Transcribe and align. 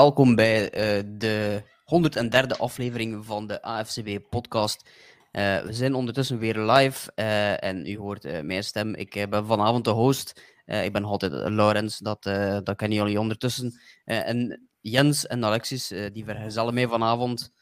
welkom 0.00 0.34
bij 0.34 0.62
uh, 0.62 1.02
de 1.18 1.62
103e 1.62 2.58
aflevering 2.58 3.26
van 3.26 3.46
de 3.46 3.62
AFCB-podcast. 3.62 4.88
Uh, 5.32 5.58
we 5.58 5.72
zijn 5.72 5.94
ondertussen 5.94 6.38
weer 6.38 6.58
live 6.58 7.12
uh, 7.16 7.64
en 7.64 7.86
u 7.86 7.98
hoort 7.98 8.42
mijn 8.42 8.64
stem. 8.64 8.94
Ik 8.94 9.26
ben 9.30 9.46
vanavond 9.46 9.84
de 9.84 9.90
host. 9.90 10.42
ik 10.64 10.92
ben 10.92 11.04
altijd 11.04 11.32
Laurens, 11.32 11.98
dat, 11.98 12.22
dat 12.64 12.76
kennen 12.76 12.98
jullie 12.98 13.20
ondertussen. 13.20 13.80
en 14.04 14.68
Jens 14.80 15.26
en 15.26 15.44
Alexis, 15.44 15.92
die 16.12 16.24
vergezellen 16.24 16.74
mij 16.74 16.88
vanavond. 16.88 17.52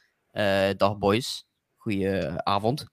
dag 0.76 0.98
boys, 0.98 1.46
goedenavond. 1.76 2.86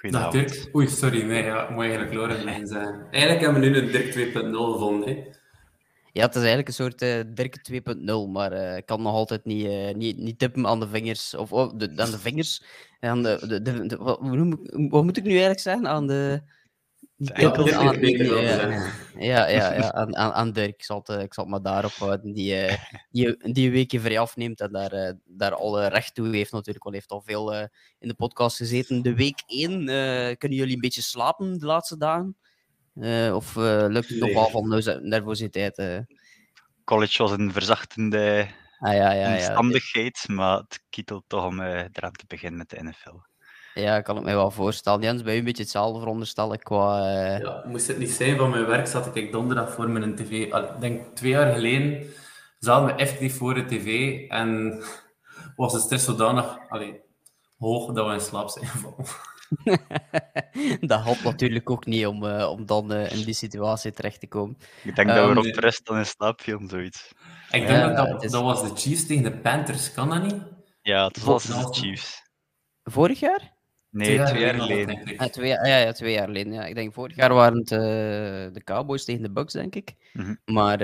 Dag 0.00 0.30
Dirk. 0.30 0.68
Oei, 0.74 0.88
sorry, 0.88 1.22
nee, 1.22 1.44
ja, 1.44 1.70
moet 1.70 1.82
eigenlijk 1.82 2.14
Laurens 2.14 2.70
zijn. 2.70 3.06
Eigenlijk 3.10 3.42
hebben 3.42 3.60
we 3.60 3.68
nu 3.68 3.76
een 3.76 3.92
Dirk 3.92 4.14
2.0 4.14 4.50
gevonden. 4.50 5.38
Ja, 6.12 6.22
het 6.22 6.34
is 6.34 6.40
eigenlijk 6.40 6.68
een 6.68 6.74
soort 6.74 7.02
uh, 7.02 7.20
Dirk 7.26 7.70
2.0, 7.72 8.30
maar 8.30 8.52
uh, 8.52 8.76
ik 8.76 8.86
kan 8.86 9.02
nog 9.02 9.12
altijd 9.12 9.44
niet, 9.44 9.64
uh, 9.64 9.94
niet, 9.94 10.18
niet 10.18 10.38
tippen 10.38 10.66
aan 10.66 10.80
de 10.80 10.88
vingers. 10.88 11.34
Of 11.34 11.52
oh, 11.52 11.72
de, 11.78 11.92
aan 11.96 12.10
de 12.10 12.18
vingers. 12.18 12.62
Aan 13.00 13.22
de, 13.22 13.44
de, 13.46 13.62
de, 13.62 13.86
de 13.86 13.96
wat, 13.96 14.18
wat, 14.88 15.04
moet 15.04 15.16
ik 15.16 15.22
nu 15.22 15.30
eigenlijk 15.30 15.60
zeggen? 15.60 15.88
Aan 15.88 16.06
de. 16.06 16.42
Ja, 17.16 17.52
aan, 17.52 18.00
ja, 18.00 18.72
ja, 19.18 19.48
ja, 19.48 19.72
ja, 19.72 19.92
aan, 19.92 20.16
aan, 20.16 20.32
aan 20.32 20.52
Dirk. 20.52 20.68
Ik 20.68 20.84
zal, 20.84 21.02
het, 21.04 21.22
ik 21.22 21.34
zal 21.34 21.44
het 21.44 21.52
maar 21.52 21.62
daarop 21.62 21.92
houden. 21.92 22.32
Die, 22.32 22.78
die, 23.10 23.52
die 23.52 23.66
een 23.66 23.72
weekje 23.72 24.00
vrij 24.00 24.18
afneemt 24.18 24.60
en 24.60 24.72
daar, 24.72 25.14
daar 25.24 25.54
alle 25.54 25.86
recht 25.86 26.14
toe 26.14 26.36
heeft 26.36 26.52
natuurlijk. 26.52 26.84
Al 26.84 26.92
heeft 26.92 27.10
al 27.10 27.20
veel 27.20 27.54
in 27.98 28.08
de 28.08 28.14
podcast 28.14 28.56
gezeten. 28.56 29.02
De 29.02 29.14
week 29.14 29.42
1, 29.46 29.84
kunnen 30.38 30.58
jullie 30.58 30.74
een 30.74 30.80
beetje 30.80 31.02
slapen 31.02 31.58
de 31.58 31.66
laatste 31.66 31.96
dagen? 31.96 32.36
Uh, 32.94 33.34
of 33.34 33.56
uh, 33.56 33.84
lukt 33.88 34.08
het 34.08 34.20
nee. 34.20 34.34
nog 34.34 34.50
wel 34.50 34.50
van 34.50 34.82
nervositeit? 35.08 35.78
Uh... 35.78 35.98
College 36.84 37.22
was 37.22 37.30
een 37.30 37.52
verzachtende 37.52 38.48
ah, 38.78 38.94
ja, 38.94 39.12
ja, 39.12 39.34
omstandigheid, 39.34 40.24
maar 40.28 40.56
het 40.56 40.82
kietelt 40.90 41.24
toch 41.26 41.44
om 41.44 41.60
eraan 41.60 42.12
te 42.12 42.24
beginnen 42.26 42.58
met 42.58 42.70
de 42.70 42.82
NFL. 42.82 43.16
Ja, 43.74 43.96
ik 43.96 44.04
kan 44.04 44.16
het 44.16 44.24
me 44.24 44.32
wel 44.32 44.50
voorstellen. 44.50 45.02
Jens, 45.02 45.22
bij 45.22 45.32
je 45.32 45.38
een 45.38 45.44
beetje 45.44 45.62
hetzelfde 45.62 45.98
veronderstellen 45.98 46.58
qua... 46.58 47.10
Ja, 47.38 47.64
moest 47.66 47.86
het 47.86 47.98
niet 47.98 48.10
zijn 48.10 48.36
van 48.36 48.50
mijn 48.50 48.66
werk, 48.66 48.86
zat 48.86 49.16
ik 49.16 49.32
donderdag 49.32 49.72
voor 49.72 49.90
mijn 49.90 50.14
tv. 50.14 50.30
Ik 50.30 50.80
denk 50.80 51.16
twee 51.16 51.30
jaar 51.30 51.52
geleden 51.52 52.12
zaten 52.60 52.86
we 52.86 52.92
effectief 52.92 53.36
voor 53.36 53.54
de 53.54 53.64
tv 53.64 54.18
en 54.28 54.80
was 55.56 55.72
de 55.72 55.78
stress 55.78 56.04
zodanig 56.04 56.58
allee, 56.68 57.00
hoog 57.58 57.92
dat 57.92 58.06
we 58.06 58.12
in 58.12 58.20
slaap 58.20 58.48
zijn 58.48 58.66
gevallen. 58.66 59.06
dat 60.90 61.04
helpt 61.04 61.24
natuurlijk 61.24 61.70
ook 61.70 61.86
niet 61.86 62.06
om, 62.06 62.24
uh, 62.24 62.50
om 62.50 62.66
dan 62.66 62.92
uh, 62.92 63.12
in 63.12 63.24
die 63.24 63.34
situatie 63.34 63.92
terecht 63.92 64.20
te 64.20 64.26
komen. 64.26 64.56
Ik 64.82 64.96
denk 64.96 65.08
um, 65.08 65.14
dat 65.14 65.24
we 65.24 65.40
ehm, 65.40 65.48
op 65.48 65.54
rest 65.54 65.86
dan 65.86 65.98
in 65.98 66.06
slaap 66.06 66.40
viel, 66.40 66.60
zoiets. 66.68 67.08
Ik 67.50 67.66
denk 67.66 67.68
ja, 67.68 67.92
dat 67.92 68.06
dat, 68.06 68.24
is... 68.24 68.30
dat, 68.30 68.42
was 68.42 68.62
de 68.62 68.76
Chiefs 68.76 69.06
tegen 69.06 69.22
de 69.22 69.36
Panthers, 69.36 69.92
kan 69.92 70.08
dat 70.08 70.22
niet? 70.22 70.42
Ja, 70.82 71.06
het 71.06 71.22
was 71.22 71.44
de 71.44 71.68
Chiefs. 71.70 72.22
Vorig 72.82 73.20
jaar? 73.20 73.58
Nee, 73.90 74.24
twee 74.24 74.40
jaar, 74.40 74.54
geleden. 74.54 75.16
Ah, 75.16 75.28
twee, 75.28 75.48
ja, 75.48 75.76
ja, 75.76 75.92
twee 75.92 76.12
jaar 76.12 76.26
geleden. 76.26 76.52
Ja. 76.52 76.64
Ik 76.64 76.74
denk 76.74 76.94
vorig 76.94 77.16
jaar 77.16 77.34
waren 77.34 77.58
het 77.58 77.70
uh, 77.70 77.78
de 78.52 78.60
Cowboys 78.64 79.04
tegen 79.04 79.22
de 79.22 79.30
Bucks, 79.30 79.52
denk 79.52 79.74
ik. 79.74 79.94
Mm 80.12 80.24
-hmm. 80.24 80.54
Maar 80.54 80.78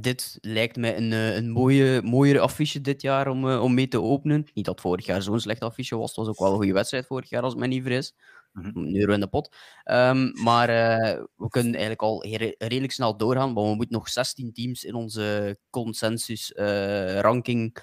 dit 0.00 0.38
lijkt 0.40 0.76
mij 0.76 0.96
een, 0.96 1.12
eh, 1.12 1.36
een 1.36 1.50
mooie, 1.50 2.02
mooiere 2.02 2.40
affiche 2.40 2.80
dit 2.80 3.02
jaar 3.02 3.28
om, 3.28 3.44
uh, 3.44 3.62
om 3.62 3.74
mee 3.74 3.88
te 3.88 4.02
openen. 4.02 4.46
Niet 4.54 4.64
dat 4.64 4.80
vorig 4.80 5.06
jaar 5.06 5.22
zo'n 5.22 5.40
slecht 5.40 5.60
affiche 5.60 5.96
was. 5.96 6.06
Het 6.06 6.16
was 6.16 6.28
ook 6.28 6.38
wel 6.38 6.50
een 6.50 6.56
goede 6.56 6.72
wedstrijd 6.72 7.06
vorig 7.06 7.28
jaar, 7.28 7.42
als 7.42 7.52
het 7.52 7.60
me 7.60 7.66
niet 7.66 7.82
vergis. 7.82 8.14
Mm 8.52 8.70
-hmm. 8.72 8.96
Euro 8.96 9.12
in 9.12 9.20
de 9.20 9.26
pot. 9.26 9.56
Um, 9.84 10.42
maar 10.42 10.70
uh, 10.70 11.22
we 11.36 11.48
kunnen 11.48 11.72
eigenlijk 11.72 12.02
al 12.02 12.24
redelijk 12.58 12.92
snel 12.92 13.16
doorgaan. 13.16 13.54
Want 13.54 13.68
we 13.68 13.74
moeten 13.74 13.96
nog 13.96 14.08
16 14.08 14.52
teams 14.52 14.84
in 14.84 14.94
onze 14.94 15.58
consensus-ranking 15.70 17.82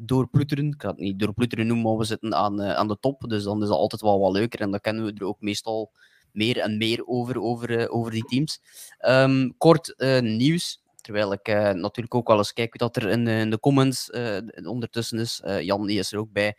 doorploeteren. 0.00 0.66
Ik 0.66 0.82
ga 0.82 0.88
het 0.88 0.98
niet 0.98 1.18
doorploeteren 1.18 1.66
noemen, 1.66 1.86
maar 1.86 1.96
we 1.96 2.04
zitten 2.04 2.34
aan, 2.34 2.62
aan 2.62 2.88
de 2.88 2.96
top. 3.00 3.24
Dus 3.28 3.42
dan 3.42 3.62
is 3.62 3.68
dat 3.68 3.76
altijd 3.76 4.00
wel 4.00 4.20
wat 4.20 4.32
leuker. 4.32 4.60
En 4.60 4.70
dan 4.70 4.80
kennen 4.80 5.04
we 5.04 5.12
er 5.12 5.26
ook 5.26 5.40
meestal 5.40 5.92
meer 6.32 6.58
en 6.58 6.78
meer 6.78 7.06
over, 7.06 7.40
over, 7.40 7.90
over 7.90 8.12
die 8.12 8.24
teams. 8.24 8.60
Um, 9.06 9.56
kort 9.56 9.94
nieuws. 10.20 10.79
Terwijl 11.00 11.32
ik 11.32 11.48
uh, 11.48 11.70
natuurlijk 11.70 12.14
ook 12.14 12.28
wel 12.28 12.36
eens 12.36 12.52
kijk 12.52 12.78
wat 12.78 12.96
er 12.96 13.08
in, 13.08 13.26
in 13.26 13.50
de 13.50 13.60
comments 13.60 14.10
uh, 14.10 14.38
ondertussen 14.62 15.18
is. 15.18 15.42
Uh, 15.44 15.60
Jan 15.60 15.86
die 15.86 15.98
is 15.98 16.12
er 16.12 16.18
ook 16.18 16.32
bij. 16.32 16.56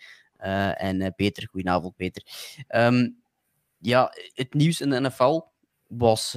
en 0.78 1.14
Peter, 1.16 1.48
goedenavond 1.48 1.96
Peter. 1.96 2.24
Um, 2.70 3.22
ja, 3.78 4.14
het 4.34 4.54
nieuws 4.54 4.82
in 4.82 4.90
de 4.90 5.00
NFL 5.00 5.42
was 5.88 6.32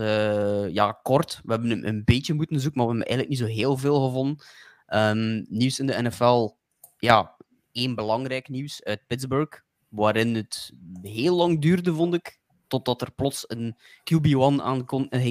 ja, 0.71 0.99
kort. 1.03 1.41
We 1.45 1.53
hebben 1.53 1.71
een, 1.71 1.89
een, 1.89 2.05
beetje 2.05 2.35
moeten 2.35 2.61
zoeken, 2.61 2.81
maar 2.81 2.91
we 2.91 2.97
hebben 2.97 3.17
eigenlijk 3.17 3.41
niet 3.41 3.51
zo 3.51 3.61
heel 3.61 3.77
veel 3.77 4.05
gevonden. 4.07 4.45
Um, 4.89 5.47
nieuws 5.49 5.79
in 5.79 5.87
de 5.87 6.03
NFL, 6.03 6.51
ja, 6.99 7.37
één 7.73 7.95
belangrijk 7.95 8.49
nieuws 8.49 8.83
uit 8.83 9.07
Pittsburgh, 9.07 9.61
waarin 9.89 10.35
het 10.35 10.73
heel 11.03 11.37
lang 11.37 11.61
duurde, 11.61 11.95
vond 11.95 12.15
ik, 12.15 12.39
totdat 12.67 13.01
er 13.01 13.13
plots 13.13 13.45
een 13.47 13.77
QB1 14.13 14.63
aan 14.63 14.85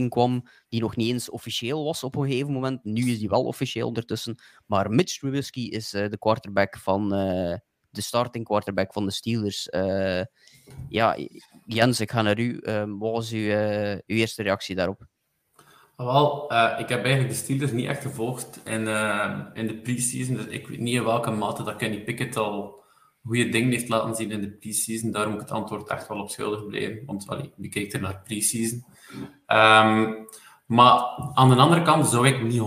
kwam, 0.09 0.47
die 0.69 0.81
nog 0.81 0.95
niet 0.95 1.11
eens 1.11 1.29
officieel 1.29 1.83
was 1.83 2.03
op 2.03 2.15
een 2.15 2.25
gegeven 2.29 2.53
moment. 2.53 2.83
Nu 2.83 3.11
is 3.11 3.19
die 3.19 3.29
wel 3.29 3.43
officieel 3.43 3.87
ondertussen. 3.87 4.37
Maar 4.65 4.89
Mitch 4.89 5.17
Trubisky 5.17 5.61
is 5.61 5.93
uh, 5.93 6.09
de 6.09 6.17
quarterback 6.17 6.77
van... 6.77 7.13
Uh, 7.13 7.55
de 7.89 8.01
starting 8.01 8.45
quarterback 8.45 8.93
van 8.93 9.05
de 9.05 9.11
Steelers. 9.11 9.67
Uh, 9.71 10.21
ja, 10.89 11.17
Jens, 11.65 11.99
ik 11.99 12.11
ga 12.11 12.21
naar 12.21 12.39
u. 12.39 12.59
wat 12.99 13.11
was 13.11 13.31
uw, 13.31 13.49
uw 14.05 14.15
eerste 14.15 14.43
reactie 14.43 14.75
daarop? 14.75 15.05
Wel, 15.95 16.51
uh, 16.51 16.75
ik 16.79 16.89
heb 16.89 17.03
eigenlijk 17.03 17.33
de 17.33 17.39
Steelers 17.39 17.71
niet 17.71 17.87
echt 17.87 18.01
gevolgd 18.01 18.59
in, 18.63 18.87
in 19.53 19.67
de 19.67 19.79
preseason. 19.83 20.35
Dus 20.35 20.45
ik 20.45 20.67
weet 20.67 20.79
niet 20.79 20.95
in 20.95 21.03
welke 21.03 21.31
mate 21.31 21.63
dat 21.63 21.75
Kenny 21.75 21.99
Pickett 22.03 22.37
al 22.37 22.82
goede 23.23 23.49
dingen 23.49 23.71
heeft 23.71 23.89
laten 23.89 24.15
zien 24.15 24.31
in 24.31 24.41
de 24.41 24.49
pre-season. 24.49 25.11
Daar 25.11 25.25
moet 25.25 25.41
ik 25.41 25.41
het 25.41 25.51
antwoord 25.51 25.89
echt 25.89 26.07
wel 26.07 26.19
op 26.19 26.29
schuldig 26.29 26.65
blijven. 26.65 27.05
Want 27.05 27.27
allee, 27.27 27.51
wie 27.55 27.69
kijkt 27.69 27.93
er 27.93 28.01
naar 28.01 28.21
pre-season? 28.23 28.85
Um, 29.47 30.27
maar 30.65 31.01
aan 31.33 31.49
de 31.49 31.55
andere 31.55 31.81
kant 31.81 32.07
zou 32.07 32.27
ik 32.27 32.43
niet 32.43 32.61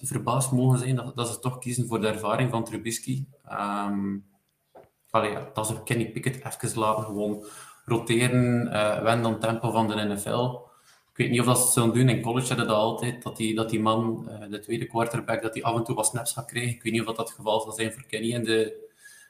100% 0.00 0.06
verbaasd 0.06 0.52
mogen 0.52 0.78
zijn 0.78 0.96
dat, 0.96 1.16
dat, 1.16 1.28
ze 1.28 1.38
toch 1.38 1.58
kiezen 1.58 1.86
voor 1.86 2.00
de 2.00 2.08
ervaring 2.08 2.50
van 2.50 2.64
Trubisky. 2.64 3.24
Um, 3.52 4.24
allee, 5.10 5.36
dat 5.54 5.66
ze 5.66 5.82
Kenny 5.82 6.10
Pickett 6.10 6.44
even 6.44 6.78
laten 6.78 7.04
gewoon 7.04 7.44
roteren, 7.84 8.66
uh, 8.66 9.34
tempo 9.34 9.70
van 9.70 9.88
de 9.88 9.94
NFL. 9.94 10.66
Ik 11.10 11.16
weet 11.16 11.30
niet 11.30 11.40
of 11.40 11.46
dat 11.46 11.56
ze 11.56 11.64
het 11.64 11.72
zullen 11.72 11.94
doen. 11.94 12.08
In 12.08 12.22
college 12.22 12.48
hadden 12.48 12.66
dat 12.66 12.76
altijd, 12.76 13.22
dat 13.22 13.70
die, 13.70 13.80
man, 13.80 14.28
uh, 14.28 14.50
de 14.50 14.58
tweede 14.58 14.86
quarterback, 14.86 15.42
dat 15.42 15.54
hij 15.54 15.62
af 15.62 15.76
en 15.76 15.84
toe 15.84 15.94
wat 15.94 16.06
snaps 16.06 16.32
gaat 16.32 16.46
krijgen. 16.46 16.74
Ik 16.74 16.82
weet 16.82 16.92
niet 16.92 17.00
of 17.00 17.06
dat, 17.06 17.18
het 17.18 17.36
geval 17.36 17.60
zal 17.60 17.72
zijn 17.72 17.92
voor 17.92 18.06
Kenny 18.06 18.32
in 18.32 18.44
de, 18.44 18.87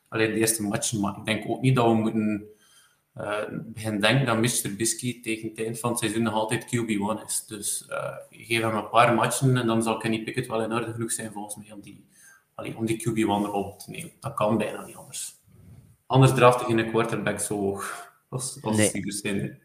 alleen 0.09 0.33
de 0.33 0.39
eerste 0.39 0.63
matchen. 0.63 1.01
Maar 1.01 1.17
ik 1.17 1.25
denk 1.25 1.49
ook 1.49 1.61
niet 1.61 1.77
dat 1.77 1.87
we 1.87 1.95
moeten 1.95 2.49
uh, 3.17 3.43
beginnen 3.65 4.01
denken 4.01 4.27
dat 4.27 4.37
Mr. 4.37 4.77
Bisky 4.77 5.21
tegen 5.21 5.49
het 5.49 5.59
eind 5.59 5.79
van 5.79 5.91
het 5.91 5.99
seizoen 5.99 6.23
nog 6.23 6.35
altijd 6.35 6.65
QB1 6.65 7.25
is. 7.27 7.45
Dus 7.47 7.87
uh, 7.91 8.17
geef 8.31 8.61
hem 8.61 8.77
een 8.77 8.89
paar 8.89 9.15
matchen 9.15 9.57
en 9.57 9.67
dan 9.67 9.83
zal 9.83 9.97
Kenny 9.97 10.23
Pickett 10.23 10.47
wel 10.47 10.63
in 10.63 10.73
orde 10.73 10.93
genoeg 10.93 11.13
zijn 11.13 11.33
volgens 11.33 11.57
mij 11.57 11.73
om 11.73 11.81
die, 11.81 12.07
allee, 12.55 12.77
om 12.77 12.87
die 12.87 13.09
QB1-rol 13.09 13.77
te 13.77 13.91
nemen. 13.91 14.13
Dat 14.21 14.35
kan 14.35 14.59
bijna 14.59 14.85
niet 14.85 14.97
anders. 14.97 15.37
Anders 16.07 16.35
draaft 16.35 16.67
hij 16.67 16.75
geen 16.75 16.91
quarterback 16.91 17.41
zo 17.41 17.59
hoog 17.59 18.13
als, 18.29 18.59
als 18.63 18.77
nee. 18.77 19.13
Zijn. 19.13 19.61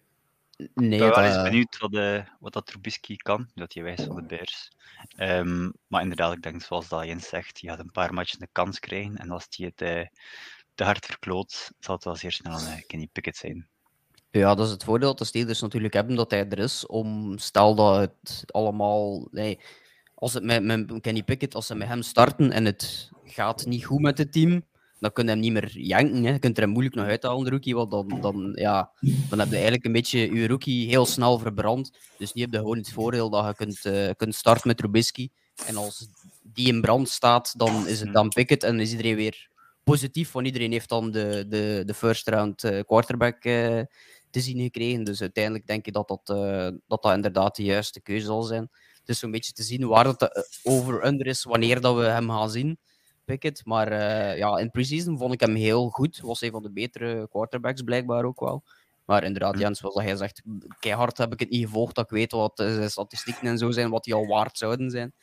Nee, 0.57 0.91
ik 0.91 0.99
ben 0.99 1.09
wel 1.09 1.23
eens 1.23 1.43
benieuwd 1.43 1.77
wat, 1.77 1.93
uh, 1.93 2.25
wat 2.39 2.53
dat 2.53 2.65
Trubisky 2.65 3.15
kan, 3.15 3.49
dat 3.55 3.73
hij 3.73 3.83
wijst 3.83 4.03
van 4.03 4.15
de 4.15 4.21
Bears. 4.21 4.71
Um, 5.17 5.73
maar 5.87 6.01
inderdaad, 6.01 6.33
ik 6.33 6.41
denk 6.41 6.61
zoals 6.61 6.87
dat 6.87 7.05
Jens 7.05 7.27
zegt, 7.27 7.59
je 7.59 7.67
gaat 7.67 7.79
een 7.79 7.91
paar 7.91 8.13
matchen 8.13 8.39
de 8.39 8.47
kans 8.51 8.79
krijgen. 8.79 9.17
En 9.17 9.31
als 9.31 9.47
hij 9.49 9.71
het 9.75 9.81
uh, 9.81 10.07
te 10.75 10.83
hard 10.83 11.05
verkloot, 11.05 11.71
zal 11.79 11.95
het 11.95 12.03
wel 12.03 12.15
zeer 12.15 12.31
snel 12.31 12.53
een 12.53 12.67
uh, 12.67 12.85
Kenny 12.87 13.07
Pickett 13.11 13.37
zijn. 13.37 13.67
Ja, 14.31 14.55
dat 14.55 14.65
is 14.65 14.71
het 14.71 14.83
voordeel 14.83 15.09
dat 15.09 15.17
de 15.17 15.25
Steelers 15.25 15.61
natuurlijk 15.61 15.93
hebben, 15.93 16.15
dat 16.15 16.31
hij 16.31 16.49
er 16.49 16.59
is. 16.59 16.85
Om, 16.85 17.37
stel 17.37 17.75
dat 17.75 17.99
het 17.99 18.43
allemaal... 18.53 19.27
Nee, 19.31 19.59
als 20.15 20.33
het 20.33 20.43
met, 20.43 20.63
met 20.63 21.01
Kenny 21.01 21.23
Pickett, 21.23 21.55
als 21.55 21.67
ze 21.67 21.75
met 21.75 21.87
hem 21.87 22.01
starten 22.01 22.51
en 22.51 22.65
het 22.65 23.11
gaat 23.23 23.65
niet 23.65 23.85
goed 23.85 24.01
met 24.01 24.17
het 24.17 24.31
team, 24.31 24.65
dan 25.03 25.11
kun 25.11 25.23
je 25.23 25.29
hem 25.29 25.39
niet 25.39 25.51
meer 25.51 25.77
janken. 25.77 26.23
Hè. 26.23 26.31
Je 26.31 26.39
kunt 26.39 26.57
er 26.57 26.63
hem 26.63 26.71
moeilijk 26.71 26.95
nog 26.95 27.05
uithalen, 27.05 27.43
de 27.43 27.49
rookie. 27.49 27.75
Want 27.75 27.91
dan, 27.91 28.21
dan, 28.21 28.51
ja, 28.55 28.91
dan 29.29 29.39
heb 29.39 29.47
je 29.47 29.53
eigenlijk 29.53 29.85
een 29.85 29.91
beetje 29.91 30.35
je 30.35 30.47
rookie 30.47 30.87
heel 30.87 31.05
snel 31.05 31.39
verbrand. 31.39 31.91
Dus 32.17 32.33
nu 32.33 32.41
heb 32.41 32.51
je 32.51 32.57
gewoon 32.57 32.77
het 32.77 32.91
voordeel 32.91 33.29
dat 33.29 33.45
je 33.45 33.55
kunt, 33.55 33.85
uh, 33.85 34.09
kunt 34.17 34.35
starten 34.35 34.67
met 34.67 34.77
Trubisky. 34.77 35.29
En 35.65 35.75
als 35.75 36.07
die 36.43 36.67
in 36.67 36.81
brand 36.81 37.09
staat, 37.09 37.53
dan 37.57 37.87
is 37.87 37.99
het 37.99 38.13
dan 38.13 38.29
Pickett 38.29 38.63
en 38.63 38.79
is 38.79 38.91
iedereen 38.91 39.15
weer 39.15 39.49
positief. 39.83 40.31
Want 40.31 40.45
iedereen 40.45 40.71
heeft 40.71 40.89
dan 40.89 41.11
de, 41.11 41.45
de, 41.47 41.83
de 41.85 41.93
first 41.93 42.27
round 42.27 42.63
uh, 42.63 42.79
quarterback 42.85 43.45
uh, 43.45 43.81
te 44.29 44.39
zien 44.39 44.59
gekregen. 44.61 45.03
Dus 45.03 45.21
uiteindelijk 45.21 45.67
denk 45.67 45.85
ik 45.85 45.93
dat 45.93 46.07
dat, 46.07 46.25
dat, 46.87 47.01
dat 47.01 47.13
inderdaad 47.13 47.55
de 47.55 47.63
juiste 47.63 48.01
keuze 48.01 48.25
zal 48.25 48.43
zijn. 48.43 48.69
Dus 49.03 49.19
zo'n 49.19 49.31
beetje 49.31 49.53
te 49.53 49.63
zien 49.63 49.87
waar 49.87 50.03
dat 50.03 50.49
over-under 50.63 51.27
is, 51.27 51.43
wanneer 51.43 51.81
dat 51.81 51.95
we 51.95 52.03
hem 52.03 52.29
gaan 52.29 52.49
zien. 52.49 52.77
Pickett. 53.25 53.65
Maar 53.65 53.91
uh, 53.91 54.37
ja, 54.37 54.57
in 54.57 54.71
preseason 54.71 55.17
vond 55.17 55.33
ik 55.33 55.39
hem 55.39 55.55
heel 55.55 55.89
goed. 55.89 56.19
Was 56.19 56.41
een 56.41 56.51
van 56.51 56.63
de 56.63 56.71
betere 56.71 57.27
quarterbacks 57.29 57.81
blijkbaar 57.81 58.23
ook 58.23 58.39
wel. 58.39 58.63
Maar 59.05 59.23
inderdaad, 59.23 59.59
Jens, 59.59 59.79
zoals 59.79 59.95
hij 59.95 60.15
zegt, 60.15 60.41
keihard 60.79 61.17
heb 61.17 61.33
ik 61.33 61.39
het 61.39 61.49
niet 61.49 61.65
gevolgd 61.65 61.95
dat 61.95 62.03
ik 62.03 62.11
weet 62.11 62.31
wat 62.31 62.57
de 62.57 62.89
statistieken 62.89 63.47
en 63.47 63.57
zo 63.57 63.71
zijn, 63.71 63.89
wat 63.89 64.03
die 64.03 64.13
al 64.13 64.27
waard 64.27 64.57
zouden 64.57 64.89
zijn. 64.89 65.13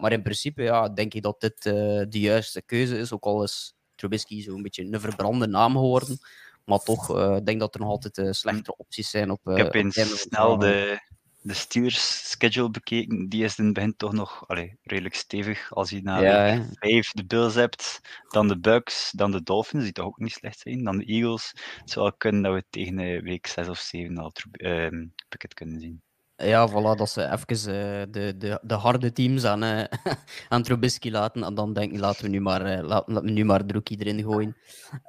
maar 0.00 0.12
in 0.12 0.22
principe 0.22 0.62
ja, 0.62 0.88
denk 0.88 1.14
ik 1.14 1.22
dat 1.22 1.40
dit 1.40 1.62
de 1.62 2.20
juiste 2.20 2.62
keuze 2.62 2.98
is. 2.98 3.12
Ook 3.12 3.24
al 3.24 3.42
is 3.42 3.74
Trubisky 3.94 4.42
zo'n 4.42 4.62
beetje 4.62 4.84
een 4.84 5.00
verbrande 5.00 5.46
naam 5.46 5.72
geworden. 5.72 6.18
Maar 6.64 6.78
toch, 6.78 7.18
ik 7.36 7.46
denk 7.46 7.60
dat 7.60 7.74
er 7.74 7.80
nog 7.80 7.88
altijd 7.88 8.36
slechtere 8.36 8.76
opties 8.76 9.10
zijn. 9.10 9.30
Op, 9.30 9.48
ik 9.48 9.56
heb 9.56 9.74
eens 9.74 10.20
snel 10.20 10.58
de, 10.58 11.00
de 11.42 11.54
Steelers 11.54 12.30
schedule 12.30 12.70
bekeken, 12.70 13.28
die 13.28 13.44
is 13.44 13.58
in 13.58 13.64
het 13.64 13.74
begin 13.74 13.96
toch 13.96 14.12
nog 14.12 14.48
allee, 14.48 14.78
redelijk 14.82 15.14
stevig. 15.14 15.74
Als 15.74 15.90
je 15.90 16.02
na 16.02 16.20
ja, 16.20 16.64
vijf 16.72 17.10
de 17.10 17.24
Bills 17.24 17.54
hebt, 17.54 18.00
dan 18.28 18.48
de 18.48 18.58
Bucks, 18.58 19.10
dan 19.10 19.30
de 19.30 19.42
Dolphins, 19.42 19.84
die 19.84 19.92
toch 19.92 20.06
ook 20.06 20.18
niet 20.18 20.32
slecht 20.32 20.58
zijn, 20.58 20.84
dan 20.84 20.98
de 20.98 21.04
Eagles. 21.04 21.52
Het 21.80 21.90
zou 21.90 22.12
kunnen 22.16 22.42
dat 22.42 22.54
we 22.54 22.64
tegen 22.70 23.22
week 23.22 23.46
6 23.46 23.68
of 23.68 23.78
7 23.78 24.18
al 24.18 24.32
uh, 24.52 25.06
pakket 25.28 25.54
kunnen 25.54 25.80
zien. 25.80 26.02
Ja, 26.36 26.68
voilà, 26.68 26.96
dat 26.96 27.10
ze 27.10 27.24
even 27.24 27.74
uh, 27.74 28.02
de, 28.10 28.34
de, 28.38 28.58
de 28.62 28.74
harde 28.74 29.12
teams 29.12 29.44
aan, 29.44 29.64
uh, 29.64 29.84
aan 30.48 30.62
Trubisky 30.62 31.10
laten. 31.10 31.44
En 31.44 31.54
dan 31.54 31.72
denk 31.72 31.92
ik, 31.92 31.98
laten 31.98 32.24
we 32.24 32.30
nu 32.30 32.40
maar, 32.40 32.82
laten, 32.82 33.14
we 33.14 33.30
nu 33.30 33.44
maar 33.44 33.66
de 33.66 33.72
rookie 33.72 33.98
erin 33.98 34.22
gooien. 34.22 34.56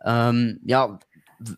Um, 0.07 0.59
ja, 0.65 0.97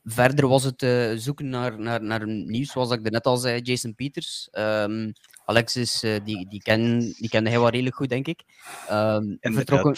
verder 0.04 0.48
was 0.48 0.64
het 0.64 0.82
uh, 0.82 1.12
zoeken 1.16 1.50
naar, 1.50 1.80
naar, 1.80 2.04
naar 2.04 2.28
nieuws, 2.28 2.72
zoals 2.72 2.92
ik 2.92 3.10
net 3.10 3.26
al 3.26 3.38
zei, 3.38 3.62
Jason 3.62 3.96
Peters. 3.96 4.48
Um, 4.52 5.12
Alexis, 5.46 6.04
uh, 6.04 6.16
die, 6.24 6.48
die, 6.50 6.62
ken, 6.62 7.00
die 7.00 7.30
kende 7.30 7.50
hij 7.50 7.60
wel 7.60 7.70
redelijk 7.70 7.96
goed, 7.96 8.10
denk 8.10 8.28
ik. 8.28 8.44
Um, 8.92 9.38
vertrokken, 9.40 9.96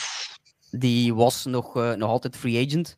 die 0.71 1.13
was 1.13 1.45
nog, 1.45 1.77
uh, 1.77 1.93
nog 1.93 2.09
altijd 2.09 2.35
free 2.35 2.65
agent 2.65 2.95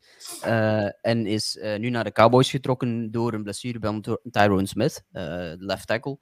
en 1.00 1.26
is 1.26 1.58
nu 1.78 1.90
naar 1.90 2.04
de 2.04 2.12
Cowboys 2.12 2.50
getrokken 2.50 3.10
door 3.10 3.32
een 3.32 3.42
blessure 3.42 3.78
bij 3.78 4.00
Tyrone 4.30 4.66
Smith, 4.66 5.04
de 5.10 5.56
left 5.58 5.86
tackle. 5.86 6.18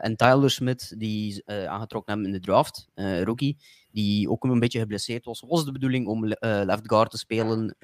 En 0.00 0.16
Tyler 0.16 0.50
Smith, 0.50 0.94
die 0.98 1.42
aangetrokken 1.46 2.12
hebben 2.12 2.32
in 2.32 2.38
de 2.38 2.46
draft, 2.46 2.88
rookie, 2.94 3.56
die 3.92 4.30
ook 4.30 4.44
een 4.44 4.60
beetje 4.60 4.78
geblesseerd 4.78 5.24
was. 5.24 5.44
Was 5.46 5.64
de 5.64 5.72
bedoeling 5.72 6.06
om 6.06 6.26
left 6.40 6.82
guard 6.82 7.10
te 7.10 7.18
spelen, 7.18 7.76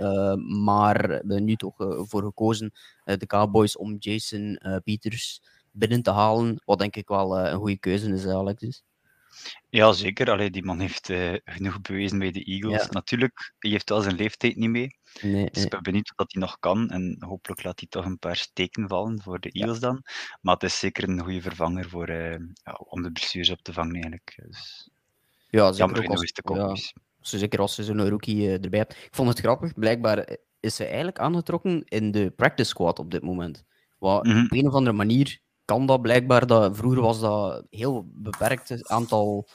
maar 0.64 1.22
nu 1.24 1.56
toch 1.56 1.74
voor 1.78 2.22
gekozen, 2.22 2.72
de 3.04 3.26
Cowboys, 3.26 3.76
om 3.76 3.96
Jason 3.98 4.58
Peters 4.84 5.42
binnen 5.70 6.02
te 6.02 6.10
halen. 6.10 6.62
Wat 6.64 6.78
denk 6.78 6.96
ik 6.96 7.08
wel 7.08 7.38
een 7.38 7.58
goede 7.58 7.78
keuze 7.78 8.12
is, 8.12 8.26
Alexis. 8.26 8.82
Ja, 9.68 9.92
zeker. 9.92 10.30
Allee, 10.30 10.50
die 10.50 10.64
man 10.64 10.80
heeft 10.80 11.12
genoeg 11.44 11.80
bewezen 11.80 12.18
bij 12.18 12.30
de 12.30 12.44
Eagles. 12.44 12.88
Natuurlijk, 12.88 13.54
hij 13.58 13.70
heeft 13.70 13.88
wel 13.88 14.00
zijn 14.00 14.16
leeftijd 14.16 14.56
niet 14.56 14.70
mee. 14.70 14.96
Nee, 15.22 15.50
dus 15.50 15.64
ik 15.64 15.70
ben 15.70 15.82
benieuwd 15.82 16.12
wat 16.16 16.32
hij 16.32 16.42
nog 16.42 16.58
kan. 16.58 16.90
En 16.90 17.16
hopelijk 17.18 17.62
laat 17.62 17.80
hij 17.80 17.88
toch 17.88 18.04
een 18.04 18.18
paar 18.18 18.36
steken 18.36 18.88
vallen 18.88 19.22
voor 19.22 19.40
de 19.40 19.50
Eagles 19.50 19.78
dan. 19.78 20.02
Maar 20.40 20.54
het 20.54 20.62
is 20.62 20.78
zeker 20.78 21.08
een 21.08 21.20
goede 21.20 21.40
vervanger 21.40 21.88
voor, 21.88 22.10
ja, 22.10 22.72
om 22.88 23.02
de 23.02 23.12
blessures 23.12 23.50
op 23.50 23.62
te 23.62 23.72
vangen 23.72 23.94
eigenlijk. 23.94 24.38
Dus... 24.48 24.90
Ja, 25.48 25.72
zeker 25.72 26.04
ook 26.04 26.10
als, 26.10 26.92
ja, 27.20 27.38
zeker 27.38 27.58
als 27.60 27.74
ze 27.74 27.84
zo'n 27.84 28.08
rookie 28.08 28.36
uh, 28.36 28.52
erbij 28.64 28.78
hebt. 28.78 28.92
Ik 28.92 29.14
vond 29.14 29.28
het 29.28 29.38
grappig. 29.38 29.74
Blijkbaar 29.74 30.36
is 30.60 30.76
ze 30.76 30.84
eigenlijk 30.84 31.18
aangetrokken 31.18 31.84
in 31.84 32.10
de 32.10 32.30
practice 32.30 32.68
squad 32.68 32.98
op 32.98 33.10
dit 33.10 33.22
moment. 33.22 33.64
Wat, 33.98 34.24
mm 34.24 34.32
-hmm. 34.32 34.44
Op 34.44 34.52
een 34.52 34.66
of 34.66 34.74
andere 34.74 34.96
manier 34.96 35.40
kan 35.66 35.86
dat 35.86 36.02
blijkbaar. 36.02 36.46
Dat, 36.46 36.76
vroeger 36.76 37.00
was 37.00 37.20
dat 37.20 37.66
heel 37.70 38.06
beperkt 38.14 38.88
aantal 38.88 39.48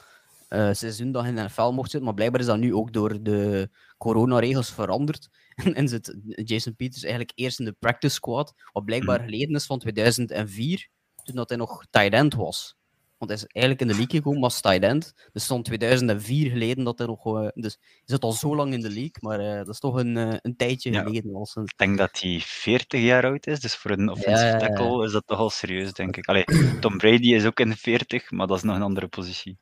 uh, 0.49 0.69
seizoen 0.71 1.11
dat 1.11 1.23
je 1.23 1.29
in 1.29 1.35
de 1.35 1.41
NFL 1.43 1.71
mocht 1.71 1.89
zitten. 1.89 2.03
Maar 2.03 2.13
blijkbaar 2.13 2.39
is 2.41 2.45
dat 2.47 2.57
nu 2.57 2.73
ook 2.75 2.93
door 2.93 3.23
de 3.23 3.69
coronaregels 3.97 4.69
veranderd. 4.69 5.29
en 5.73 5.87
zit 5.87 6.17
Jason 6.25 6.75
Peters 6.75 7.03
eigenlijk 7.03 7.31
eerst 7.35 7.59
in 7.59 7.65
de 7.65 7.75
practice 7.79 8.13
squad. 8.13 8.53
Wat 8.73 8.85
blijkbaar 8.85 9.19
-hmm. 9.19 9.29
geleden 9.29 9.55
is 9.55 9.65
van 9.65 9.79
2004, 9.79 10.87
toen 11.23 11.35
dat 11.35 11.49
hij 11.49 11.57
nog 11.57 11.85
tight 11.89 12.13
end 12.13 12.33
was. 12.33 12.75
Want 13.21 13.33
hij 13.33 13.41
is 13.41 13.47
eigenlijk 13.47 13.81
in 13.81 13.87
de 13.87 14.01
league 14.01 14.19
gekomen 14.19 14.43
als 14.43 14.61
tight 14.61 14.83
end. 14.83 15.13
Dus 15.31 15.43
stond 15.43 15.65
2004 15.65 16.49
geleden 16.49 16.83
dat 16.83 16.97
hij 16.97 17.07
nog... 17.07 17.25
Uh, 17.25 17.47
dus 17.53 17.77
hij 17.81 18.01
zit 18.05 18.23
al 18.23 18.31
zo 18.31 18.55
lang 18.55 18.73
in 18.73 18.81
de 18.81 18.89
league, 18.89 19.17
maar 19.19 19.39
uh, 19.41 19.57
dat 19.57 19.67
is 19.67 19.79
toch 19.79 19.95
een, 19.95 20.15
uh, 20.15 20.33
een 20.41 20.55
tijdje 20.55 20.91
ja. 20.91 21.03
geleden. 21.03 21.35
Als 21.35 21.55
een... 21.55 21.63
Ik 21.63 21.77
denk 21.77 21.97
dat 21.97 22.19
hij 22.19 22.39
40 22.43 23.01
jaar 23.01 23.25
oud 23.25 23.47
is, 23.47 23.59
dus 23.59 23.75
voor 23.75 23.91
een 23.91 24.09
offensive 24.09 24.45
ja, 24.45 24.57
tackle 24.57 25.05
is 25.05 25.11
dat 25.11 25.27
toch 25.27 25.37
al 25.37 25.49
serieus, 25.49 25.93
denk 25.93 26.17
ik. 26.17 26.25
Allee, 26.25 26.43
Tom 26.79 26.97
Brady 26.97 27.33
is 27.33 27.45
ook 27.45 27.59
in 27.59 27.69
de 27.69 27.75
40, 27.75 28.31
maar 28.31 28.47
dat 28.47 28.57
is 28.57 28.63
nog 28.63 28.75
een 28.75 28.81
andere 28.81 29.07
positie. 29.07 29.57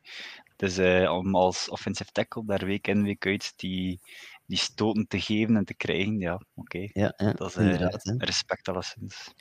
Dus 0.56 0.78
om 1.08 1.34
als 1.34 1.68
offensive 1.68 2.10
tackle 2.12 2.44
daar 2.46 2.64
week 2.64 2.86
in, 2.86 3.02
week 3.02 3.26
uit 3.26 3.52
die, 3.56 4.00
die 4.46 4.58
stoten 4.58 5.06
te 5.08 5.20
geven 5.20 5.56
en 5.56 5.64
te 5.64 5.74
krijgen, 5.74 6.18
ja, 6.18 6.34
oké. 6.34 6.46
Okay. 6.54 6.90
Ja, 6.92 7.12
ja, 7.16 7.32
dat 7.32 7.56
is 7.56 8.14
respect 8.18 8.68
alleszins. 8.68 9.32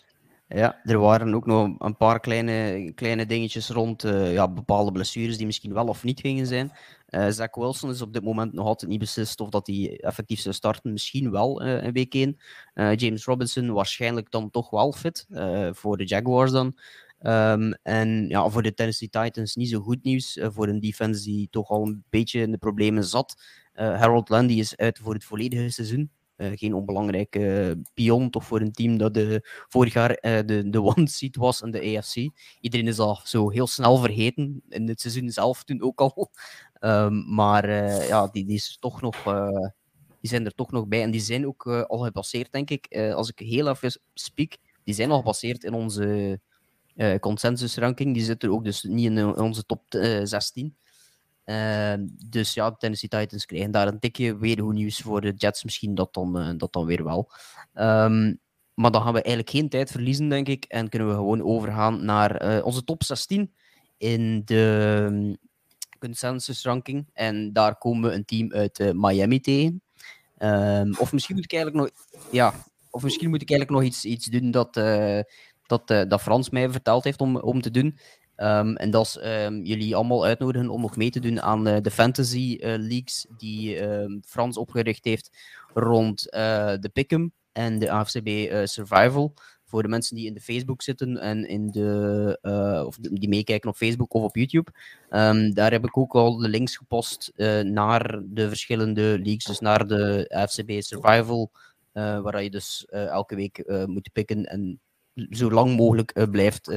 Ja, 0.56 0.80
er 0.84 1.00
waren 1.00 1.34
ook 1.34 1.46
nog 1.46 1.76
een 1.80 1.98
paar 1.98 2.20
kleine, 2.20 2.92
kleine 2.96 3.26
dingetjes 3.26 3.70
rond 3.70 4.04
uh, 4.04 4.34
ja, 4.34 4.48
bepaalde 4.48 4.92
blessures 4.92 5.38
die 5.38 5.46
misschien 5.46 5.74
wel 5.74 5.88
of 5.88 6.04
niet 6.04 6.20
gingen 6.20 6.48
zijn. 6.48 6.72
Uh, 7.10 7.28
Zach 7.30 7.56
Wilson 7.56 7.90
is 7.90 8.02
op 8.02 8.14
dit 8.14 8.24
moment 8.24 8.54
nog 8.54 8.66
altijd 8.66 8.92
niet 8.92 9.00
beslist 9.00 9.40
of 9.40 9.50
dat 9.50 9.68
hij 9.68 10.00
effectief 10.00 10.40
zou 10.40 10.56
starten. 10.56 10.92
Misschien 10.92 11.32
wel 11.32 11.66
uh, 11.66 11.84
een 11.84 11.92
week 11.92 12.14
1. 12.14 12.38
James 12.74 13.26
Robinson 13.26 13.72
waarschijnlijk 13.72 14.32
dan 14.32 14.50
toch 14.50 14.70
wel 14.70 14.92
fit 14.92 15.28
voor 15.72 15.98
de 15.98 16.06
Jaguars 16.06 16.52
dan. 16.52 16.78
Um, 17.22 17.74
en 17.84 18.28
ja, 18.28 18.50
voor 18.50 18.64
de 18.64 18.74
Tennessee 18.74 19.10
Titans 19.10 19.56
niet 19.56 19.70
zo 19.70 19.80
goed 19.80 20.04
nieuws. 20.04 20.40
voor 20.42 20.68
een 20.68 20.80
defense 20.80 21.24
die 21.24 21.48
toch 21.50 21.70
al 21.70 21.88
een 21.88 22.04
beetje 22.10 22.42
in 22.42 22.52
de 22.52 22.58
problemen 22.58 23.04
zat. 23.04 23.42
Harold 23.74 24.30
Landy 24.30 24.54
is 24.54 24.78
uit 24.78 25.00
voor 25.00 25.14
het 25.14 25.24
volledige 25.24 25.70
seizoen. 25.70 26.12
Uh, 26.40 26.52
geen 26.54 26.74
onbelangrijke 26.74 27.78
pion, 27.94 28.30
toch 28.30 28.44
voor 28.44 28.62
een 28.62 28.72
team 28.72 28.98
dat 28.98 29.14
de, 29.14 29.48
vorig 29.68 29.94
jaar 29.94 30.10
uh, 30.12 30.40
de, 30.46 30.70
de 30.70 30.82
one 30.82 31.08
seed 31.08 31.36
was 31.36 31.62
in 31.62 31.72
de 31.72 31.98
AFC. 31.98 32.30
Iedereen 32.62 32.88
is 32.88 33.00
al 33.00 33.20
zo 33.24 33.50
heel 33.50 33.68
snel 33.68 33.98
vergeten, 33.98 34.62
in 34.70 34.88
het 34.88 35.02
seizoen 35.02 35.30
zelf 35.30 35.64
toen 35.64 35.82
ook 35.82 36.00
al. 36.00 36.32
Um, 36.80 37.26
maar 37.36 37.70
uh, 37.70 38.08
ja, 38.08 38.28
die, 38.28 38.46
die, 38.46 38.56
is 38.56 38.78
toch 38.80 39.02
nog, 39.02 39.24
die 40.22 40.30
zijn 40.30 40.46
er 40.46 40.56
toch 40.56 40.72
nog 40.72 40.88
bij. 40.88 41.02
En 41.02 41.12
die 41.12 41.22
zijn 41.22 41.48
ook 41.48 41.68
al 41.68 41.98
gepasseerd, 41.98 42.52
denk 42.52 42.70
ik. 42.70 42.98
als 43.14 43.30
ik 43.30 43.40
heel 43.40 43.68
even 43.68 44.00
speak, 44.14 44.58
die 44.84 44.94
zijn 44.94 45.12
al 45.12 45.18
gepasseerd 45.18 45.64
in 45.64 45.74
onze 45.74 46.40
consensus 47.20 47.78
ranking. 47.78 48.14
Die 48.14 48.24
zitten 48.24 48.52
ook 48.52 48.64
dus 48.64 48.84
niet 48.84 49.06
in 49.06 49.38
onze 49.38 49.66
top 49.66 49.84
16. 50.24 50.76
Uh, 51.50 51.94
dus 52.30 52.54
ja, 52.54 52.70
de 52.70 52.78
Tennessee 52.78 53.10
Titans 53.10 53.46
krijgen 53.46 53.72
daar 53.72 53.88
een 53.88 54.00
tikje. 54.00 54.38
Weer 54.38 54.74
nieuws 54.74 55.00
voor 55.00 55.22
de 55.22 55.34
Jets, 55.36 55.64
misschien 55.64 55.96
dat 55.96 56.14
dan, 56.14 56.40
uh, 56.40 56.50
dat 56.58 56.74
dan 56.74 56.86
weer 56.86 57.04
wel. 57.04 57.32
Um, 57.74 58.40
maar 58.74 58.92
dan 58.92 59.02
gaan 59.02 59.14
we 59.14 59.22
eigenlijk 59.22 59.50
geen 59.56 59.70
tijd 59.70 59.92
verliezen, 59.92 60.30
denk 60.30 60.48
ik. 60.48 60.66
En 60.66 60.90
kunnen 60.90 61.08
we 61.08 61.14
gewoon 61.14 61.44
overgaan 61.44 62.06
naar 62.06 62.58
uh, 62.58 62.66
onze 62.66 62.84
top 62.84 63.04
16 63.04 63.54
in 63.98 64.42
de 64.46 65.06
um, 65.12 65.38
consensus 66.00 66.64
ranking. 66.64 67.10
En 67.14 67.54
daar 67.54 67.78
komen 67.78 68.10
we 68.10 68.16
een 68.16 68.26
team 68.26 68.54
uit 68.54 68.94
Miami 68.94 69.40
tegen. 69.40 69.82
Um, 70.38 70.96
of 70.98 71.12
misschien 71.12 71.36
moet 71.36 71.44
ik 71.44 71.54
eigenlijk 71.54 71.84
nog, 71.84 72.06
ja, 72.32 72.54
of 72.90 73.04
misschien 73.04 73.30
moet 73.30 73.42
ik 73.42 73.50
eigenlijk 73.50 73.80
nog 73.80 73.90
iets, 73.90 74.06
iets 74.06 74.26
doen 74.26 74.52
dat, 74.52 74.74
dat, 75.66 75.88
dat 75.88 76.22
Frans 76.22 76.50
mij 76.50 76.70
verteld 76.70 77.04
heeft 77.04 77.22
om, 77.22 77.38
om 77.38 77.62
te 77.62 77.72
doen. 77.72 77.98
Um, 78.42 78.76
en 78.76 78.90
dat 78.90 79.06
is 79.06 79.20
um, 79.24 79.64
jullie 79.64 79.96
allemaal 79.96 80.26
uitnodigen 80.26 80.70
om 80.70 80.82
nog 80.82 80.96
mee 80.96 81.10
te 81.10 81.20
doen 81.20 81.42
aan 81.42 81.68
uh, 81.68 81.78
de 81.82 81.92
fantasy 81.92 82.58
uh, 82.60 82.74
leagues 82.78 83.26
die 83.38 83.82
um, 83.82 84.22
Frans 84.26 84.58
opgericht 84.58 85.06
heeft 85.06 85.32
rond 85.74 86.28
uh, 86.34 86.74
de 86.80 86.90
Pick'em 86.94 87.34
en 87.52 87.80
de 87.80 87.92
AFCB 87.92 88.28
Survival. 88.64 89.34
Voor 89.66 89.82
de 89.82 89.88
mensen 89.88 90.16
die 90.16 90.26
in 90.26 90.34
de 90.34 90.42
Facebook 90.42 90.82
zitten 90.82 91.18
en 91.18 91.48
in 91.48 91.68
de, 91.68 92.84
of 92.88 92.98
die 92.98 93.30
meekijken 93.30 93.70
op 93.70 93.76
Facebook 93.76 94.14
of 94.14 94.24
op 94.24 94.36
YouTube. 94.36 94.72
daar 95.54 95.72
heb 95.72 95.86
ik 95.86 95.98
ook 95.98 96.14
al 96.14 96.38
de 96.38 96.50
links 96.50 96.78
gepost 96.78 97.32
naar 97.64 98.22
de 98.26 98.48
verschillende 98.48 99.02
leagues, 99.02 99.44
dus 99.44 99.60
naar 99.60 99.88
de 99.88 100.26
AFCB 100.30 100.72
Survival, 100.82 101.52
waar 101.94 102.44
je 102.44 102.50
dus 102.50 102.86
elke 102.90 103.36
week 103.36 103.64
moet 103.86 104.10
pikken 104.14 104.46
en 104.46 104.80
zo 105.30 105.52
lang 105.52 105.76
mogelijk 105.76 106.30
blijft 106.32 106.72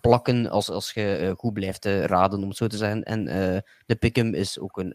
plakken 0.00 0.50
als, 0.50 0.70
als 0.70 0.92
je 0.92 1.18
uh, 1.20 1.30
goed 1.36 1.52
blijft 1.52 1.86
uh, 1.86 2.04
raden, 2.04 2.42
om 2.42 2.48
het 2.48 2.56
zo 2.56 2.66
te 2.66 2.76
zeggen. 2.76 3.02
En 3.02 3.26
uh, 3.26 3.58
de 3.86 3.96
Pick'em 3.98 4.34
is 4.34 4.58
ook 4.58 4.78
een, 4.78 4.92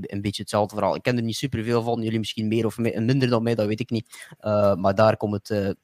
een 0.00 0.20
beetje 0.20 0.42
hetzelfde 0.42 0.74
verhaal. 0.74 0.94
Ik 0.94 1.02
ken 1.02 1.16
er 1.16 1.22
niet 1.22 1.36
superveel 1.36 1.82
van, 1.82 2.02
jullie 2.02 2.18
misschien 2.18 2.48
meer 2.48 2.66
of 2.66 2.78
minder 2.78 3.28
dan 3.28 3.42
mij, 3.42 3.54
dat 3.54 3.66
weet 3.66 3.80
ik 3.80 3.90
niet. 3.90 4.34
maar 4.78 4.94
daar 4.94 5.16
komt 5.16 5.48
het 5.48 5.76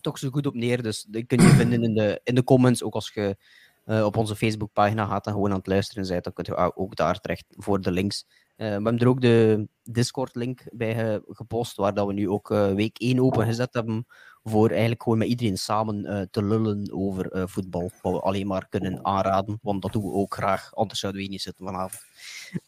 toch 0.00 0.18
zo 0.18 0.30
goed 0.30 0.46
op 0.46 0.54
neer. 0.54 0.82
Dus 0.82 1.06
dat 1.08 1.26
kun 1.26 1.42
je 1.42 1.48
vinden 1.48 1.82
in 1.82 1.94
de, 1.94 2.20
in 2.24 2.34
de 2.34 2.44
comments, 2.44 2.82
ook 2.82 2.94
als 2.94 3.10
je 3.14 3.36
op 3.84 4.16
onze 4.16 4.36
Facebookpagina 4.36 5.06
gaat 5.06 5.26
en 5.26 5.32
gewoon 5.32 5.50
aan 5.50 5.56
het 5.56 5.66
luisteren 5.66 6.08
bent, 6.08 6.24
dan 6.24 6.32
kun 6.32 6.44
je 6.48 6.76
ook 6.76 6.96
daar 6.96 7.20
terecht 7.20 7.44
voor 7.48 7.80
de 7.80 7.90
links. 7.90 8.26
we 8.56 8.64
hebben 8.64 8.98
er 8.98 9.08
ook 9.08 9.20
de 9.20 9.68
Discord-link 9.82 10.62
bij 10.72 11.20
gepost, 11.26 11.76
waar 11.76 11.94
dat 11.94 12.06
we 12.06 12.12
nu 12.12 12.28
ook 12.28 12.48
week 12.48 12.98
1 12.98 13.20
open 13.20 13.44
gezet 13.46 13.74
hebben 13.74 14.06
voor 14.44 14.70
eigenlijk 14.70 15.02
gewoon 15.02 15.18
met 15.18 15.28
iedereen 15.28 15.56
samen 15.56 16.04
uh, 16.04 16.20
te 16.30 16.44
lullen 16.44 16.92
over 16.92 17.36
uh, 17.36 17.42
voetbal. 17.46 17.90
Wat 18.02 18.12
we 18.12 18.20
alleen 18.20 18.46
maar 18.46 18.68
kunnen 18.68 19.04
aanraden, 19.04 19.58
want 19.62 19.82
dat 19.82 19.92
doen 19.92 20.02
we 20.02 20.12
ook 20.12 20.34
graag, 20.34 20.74
anders 20.74 21.00
zouden 21.00 21.20
we 21.20 21.26
hier 21.26 21.36
niet 21.36 21.44
zitten 21.44 21.66
vanavond. 21.66 22.02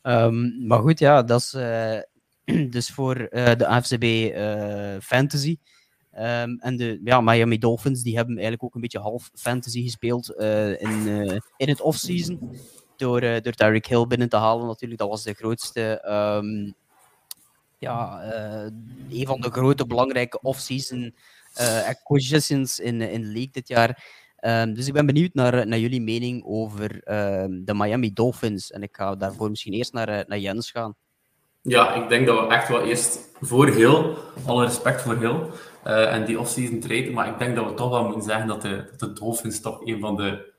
Um, 0.02 0.66
maar 0.66 0.78
goed, 0.78 0.98
ja, 0.98 1.22
dat 1.22 1.40
is 1.40 1.54
uh, 1.54 2.70
dus 2.70 2.90
voor 2.90 3.14
de 3.30 3.66
AFCB 3.66 4.34
Fantasy. 5.02 5.56
Um, 6.14 6.58
en 6.58 6.76
de 6.76 7.00
ja, 7.04 7.20
Miami 7.20 7.58
Dolphins 7.58 8.02
die 8.02 8.16
hebben 8.16 8.34
eigenlijk 8.34 8.64
ook 8.64 8.74
een 8.74 8.80
beetje 8.80 8.98
half 8.98 9.30
fantasy 9.34 9.82
gespeeld 9.82 10.30
in, 10.78 11.06
in 11.56 11.68
het 11.68 11.80
offseason 11.80 12.56
door, 13.02 13.22
uh, 13.22 13.40
door 13.40 13.52
Tyreek 13.52 13.86
Hill 13.86 14.06
binnen 14.06 14.28
te 14.28 14.36
halen 14.36 14.66
natuurlijk. 14.66 15.00
Dat 15.00 15.08
was 15.08 15.22
de 15.22 15.34
grootste... 15.34 16.04
Um, 16.06 16.74
ja, 17.78 18.22
een 19.10 19.26
van 19.26 19.40
de 19.40 19.50
grote 19.50 19.86
belangrijke 19.86 20.40
off-season 20.40 21.14
uh, 21.60 21.88
acquisitions 21.88 22.78
in, 22.78 23.00
in 23.00 23.20
de 23.20 23.26
league 23.26 23.50
dit 23.52 23.68
jaar. 23.68 24.20
Um, 24.40 24.74
dus 24.74 24.86
ik 24.86 24.92
ben 24.92 25.06
benieuwd 25.06 25.34
naar, 25.34 25.66
naar 25.66 25.78
jullie 25.78 26.00
mening 26.00 26.44
over 26.44 26.90
um, 27.44 27.64
de 27.64 27.74
Miami 27.74 28.12
Dolphins. 28.12 28.70
En 28.70 28.82
ik 28.82 28.96
ga 28.96 29.14
daarvoor 29.14 29.50
misschien 29.50 29.72
eerst 29.72 29.92
naar, 29.92 30.24
naar 30.26 30.38
Jens 30.38 30.70
gaan. 30.70 30.94
Ja, 31.62 31.94
ik 31.94 32.08
denk 32.08 32.26
dat 32.26 32.40
we 32.40 32.54
echt 32.54 32.68
wel 32.68 32.82
eerst 32.82 33.18
voor 33.40 33.68
heel, 33.68 34.16
alle 34.46 34.64
respect 34.64 35.02
voor 35.02 35.18
heel, 35.18 35.50
uh, 35.86 36.14
en 36.14 36.24
die 36.24 36.40
off-season 36.40 36.80
trade, 36.80 37.10
maar 37.10 37.28
ik 37.28 37.38
denk 37.38 37.56
dat 37.56 37.64
we 37.64 37.74
toch 37.74 37.90
wel 37.90 38.04
moeten 38.04 38.22
zeggen 38.22 38.46
dat 38.46 38.62
de, 38.62 38.92
de 38.96 39.12
Dolphins 39.12 39.60
toch 39.60 39.86
een 39.86 40.00
van 40.00 40.16
de, 40.16 40.52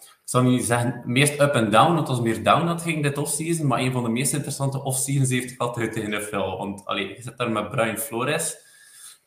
ik 0.00 0.22
zou 0.24 0.44
niet 0.44 0.64
zeggen 0.64 1.02
meest 1.04 1.40
up 1.40 1.54
en 1.54 1.70
down, 1.70 1.96
het 1.96 2.08
was 2.08 2.20
meer 2.20 2.42
down 2.42 2.66
dat 2.66 2.82
ging 2.82 3.02
dit 3.02 3.18
off-season, 3.18 3.66
maar 3.66 3.80
een 3.80 3.92
van 3.92 4.02
de 4.02 4.08
meest 4.08 4.32
interessante 4.32 4.82
off-seasons 4.82 5.30
heeft 5.30 5.54
gehad 5.56 5.76
uit 5.76 5.94
de 5.94 6.08
NFL. 6.08 6.56
Want 6.56 6.84
allee, 6.84 7.08
je 7.08 7.22
zit 7.22 7.36
daar 7.36 7.50
met 7.50 7.70
Brian 7.70 7.98
Flores, 7.98 8.56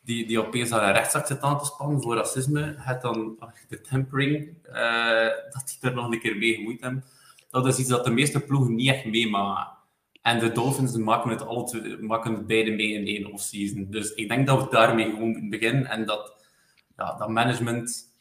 die, 0.06 0.26
die 0.26 0.46
opeens 0.46 0.72
aan 0.72 0.84
een 0.84 0.92
rechtszaak 0.92 1.26
zit 1.26 1.40
aan 1.40 1.58
te 1.58 1.64
spannen 1.64 2.02
voor 2.02 2.16
racisme, 2.16 2.74
het 2.78 3.02
dan 3.02 3.38
de 3.68 3.80
tempering, 3.80 4.48
uh, 4.72 5.28
dat 5.50 5.66
die 5.66 5.90
er 5.90 5.94
nog 5.94 6.12
een 6.12 6.20
keer 6.20 6.36
mee 6.36 6.54
gemoeid 6.54 6.80
hebben. 6.80 7.04
Dat 7.50 7.66
is 7.66 7.78
iets 7.78 7.88
dat 7.88 8.04
de 8.04 8.10
meeste 8.10 8.40
ploegen 8.40 8.74
niet 8.74 8.88
echt 8.88 9.04
meemaken. 9.04 9.74
En 10.22 10.38
de 10.38 10.52
Dolphins 10.52 10.96
maken 10.96 11.30
het, 11.30 11.46
alle 11.46 11.96
maken 12.00 12.34
het 12.34 12.46
beide 12.46 12.70
mee 12.70 12.92
in 12.92 13.06
één 13.06 13.32
offseason. 13.32 13.86
Dus 13.90 14.14
ik 14.14 14.28
denk 14.28 14.46
dat 14.46 14.64
we 14.64 14.70
daarmee 14.70 15.10
gewoon 15.10 15.48
beginnen. 15.48 15.86
En 15.86 16.06
dat, 16.06 16.44
ja, 16.96 17.16
dat 17.18 17.28
management, 17.28 18.14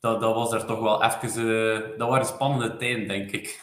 dat, 0.00 0.20
dat 0.20 0.34
was 0.34 0.52
er 0.52 0.64
toch 0.64 0.80
wel 0.80 1.02
even... 1.02 1.46
Uh, 1.46 1.98
dat 1.98 2.08
waren 2.08 2.26
spannende 2.26 2.76
tijden, 2.76 3.08
denk 3.08 3.30
ik. 3.30 3.62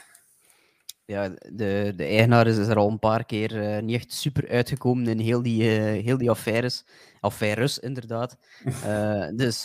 Ja, 1.06 1.30
de, 1.30 1.94
de 1.96 2.04
eigenaar 2.04 2.48
is 2.48 2.58
er 2.58 2.78
al 2.78 2.90
een 2.90 3.00
paar 3.00 3.26
keer 3.26 3.76
uh, 3.76 3.82
niet 3.82 3.96
echt 3.96 4.14
super 4.14 4.50
uitgekomen 4.50 5.08
in 5.08 5.20
heel 5.20 5.42
die, 5.42 5.64
heel 5.80 6.18
die 6.18 6.30
affaires. 6.30 6.86
Affaires, 7.22 7.80
inderdaad. 7.80 8.38
dus 9.42 9.64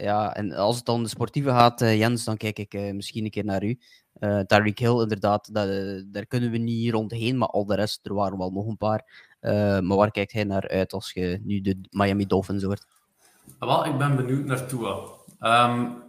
ja, 0.00 0.34
en 0.34 0.52
als 0.52 0.76
het 0.76 0.84
dan 0.84 1.02
de 1.02 1.08
sportieve 1.08 1.50
gaat, 1.50 1.80
Jens, 1.80 2.24
dan 2.24 2.36
kijk 2.36 2.58
ik 2.58 2.94
misschien 2.94 3.24
een 3.24 3.30
keer 3.30 3.44
naar 3.44 3.64
u. 3.64 3.78
Uh, 4.20 4.40
Tyreek 4.40 4.78
Hill, 4.78 5.00
inderdaad, 5.00 5.54
dat, 5.54 5.68
daar 6.06 6.26
kunnen 6.26 6.50
we 6.50 6.58
niet 6.58 6.92
rondheen, 6.92 7.38
maar 7.38 7.48
al 7.48 7.66
de 7.66 7.74
rest, 7.74 8.06
er 8.06 8.14
waren 8.14 8.38
wel 8.38 8.50
nog 8.50 8.66
een 8.66 8.76
paar. 8.76 9.34
Uh, 9.40 9.52
maar 9.80 9.96
waar 9.96 10.10
kijkt 10.10 10.32
hij 10.32 10.44
naar 10.44 10.68
uit 10.68 10.92
als 10.92 11.12
je 11.12 11.40
nu 11.42 11.60
de 11.60 11.80
Miami 11.90 12.26
Dolphins 12.26 12.62
hoort? 12.62 12.86
Wel, 13.58 13.86
ik 13.86 13.98
ben 13.98 14.16
benieuwd 14.16 14.44
naar 14.44 14.66
Tua. 14.66 14.96
Um, 15.40 16.02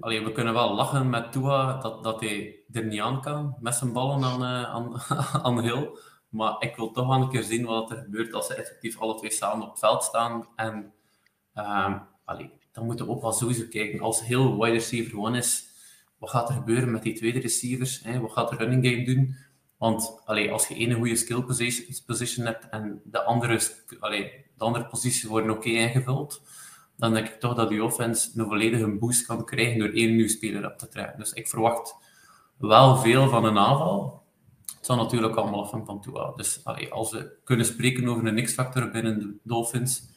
allee, 0.00 0.24
we 0.24 0.32
kunnen 0.32 0.52
wel 0.52 0.74
lachen 0.74 1.10
met 1.10 1.32
Tua 1.32 1.80
dat, 1.80 2.04
dat 2.04 2.20
hij 2.20 2.58
er 2.72 2.84
niet 2.84 3.00
aan 3.00 3.20
kan 3.20 3.56
met 3.60 3.74
zijn 3.74 3.92
ballen 3.92 4.24
aan, 4.24 4.42
uh, 4.42 4.74
aan, 4.74 5.00
aan 5.44 5.60
Hill. 5.60 5.88
Maar 6.30 6.56
ik 6.58 6.76
wil 6.76 6.90
toch 6.90 7.06
wel 7.06 7.20
een 7.20 7.28
keer 7.28 7.42
zien 7.42 7.64
wat 7.64 7.90
er 7.90 7.96
gebeurt 7.96 8.32
als 8.32 8.46
ze 8.46 8.54
effectief 8.54 8.98
alle 8.98 9.14
twee 9.14 9.30
samen 9.30 9.64
op 9.64 9.70
het 9.70 9.78
veld 9.78 10.02
staan. 10.02 10.48
En 10.56 10.92
allee, 12.24 12.50
dan 12.72 12.86
moeten 12.86 13.06
we 13.06 13.12
ook 13.12 13.22
wel 13.22 13.32
sowieso 13.32 13.64
kijken. 13.70 14.00
Als 14.00 14.24
Hill 14.24 14.52
wide 14.52 14.72
receiver 14.72 15.18
one 15.18 15.38
is, 15.38 15.68
wat 16.18 16.30
gaat 16.30 16.48
er 16.48 16.54
gebeuren 16.54 16.90
met 16.90 17.02
die 17.02 17.14
tweede 17.14 17.40
receivers? 17.40 18.00
Hè? 18.02 18.20
Wat 18.20 18.32
gaat 18.32 18.50
de 18.50 18.56
running 18.56 18.86
game 18.86 19.04
doen? 19.04 19.36
Want 19.78 20.22
allee, 20.24 20.52
als 20.52 20.68
je 20.68 20.74
één 20.74 20.92
goede 20.92 21.16
skill 21.16 21.42
position, 22.06 22.46
hebt 22.46 22.68
en 22.68 23.00
de 23.04 23.22
andere, 23.22 23.60
allee, 24.00 24.44
de 24.56 24.64
andere 24.64 24.86
posities 24.86 25.24
worden 25.24 25.50
oké 25.50 25.68
ingevuld, 25.68 26.42
dan 26.96 27.12
denk 27.12 27.28
ik 27.28 27.40
toch 27.40 27.54
dat 27.54 27.68
die 27.68 27.84
offense 27.84 28.30
een 28.34 28.46
volledige 28.46 28.98
boost 28.98 29.26
kan 29.26 29.44
krijgen 29.44 29.78
door 29.78 29.88
één 29.88 30.10
nieuwe 30.10 30.28
speler 30.28 30.66
op 30.66 30.78
te 30.78 30.88
trekken. 30.88 31.18
Dus 31.18 31.32
ik 31.32 31.48
verwacht 31.48 31.94
wel 32.56 32.96
veel 32.96 33.28
van 33.28 33.44
een 33.44 33.58
aanval. 33.58 34.19
Het 34.80 34.88
zal 34.88 34.96
natuurlijk 34.96 35.36
allemaal 35.36 35.62
afhangen 35.62 35.86
van 35.86 36.00
Tua. 36.00 36.32
Dus 36.36 36.64
allee, 36.64 36.92
als 36.92 37.12
we 37.12 37.38
kunnen 37.44 37.66
spreken 37.66 38.08
over 38.08 38.26
een 38.26 38.44
X-factor 38.44 38.90
binnen 38.90 39.18
de 39.18 39.36
Dolphins, 39.42 40.08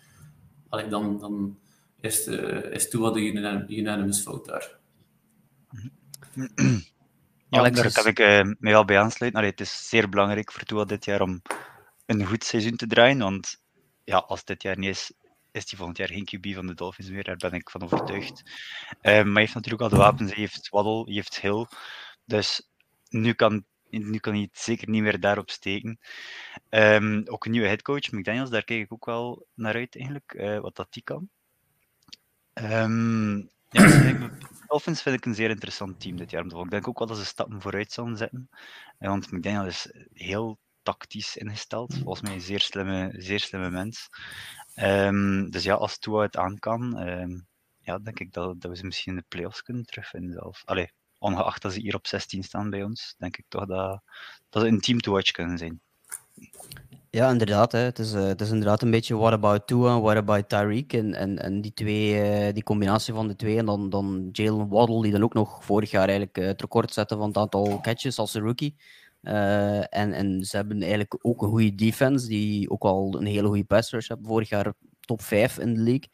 allee, 0.70 0.88
dan, 0.88 1.20
dan 1.20 1.58
is, 2.00 2.27
uh, 2.27 2.72
is 2.72 2.89
Tua 2.89 3.12
de 3.12 3.20
unanimous 3.67 4.22
fout 4.22 4.46
daar. 4.46 4.77
Ja, 7.50 7.70
daar 7.70 7.91
kan 7.91 8.08
ik 8.08 8.20
uh, 8.20 8.41
mij 8.60 8.72
wel 8.72 8.86
bij 8.86 9.00
aansluiten. 9.00 9.39
Allee, 9.39 9.51
het 9.51 9.62
is 9.62 9.89
zeer 9.89 10.10
belangrijk 10.10 10.51
voor 10.51 10.63
Tua 10.63 10.86
dit 10.86 11.05
jaar 11.05 11.22
om 11.22 11.41
een 12.05 12.25
goed 12.25 12.43
seizoen 12.43 12.75
te 12.75 12.88
draaien. 12.88 13.20
Want 13.20 13.62
ja, 14.03 14.17
als 14.17 14.43
dit 14.43 14.62
jaar 14.63 14.77
niet 14.77 14.89
is, 14.89 15.13
is 15.51 15.70
hij 15.70 15.77
volgend 15.77 15.98
jaar 15.98 16.08
geen 16.08 16.27
QB 16.36 16.53
van 16.53 16.67
de 16.67 16.74
Dolphins 16.74 17.10
meer. 17.10 17.24
Daar 17.24 17.36
ben 17.36 17.51
ik 17.51 17.70
van 17.70 17.84
overtuigd. 17.84 18.41
Uh, 19.01 19.01
maar 19.01 19.24
hij 19.24 19.41
heeft 19.41 19.53
natuurlijk 19.53 19.84
al 19.84 19.89
de 19.89 19.96
wapens. 19.96 20.32
Hij 20.32 20.39
heeft 20.39 20.70
Waddle, 20.70 21.03
hij 21.03 21.13
heeft 21.13 21.39
Hill. 21.39 21.67
Dus 22.25 22.70
nu 23.10 23.34
kan, 23.34 23.65
nu 24.00 24.17
kan 24.17 24.33
hij 24.33 24.41
het 24.41 24.59
zeker 24.59 24.89
niet 24.89 25.01
meer 25.01 25.19
daarop 25.19 25.50
steken. 25.50 26.00
Um, 26.69 27.27
ook 27.27 27.45
een 27.45 27.51
nieuwe 27.51 27.67
headcoach, 27.67 28.12
McDaniels, 28.12 28.50
daar 28.50 28.63
kijk 28.63 28.81
ik 28.81 28.93
ook 28.93 29.05
wel 29.05 29.47
naar 29.53 29.75
uit 29.75 29.95
eigenlijk. 29.95 30.33
Uh, 30.33 30.59
wat 30.59 30.75
dat 30.75 30.93
die 30.93 31.03
kan. 31.03 31.29
Um, 32.53 33.50
ja, 33.69 34.31
Dolphins 34.67 35.01
vind 35.01 35.15
ik 35.15 35.25
een 35.25 35.35
zeer 35.35 35.50
interessant 35.50 36.00
team 36.00 36.17
dit 36.17 36.31
jaar. 36.31 36.45
Ik 36.45 36.69
denk 36.69 36.88
ook 36.88 37.00
wel 37.00 37.07
dat 37.07 37.17
ze 37.17 37.25
stappen 37.25 37.62
vooruit 37.62 37.91
zullen 37.91 38.17
zetten. 38.17 38.50
Want 38.97 39.31
McDaniel 39.31 39.65
is 39.65 39.93
heel 40.13 40.59
tactisch 40.83 41.38
ingesteld. 41.38 41.93
Volgens 41.93 42.21
mij 42.21 42.33
een 42.33 42.41
zeer 42.41 42.59
slimme, 42.59 43.13
zeer 43.17 43.39
slimme 43.39 43.69
mens. 43.69 44.09
Um, 44.75 45.50
dus 45.50 45.63
ja, 45.63 45.73
als 45.73 46.00
Tua 46.00 46.21
het 46.21 46.38
aan 46.38 46.59
kan, 46.59 47.07
um, 47.07 47.47
ja, 47.79 48.00
denk 48.00 48.19
ik 48.19 48.33
dat, 48.33 48.62
dat 48.62 48.71
we 48.71 48.77
ze 48.77 48.85
misschien 48.85 49.13
in 49.13 49.19
de 49.19 49.25
playoffs 49.27 49.62
kunnen 49.62 49.85
terugvinden 49.85 50.33
zelf. 50.33 50.62
Allee, 50.65 50.91
ongeacht 51.23 51.61
dat 51.61 51.73
ze 51.73 51.79
hier 51.79 51.95
op 51.95 52.07
16 52.07 52.43
staan 52.43 52.69
bij 52.69 52.83
ons, 52.83 53.15
denk 53.17 53.37
ik 53.37 53.45
toch 53.47 53.65
dat, 53.65 54.01
dat 54.49 54.61
ze 54.61 54.67
een 54.67 54.79
team 54.79 54.99
to 54.99 55.11
watch 55.11 55.31
kunnen 55.31 55.57
zijn. 55.57 55.81
Ja, 57.09 57.29
inderdaad. 57.29 57.71
Hè. 57.71 57.79
Het, 57.79 57.99
is, 57.99 58.13
uh, 58.13 58.25
het 58.25 58.41
is 58.41 58.49
inderdaad 58.49 58.81
een 58.81 58.91
beetje 58.91 59.15
what 59.17 59.33
about 59.33 59.67
Tua 59.67 60.01
what 60.01 60.15
about 60.15 60.49
Tyreek. 60.49 60.93
En, 60.93 61.13
en, 61.13 61.39
en 61.39 61.61
die 61.61 61.73
twee, 61.73 62.45
uh, 62.47 62.53
die 62.53 62.63
combinatie 62.63 63.13
van 63.13 63.27
de 63.27 63.35
twee. 63.35 63.57
En 63.57 63.65
dan, 63.65 63.89
dan 63.89 64.29
Jalen 64.31 64.67
Waddle, 64.67 65.01
die 65.01 65.11
dan 65.11 65.23
ook 65.23 65.33
nog 65.33 65.65
vorig 65.65 65.91
jaar 65.91 66.07
eigenlijk 66.07 66.37
uh, 66.37 66.45
het 66.45 66.61
record 66.61 66.93
zette 66.93 67.17
van 67.17 67.27
het 67.27 67.37
aantal 67.37 67.79
catches 67.81 68.17
als 68.19 68.33
rookie. 68.33 68.75
en, 69.21 70.13
en 70.13 70.43
ze 70.45 70.55
hebben 70.55 70.81
eigenlijk 70.81 71.17
ook 71.21 71.41
een 71.41 71.49
goede 71.49 71.75
defense, 71.75 72.27
die 72.27 72.69
ook 72.69 72.83
al 72.83 73.15
een 73.19 73.25
hele 73.25 73.47
goede 73.47 73.63
pass 73.63 73.91
rush 73.91 74.07
hebben. 74.07 74.27
Vorig 74.27 74.49
jaar 74.49 74.73
top 74.99 75.21
5 75.21 75.57
in 75.57 75.73
de 75.73 75.81
league. 75.81 76.09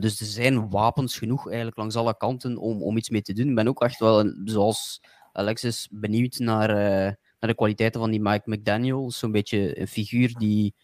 Dus 0.00 0.20
er 0.20 0.26
zijn 0.26 0.70
wapens 0.70 1.18
genoeg 1.18 1.46
eigenlijk 1.46 1.76
langs 1.76 1.96
alle 1.96 2.16
kanten 2.16 2.56
om, 2.56 2.82
om 2.82 2.96
iets 2.96 3.10
mee 3.10 3.22
te 3.22 3.32
doen. 3.32 3.48
Ik 3.48 3.54
ben 3.54 3.68
ook 3.68 3.82
echt 3.82 3.98
wel, 3.98 4.32
zoals 4.44 5.00
Alexis, 5.32 5.88
benieuwd 5.90 6.38
naar 6.38 7.16
naar 7.44 7.52
de 7.52 7.58
kwaliteiten 7.58 8.00
van 8.00 8.10
die 8.10 8.20
Mike 8.20 8.50
McDaniel. 8.50 9.10
Zo'n 9.10 9.32
beetje 9.32 9.80
een 9.80 9.88
figuur 9.88 10.34
die 10.38 10.74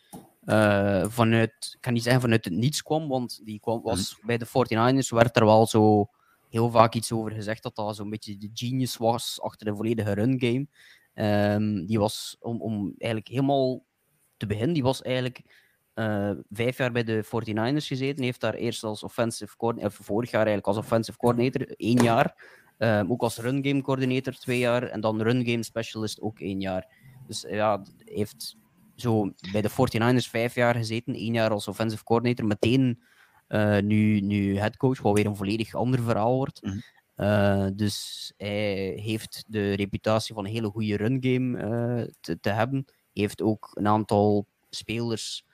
uh, 0.44 1.04
vanuit, 1.08 1.72
ik 1.74 1.80
kan 1.80 1.92
niet 1.92 2.02
zeggen 2.02 2.20
vanuit 2.20 2.44
het 2.44 2.54
niets 2.54 2.82
kwam, 2.82 3.08
want 3.08 3.40
die 3.44 3.60
kwam, 3.60 3.82
was 3.82 4.16
mhm. 4.16 4.26
bij 4.26 4.38
de 4.38 4.46
49ers, 4.46 5.08
werd 5.08 5.36
er 5.36 5.44
wel 5.44 5.66
zo 5.66 6.08
heel 6.48 6.70
vaak 6.70 6.94
iets 6.94 7.12
over 7.12 7.32
gezegd 7.32 7.62
dat 7.62 7.76
dat 7.76 7.96
zo'n 7.96 8.10
beetje 8.10 8.36
de 8.36 8.50
genius 8.54 8.96
was 8.96 9.40
achter 9.42 9.66
de 9.66 9.76
volledige 9.76 10.12
run 10.12 10.40
game. 10.40 10.66
Um, 11.54 11.86
die 11.86 11.98
was 11.98 12.36
om, 12.40 12.60
om 12.60 12.94
eigenlijk 12.98 13.28
helemaal 13.28 13.84
te 14.36 14.46
beginnen, 14.46 14.74
die 14.74 14.82
was 14.82 15.02
eigenlijk 15.02 15.42
uh, 16.00 16.30
vijf 16.50 16.78
jaar 16.78 16.92
bij 16.92 17.04
de 17.04 17.24
49ers 17.24 17.86
gezeten. 17.86 18.24
Heeft 18.24 18.40
daar 18.40 18.54
eerst 18.54 18.84
als 18.84 19.02
offensive 19.02 19.56
coordinator, 19.56 20.04
vorig 20.04 20.30
jaar 20.30 20.46
eigenlijk 20.46 20.66
als 20.66 20.76
offensive 20.76 21.18
coordinator, 21.18 21.74
één 21.76 22.02
jaar. 22.02 22.58
Um, 22.78 23.12
ook 23.12 23.22
als 23.22 23.38
run 23.38 23.64
game 23.64 23.82
coördinator 23.82 24.34
twee 24.34 24.58
jaar 24.58 24.82
en 24.82 25.00
dan 25.00 25.22
run 25.22 25.46
game 25.46 25.62
specialist 25.62 26.20
ook 26.20 26.40
één 26.40 26.60
jaar. 26.60 26.86
Dus 27.26 27.44
ja, 27.48 27.82
heeft 28.04 28.56
zo 28.96 29.32
bij 29.52 29.62
de 29.62 29.70
49ers 29.70 30.30
vijf 30.30 30.54
jaar 30.54 30.74
gezeten, 30.74 31.14
één 31.14 31.32
jaar 31.32 31.50
als 31.50 31.68
offensive 31.68 32.04
coordinator, 32.04 32.46
meteen 32.46 33.02
uh, 33.48 33.78
nu, 33.78 34.20
nu 34.20 34.58
headcoach, 34.58 35.00
wat 35.00 35.14
weer 35.14 35.26
een 35.26 35.36
volledig 35.36 35.74
ander 35.74 36.00
verhaal 36.02 36.36
wordt. 36.36 36.62
Mm 36.62 36.82
uh, 37.20 37.66
dus 37.74 38.32
hij 38.36 38.92
heeft 38.96 39.44
de 39.46 39.72
reputatie 39.72 40.34
van 40.34 40.44
een 40.44 40.50
hele 40.50 40.70
goede 40.70 40.96
run 40.96 41.18
game 41.20 41.58
uh, 41.58 42.08
te, 42.20 42.40
te, 42.40 42.50
hebben. 42.50 42.82
Hij 42.86 43.22
heeft 43.22 43.42
ook 43.42 43.70
een 43.74 43.86
aantal 43.86 44.46
spelers 44.70 45.44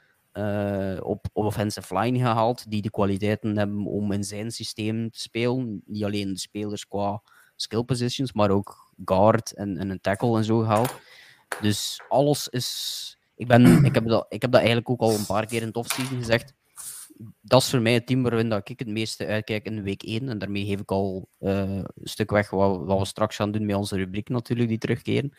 op, 1.03 1.27
op 1.33 1.47
offensive 1.47 1.99
line 1.99 2.19
gehaald, 2.19 2.71
die 2.71 2.83
de 2.83 2.91
kwaliteiten 2.91 3.59
hebben 3.59 3.85
om 3.85 4.13
in 4.13 4.25
zijn 4.25 4.51
systeem 4.51 5.11
te 5.11 5.21
spelen. 5.21 5.83
Niet 5.87 6.05
alleen 6.05 6.33
de 6.33 6.39
spelers 6.39 6.87
qua 6.89 7.23
skill 7.57 7.83
positions, 7.83 8.33
maar 8.33 8.51
ook 8.51 8.93
guard 9.05 9.53
en, 9.53 9.77
en 9.77 9.91
een 9.91 10.01
tackle 10.01 10.37
en 10.37 10.45
zo 10.45 10.59
gehaald. 10.59 10.95
Dus 11.61 12.01
alles 12.09 12.49
is... 12.49 13.11
Ik, 13.37 13.47
ben, 13.47 13.85
ik, 13.85 13.95
heb 13.95 14.07
dat, 14.07 14.27
ik 14.29 14.43
heb 14.43 14.51
dat 14.51 14.61
eigenlijk 14.61 14.91
ook 14.91 15.01
al 15.01 15.15
een 15.15 15.27
paar 15.27 15.47
keer 15.47 15.61
in 15.61 15.67
het 15.67 15.77
offseason 15.77 16.19
gezegd 16.19 16.55
dat 17.41 17.63
is 17.63 17.71
voor 17.71 17.81
mij 17.81 17.93
het 17.93 18.07
team 18.07 18.23
waarin 18.23 18.49
dat 18.49 18.69
ik 18.69 18.79
het 18.79 18.89
meeste 18.89 19.27
uitkijk 19.27 19.65
in 19.65 19.83
week 19.83 20.03
1. 20.03 20.29
En 20.29 20.39
daarmee 20.39 20.65
geef 20.65 20.81
ik 20.81 20.91
al 20.91 21.29
uh, 21.41 21.61
een 21.71 21.87
stuk 22.03 22.31
weg 22.31 22.51
wat, 22.51 22.85
wat, 22.85 22.99
we 22.99 23.05
straks 23.05 23.37
gaan 23.37 23.51
doen 23.51 23.67
met 23.67 23.77
onze 23.77 23.97
rubriek 23.97 24.29
natuurlijk, 24.29 24.69
die 24.69 24.79
terugkeren. 24.79 25.33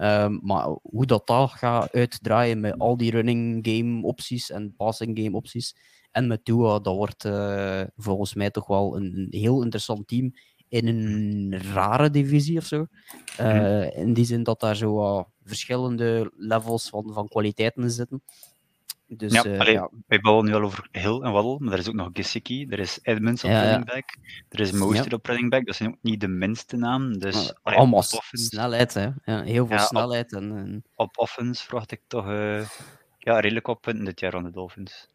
Um, 0.00 0.40
maar 0.42 0.66
hoe 0.82 1.06
dat, 1.06 1.26
dat 1.26 1.50
gaat 1.50 1.92
uitdraaien 1.92 2.60
met 2.60 2.78
al 2.78 2.96
die 2.96 3.10
running 3.10 3.68
game 3.68 4.02
opties 4.02 4.50
en 4.50 4.74
passing 4.76 5.18
game 5.18 5.36
opties 5.36 5.74
en 6.10 6.26
met 6.26 6.44
Tua, 6.44 6.78
dat 6.78 6.96
wordt 6.96 7.24
uh, 7.24 7.82
volgens 7.96 8.34
mij 8.34 8.50
toch 8.50 8.66
wel 8.66 8.96
een, 8.96 9.16
een, 9.16 9.26
heel 9.30 9.62
interessant 9.62 10.08
team. 10.08 10.32
in 10.68 10.86
een 10.86 11.62
rare 11.72 12.10
divisie 12.10 12.58
of 12.58 12.64
zo. 12.64 12.86
Uh, 13.40 13.96
in 13.96 14.12
die 14.12 14.24
zin 14.24 14.42
dat 14.42 14.60
daar 14.60 14.76
zo 14.76 15.24
verschillende 15.44 16.32
levels 16.36 16.88
van, 16.88 17.12
van 17.12 17.28
kwaliteiten 17.28 17.82
in 17.82 17.90
zitten. 17.90 18.22
Dus, 19.16 19.32
ja, 19.32 19.44
uh, 19.44 19.60
allee, 19.60 19.72
ja, 19.72 19.88
wij 20.06 20.20
bouwen 20.20 20.44
nu 20.46 20.54
al 20.54 20.62
over 20.62 20.88
Hill 20.90 21.20
en 21.20 21.32
Waddle, 21.32 21.56
maar 21.58 21.72
er 21.72 21.78
is 21.78 21.88
ook 21.88 21.94
nog 21.94 22.08
Gesicki, 22.12 22.66
er 22.68 22.78
is 22.78 22.98
Edmonds 23.02 23.44
op 23.44 23.50
Ja, 23.50 23.62
running 23.62 23.84
back, 23.84 24.16
er 24.48 24.60
is 24.60 24.72
Mostert 24.72 25.12
op 25.12 25.26
running 25.26 25.50
back, 25.50 25.66
dat 25.66 25.76
zijn 25.76 25.88
ook 25.88 25.98
niet 26.00 26.20
de 26.20 26.28
minste 26.28 26.76
naam. 26.76 27.18
Dus 27.18 27.54
allee, 27.62 27.78
allemaal 27.78 28.02
snelheid, 28.32 28.94
hè. 28.94 29.08
Ja, 29.24 29.42
heel 29.42 29.66
veel 29.66 29.76
Ja, 29.76 29.82
op- 29.82 29.88
snelheid. 29.88 30.32
En, 30.32 30.56
en, 30.56 30.84
Op 30.94 31.18
offense 31.18 31.64
verwacht 31.64 31.92
ik 31.92 32.00
toch 32.06 32.26
eh, 32.28 32.68
ja, 33.18 33.40
redelijk 33.40 33.68
op 33.68 33.82
punten 33.82 34.04
dit 34.04 34.20
jaar 34.20 34.34
aan 34.34 34.44
de 34.44 34.50
Dolphins. 34.50 35.08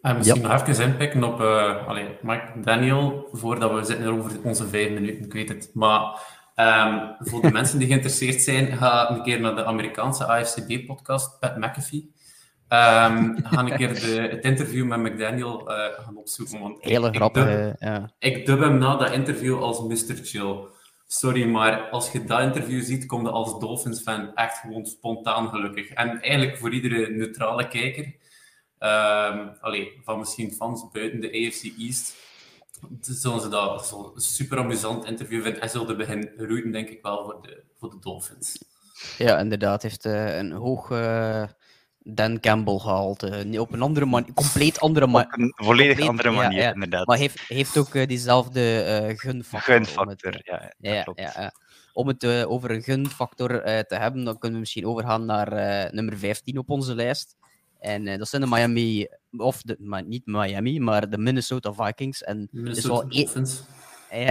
En 0.00 0.16
misschien 0.16 0.42
nog 0.42 0.66
even 0.66 0.84
inpikken 0.84 1.24
op 1.24 1.40
uh, 1.40 1.86
allee, 1.86 2.08
Mike 2.22 2.60
Daniel, 2.60 3.28
voordat 3.32 3.72
we 3.72 3.84
zitten 3.84 4.06
er 4.06 4.12
over 4.12 4.42
onze 4.42 4.68
vijf 4.68 4.90
minuten, 4.90 5.24
ik 5.24 5.32
weet 5.32 5.48
het. 5.48 5.70
Maar 5.74 6.20
ehm, 6.54 7.12
voor 7.18 7.42
de 7.42 7.50
mensen 7.58 7.78
die 7.78 7.88
geïnteresseerd 7.88 8.42
zijn, 8.42 8.76
ga 8.76 9.10
een 9.10 9.22
keer 9.22 9.40
naar 9.40 9.54
de 9.54 9.64
Amerikaanse 9.64 10.26
AFCB-podcast, 10.26 11.40
Pat 11.40 11.56
McAfee. 11.56 12.14
Ehm, 12.68 13.36
ga 13.42 13.58
een 13.60 13.76
keer 13.76 13.94
de, 13.94 14.28
het 14.30 14.44
interview 14.44 14.86
met 14.86 14.98
McDaniel 15.00 15.70
uh, 15.70 15.76
gaan 16.04 16.16
opzoeken. 16.16 16.60
Want 16.60 16.78
ik- 16.78 16.84
hele 16.84 17.08
ik 17.08 17.14
grappige. 17.16 17.46
dub- 17.46 17.80
ja. 17.88 18.12
ik 18.18 18.46
dub 18.46 18.60
hem 18.60 18.78
na 18.78 18.96
dat 18.96 19.12
interview 19.12 19.62
als 19.62 19.80
Mr. 19.80 20.14
Chill. 20.22 20.56
Sorry, 21.06 21.44
maar 21.48 21.80
als 21.90 22.12
je 22.12 22.24
dat 22.24 22.40
interview 22.40 22.82
ziet, 22.82 23.06
kom 23.06 23.22
je 23.22 23.30
als 23.30 23.60
Dolphins-fan 23.60 24.34
echt 24.34 24.58
gewoon 24.58 24.86
spontaan 24.86 25.48
gelukkig. 25.48 25.90
En 25.90 26.20
eigenlijk 26.20 26.58
voor 26.58 26.72
iedere 26.74 27.10
neutrale 27.10 27.68
kijker, 27.68 28.14
allee, 29.60 30.00
van 30.04 30.18
misschien 30.18 30.52
fans 30.52 30.86
buiten 30.92 31.20
de 31.20 31.26
AFC 31.28 31.78
East, 31.78 32.14
zullen 33.00 33.40
ze 33.40 33.48
dat 33.48 33.86
zo 33.86 34.12
een 34.14 34.20
super 34.20 34.58
amusant 34.58 35.04
interview 35.04 35.42
vinden 35.42 35.60
en 35.62 35.70
zullen 35.70 35.96
begin 35.96 36.30
routen, 36.36 36.72
denk 36.72 36.88
ik 36.88 37.02
wel, 37.02 37.24
voor 37.24 37.38
de, 37.42 37.62
voor 37.78 37.90
de 37.90 37.98
Dolphins. 38.00 38.62
ja, 39.18 39.38
inderdaad. 39.38 39.82
Heeft 39.82 40.04
eh, 40.04 40.36
een 40.36 40.52
hoog 40.52 40.90
eh, 40.90 41.42
Dan 42.08 42.40
Campbell 42.40 42.78
gehaald. 42.78 43.22
eh, 43.22 43.60
op 43.60 43.72
een 43.72 43.82
andere 43.82 44.06
manier, 44.06 44.32
compleet 44.32 44.80
andere 44.80 45.06
manier. 45.06 45.32
Op 45.32 45.38
een 45.38 45.52
volledig 45.56 45.86
compleet- 45.98 46.08
andere 46.08 46.30
manier, 46.30 46.60
ja. 46.62 46.72
inderdaad. 46.72 47.06
Maar 47.06 47.16
heeft, 47.18 47.40
heeft 47.48 47.76
ook 47.76 47.94
eh, 47.94 48.06
diezelfde 48.06 48.80
eh 48.82 49.18
gunfactor. 49.18 49.74
het, 49.74 49.86
Gunfactor, 49.88 50.40
ja, 50.44 50.72
Ja, 50.78 51.02
klopt. 51.02 51.20
ja, 51.20 51.32
ja. 51.36 51.52
Om 51.92 52.08
het 52.08 52.22
eh, 52.24 52.50
over 52.50 52.70
een 52.70 52.82
gunfactor 52.82 53.60
eh, 53.62 53.78
te 53.80 53.94
hebben, 53.94 54.24
dan 54.24 54.34
kunnen 54.38 54.52
we 54.54 54.58
misschien 54.60 54.86
overgaan 54.86 55.24
naar 55.24 55.52
eh, 55.52 55.92
nummer 55.92 56.18
15 56.18 56.58
op 56.58 56.70
onze 56.70 56.94
lijst. 56.94 57.36
En 57.80 58.06
eh, 58.06 58.18
dat 58.18 58.28
zijn 58.28 58.42
de 58.42 58.48
Miami, 58.48 59.06
of 59.36 59.62
de, 59.62 59.76
maar 59.78 60.04
niet 60.04 60.26
Miami, 60.26 60.80
maar 60.80 61.10
de 61.10 61.18
Minnesota 61.18 61.72
Vikings. 61.72 62.22
En 62.22 62.36
er 62.38 62.42
is 62.42 62.48
Minnesota 62.60 62.88
wel 62.88 63.02
één- 63.02 63.10
Dolphins. 63.24 63.62
eh, 64.10 64.28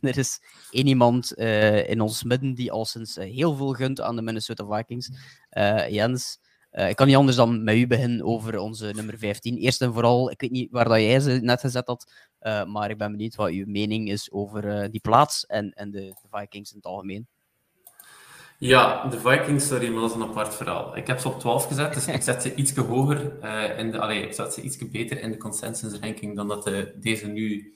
er 0.00 0.18
is 0.18 0.40
één 0.70 0.86
iemand 0.86 1.34
eh, 1.34 1.88
in 1.88 2.00
ons 2.00 2.22
midden 2.24 2.54
die 2.54 2.72
al 2.72 2.84
sinds 2.84 3.14
heel 3.16 3.54
veel 3.56 3.72
gunt 3.72 4.00
aan 4.00 4.16
de 4.16 4.22
Minnesota 4.22 4.64
Vikings. 4.76 5.10
Eh, 5.50 5.88
Jens, 5.88 6.38
eh, 6.70 6.88
ik 6.88 6.96
kan 6.96 7.06
niet 7.06 7.16
anders 7.16 7.36
dan 7.36 7.64
met 7.64 7.76
u 7.76 7.86
beginnen 7.86 8.24
over 8.24 8.58
onze 8.58 8.92
nummer 8.94 9.18
15. 9.18 9.56
Eerst 9.56 9.82
en 9.82 9.92
vooral, 9.92 10.30
ik 10.30 10.40
weet 10.40 10.50
niet 10.50 10.70
waar 10.70 10.88
dat 10.88 10.98
jij 10.98 11.20
ze 11.20 11.30
net 11.30 11.60
gezet 11.60 11.86
had, 11.86 12.12
eh, 12.38 12.64
maar 12.64 12.90
ik 12.90 12.98
ben 12.98 13.10
benieuwd 13.10 13.34
wat 13.34 13.48
uw 13.48 13.64
mening 13.66 14.08
is 14.08 14.32
over 14.32 14.68
eh, 14.68 14.90
die 14.90 15.00
plaats 15.00 15.46
en, 15.46 15.72
en 15.72 15.90
de, 15.90 16.00
de 16.00 16.28
Vikings 16.30 16.70
in 16.70 16.76
het 16.76 16.86
algemeen. 16.86 17.26
Ja, 18.58 19.08
de 19.08 19.20
Vikings, 19.20 19.66
sorry, 19.66 19.88
maar 19.88 20.00
dat 20.00 20.10
is 20.10 20.16
een 20.16 20.22
apart 20.22 20.54
verhaal. 20.54 20.96
Ik 20.96 21.06
heb 21.06 21.18
ze 21.18 21.28
op 21.28 21.40
12 21.40 21.66
gezet, 21.66 21.94
dus 21.94 22.06
ik 22.06 22.22
zet 22.22 22.42
ze 22.42 22.54
iets 22.54 22.76
hoger, 22.76 23.44
in 23.78 23.90
de, 23.90 23.98
allee, 23.98 24.22
ik 24.22 24.32
zet 24.32 24.54
ze 24.54 24.60
iets 24.60 24.90
beter 24.90 25.20
in 25.20 25.30
de 25.30 25.36
consensus 25.36 25.98
ranking 25.98 26.36
dan 26.36 26.48
dat 26.48 26.64
de, 26.64 26.94
deze 27.00 27.26
nu 27.26 27.74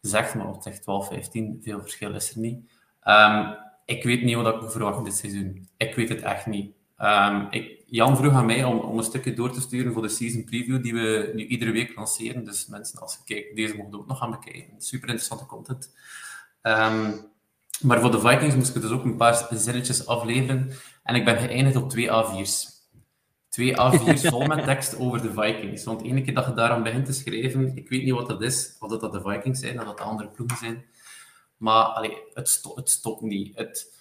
zegt, 0.00 0.34
maar 0.34 0.48
op 0.48 0.62
zegt 0.62 0.82
12, 0.82 1.08
15, 1.08 1.60
veel 1.62 1.80
verschil 1.80 2.14
is 2.14 2.30
er 2.30 2.38
niet. 2.38 2.70
Ehm, 3.00 3.52
ik 3.84 4.02
weet 4.04 4.22
niet 4.22 4.34
wat 4.34 4.54
ik 4.54 4.60
moet 4.60 4.72
verwachten 4.72 5.04
dit 5.04 5.16
seizoen. 5.16 5.68
Ik 5.76 5.94
weet 5.94 6.08
het 6.08 6.22
echt 6.22 6.46
niet. 6.46 6.72
Ehm, 6.96 7.46
ik, 7.50 7.79
Jan 7.90 8.16
vroeg 8.16 8.32
aan 8.32 8.46
mij 8.46 8.64
om, 8.64 8.78
om 8.78 8.98
een 8.98 9.04
stukje 9.04 9.34
door 9.34 9.52
te 9.52 9.60
sturen 9.60 9.92
voor 9.92 10.02
de 10.02 10.08
season 10.08 10.44
preview 10.44 10.82
die 10.82 10.94
we 10.94 11.30
nu 11.34 11.46
iedere 11.46 11.70
week 11.70 11.94
lanceren. 11.94 12.44
Dus 12.44 12.66
mensen, 12.66 13.00
als 13.00 13.12
je 13.12 13.34
kijkt, 13.34 13.56
deze 13.56 13.76
mogen 13.76 13.98
ook 13.98 14.06
nog 14.06 14.18
gaan 14.18 14.30
bekijken. 14.30 14.80
Super 14.82 15.08
interessante 15.08 15.46
content. 15.46 15.94
Ehm, 16.62 17.12
maar 17.80 18.00
voor 18.00 18.10
de 18.10 18.20
Vikings 18.20 18.54
moest 18.54 18.76
ik 18.76 18.82
dus 18.82 18.90
ook 18.90 19.04
een 19.04 19.16
paar 19.16 19.46
zinnetjes 19.50 20.06
afleveren. 20.06 20.70
En 21.02 21.14
ik 21.14 21.24
ben 21.24 21.38
geëindigd 21.38 21.76
op 21.76 21.90
twee 21.90 22.08
A4's. 22.08 22.68
Twee 23.48 23.72
A4's 23.72 24.28
vol 24.30 24.46
met 24.46 24.64
tekst 24.64 24.98
over 24.98 25.22
de 25.22 25.32
Vikings. 25.32 25.84
Want 25.84 26.02
ene 26.02 26.22
keer 26.22 26.34
dat 26.34 26.46
je 26.46 26.52
daaraan 26.52 26.82
begint 26.82 27.06
te 27.06 27.12
schrijven, 27.12 27.76
ik 27.76 27.88
weet 27.88 28.02
niet 28.02 28.14
wat 28.14 28.28
dat 28.28 28.42
is, 28.42 28.76
of 28.78 28.88
dat, 28.88 29.00
dat 29.00 29.12
de 29.12 29.20
Vikings 29.20 29.60
zijn, 29.60 29.80
of 29.80 29.84
dat 29.84 29.98
de 29.98 30.02
andere 30.02 30.28
ploegen 30.28 30.56
zijn. 30.56 30.84
Maar 31.56 31.84
allee, 31.84 32.16
het, 32.34 32.48
sto 32.48 32.74
het 32.74 32.90
stopt 32.90 33.20
niet. 33.20 33.56
Het, 33.56 33.99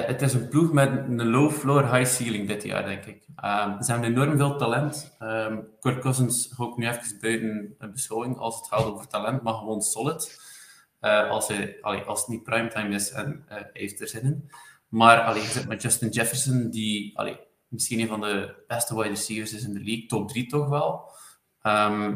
het 0.00 0.22
is 0.22 0.34
een 0.34 0.48
ploeg 0.48 0.72
met 0.72 0.90
een 0.90 1.30
low 1.30 1.50
floor, 1.50 1.94
high 1.94 2.10
ceiling 2.10 2.48
dit 2.48 2.62
jaar, 2.62 2.84
denk 2.84 3.04
ik. 3.04 3.26
Ehm, 3.36 3.82
ze 3.82 3.92
hebben 3.92 4.10
enorm 4.10 4.36
veel 4.36 4.56
talent. 4.56 5.16
Ehm 5.18 5.58
Kirk 5.80 6.00
Cousins 6.00 6.54
ik 6.58 6.76
nu 6.76 6.88
even 6.88 7.18
buiten 7.20 7.74
een 7.78 7.92
beschouwing 7.92 8.38
als 8.38 8.56
het 8.56 8.66
gaat 8.66 8.84
over 8.84 9.06
talent, 9.08 9.42
maar 9.42 9.54
gewoon 9.54 9.82
solid. 9.82 10.40
Eh, 11.00 11.30
als, 11.30 11.48
hij, 11.48 11.82
als 11.82 12.20
het 12.20 12.28
niet 12.28 12.42
primetime 12.42 12.94
is 12.94 13.10
en 13.10 13.44
eh, 13.48 13.56
heeft 13.72 14.00
er 14.00 14.08
zin 14.08 14.22
in. 14.22 14.50
Maar 14.88 15.20
allee, 15.20 15.42
je 15.42 15.48
zit 15.48 15.68
met 15.68 15.82
Justin 15.82 16.08
Jefferson, 16.08 16.70
die 16.70 17.18
allee, 17.18 17.38
misschien 17.68 18.00
een 18.00 18.08
van 18.08 18.20
de 18.20 18.54
beste 18.66 18.96
wide 18.96 19.08
receivers 19.08 19.52
is 19.52 19.64
in 19.64 19.72
de 19.72 19.84
league, 19.84 20.06
top 20.06 20.28
3 20.28 20.46
toch 20.46 20.68
wel. 20.68 21.10
Ehm, 21.62 22.10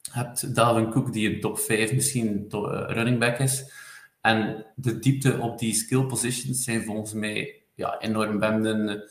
je 0.00 0.10
hebt 0.10 0.54
Dalvin 0.54 0.90
Cook, 0.90 1.12
die 1.12 1.34
een 1.34 1.40
top 1.40 1.58
5 1.58 1.92
misschien 1.92 2.46
eh, 2.48 2.84
running 2.86 3.18
back 3.18 3.38
is. 3.38 3.72
En 4.20 4.66
de 4.74 4.98
diepte 4.98 5.38
op 5.38 5.58
die 5.58 5.74
skill 5.74 6.02
positions 6.02 6.64
zijn 6.64 6.84
volgens 6.84 7.12
mij 7.12 7.62
ja, 7.74 7.98
enorm. 7.98 8.40
We 8.40 9.08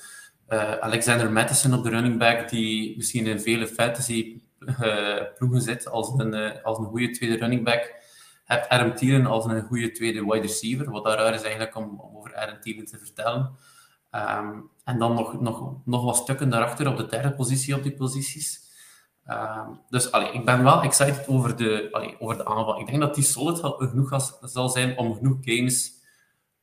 eh, 0.48 0.74
Alexander 0.74 1.32
Madison 1.32 1.74
op 1.74 1.84
de 1.84 1.89
running 1.89 2.17
back, 2.17 2.50
die 2.50 2.98
misschien 2.98 3.28
in 3.28 3.39
vele 3.39 3.67
fantasy 3.67 4.41
eh, 4.60 5.15
ploegen 5.38 5.62
zit 5.62 5.88
als 5.88 6.13
een, 6.17 6.34
eh, 6.34 6.63
als 6.63 6.78
een 6.78 6.86
goede 6.86 7.10
tweede 7.10 7.38
running 7.38 7.63
back. 7.63 7.95
Hebt 8.45 8.69
Adam 8.69 8.95
Thielen 8.95 9.26
als 9.26 9.45
een 9.45 9.62
goede 9.62 9.91
tweede 9.91 10.26
wide 10.26 10.41
receiver, 10.41 10.91
wat 10.91 11.04
daar 11.04 11.17
raar 11.17 11.34
is 11.34 11.41
eigenlijk 11.41 11.76
om, 11.76 12.00
om 12.00 12.17
over 12.17 12.36
Adam 12.36 12.60
Thielen 12.62 12.86
te 12.86 12.98
vertellen. 12.98 13.56
Ehm, 14.12 14.60
en 14.84 15.00
dan 15.00 15.13
nog, 15.13 15.41
nog, 15.41 15.76
nog 15.86 16.04
wat 16.04 16.15
stukken 16.15 16.50
daarachter 16.50 16.88
op 16.88 16.98
de 16.98 17.06
derde 17.06 17.34
positie 17.34 17.76
op 17.76 17.84
die 17.84 17.93
posities. 17.93 18.68
Ehm, 19.25 19.69
dus 19.89 20.10
ik 20.10 20.45
ben 20.45 20.63
wel 20.63 20.82
excited 20.82 21.27
over 21.27 21.55
de, 21.55 22.15
over 22.19 22.38
de 22.38 22.45
aanval. 22.45 22.79
Ik 22.79 22.88
denk 22.88 22.99
dat 22.99 23.15
die 23.15 23.23
solid 23.23 23.60
genoeg 23.77 24.32
zal 24.41 24.69
zijn 24.69 24.97
om 24.97 25.15
genoeg 25.15 25.38
games 25.41 25.91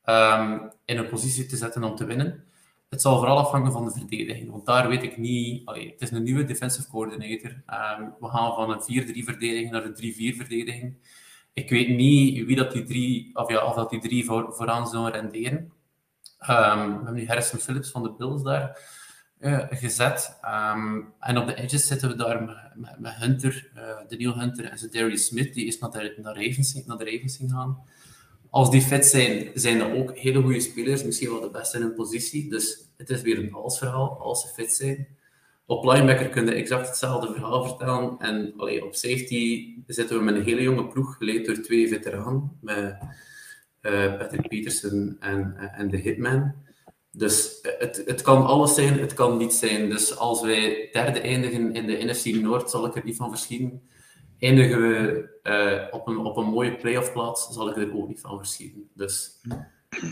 ehm, 0.03 0.59
in 0.85 0.99
een 0.99 1.09
positie 1.09 1.47
te 1.47 1.57
zetten 1.57 1.85
om 1.85 1.97
te 1.97 2.05
winnen. 2.05 2.45
Het 2.89 3.03
zal 3.03 3.17
vooral 3.17 3.39
afhangen 3.39 3.73
van 3.73 3.85
de 3.85 3.91
verdediging, 3.91 4.51
want 4.51 4.67
daar 4.67 4.89
weet 4.89 5.03
ik 5.03 5.17
niet... 5.17 5.71
Het 5.71 6.01
is 6.03 6.11
een 6.11 6.23
nieuwe 6.23 6.45
defensive 6.45 6.89
coordinator. 6.89 7.63
Ehm, 7.67 8.03
we 8.21 8.29
gaan 8.29 8.55
van 8.55 8.71
een 8.71 8.83
4-3 8.83 9.25
verdediging 9.25 9.71
naar 9.71 9.85
een 9.85 9.95
3-4 9.95 10.37
verdediging. 10.37 10.97
Ik 11.53 11.71
weet 11.71 11.89
niet 11.89 12.47
wie 12.47 12.57
dat 12.57 12.73
die 12.73 12.85
drie, 12.85 13.31
of 13.37 13.51
ja, 13.51 13.65
of 13.65 13.75
dat 13.75 13.91
die 13.91 14.01
drie 14.01 14.25
voor, 14.25 14.53
vooraan 14.53 14.87
zullen 14.87 15.13
renderen. 15.13 15.73
We 16.39 16.53
hebben 16.53 17.15
nu 17.15 17.27
Harrison 17.27 17.59
Phillips 17.59 17.91
van 17.91 18.03
de 18.03 18.13
Bills 18.13 18.43
daar 18.43 18.79
gezet. 19.71 20.39
Ehm, 20.43 21.01
en 21.21 21.39
op 21.39 21.47
de 21.47 21.55
edges 21.55 21.87
zitten 21.87 22.09
we 22.09 22.17
daar 22.17 22.63
met, 22.99 23.15
Hunter, 23.15 23.71
eh 23.75 23.99
Daniel 24.09 24.39
Hunter 24.39 24.65
en 24.65 24.89
Darius 24.91 25.27
Smith. 25.27 25.55
Die 25.55 25.67
is 25.67 25.79
naar 25.79 25.91
de, 25.91 26.15
naar, 26.23 26.35
Ravens, 26.35 26.85
naar 26.87 26.99
de 26.99 27.05
Ravens 27.05 27.37
gegaan. 27.37 27.79
Als 28.51 28.71
die 28.71 28.83
fit 28.83 29.07
zijn, 29.07 29.51
zijn 29.55 29.79
dat 29.79 29.93
ook 29.93 30.17
hele 30.17 30.43
goede 30.43 30.61
spelers. 30.61 31.05
Misschien 31.05 31.31
wel 31.31 31.41
de 31.41 31.51
beste 31.51 31.77
in 31.77 31.83
hun 31.83 31.95
positie. 31.95 32.51
Dus 32.51 32.89
het 32.97 33.11
is 33.11 33.23
weer 33.23 33.39
een 33.39 33.53
als-verhaal, 33.53 34.19
als 34.21 34.41
ze 34.43 34.49
fit 34.49 34.73
zijn. 34.73 35.09
Op 35.67 35.85
linebacker 35.85 36.29
kun 36.29 36.47
je 36.47 36.53
exact 36.53 36.87
hetzelfde 36.87 37.33
verhaal 37.33 37.65
vertellen. 37.65 38.17
En 38.19 38.53
allee, 38.57 38.85
op 38.85 38.95
safety 38.95 39.75
zitten 39.87 40.19
we 40.19 40.25
met 40.25 40.35
een 40.35 40.45
hele 40.45 40.63
jonge 40.63 40.87
ploeg, 40.87 41.17
geleid 41.17 41.47
door 41.47 41.61
twee 41.61 41.89
veteranen. 41.89 42.59
Met 42.61 42.99
eh, 43.81 44.17
Patrick 44.17 44.49
Peterson 44.49 45.17
en, 45.21 45.57
en 45.57 45.91
de 45.91 45.97
Hitman. 45.97 46.55
Dus 47.17 47.61
eh, 47.61 47.73
het, 47.79 48.03
het 48.07 48.23
kan 48.23 48.47
alles 48.47 48.75
zijn, 48.75 48.99
het 48.99 49.15
kan 49.15 49.37
niet 49.37 49.55
zijn. 49.55 49.91
Dus 49.91 50.17
als 50.17 50.43
wij 50.43 50.89
derde 50.93 51.21
eindigen 51.21 51.75
in 51.75 51.87
de 51.87 52.05
NFC 52.05 52.25
Noord, 52.25 52.71
zal 52.71 52.87
ik 52.87 52.97
er 52.97 53.05
niet 53.05 53.17
van 53.17 53.31
verschieten. 53.31 53.89
Eindigen 54.39 54.81
we 54.81 55.29
eh, 55.43 55.95
op, 55.95 56.07
een, 56.07 56.19
op 56.19 56.37
een 56.37 56.47
mooie 56.47 56.77
playoff 56.77 57.13
plaats, 57.13 57.49
zal 57.53 57.69
ik 57.69 57.77
er 57.77 57.95
ook 57.95 58.09
niet 58.09 58.21
van 58.21 58.39
verschieten. 58.39 58.91
Dus 58.95 59.41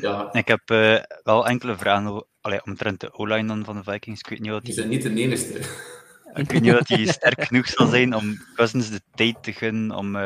ja, 0.01 0.33
Ik 0.33 0.49
heb 0.49 0.71
eh, 0.71 1.03
wel 1.23 1.47
enkele 1.47 1.77
vragen 1.77 2.27
allee, 2.41 2.65
omtrent 2.65 3.01
de 3.01 3.13
O-line 3.13 3.47
dan 3.47 3.65
van 3.65 3.77
de 3.77 3.93
Vikings. 3.93 4.21
Ik 4.21 4.29
weet 4.29 4.41
niet 4.41 4.51
wat 4.51 4.65
die 4.65 4.75
zijn 4.75 4.89
niet 4.89 5.03
de 5.03 5.15
enigste. 5.15 5.59
ik 6.43 6.51
weet 6.51 6.61
niet 6.61 6.73
wat 6.73 6.87
die 6.87 7.13
sterk 7.13 7.45
genoeg 7.45 7.67
zal 7.67 7.87
zijn 7.87 8.15
om 8.15 8.43
Cousins 8.55 8.91
de 8.91 9.01
tijd 9.15 9.43
te 9.43 9.53
gunnen 9.53 9.97
om 9.97 10.17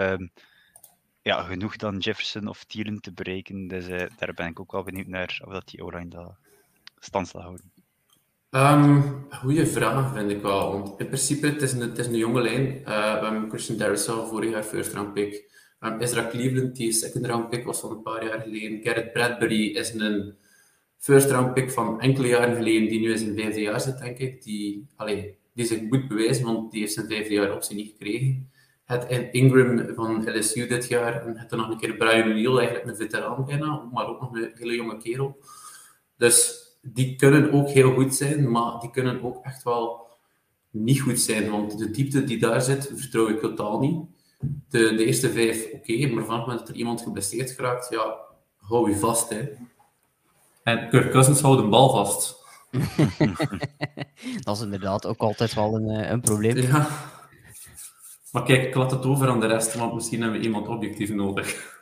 ja, 1.22 1.42
genoeg 1.42 1.76
dan 1.76 1.98
Jefferson 1.98 2.48
of 2.48 2.64
Thielen 2.64 3.00
te 3.00 3.12
bereiken. 3.12 3.68
Dus 3.68 3.86
daar 4.18 4.34
ben 4.34 4.46
ik 4.46 4.60
ook 4.60 4.72
wel 4.72 4.82
benieuwd 4.82 5.06
naar 5.06 5.40
of 5.44 5.52
dat 5.52 5.68
die 5.68 5.84
O-line 5.84 6.08
dat 6.08 6.36
stand 6.98 7.28
zal 7.28 7.40
houden. 7.40 7.72
Ehm 8.50 9.18
goeie 9.30 9.66
vraag, 9.66 10.14
vind 10.14 10.30
ik 10.30 10.42
wel. 10.42 10.94
In 10.98 11.06
principe, 11.06 11.46
het 11.46 11.62
is 11.62 11.72
een, 11.72 11.80
het 11.80 11.98
is 11.98 12.06
een 12.06 12.16
jonge 12.16 12.40
lijn. 12.40 12.84
Eh, 12.84 13.18
we 13.18 13.24
hebben 13.24 13.48
Christian 13.48 13.78
Darrisaw 13.78 14.28
vorig 14.28 14.50
jaar 14.50 14.62
first 14.62 14.92
round 14.92 15.12
pick. 15.12 15.46
Um, 15.80 16.00
Ezra 16.00 16.28
Cleveland, 16.28 16.76
die 16.76 16.92
second 16.92 17.26
round 17.26 17.48
pick 17.48 17.64
was 17.64 17.80
van 17.80 17.90
een 17.90 18.02
paar 18.02 18.24
jaar 18.24 18.40
geleden. 18.40 18.80
Garrett 18.82 19.12
Bradbury 19.12 19.76
is 19.76 19.94
een 19.94 20.34
first 20.98 21.30
round 21.30 21.54
pick 21.54 21.70
van 21.70 22.00
enkele 22.00 22.28
jaren 22.28 22.56
geleden, 22.56 22.88
die 22.88 23.00
nu 23.00 23.11
in 23.11 23.18
zijn 23.18 23.37
vijfde 23.37 23.61
jaar 23.61 23.80
zit, 23.80 23.98
denk 23.98 24.18
ik. 24.18 24.42
Die, 24.42 24.87
allee, 24.96 25.38
die 25.54 25.66
zich 25.66 25.82
moet 25.82 26.08
bewijzen, 26.08 26.44
want 26.44 26.70
die 26.70 26.80
heeft 26.80 26.92
zijn 26.92 27.06
vijfde 27.06 27.34
jaar 27.34 27.54
optie 27.54 27.76
niet 27.76 27.90
gekregen. 27.90 28.50
Het 28.84 29.28
Ingram 29.32 29.94
van 29.94 30.38
LSU 30.38 30.66
dit 30.66 30.88
jaar. 30.88 31.26
En 31.26 31.38
het 31.38 31.50
nog 31.50 31.70
een 31.70 31.78
keer 31.78 31.96
Brian 31.96 32.28
O'Neill, 32.28 32.56
eigenlijk 32.56 32.87
een 32.87 32.96
veteraan 32.96 33.44
bijna, 33.44 33.88
maar 33.92 34.06
ook 34.06 34.20
nog 34.20 34.32
een 34.32 34.50
hele 34.54 34.74
jonge 34.74 34.96
kerel. 34.96 35.38
Dus 36.16 36.66
die 36.80 37.16
kunnen 37.16 37.52
ook 37.52 37.68
heel 37.68 37.94
goed 37.94 38.14
zijn, 38.14 38.50
maar 38.50 38.80
die 38.80 38.90
kunnen 38.90 39.22
ook 39.22 39.44
echt 39.44 39.62
wel 39.62 40.06
niet 40.70 41.00
goed 41.00 41.20
zijn. 41.20 41.50
Want 41.50 41.78
de 41.78 41.90
diepte 41.90 42.24
die 42.24 42.38
daar 42.38 42.62
zit, 42.62 42.92
vertrouw 42.94 43.28
ik 43.28 43.40
totaal 43.40 43.78
niet. 43.78 44.06
De, 44.68 44.94
de 44.94 45.04
eerste 45.04 45.30
vijf, 45.30 45.72
oké, 45.72 46.06
maar 46.06 46.24
van 46.24 46.34
het 46.34 46.46
moment 46.46 46.58
dat 46.58 46.68
er 46.68 46.74
iemand 46.74 47.02
geblesseerd 47.02 47.50
geraakt, 47.50 47.88
ja, 47.90 48.16
hou 48.56 48.90
je 48.90 48.96
vast. 48.96 49.28
Hè. 49.28 49.48
En 50.62 50.88
Kirk 50.88 51.10
Cousins 51.10 51.40
houdt 51.40 51.62
een 51.62 51.70
bal 51.70 51.90
vast. 51.90 52.36
dat 54.44 54.56
is 54.56 54.62
inderdaad 54.62 55.06
ook 55.06 55.20
altijd 55.20 55.54
wel 55.54 55.74
een, 55.74 55.88
eh, 55.88 56.10
een 56.10 56.20
probleem. 56.20 56.56
Ja. 56.56 56.88
Maar 58.32 58.42
kijk, 58.42 58.62
ik 58.62 58.74
laat 58.74 58.90
het 58.90 59.04
over 59.04 59.28
aan 59.28 59.40
de 59.40 59.46
rest, 59.46 59.74
want 59.74 59.94
misschien 59.94 60.22
hebben 60.22 60.40
we 60.40 60.46
iemand 60.46 60.68
objectief 60.68 61.10
nodig. 61.10 61.77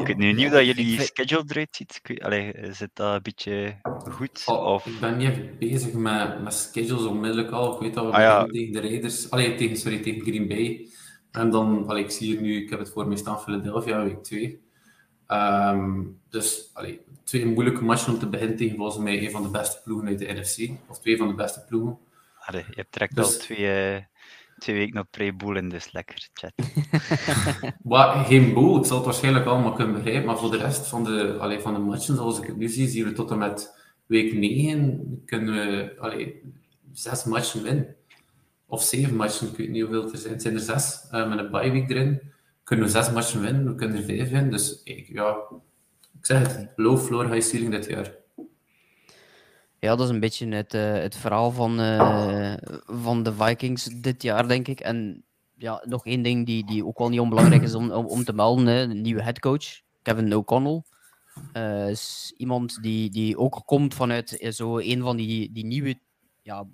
Ik 0.00 0.06
weet 0.06 0.16
nu 0.16 0.32
niet 0.32 0.48
hoe 0.48 0.56
dat 0.56 0.66
jullie 0.66 1.00
schedule 1.00 1.44
eruit 1.48 1.76
ziet. 1.76 2.00
Allee, 2.22 2.54
zit 2.70 2.90
dat 2.92 3.14
een 3.14 3.22
beetje 3.22 3.80
goed? 4.10 4.42
Oh, 4.46 4.64
of... 4.64 4.86
Ik 4.86 5.00
ben 5.00 5.16
niet 5.16 5.28
even 5.28 5.58
bezig 5.58 5.92
met, 5.92 6.42
met 6.42 6.54
schedules 6.54 7.04
onmiddellijk 7.04 7.50
al. 7.50 7.74
Ik 7.74 7.80
weet 7.80 7.94
dat 7.94 8.04
we 8.04 8.12
ah, 8.12 8.44
tegen 8.44 8.72
de 8.72 8.80
Raiders... 8.80 9.30
Allee, 9.30 9.54
tegen, 9.54 9.76
sorry, 9.76 10.02
tegen 10.02 10.20
Green 10.20 10.48
Bay. 10.48 10.88
En 11.30 11.50
dan, 11.50 11.88
allee, 11.88 12.04
ik 12.04 12.10
zie 12.10 12.26
hier 12.26 12.40
nu, 12.40 12.62
ik 12.62 12.70
heb 12.70 12.78
het 12.78 12.90
voor 12.90 13.08
me 13.08 13.16
staan, 13.16 13.40
Philadelphia, 13.40 14.04
week 14.04 14.22
2. 14.22 14.62
Um, 15.28 16.20
dus, 16.28 16.70
allee, 16.72 17.00
twee 17.24 17.46
moeilijke 17.46 17.84
matchen 17.84 18.12
om 18.12 18.18
te 18.18 18.28
beginnen 18.28 18.56
tegen 18.56 18.76
volgens 18.76 18.98
mij 18.98 19.24
een 19.24 19.30
van 19.30 19.42
de 19.42 19.50
beste 19.50 19.80
ploegen 19.84 20.08
uit 20.08 20.18
de 20.18 20.32
NFC. 20.32 20.70
Of 20.88 21.00
twee 21.00 21.16
van 21.16 21.28
de 21.28 21.34
beste 21.34 21.64
ploegen. 21.68 21.98
Allee, 22.38 22.64
je 22.70 22.86
trekt 22.90 23.16
dus... 23.16 23.24
al 23.24 23.40
twee... 23.40 24.06
Twee 24.62 24.76
weken 24.76 24.94
nog 24.94 25.10
pre-boel 25.10 25.56
in, 25.56 25.68
dus 25.68 25.92
lekker 25.92 26.28
chat. 26.32 26.52
maar, 27.82 28.24
geen 28.24 28.52
boel, 28.52 28.78
ik 28.78 28.84
zal 28.84 28.96
het 28.96 29.04
waarschijnlijk 29.04 29.46
allemaal 29.46 29.72
kunnen 29.72 29.94
begrijpen, 29.94 30.24
maar 30.24 30.38
voor 30.38 30.50
de 30.50 30.56
rest 30.56 30.86
van 30.86 31.04
de, 31.04 31.36
allee, 31.38 31.58
van 31.58 31.74
de 31.74 31.80
matchen, 31.80 32.16
zoals 32.16 32.38
ik 32.38 32.46
het 32.46 32.56
nu 32.56 32.68
zie, 32.68 32.88
zien 32.88 33.04
we 33.04 33.12
tot 33.12 33.30
en 33.30 33.38
met 33.38 33.76
week 34.06 34.32
9 34.32 35.22
kunnen 35.26 35.54
we 35.54 35.96
allee, 35.98 36.42
zes 36.92 37.24
matchen 37.24 37.62
winnen. 37.62 37.94
Of 38.66 38.82
zeven 38.82 39.16
matchen, 39.16 39.48
ik 39.48 39.56
weet 39.56 39.68
niet 39.68 39.82
hoeveel 39.82 40.12
er 40.12 40.18
zijn. 40.18 40.32
Het 40.32 40.42
zijn 40.42 40.54
er 40.54 40.60
zes, 40.60 41.06
uh, 41.12 41.28
met 41.28 41.38
een 41.38 41.50
bye 41.50 41.70
week 41.70 41.90
erin. 41.90 42.20
Kunnen 42.64 42.84
we 42.84 42.90
zes 42.90 43.10
matchen 43.10 43.40
winnen, 43.40 43.64
we 43.64 43.74
kunnen 43.74 43.96
er 43.96 44.04
vijf 44.04 44.30
winnen. 44.30 44.50
Dus 44.50 44.80
ik, 44.84 45.08
ja, 45.08 45.36
ik 46.18 46.26
zeg 46.26 46.38
het, 46.38 46.72
low 46.76 46.98
floor, 46.98 47.32
high 47.32 47.48
ceiling 47.48 47.72
dit 47.72 47.86
jaar. 47.86 48.14
Ja, 49.82 49.96
dat 49.96 50.00
is 50.00 50.08
een 50.08 50.20
beetje 50.20 50.48
het, 50.48 50.74
uh, 50.74 50.92
het 50.92 51.16
verhaal 51.16 51.50
van, 51.50 51.80
uh, 51.80 52.54
van 52.86 53.22
de 53.22 53.32
Vikings 53.34 53.84
dit 53.84 54.22
jaar, 54.22 54.48
denk 54.48 54.68
ik. 54.68 54.80
En 54.80 55.24
ja, 55.56 55.82
nog 55.84 56.06
één 56.06 56.22
ding 56.22 56.46
die, 56.46 56.66
die 56.66 56.86
ook 56.86 56.98
wel 56.98 57.08
niet 57.08 57.20
onbelangrijk 57.20 57.62
is 57.62 57.74
om, 57.74 57.90
om, 57.90 58.06
om 58.06 58.24
te 58.24 58.32
melden: 58.32 58.66
hè. 58.66 58.88
de 58.88 58.94
nieuwe 58.94 59.22
headcoach, 59.22 59.64
Kevin 60.02 60.34
O'Connell. 60.34 60.82
Uh, 61.56 61.88
is 61.88 62.32
iemand 62.36 62.82
die, 62.82 63.10
die 63.10 63.38
ook 63.38 63.62
komt 63.64 63.94
vanuit 63.94 64.46
zo 64.50 64.78
een 64.78 65.02
van 65.02 65.16
die, 65.16 65.52
die 65.52 65.64
nieuwe 65.64 65.98
ja, 66.42 66.66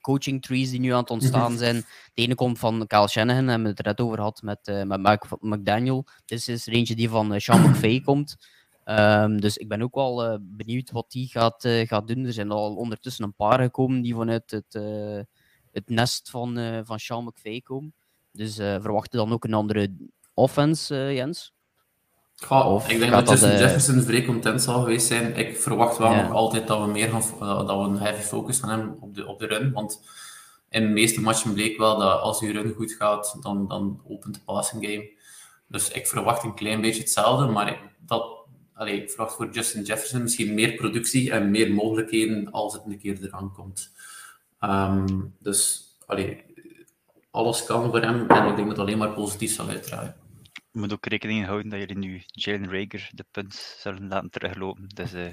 coaching 0.00 0.42
trees 0.42 0.70
die 0.70 0.80
nu 0.80 0.90
aan 0.90 1.00
het 1.00 1.10
ontstaan 1.10 1.58
zijn. 1.58 1.76
De 2.14 2.22
ene 2.22 2.34
komt 2.34 2.58
van 2.58 2.86
Kyle 2.86 3.08
Shanahan, 3.08 3.46
hebben 3.46 3.62
we 3.62 3.68
het 3.68 3.78
er 3.78 3.84
net 3.84 4.00
over 4.00 4.16
gehad 4.16 4.42
met, 4.42 4.84
met 4.86 5.00
Mike 5.00 5.26
McDaniel. 5.40 6.06
Dit 6.24 6.48
is 6.48 6.66
er 6.66 6.72
eentje 6.72 6.94
die 6.94 7.08
van 7.08 7.40
Sean 7.40 7.70
McVay 7.70 8.00
komt. 8.00 8.36
Um, 8.84 9.40
dus 9.40 9.56
ik 9.56 9.68
ben 9.68 9.82
ook 9.82 9.94
wel 9.94 10.32
uh, 10.32 10.38
benieuwd 10.40 10.90
wat 10.90 11.10
die 11.10 11.28
gaat, 11.28 11.64
uh, 11.64 11.86
gaat 11.86 12.08
doen. 12.08 12.24
Er 12.24 12.32
zijn 12.32 12.50
al 12.50 12.74
ondertussen 12.74 13.24
een 13.24 13.34
paar 13.34 13.60
gekomen 13.60 14.02
die 14.02 14.14
vanuit 14.14 14.50
het, 14.50 14.74
uh, 14.74 15.20
het 15.72 15.88
nest 15.88 16.30
van, 16.30 16.82
van 16.84 16.98
Sean 16.98 17.24
McVay 17.24 17.60
komen. 17.60 17.94
Dus 18.32 18.54
verwachten 18.54 19.18
dan 19.18 19.32
ook 19.32 19.44
een 19.44 19.54
andere 19.54 19.92
offense, 20.34 20.94
Jens? 21.14 21.52
of 22.48 22.88
ik 22.88 22.98
denk 22.98 23.12
dat 23.12 23.28
Justin 23.28 23.58
Jefferson 23.58 24.02
vrij 24.02 24.24
content 24.24 24.62
zal 24.62 24.80
geweest 24.80 25.06
zijn. 25.06 25.36
Ik 25.36 25.56
verwacht 25.56 25.98
wel 25.98 26.14
nog 26.14 26.32
altijd 26.32 26.66
dat 26.66 26.80
we 26.80 26.86
meer 26.86 27.08
gaan, 27.08 27.66
dat 27.66 27.78
we 27.78 27.84
een 27.84 27.98
heavy 27.98 28.22
focus 28.22 28.58
gaan 28.58 28.70
hebben 28.70 28.96
op 29.00 29.14
de, 29.14 29.26
op 29.26 29.38
de 29.38 29.46
run. 29.46 29.72
Want 29.72 30.00
in 30.68 30.82
de 30.82 30.88
meeste 30.88 31.20
matchen 31.20 31.52
bleek 31.52 31.78
wel 31.78 31.98
dat 31.98 32.20
als 32.20 32.40
je 32.40 32.52
run 32.52 32.74
goed 32.74 32.92
gaat, 32.92 33.36
dan, 33.40 33.68
dan 33.68 34.00
opent 34.08 34.34
de 34.34 34.40
passing 34.44 34.86
game. 34.86 35.10
Dus 35.66 35.90
ik 35.90 36.06
verwacht 36.06 36.44
een 36.44 36.54
klein 36.54 36.80
beetje 36.80 37.00
hetzelfde, 37.00 37.46
maar 37.46 37.94
dat 37.98 38.41
allee, 38.74 39.02
ik 39.02 39.10
verwacht 39.10 39.36
voor 39.36 39.50
Justin 39.50 39.82
Jefferson 39.82 40.22
misschien 40.22 40.54
meer 40.54 40.74
productie 40.74 41.30
en 41.30 41.50
meer 41.50 41.72
mogelijkheden 41.72 42.50
als 42.50 42.72
het 42.72 42.82
een 42.86 42.98
keer 42.98 43.18
eraan 43.22 43.52
komt. 43.52 43.92
Um, 44.60 45.34
dus 45.38 45.82
allee, 46.06 46.44
alles 47.30 47.64
kan 47.64 47.90
voor 47.90 48.00
hem 48.00 48.28
en 48.28 48.48
ik 48.48 48.56
denk 48.56 48.56
dat 48.56 48.68
het 48.68 48.78
alleen 48.78 48.98
maar 48.98 49.12
positief 49.12 49.54
zal 49.54 49.68
uitdraaien. 49.68 50.14
Je 50.70 50.78
moet 50.78 50.92
ook 50.92 51.06
rekening 51.06 51.44
houden 51.44 51.70
dat 51.70 51.78
jullie 51.78 51.98
nu 51.98 52.22
Jalen 52.26 52.70
Rager 52.70 53.10
de 53.12 53.24
punt 53.30 53.54
zullen 53.54 54.08
laten 54.08 54.30
teruglopen. 54.30 54.84
Dus 54.94 55.14
uh, 55.14 55.26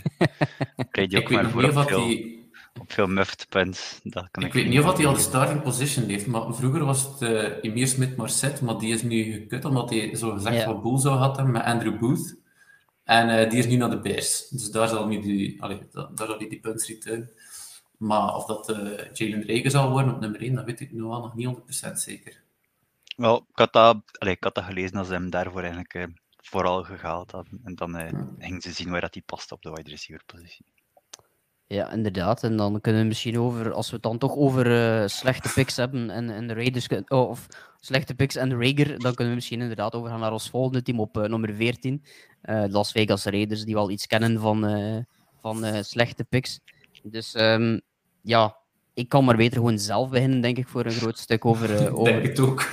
je 0.91 1.17
ook 1.17 1.29
maar 1.29 1.49
voor 1.49 1.63
op 1.63 1.87
veel, 1.87 2.07
die... 2.07 2.49
op 2.79 2.91
veel 2.91 3.07
muffed 3.07 3.45
punts. 3.49 3.99
Dat 4.03 4.27
kan 4.31 4.43
ik, 4.43 4.49
ik 4.49 4.53
weet 4.53 4.67
niet 4.67 4.79
of 4.79 4.97
hij 4.97 5.05
al 5.05 5.13
de 5.13 5.19
starting 5.19 5.61
position 5.61 6.05
heeft, 6.05 6.27
maar 6.27 6.53
vroeger 6.53 6.85
was 6.85 7.03
het 7.03 7.21
uh, 7.21 7.49
Emir 7.61 7.87
Smith-Marset, 7.87 8.61
maar 8.61 8.77
die 8.77 8.93
is 8.93 9.01
nu 9.01 9.23
gekut 9.31 9.65
omdat 9.65 9.89
hij 9.89 10.15
zo 10.15 10.31
gezegd 10.31 10.65
wat 10.65 10.81
boel 10.81 10.97
zou 10.97 11.17
had 11.17 11.47
met 11.47 11.63
Andrew 11.63 11.99
Booth. 11.99 12.37
En 13.09 13.29
uh, 13.29 13.49
die 13.49 13.59
is 13.59 13.67
nu 13.67 13.75
naar 13.75 13.89
de 13.89 13.99
Bears. 13.99 14.47
Dus 14.47 14.71
daar 14.71 14.87
zal 14.87 15.07
nu 15.07 15.21
die, 15.21 15.61
allee, 15.61 15.87
daar 15.91 16.27
zal 16.27 16.37
die, 16.37 16.49
die 16.49 16.59
punts 16.59 16.87
return. 16.87 17.29
Maar 17.97 18.35
of 18.35 18.45
dat 18.45 18.69
uh, 18.69 18.77
Jalen 19.13 19.47
Rager 19.47 19.71
zal 19.71 19.91
worden 19.91 20.13
op 20.13 20.19
nummer 20.19 20.41
1, 20.41 20.55
dat 20.55 20.65
weet 20.65 20.79
ik 20.79 20.91
nu 20.91 21.03
al 21.03 21.21
nog 21.21 21.35
niet 21.35 21.57
100% 21.87 21.91
zeker. 21.93 22.41
Wel, 23.15 23.37
ik 23.37 23.57
had 23.57 23.73
dat, 23.73 23.97
allee, 24.17 24.33
ik 24.33 24.43
had 24.43 24.55
dat 24.55 24.63
gelezen 24.63 24.97
als 24.97 25.07
ze 25.07 25.13
hem 25.13 25.29
daarvoor 25.29 25.61
eigenlijk 25.61 25.93
uh, 25.93 26.03
vooral 26.37 26.83
gehaald 26.83 27.31
hadden. 27.31 27.59
En 27.63 27.75
dan 27.75 27.99
uh, 27.99 28.07
gingen 28.37 28.61
ze 28.61 28.71
zien 28.71 28.89
waar 28.89 29.01
dat 29.01 29.13
hij 29.13 29.23
past 29.25 29.51
op 29.51 29.61
de 29.61 29.71
wide 29.71 29.89
receiver 29.89 30.25
positie. 30.25 30.65
Ja, 31.67 31.91
inderdaad. 31.91 32.43
En 32.43 32.57
dan 32.57 32.81
kunnen 32.81 33.01
we 33.01 33.07
misschien 33.07 33.39
over, 33.39 33.73
als 33.73 33.87
we 33.87 33.93
het 33.93 34.03
dan 34.03 34.17
toch 34.17 34.35
over 34.35 34.67
uh, 35.01 35.07
slechte 35.07 35.51
picks 35.53 35.75
hebben 35.75 36.09
en, 36.09 36.29
en 36.29 36.47
de 36.47 36.53
Raiders, 36.53 36.87
oh, 36.87 37.29
of 37.29 37.47
slechte 37.79 38.15
picks 38.15 38.35
en 38.35 38.61
Rager, 38.61 38.99
dan 38.99 39.13
kunnen 39.13 39.27
we 39.27 39.35
misschien 39.35 39.61
inderdaad 39.61 39.95
overgaan 39.95 40.19
naar 40.19 40.31
ons 40.31 40.49
volgende 40.49 40.81
team 40.81 40.99
op 40.99 41.17
uh, 41.17 41.23
nummer 41.23 41.53
14. 41.53 42.03
Uh, 42.43 42.63
eh, 42.63 42.71
Las 42.71 42.91
Vegas 42.91 43.25
Raiders, 43.25 43.63
die 43.63 43.73
wel 43.73 43.89
iets 43.89 44.07
kennen 44.07 44.39
van, 44.39 45.05
van 45.41 45.83
slechte 45.83 46.23
picks. 46.23 46.59
Dus 47.03 47.35
um, 47.35 47.81
ja, 48.21 48.57
ik 48.93 49.09
kan 49.09 49.25
maar 49.25 49.37
beter 49.37 49.57
gewoon 49.57 49.79
zelf 49.79 50.09
beginnen, 50.09 50.41
denk 50.41 50.57
ik, 50.57 50.67
voor 50.67 50.85
een 50.85 50.91
groot 50.91 51.17
stuk 51.17 51.45
over... 51.45 51.69
over 51.97 52.13
denk 52.13 52.25
het 52.25 52.39
ook. 52.39 52.67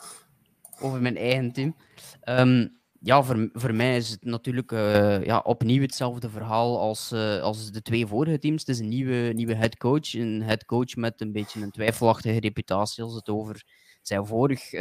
over 0.84 1.00
mijn 1.00 1.16
eigen 1.16 1.52
team. 1.52 1.76
Um, 2.24 2.80
ja, 3.04 3.22
voor, 3.22 3.48
voor 3.52 3.74
mij 3.74 3.96
is 3.96 4.10
het 4.10 4.24
natuurlijk 4.24 4.72
uh, 4.72 5.24
ja, 5.24 5.38
opnieuw 5.38 5.80
hetzelfde 5.80 6.30
verhaal 6.30 6.80
als, 6.80 7.12
uh, 7.12 7.40
als 7.40 7.70
de 7.70 7.82
twee 7.82 8.06
vorige 8.06 8.38
teams. 8.38 8.60
Het 8.60 8.68
is 8.68 8.78
een 8.78 8.88
nieuwe, 8.88 9.32
nieuwe 9.34 9.54
headcoach. 9.54 10.14
Een 10.14 10.42
headcoach 10.42 10.96
met 10.96 11.20
een 11.20 11.32
beetje 11.32 11.62
een 11.62 11.70
twijfelachtige 11.70 12.40
reputatie 12.40 13.02
als 13.02 13.14
het 13.14 13.28
over 13.28 13.64
zijn 14.02 14.26
vorig 14.26 14.72
uh, 14.72 14.80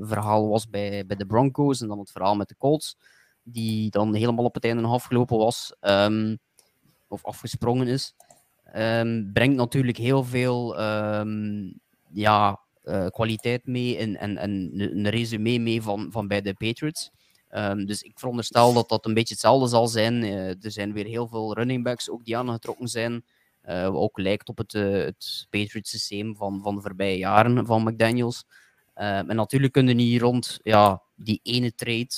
verhaal 0.00 0.48
was 0.48 0.68
bij, 0.68 1.06
bij 1.06 1.16
de 1.16 1.26
Broncos 1.26 1.80
en 1.80 1.88
dan 1.88 1.98
het 1.98 2.10
verhaal 2.10 2.36
met 2.36 2.48
de 2.48 2.56
Colts, 2.56 2.96
die 3.42 3.90
dan 3.90 4.14
helemaal 4.14 4.44
op 4.44 4.54
het 4.54 4.64
einde 4.64 4.82
afgelopen 4.82 5.38
was 5.38 5.76
um, 5.80 6.38
of 7.08 7.24
afgesprongen 7.24 7.86
is. 7.86 8.14
Um, 8.76 9.30
brengt 9.32 9.56
natuurlijk 9.56 9.96
heel 9.96 10.24
veel 10.24 10.80
um, 10.80 11.80
ja, 12.12 12.60
kwaliteit 13.10 13.66
mee 13.66 13.96
en, 13.96 14.16
en, 14.16 14.36
en 14.36 14.70
een 14.74 15.08
resume 15.08 15.58
mee 15.58 15.82
van, 15.82 16.08
van 16.10 16.28
bij 16.28 16.40
de 16.40 16.54
Patriots. 16.54 17.10
Dus 17.84 18.02
ik 18.02 18.18
veronderstel 18.18 18.72
dat 18.72 18.88
dat 18.88 19.06
een 19.06 19.14
beetje 19.14 19.34
hetzelfde 19.34 19.68
zal 19.68 19.88
zijn. 19.88 20.22
Uh, 20.22 20.48
er 20.48 20.70
zijn 20.70 20.92
weer 20.92 21.06
heel 21.06 21.28
veel 21.28 21.54
running 21.54 21.84
backs 21.84 22.10
ook 22.10 22.24
die 22.24 22.36
aangetrokken 22.36 22.88
zijn. 22.88 23.24
Uh, 23.68 23.94
ook 23.94 24.18
lijkt 24.18 24.48
op 24.48 24.58
het, 24.58 24.74
uh, 24.74 25.04
het 25.04 25.46
Patriots 25.50 25.90
systeem 25.90 26.36
van, 26.36 26.60
van 26.62 26.74
de 26.74 26.80
voorbije 26.80 27.18
jaren 27.18 27.66
van 27.66 27.82
McDaniels. 27.82 28.44
en 28.94 29.26
natuurlijk 29.26 29.72
kunnen 29.72 29.96
die 29.96 30.18
rond 30.18 30.58
ja, 30.62 31.02
die 31.16 31.40
ene 31.42 31.74
trade, 31.74 32.08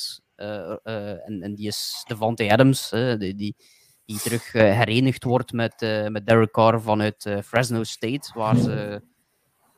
en, 1.25 1.43
en 1.43 1.55
die 1.55 1.67
is 1.67 2.05
Devante 2.09 2.53
Adams, 2.53 2.91
die, 2.91 3.35
die, 3.35 3.57
die 4.05 4.19
terug 4.19 4.53
herenigd 4.53 5.25
wordt 5.25 5.53
met, 5.53 6.05
met 6.09 6.27
Derek 6.27 6.51
Carr 6.51 6.81
vanuit 6.81 7.37
Fresno 7.45 7.85
State, 7.85 8.31
waar 8.35 8.57
ze 8.57 9.03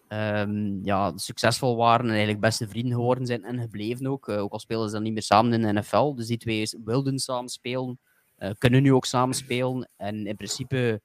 um, 0.09 0.85
ja, 0.85 1.13
succesvol 1.17 1.77
waren 1.77 2.05
en 2.05 2.11
eigenlijk 2.11 2.41
beste 2.41 2.69
vrienden 2.69 2.95
geworden 2.95 3.27
zijn 3.27 3.45
en 3.45 3.61
gebleven 3.61 4.07
ook. 4.07 4.29
Ook 4.29 4.53
al 4.53 4.59
spelen 4.59 4.87
ze 4.87 4.95
dan 4.95 5.03
niet 5.03 5.13
meer 5.13 5.23
samen 5.23 5.53
in 5.53 5.63
de 5.63 5.81
NFL. 5.81 6.15
Dus 6.15 6.27
die 6.27 6.39
twee 6.39 6.69
wilden 6.85 7.19
samen 7.19 7.49
spelen, 7.49 8.01
kunnen 8.59 8.83
nu 8.83 8.93
ook 8.93 9.07
samen 9.07 9.35
spelen. 9.35 9.91
En 9.97 10.27
in 10.27 10.37
principe 10.37 11.03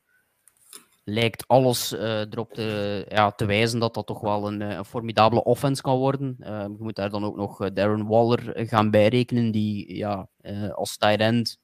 lijkt 1.10 1.48
alles 1.48 1.94
uh, 1.94 2.20
erop 2.20 2.54
te, 2.54 3.06
ja, 3.10 3.32
te 3.32 3.46
wijzen 3.46 3.80
dat 3.80 3.94
dat 3.94 4.06
toch 4.06 4.20
wel 4.20 4.48
een, 4.48 4.62
een 4.62 4.86
formidabele 4.86 5.44
offense 5.44 5.82
kan 5.82 5.98
worden. 5.98 6.36
Uh, 6.40 6.48
je 6.48 6.76
moet 6.80 6.96
daar 6.96 7.10
dan 7.10 7.26
ook 7.26 7.36
nog 7.36 7.72
Darren 7.74 8.08
Waller 8.08 8.54
gaan 8.56 8.92
bijrekenen, 8.92 9.52
die 9.52 9.96
ja, 9.96 10.28
als 10.74 10.98
tight 10.98 11.20
end 11.20 11.60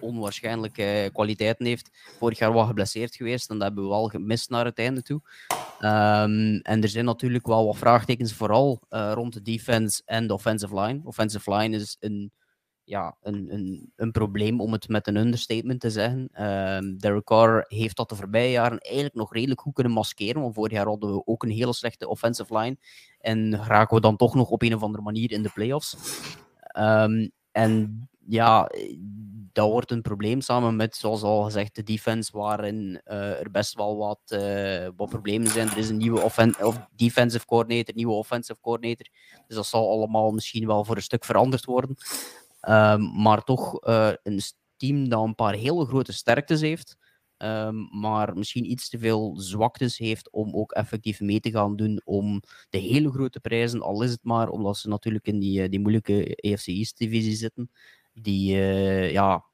onwaarschijnlijke 0.00 1.10
kwaliteiten 1.12 1.66
heeft. 1.66 1.90
Vorig 2.18 2.38
jaar 2.38 2.52
wel 2.52 2.66
geblesseerd 2.66 3.16
geweest 3.16 3.50
en 3.50 3.58
dat 3.58 3.66
hebben 3.66 3.84
we 3.84 3.90
wel 3.90 4.08
gemist 4.08 4.50
naar 4.50 4.64
het 4.64 4.78
einde 4.78 5.02
toe. 5.02 5.20
Um, 5.80 6.56
en 6.56 6.82
er 6.82 6.88
zijn 6.88 7.04
natuurlijk 7.04 7.46
wel 7.46 7.66
wat 7.66 7.76
vraagtekens, 7.76 8.32
vooral 8.32 8.80
rond 8.88 9.32
de 9.32 9.42
defense 9.42 10.02
en 10.04 10.26
de 10.26 10.34
offensive 10.34 10.80
line. 10.80 11.00
Offensive 11.04 11.54
line 11.54 11.76
is 11.76 11.96
een 12.00 12.32
ja, 12.88 13.16
een, 13.22 13.46
een, 13.54 13.92
een 13.96 14.10
probleem 14.10 14.60
om 14.60 14.72
het 14.72 14.88
met 14.88 15.06
een 15.06 15.16
understatement 15.16 15.80
te 15.80 15.90
zeggen. 15.90 16.44
Um, 16.44 16.98
Derek 16.98 17.24
Carr 17.24 17.64
heeft 17.66 17.96
dat 17.96 18.08
de 18.08 18.14
voorbije 18.14 18.50
jaren 18.50 18.78
eigenlijk 18.78 19.14
nog 19.14 19.32
redelijk 19.32 19.60
goed 19.60 19.74
kunnen 19.74 19.92
maskeren. 19.92 20.42
Want 20.42 20.54
vorig 20.54 20.72
jaar 20.72 20.86
hadden 20.86 21.14
we 21.14 21.26
ook 21.26 21.42
een 21.42 21.50
hele 21.50 21.74
slechte 21.74 22.08
offensive 22.08 22.58
line. 22.58 22.76
En 23.20 23.56
raken 23.56 23.94
we 23.94 24.00
dan 24.00 24.16
toch 24.16 24.34
nog 24.34 24.50
op 24.50 24.62
een 24.62 24.74
of 24.74 24.82
andere 24.82 25.02
manier 25.02 25.30
in 25.30 25.42
de 25.42 25.50
playoffs. 25.54 25.96
Um, 26.78 27.30
en 27.52 28.08
ja, 28.26 28.70
dat 29.52 29.70
wordt 29.70 29.90
een 29.90 30.02
probleem 30.02 30.40
samen 30.40 30.76
met, 30.76 30.96
zoals 30.96 31.22
al 31.22 31.42
gezegd, 31.42 31.74
de 31.74 31.82
defense, 31.82 32.36
waarin 32.36 33.00
uh, 33.04 33.40
er 33.40 33.50
best 33.50 33.74
wel 33.74 33.96
wat, 33.96 34.20
uh, 34.28 34.88
wat 34.96 35.08
problemen 35.08 35.50
zijn. 35.50 35.68
Er 35.68 35.78
is 35.78 35.88
een 35.88 35.96
nieuwe 35.96 36.20
of 36.20 36.36
defensive 36.96 37.46
coordinator, 37.46 37.94
nieuwe 37.94 38.12
offensive 38.12 38.60
coordinator. 38.60 39.06
Dus 39.46 39.56
dat 39.56 39.66
zal 39.66 39.90
allemaal 39.90 40.30
misschien 40.30 40.66
wel 40.66 40.84
voor 40.84 40.96
een 40.96 41.02
stuk 41.02 41.24
veranderd 41.24 41.64
worden. 41.64 41.96
Um, 42.60 43.22
maar 43.22 43.44
toch 43.44 43.88
uh, 43.88 44.12
een 44.22 44.40
team 44.76 45.08
dat 45.08 45.24
een 45.24 45.34
paar 45.34 45.54
hele 45.54 45.86
grote 45.86 46.12
sterktes 46.12 46.60
heeft, 46.60 46.96
um, 47.38 47.88
maar 48.00 48.36
misschien 48.36 48.70
iets 48.70 48.88
te 48.88 48.98
veel 48.98 49.36
zwaktes 49.40 49.98
heeft 49.98 50.30
om 50.30 50.54
ook 50.54 50.72
effectief 50.72 51.20
mee 51.20 51.40
te 51.40 51.50
gaan 51.50 51.76
doen 51.76 52.00
om 52.04 52.42
de 52.70 52.78
hele 52.78 53.10
grote 53.10 53.40
prijzen, 53.40 53.82
al 53.82 54.02
is 54.02 54.10
het 54.10 54.24
maar 54.24 54.48
omdat 54.48 54.76
ze 54.76 54.88
natuurlijk 54.88 55.26
in 55.26 55.38
die, 55.38 55.62
eh, 55.62 55.70
die 55.70 55.80
moeilijke 55.80 56.38
AFC 56.40 56.66
East-divisie 56.66 57.36
zitten, 57.36 57.70
die, 58.12 58.54
uh, 58.54 59.10
ja, 59.12 59.44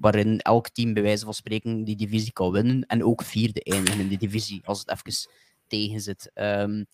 waarin 0.00 0.40
elk 0.40 0.68
team 0.68 0.94
bij 0.94 1.02
wijze 1.02 1.24
van 1.24 1.34
spreken 1.34 1.84
die 1.84 1.96
divisie 1.96 2.32
kan 2.32 2.50
winnen 2.50 2.86
en 2.86 3.04
ook 3.04 3.22
vierde 3.22 3.62
eindigen 3.62 4.00
in 4.00 4.08
die 4.08 4.18
divisie 4.18 4.60
als 4.64 4.78
het 4.78 4.90
even 4.90 5.30
tegen 5.66 6.00
zit. 6.00 6.30
Um, 6.34 6.86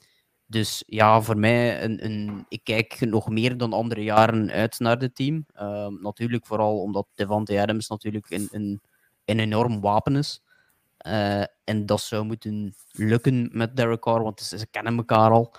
dus 0.52 0.82
ja, 0.86 1.20
voor 1.20 1.38
mij, 1.38 1.82
een, 1.82 2.04
een, 2.04 2.46
ik 2.48 2.60
kijk 2.64 3.00
nog 3.00 3.28
meer 3.28 3.56
dan 3.56 3.72
andere 3.72 4.02
jaren 4.02 4.50
uit 4.50 4.78
naar 4.78 4.98
het 4.98 5.14
team. 5.14 5.46
Uh, 5.54 5.86
natuurlijk 5.86 6.46
vooral 6.46 6.80
omdat 6.80 7.06
Devante 7.14 7.60
Adams 7.60 7.88
natuurlijk 7.88 8.30
een, 8.30 8.48
een, 8.50 8.80
een 9.24 9.38
enorm 9.38 9.80
wapen 9.80 10.16
is. 10.16 10.42
Uh, 11.06 11.40
en 11.64 11.86
dat 11.86 12.00
zou 12.00 12.24
moeten 12.24 12.74
lukken 12.90 13.48
met 13.52 13.76
Derek 13.76 14.00
Carr, 14.00 14.22
want 14.22 14.40
ze, 14.40 14.58
ze 14.58 14.66
kennen 14.66 14.96
elkaar 14.96 15.30
al. 15.30 15.54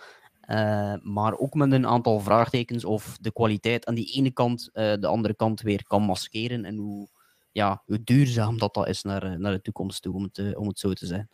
Uh, 0.50 0.94
maar 1.02 1.38
ook 1.38 1.54
met 1.54 1.72
een 1.72 1.88
aantal 1.88 2.20
vraagtekens 2.20 2.86
of 2.86 3.18
de 3.22 3.34
kwaliteit 3.34 3.86
aan 3.86 3.96
die 3.96 4.14
ene 4.14 4.32
kant 4.32 4.70
uh, 4.74 4.94
de 5.00 5.08
andere 5.08 5.36
kant 5.36 5.62
weer 5.62 5.84
kan 5.84 6.04
maskeren. 6.04 6.66
En 6.66 6.76
hoe, 6.76 7.08
ja, 7.52 7.82
hoe 7.86 8.04
duurzaam 8.04 8.58
dat, 8.58 8.74
dat 8.74 8.88
is 8.88 9.02
naar, 9.02 9.40
naar 9.40 9.52
de 9.52 9.62
toekomst 9.62 10.02
toe, 10.02 10.14
om 10.14 10.24
het, 10.24 10.56
om 10.56 10.68
het 10.68 10.80
zo 10.80 10.94
te 10.94 11.06
zijn. 11.06 11.30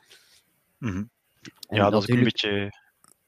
Mm 0.77 0.89
-hmm. 0.89 1.09
Ja, 1.59 1.89
dat 1.89 2.01
is 2.01 2.09
een 2.09 2.23
beetje 2.23 2.71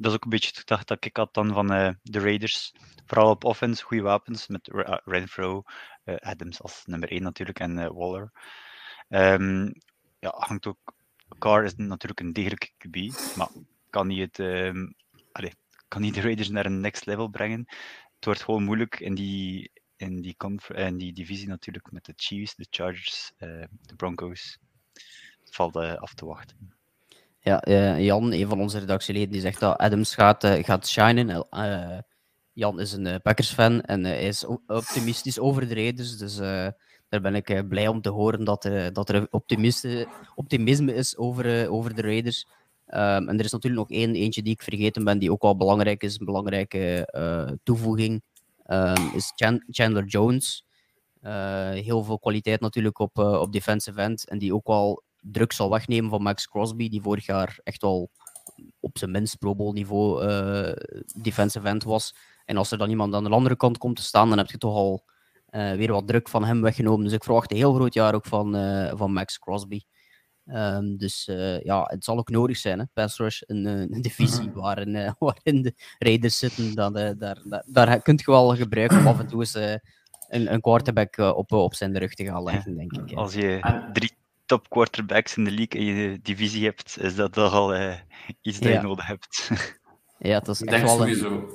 dat 0.01 0.11
is 0.11 0.17
ook 0.17 0.23
een 0.23 0.29
beetje 0.29 0.51
de 0.51 0.59
gedachte 0.59 0.93
dat 0.93 1.05
ik 1.05 1.17
had 1.17 1.33
dan 1.33 1.53
van 1.53 1.73
uh, 1.73 1.89
de 2.01 2.19
Raiders. 2.19 2.73
Vooral 3.05 3.29
op 3.29 3.43
offense, 3.43 3.83
goede 3.83 4.03
wapens 4.03 4.47
met 4.47 4.67
uh, 4.67 4.97
Renfro, 5.05 5.63
uh, 6.05 6.15
Adams 6.15 6.61
als 6.61 6.85
nummer 6.85 7.11
1 7.11 7.23
natuurlijk 7.23 7.59
en 7.59 7.93
Waller. 7.93 8.31
Um, 9.09 9.73
ja, 10.19 10.33
hangt 10.37 10.67
ook. 10.67 10.93
Carr 11.39 11.63
is 11.63 11.75
natuurlijk 11.75 12.19
een 12.19 12.33
degelijke 12.33 12.71
QB, 12.77 12.95
maar 13.35 13.49
kan 13.89 14.07
niet, 14.07 14.19
het, 14.19 14.37
um, 14.39 14.95
allez, 15.31 15.53
kan 15.87 16.01
de 16.01 16.21
Raiders 16.21 16.49
naar 16.49 16.65
een 16.65 16.79
next 16.79 17.05
level 17.05 17.27
brengen. 17.27 17.63
Het 18.15 18.25
wordt 18.25 18.43
gewoon 18.43 18.63
moeilijk 18.63 18.99
in 18.99 19.15
die, 19.15 19.71
in 19.95 20.21
die, 20.21 20.35
in 20.67 20.97
die 20.97 21.13
divisie 21.13 21.47
natuurlijk 21.47 21.91
met 21.91 22.05
de 22.05 22.13
Chiefs, 22.15 22.55
de 22.55 22.67
Chargers, 22.69 23.31
de 23.37 23.95
Broncos. 23.95 24.57
Het 25.43 25.55
valt 25.55 25.75
af 25.75 26.13
te 26.13 26.25
wachten. 26.25 26.80
Ja, 27.43 27.67
uh, 27.67 28.05
Jan, 28.05 28.31
een 28.31 28.47
van 28.47 28.59
onze 28.59 28.79
redactieleden, 28.79 29.31
die 29.31 29.41
zegt 29.41 29.59
dat 29.59 29.77
Adams 29.77 30.13
gaat, 30.13 30.43
uh, 30.43 30.63
gaat 30.63 30.87
shinen. 30.87 31.47
Uh, 31.51 31.97
Jan 32.53 32.79
is 32.79 32.91
een 32.91 33.21
Packers-fan 33.21 33.81
en 33.81 34.03
hij 34.03 34.23
is 34.27 34.45
optimistisch 34.67 35.39
over 35.39 35.67
de 35.67 35.73
Raiders. 35.73 36.17
Dus 36.17 36.35
daar 37.09 37.21
ben 37.21 37.35
ik 37.35 37.67
blij 37.67 37.87
om 37.87 38.01
te 38.01 38.09
horen 38.09 38.43
dat, 38.43 38.69
dat 38.93 39.09
er 39.09 39.27
optimisme 40.35 40.93
is 40.93 41.17
over, 41.17 41.69
over 41.69 41.95
de 41.95 42.01
Raiders. 42.01 42.45
Um, 42.87 43.29
en 43.29 43.39
er 43.39 43.45
is 43.45 43.51
natuurlijk 43.51 43.89
nog 43.89 43.99
één 43.99 44.15
eentje 44.15 44.41
die 44.41 44.53
ik 44.53 44.61
vergeten 44.61 45.03
ben, 45.03 45.19
die 45.19 45.31
ook 45.31 45.41
wel 45.41 45.57
belangrijk 45.57 46.03
is. 46.03 46.19
Een 46.19 46.25
belangrijke 46.25 47.07
toevoeging 47.63 48.21
um, 48.67 49.11
is 49.15 49.33
Chandler 49.69 50.05
Jones. 50.05 50.65
heel 51.73 52.03
veel 52.03 52.19
kwaliteit 52.19 52.59
natuurlijk 52.59 52.99
op, 52.99 53.17
op 53.17 53.51
defensive 53.51 54.01
end. 54.01 54.29
En 54.29 54.37
die 54.37 54.53
ook 54.53 54.67
wel 54.67 55.03
druk 55.21 55.51
zal 55.51 55.69
wegnemen 55.69 56.09
van 56.09 56.21
Max 56.21 56.47
Crosby, 56.47 56.89
die 56.89 57.01
vorig 57.01 57.25
jaar 57.25 57.59
echt 57.63 57.83
al 57.83 58.09
op 58.79 58.97
zijn 58.97 59.11
minst 59.11 59.37
Pro 59.37 59.55
Bowl 59.55 59.73
niveau 59.73 60.25
uh, 60.25 60.71
defensive 61.21 61.67
end 61.67 61.83
was. 61.83 62.15
En 62.45 62.57
als 62.57 62.71
er 62.71 62.77
dan 62.77 62.89
iemand 62.89 63.13
aan 63.13 63.23
de 63.23 63.29
andere 63.29 63.55
kant 63.55 63.77
komt 63.77 63.95
te 63.95 64.03
staan, 64.03 64.29
dan 64.29 64.37
heb 64.37 64.51
je 64.51 64.57
toch 64.57 64.75
al 64.75 65.03
uh, 65.49 65.71
weer 65.71 65.91
wat 65.91 66.07
druk 66.07 66.29
van 66.29 66.43
hem 66.43 66.61
weggenomen. 66.61 67.03
Dus 67.03 67.13
ik 67.13 67.23
verwacht 67.23 67.51
een 67.51 67.57
heel 67.57 67.73
groot 67.73 67.93
jaar 67.93 68.15
ook 68.15 68.25
van, 68.25 68.55
uh, 68.55 68.91
van 68.95 69.13
Max 69.13 69.39
Crosby. 69.39 69.81
Um, 70.45 70.97
dus 70.97 71.25
ja, 71.63 71.83
het 71.83 72.03
zal 72.03 72.17
ook 72.17 72.29
nodig 72.29 72.57
zijn, 72.57 72.79
hè, 72.79 72.85
pass 72.93 73.17
rush, 73.17 73.41
een, 73.45 73.65
een 73.65 74.01
divisie 74.01 74.49
mhm. 74.49 74.59
waarin, 74.59 75.15
waarin 75.19 75.61
de 75.61 75.73
Raiders 75.99 76.37
zitten. 76.37 76.75
Dan, 76.75 76.93
daar, 76.93 77.17
daar, 77.17 77.63
daar 77.65 78.01
kun 78.01 78.19
je 78.25 78.31
wel 78.31 78.55
gebruiken 78.55 78.97
om 78.97 79.07
af 79.07 79.19
en 79.19 79.27
toe 79.27 79.39
eens 79.39 79.53
een, 79.53 80.53
een 80.53 80.61
quarterback 80.61 81.17
op, 81.17 81.51
op 81.51 81.75
zijn 81.75 81.97
rug 81.97 82.13
te 82.13 82.25
gaan 82.25 82.43
leggen, 82.43 82.75
denk 82.75 82.93
ik. 82.93 83.17
Als 83.17 83.33
je 83.33 83.59
drie, 83.93 84.11
top 84.51 84.69
quarterbacks 84.69 85.37
in 85.37 85.43
de 85.43 85.51
league 85.51 85.81
in 85.81 85.85
je 85.85 86.19
divisie 86.21 86.65
hebt, 86.65 86.97
is 87.01 87.15
dat 87.15 87.33
toch 87.33 87.53
al 87.53 87.75
uh, 87.75 87.93
iets 88.41 88.59
dat 88.59 88.71
je 88.71 88.81
nodig 88.81 89.07
hebt. 89.07 89.49
ja, 90.29 90.39
dat 90.39 90.55
is 90.55 90.61
ik 90.61 90.69
denk 90.69 90.87
sowieso. 90.87 91.53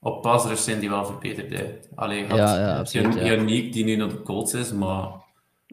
Op 0.00 0.22
passers 0.22 0.64
zijn 0.64 0.80
die 0.80 0.88
wel 0.88 1.06
verbeterd. 1.06 1.88
Alleen 1.94 2.28
had 2.28 2.38
ja, 2.38 2.58
ja, 2.58 2.78
absoluut, 2.78 3.14
ja. 3.14 3.32
Unique 3.32 3.70
die 3.70 3.84
nu 3.84 3.96
naar 3.96 4.08
de 4.08 4.22
Colts 4.22 4.54
is, 4.54 4.72
maar 4.72 5.08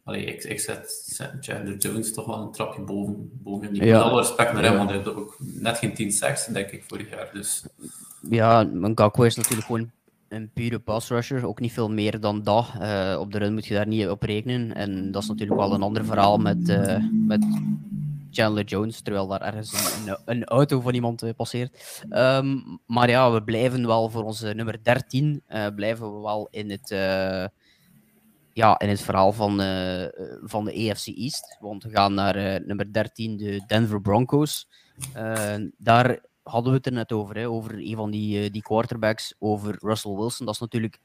allee, 0.04 0.26
ik, 0.26 0.44
ik 0.44 0.60
zet 0.60 1.38
Chandler 1.40 1.78
Jones 1.78 2.14
toch 2.14 2.26
wel 2.26 2.38
een 2.38 2.52
trapje 2.52 2.82
boven. 2.82 3.30
boven 3.44 3.74
die. 3.74 3.86
Ja. 3.86 3.98
Met 3.98 4.04
alle 4.04 4.22
respect 4.22 4.54
naar 4.54 4.64
hem, 4.64 4.78
want 4.78 4.90
hij 4.90 4.98
had 4.98 5.16
ook 5.16 5.36
net 5.40 5.78
geen 5.78 5.94
10 5.94 6.12
sacks, 6.12 6.46
denk 6.46 6.70
ik, 6.70 6.84
vorig 6.88 7.10
jaar. 7.10 7.30
Dus. 7.34 7.66
Ja, 8.30 8.64
Ngakwe 8.64 9.26
is 9.26 9.36
natuurlijk 9.36 9.68
gewoon 9.68 9.92
een 10.32 10.52
pure 10.54 10.80
pass 10.80 11.10
rusher, 11.10 11.48
ook 11.48 11.60
niet 11.60 11.72
veel 11.72 11.90
meer 11.90 12.20
dan 12.20 12.44
dat. 12.44 12.68
Uh, 12.82 13.18
op 13.20 13.32
de 13.32 13.38
run 13.38 13.54
moet 13.54 13.66
je 13.66 13.74
daar 13.74 13.88
niet 13.88 14.08
op 14.08 14.24
rekenen. 14.24 14.76
En 14.76 15.12
dat 15.12 15.22
is 15.22 15.28
natuurlijk 15.28 15.60
wel 15.60 15.74
een 15.74 15.82
ander 15.82 16.06
verhaal 16.06 16.38
met, 16.38 16.70
uh, 16.70 16.98
met 17.28 17.46
Chandler 18.32 18.66
Jones, 18.66 19.02
terwijl 19.02 19.28
daar 19.28 19.42
ergens 19.42 19.96
een, 20.06 20.18
een 20.26 20.44
auto 20.44 20.82
van 20.82 20.94
iemand 20.94 21.24
uh, 21.24 21.30
passeert. 21.36 22.04
Um, 22.10 22.80
maar 22.86 23.10
ja, 23.10 23.32
we 23.32 23.44
blijven 23.44 23.88
wel 23.88 24.10
voor 24.10 24.24
onze 24.24 24.54
nummer 24.54 24.84
13, 24.84 25.44
blijven 25.76 26.16
we 26.16 26.22
wel 26.22 26.48
in 26.52 26.70
het, 26.70 26.90
ja, 28.54 28.80
in 28.80 28.90
het 28.90 29.02
verhaal 29.02 29.34
van, 29.34 29.56
van 30.44 30.66
de 30.66 30.90
AFC 30.90 31.08
East. 31.08 31.58
Want 31.60 31.84
we 31.84 31.90
gaan 31.90 32.14
naar 32.14 32.62
nummer 32.66 32.94
13, 32.94 33.38
de 33.38 33.64
Denver 33.68 34.02
Broncos. 34.02 34.68
daar 35.78 36.20
hadden 36.52 36.72
we 36.72 36.78
het 36.78 36.86
er 36.86 36.92
net 36.92 37.12
over, 37.12 37.36
hè, 37.36 37.50
over 37.50 37.74
een 37.74 37.96
van 37.96 38.12
die, 38.12 38.44
uh, 38.44 38.52
die 38.52 38.62
quarterbacks, 38.62 39.34
over 39.40 39.78
Russell 39.80 40.16
Wilson. 40.16 40.46
Dat 40.46 40.56
is 40.56 40.62
natuurlijk 40.62 41.00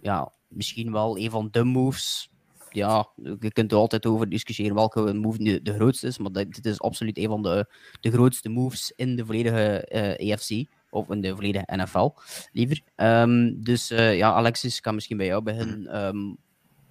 ja, 0.00 0.32
misschien 0.48 0.92
wel 0.92 1.18
een 1.18 1.30
van 1.30 1.48
de 1.50 1.64
moves. 1.64 2.30
Ja, 2.70 3.08
je 3.40 3.52
kunt 3.52 3.72
er 3.72 3.78
altijd 3.78 4.06
over 4.06 4.28
discussiëren 4.28 4.74
welke 4.74 5.12
move 5.12 5.38
de, 5.38 5.62
de 5.62 5.74
grootste 5.74 6.06
is, 6.06 6.18
maar 6.18 6.32
dit 6.32 6.66
is 6.66 6.80
absoluut 6.80 7.18
een 7.18 7.28
van 7.28 7.42
de, 7.42 7.66
de 8.00 8.10
grootste 8.10 8.48
moves 8.48 8.92
in 8.96 9.16
de 9.16 9.26
volledige 9.26 9.88
uh, 9.92 10.30
eh, 10.30 10.32
AFC. 10.32 10.64
Of 10.90 11.10
in 11.10 11.20
de 11.20 11.34
volledige 11.34 11.76
NFL, 11.76 12.10
liever. 12.52 12.80
Um, 12.96 13.62
dus 13.62 13.90
uh, 13.90 14.16
ja, 14.16 14.32
Alexis, 14.32 14.76
ik 14.76 14.82
kan 14.82 14.94
misschien 14.94 15.16
bij 15.16 15.26
jou 15.26 15.42
beginnen. 15.42 16.04
Um, 16.04 16.36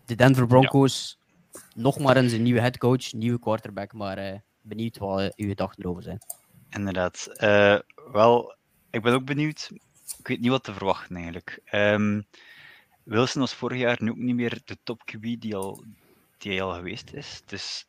de 0.06 0.16
Denver 0.16 0.48
Broncos, 0.48 1.20
ja. 1.52 1.60
nog 1.76 2.00
maar 2.00 2.18
eens 2.18 2.34
een 2.34 2.44
nieuwe 2.44 2.60
headcoach, 2.60 3.14
nieuwe 3.14 3.40
quarterback, 3.40 3.94
maar 3.94 4.44
benieuwd 4.62 4.98
wat 4.98 5.34
uw 5.36 5.48
gedachten 5.48 5.84
erover 5.84 6.04
zijn. 6.04 6.20
Inderdaad. 6.72 7.28
Uh, 7.34 7.80
wel, 8.12 8.56
ik 8.90 9.02
ben 9.02 9.14
ook 9.14 9.26
benieuwd. 9.26 9.70
Ik 10.18 10.28
weet 10.28 10.40
niet 10.40 10.50
wat 10.50 10.64
te 10.64 10.74
verwachten 10.74 11.16
eigenlijk. 11.16 11.62
Um, 11.72 12.28
Wilson 13.04 13.42
was 13.42 13.54
vorig 13.54 13.80
jaar 13.80 13.98
nu 14.00 14.10
ook 14.10 14.18
niet 14.18 14.36
meer 14.36 14.62
de 14.66 14.78
top 14.84 15.02
QB 15.12 15.22
die 15.22 15.56
al, 15.56 15.84
die 16.38 16.62
al 16.62 16.74
geweest 16.74 17.14
is. 17.14 17.42
Dus 17.46 17.88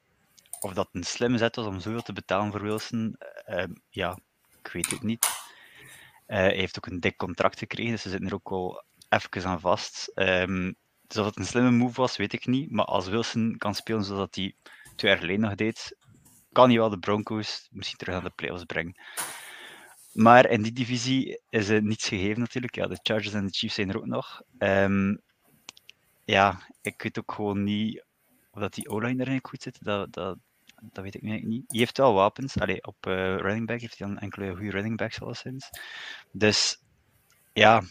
of 0.61 0.73
dat 0.73 0.89
een 0.93 1.05
slimme 1.05 1.39
zet 1.39 1.57
was 1.57 1.67
om 1.67 1.81
zoveel 1.81 2.03
te 2.03 2.13
betalen 2.13 2.51
voor 2.51 2.63
Wilson, 2.63 3.17
uh, 3.49 3.65
ja, 3.91 4.19
ik 4.63 4.73
weet 4.73 4.91
het 4.91 5.03
niet. 5.03 5.27
Uh, 5.27 6.37
hij 6.37 6.55
heeft 6.55 6.77
ook 6.77 6.87
een 6.87 7.01
dik 7.01 7.17
contract 7.17 7.59
gekregen, 7.59 7.93
dus 7.93 8.03
ze 8.03 8.11
zitten 8.11 8.29
er 8.29 8.35
ook 8.35 8.51
al 8.51 8.85
even 9.09 9.45
aan 9.45 9.61
vast. 9.61 10.13
Um, 10.15 10.77
dus 11.07 11.19
of 11.19 11.27
het 11.27 11.37
een 11.37 11.47
slimme 11.47 11.71
move 11.71 12.01
was, 12.01 12.17
weet 12.17 12.33
ik 12.33 12.47
niet. 12.47 12.71
Maar 12.71 12.85
als 12.85 13.09
Wilson 13.09 13.55
kan 13.59 13.75
spelen 13.75 14.05
zoals 14.05 14.29
hij 14.31 14.55
twee 14.97 15.11
jaar 15.11 15.21
geleden 15.21 15.41
nog 15.41 15.55
deed, 15.55 15.97
kan 16.53 16.69
hij 16.69 16.79
wel 16.79 16.91
de 16.91 16.99
Broncos 16.99 17.69
misschien 17.71 17.99
terug 17.99 18.15
aan 18.15 18.25
de 18.25 18.31
playoffs 18.31 18.65
brengen. 18.65 18.95
Maar 20.13 20.51
in 20.51 20.63
die 20.63 20.73
divisie 20.73 21.41
is 21.49 21.69
het 21.69 21.85
niets 21.85 22.09
gegeven 22.09 22.41
natuurlijk. 22.41 22.75
Ja, 22.75 22.87
de 22.87 22.99
Chargers 23.03 23.35
en 23.35 23.47
de 23.47 23.53
Chiefs 23.53 23.75
zijn 23.75 23.89
er 23.89 23.97
ook 23.97 24.07
nog. 24.07 24.43
Um, 24.59 25.21
ja, 26.25 26.67
ik 26.83 27.03
weet 27.03 27.19
ook 27.19 27.33
gewoon 27.33 27.63
niet 27.63 28.05
of 28.51 28.61
dat 28.61 28.75
die 28.75 28.89
O-line 28.89 29.25
erin 29.25 29.39
goed 29.43 29.63
zit. 29.63 29.85
Dat, 29.85 30.13
dat, 30.13 30.39
dat 30.81 31.05
weet 31.05 31.15
ik 31.15 31.23
niet. 31.23 31.65
Hij 31.67 31.79
heeft 31.79 31.99
wel 31.99 32.15
wapens. 32.15 32.59
Allee, 32.59 32.85
op 32.85 33.07
uh, 33.07 33.37
running 33.37 33.67
back 33.67 33.81
heeft 33.81 33.99
hij 33.99 34.09
dan 34.09 34.19
enkele 34.19 34.55
goede 34.55 34.71
running 34.71 34.97
backs 34.97 35.21
alleszins. 35.21 35.71
Dus 36.33 36.83
ja, 37.53 37.83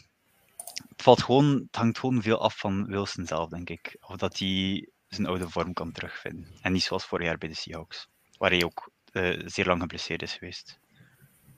het, 0.90 1.02
valt 1.02 1.24
gewoon, 1.24 1.54
het 1.54 1.76
hangt 1.76 2.00
gewoon 2.00 2.22
veel 2.22 2.42
af 2.42 2.58
van 2.58 2.86
Wilson 2.86 3.26
zelf, 3.26 3.50
denk 3.50 3.70
ik. 3.70 3.98
Of 4.00 4.16
dat 4.16 4.38
hij 4.38 4.90
zijn 5.08 5.28
oude 5.28 5.50
vorm 5.50 5.74
kan 5.74 5.92
terugvinden. 5.92 6.48
En 6.62 6.72
niet 6.72 6.84
zoals 6.84 7.06
vorig 7.06 7.26
jaar 7.26 7.38
bij 7.38 7.50
de 7.50 7.56
Seahawks, 7.56 8.08
waar 8.42 8.52
hij 8.52 8.64
ook 8.64 8.92
uh, 9.12 9.40
zeer 9.46 9.66
lang 9.66 9.82
geblesseerd 9.82 10.22
is 10.22 10.34
geweest. 10.34 10.80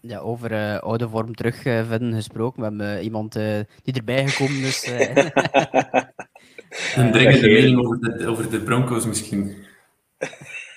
Ja, 0.01 0.19
over 0.19 0.51
uh, 0.51 0.77
oude 0.77 1.09
vorm 1.09 1.35
terugvinden 1.35 2.13
gesproken. 2.13 2.59
We 2.59 2.67
hebben 2.67 2.97
uh, 2.97 3.03
iemand 3.03 3.33
die 3.83 3.93
erbij 3.93 4.27
gekomen 4.27 4.61
is. 4.61 4.83
een 6.95 7.11
dringende 7.11 7.47
mening 7.47 7.79
over 7.79 7.99
de, 7.99 8.27
over 8.27 8.49
de 8.49 8.61
Broncos 8.61 9.05
misschien. 9.05 9.65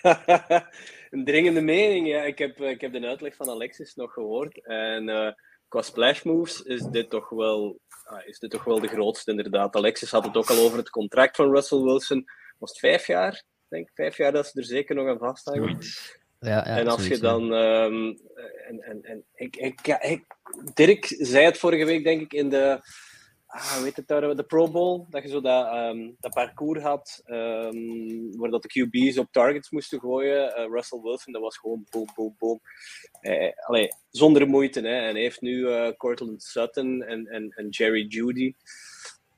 een 1.10 1.24
dringende 1.24 1.60
mening, 1.60 2.08
ja. 2.08 2.22
Ik 2.22 2.38
heb, 2.38 2.60
ik 2.60 2.80
heb 2.80 2.92
de 2.92 3.06
uitleg 3.06 3.34
van 3.34 3.50
Alexis 3.50 3.94
nog 3.94 4.12
gehoord. 4.12 4.66
En 4.66 5.34
qua 5.68 5.82
splash 5.82 6.22
moves 6.22 6.62
is 6.62 6.82
dit 6.82 7.10
toch 7.10 7.28
wel, 7.28 7.80
ah, 8.04 8.26
is 8.26 8.38
dit 8.38 8.50
toch 8.50 8.64
wel 8.64 8.80
de 8.80 8.88
grootste, 8.88 9.30
inderdaad. 9.30 9.76
Alexis 9.76 10.10
had 10.10 10.24
het 10.24 10.36
ook 10.36 10.50
al 10.50 10.64
over 10.64 10.78
het 10.78 10.90
contract 10.90 11.36
van 11.36 11.50
Russell 11.50 11.80
Wilson. 11.80 12.24
Was 12.58 12.70
het 12.70 12.78
vijf 12.78 13.06
jaar? 13.06 13.44
Ik 13.68 13.76
denk 13.76 13.90
vijf 13.94 14.16
jaar 14.16 14.32
dat 14.32 14.46
ze 14.46 14.58
er 14.58 14.64
zeker 14.64 14.94
nog 14.94 15.08
aan 15.08 15.18
vasthangen. 15.18 15.78
Ja, 16.40 16.50
ja, 16.50 16.64
en 16.64 16.88
als 16.88 17.06
je 17.06 17.18
dan. 17.18 17.52
Um, 17.52 18.18
en, 18.68 18.80
en, 18.80 19.02
en, 19.02 19.24
ik, 19.34 19.56
ik, 19.56 19.86
ja, 19.86 20.02
ik, 20.02 20.24
Dirk 20.74 21.14
zei 21.18 21.44
het 21.44 21.58
vorige 21.58 21.84
week, 21.84 22.04
denk 22.04 22.20
ik, 22.20 22.32
in 22.32 22.48
de 22.48 22.80
ah, 23.56 23.82
weet 23.82 23.96
het 23.96 24.08
daar, 24.08 24.36
de 24.36 24.42
Pro 24.42 24.70
Bowl, 24.70 25.06
dat 25.10 25.22
je 25.22 25.28
zo 25.28 25.40
dat, 25.40 25.74
um, 25.74 26.16
dat 26.20 26.34
parcours 26.34 26.82
had, 26.82 27.22
um, 27.26 28.36
waar 28.38 28.50
dat 28.50 28.62
de 28.62 28.68
QB's 28.68 29.18
op 29.18 29.28
targets 29.30 29.70
moesten 29.70 30.00
gooien. 30.00 30.58
Uh, 30.58 30.66
Russell 30.72 31.00
Wilson, 31.00 31.32
dat 31.32 31.42
was 31.42 31.58
gewoon 31.58 31.86
boom, 31.90 32.08
boom, 32.14 32.34
boom. 32.38 32.60
Uh, 33.20 33.52
allee, 33.56 33.88
zonder 34.10 34.48
moeite. 34.48 34.80
Hè. 34.80 35.06
En 35.06 35.12
hij 35.12 35.22
heeft 35.22 35.40
nu 35.40 35.56
uh, 35.56 35.88
Cortland 35.96 36.42
Sutton 36.42 37.02
en, 37.02 37.26
en, 37.26 37.52
en 37.56 37.68
Jerry 37.68 38.06
Judy. 38.06 38.54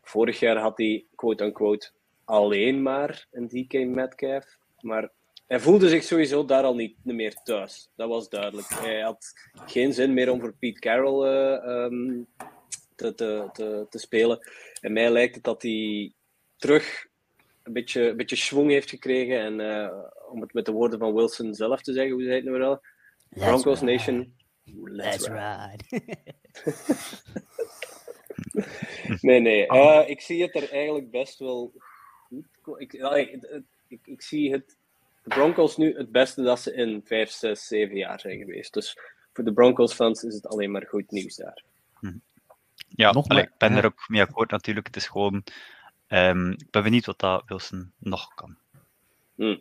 Vorig 0.03 0.41
jaar 0.41 0.57
had 0.57 0.79
hij, 0.79 1.07
quote-unquote, 1.15 1.91
alleen 2.29 2.83
maar 2.83 3.27
een 3.31 3.49
DK 3.49 3.73
Metcalf. 3.73 4.59
Maar 4.81 5.11
hij 5.47 5.61
voelde 5.61 5.89
zich 5.89 6.03
sowieso 6.03 6.45
daar 6.45 6.65
al 6.65 6.75
niet 6.75 6.97
meer 7.05 7.35
thuis. 7.43 7.91
Dat 7.97 8.09
was 8.09 8.29
duidelijk. 8.29 8.69
Hij 8.69 9.01
had 9.01 9.33
geen 9.67 9.93
zin 9.93 10.15
meer 10.15 10.31
om 10.31 10.41
voor 10.41 10.55
Pete 10.59 10.81
Carroll 10.81 11.27
um, 11.67 12.27
te, 12.95 13.15
te, 13.15 13.49
te, 13.53 13.87
te, 13.91 13.99
spelen. 13.99 14.39
En 14.81 14.93
mij 14.93 15.11
lijkt 15.11 15.35
het 15.35 15.45
dat 15.45 15.63
hij 15.63 16.13
terug 16.57 17.07
een 17.63 17.73
beetje, 17.73 18.09
een 18.09 18.17
beetje 18.17 18.37
schwung 18.37 18.71
heeft 18.71 18.91
gekregen. 18.91 19.41
En 19.41 19.61
uh, 19.61 20.05
om 20.31 20.41
het 20.41 20.53
met 20.53 20.65
de 20.65 20.73
woorden 20.73 20.99
van 20.99 21.15
Wilson 21.15 21.55
zelf 21.55 21.83
te 21.83 21.93
zeggen, 21.93 22.13
hoe 22.13 22.23
zei 22.23 22.35
het 22.35 22.45
nou 22.45 22.59
wel? 22.59 22.81
Broncos 23.29 23.81
ride. 23.81 23.93
Nation. 23.93 24.37
Let's, 24.85 25.07
Let's 25.07 25.29
ride. 25.29 25.85
ride. 25.89 26.77
nee, 29.29 29.41
nee. 29.41 29.67
Uh, 29.67 30.03
ik 30.15 30.21
zie 30.21 30.43
het 30.43 30.55
er 30.55 30.71
eigenlijk 30.71 31.11
best 31.11 31.39
wel 31.39 31.73
Ik, 32.77 32.93
ik, 32.93 33.65
ik, 33.89 34.01
ik 34.07 34.23
zie 34.23 34.53
het 34.53 34.77
de 35.23 35.35
Broncos 35.35 35.77
nu 35.77 35.97
het 35.97 36.13
beste 36.13 36.43
dat 36.43 36.61
ze 36.61 36.75
in 36.75 37.03
5, 37.05 37.31
6, 37.31 37.67
7 37.67 37.97
jaar 37.97 38.21
zijn 38.21 38.39
geweest. 38.39 38.73
Dus 38.73 38.99
voor 39.33 39.45
de 39.45 39.53
Broncos-fans 39.53 40.23
is 40.23 40.35
het 40.35 40.47
alleen 40.47 40.71
maar 40.71 40.87
goed 40.89 41.11
nieuws 41.11 41.37
daar. 41.37 41.65
Hm. 42.01 42.17
Ja, 42.89 43.13
nog 43.13 43.29
allee, 43.29 43.43
ik 43.43 43.59
ben 43.59 43.73
er 43.73 43.85
ook 43.85 44.09
mee 44.09 44.23
akkoord 44.23 44.51
natuurlijk. 44.51 44.87
Het 44.87 44.97
is 44.97 45.07
gewoon... 45.07 45.45
Um, 46.09 46.51
ik 46.51 46.71
ben 46.71 46.83
benieuwd 46.83 47.07
wat 47.07 47.19
dat 47.19 47.43
Wilson 47.47 47.93
nog 47.99 48.35
kan. 48.35 48.57
Hm. 49.35 49.57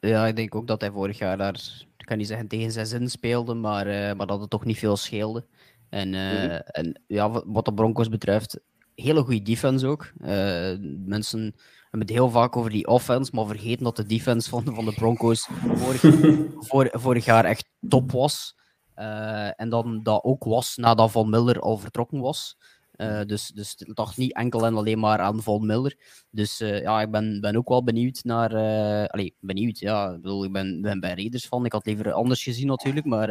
Ja, 0.00 0.26
ik 0.26 0.36
denk 0.36 0.54
ook 0.54 0.66
dat 0.66 0.80
hij 0.80 0.90
vorig 0.90 1.18
jaar 1.18 1.36
daar, 1.36 1.54
ik 1.96 2.06
kan 2.06 2.16
niet 2.16 2.26
zeggen 2.26 2.48
tegen 2.48 2.72
zijn 2.72 2.86
zin 2.86 3.10
speelde, 3.10 3.54
maar, 3.54 3.86
uh, 3.86 4.12
maar 4.12 4.26
dat 4.26 4.40
het 4.40 4.50
toch 4.50 4.64
niet 4.64 4.78
veel 4.78 4.96
scheelde. 4.96 5.46
En, 5.88 6.12
uh, 6.12 6.32
mm-hmm. 6.32 6.48
en 6.50 7.02
ja, 7.06 7.30
wat 7.46 7.64
de 7.64 7.74
Broncos 7.74 8.08
betreft, 8.08 8.60
hele 8.94 9.22
goede 9.22 9.42
defense 9.42 9.86
ook. 9.86 10.12
Uh, 10.20 10.76
mensen 11.06 11.54
hebben 11.94 12.14
het 12.14 12.24
heel 12.24 12.40
vaak 12.40 12.56
over 12.56 12.70
die 12.70 12.86
offense, 12.86 13.30
maar 13.34 13.46
vergeten 13.46 13.84
dat 13.84 13.96
de 13.96 14.06
defense 14.06 14.48
van, 14.48 14.64
van 14.74 14.84
de 14.84 14.92
Broncos 14.92 15.48
vorig, 16.68 16.90
vorig 16.92 17.24
jaar 17.24 17.44
echt 17.44 17.68
top 17.88 18.12
was. 18.12 18.54
Uh, 18.96 19.60
en 19.60 19.68
dan 19.68 20.02
dat 20.02 20.24
ook 20.24 20.44
was 20.44 20.76
nadat 20.76 21.10
Von 21.10 21.30
Miller 21.30 21.60
al 21.60 21.78
vertrokken 21.78 22.20
was. 22.20 22.56
Uh, 22.96 23.20
dus, 23.26 23.48
dus 23.48 23.74
het 23.78 23.98
lag 23.98 24.16
niet 24.16 24.34
enkel 24.34 24.66
en 24.66 24.74
alleen 24.74 24.98
maar 24.98 25.18
aan 25.18 25.42
Von 25.42 25.66
Miller. 25.66 25.96
Dus 26.30 26.60
uh, 26.60 26.80
ja, 26.80 27.00
ik 27.00 27.10
ben, 27.10 27.40
ben 27.40 27.56
ook 27.56 27.68
wel 27.68 27.84
benieuwd 27.84 28.20
naar. 28.24 28.50
Allee, 29.08 29.34
benieuwd, 29.40 29.78
ja. 29.78 30.10
Ik 30.10 30.22
bedoel, 30.22 30.44
ik 30.44 30.52
ben, 30.52 30.80
ben 30.80 31.00
bij 31.00 31.14
Raiders 31.14 31.46
van. 31.46 31.64
Ik 31.64 31.72
had 31.72 31.86
liever 31.86 32.12
anders 32.12 32.42
gezien 32.42 32.66
natuurlijk, 32.66 33.06
maar 33.06 33.28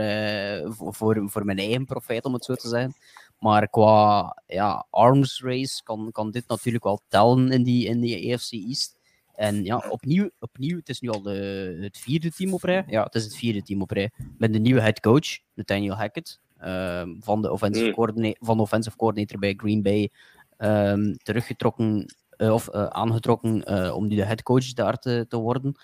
voor, 0.72 1.30
voor 1.30 1.46
mijn 1.46 1.58
eigen 1.58 1.86
profijt, 1.86 2.26
om 2.26 2.34
het 2.34 2.46
zo 2.46 2.56
te 2.56 2.68
zeggen. 2.68 2.96
Maar 3.40 3.70
qua 3.70 4.38
ja, 4.46 4.88
arms 4.90 5.42
race 5.42 5.84
kan, 5.84 6.10
kan 6.12 6.32
dit 6.32 6.48
natuurlijk 6.48 6.84
wel 6.84 7.02
tellen 7.08 7.52
in 7.52 7.64
die, 7.64 7.88
in 7.88 8.00
die 8.00 8.34
AFC 8.34 8.52
East. 8.52 9.02
En 9.36 9.64
ja, 9.64 9.86
opnieuw, 9.90 10.30
opnieuw, 10.40 10.78
het 10.78 10.90
is 10.90 11.00
nu 11.00 11.10
al 11.10 11.22
de, 11.22 11.78
het 11.82 11.98
vierde 11.98 12.32
team 12.32 12.54
op 12.54 12.64
rij. 12.64 12.84
Ja, 12.88 13.04
het 13.04 13.16
is 13.16 13.24
het 13.24 13.36
vierde 13.36 13.62
team 13.62 13.82
op 13.82 13.92
rij. 13.92 14.12
Met 14.38 14.54
de 14.54 14.60
nieuwe 14.60 14.82
head 14.82 15.00
coach, 15.00 15.40
Nathaniel 15.54 15.96
Hackett, 15.96 16.40
um, 16.66 17.18
van, 17.24 17.42
de 17.42 17.52
offensive 17.52 17.88
mm. 17.88 17.94
coordinator, 17.94 18.46
van 18.46 18.58
de 18.58 18.64
offensive 18.64 18.96
coordinator 18.96 19.40
bij 19.40 19.54
Green 19.58 19.82
Bay, 19.82 20.10
um, 20.58 21.18
teruggetrokken 21.18 22.16
uh, 22.38 22.54
of 22.54 22.70
uh, 22.74 22.86
aangetrokken 22.86 23.74
uh, 23.74 23.96
om 23.96 24.08
nu 24.08 24.16
de 24.16 24.26
head 24.26 24.44
coach 24.44 24.74
daar 24.74 24.98
te, 24.98 25.26
te 25.28 25.38
worden. 25.38 25.76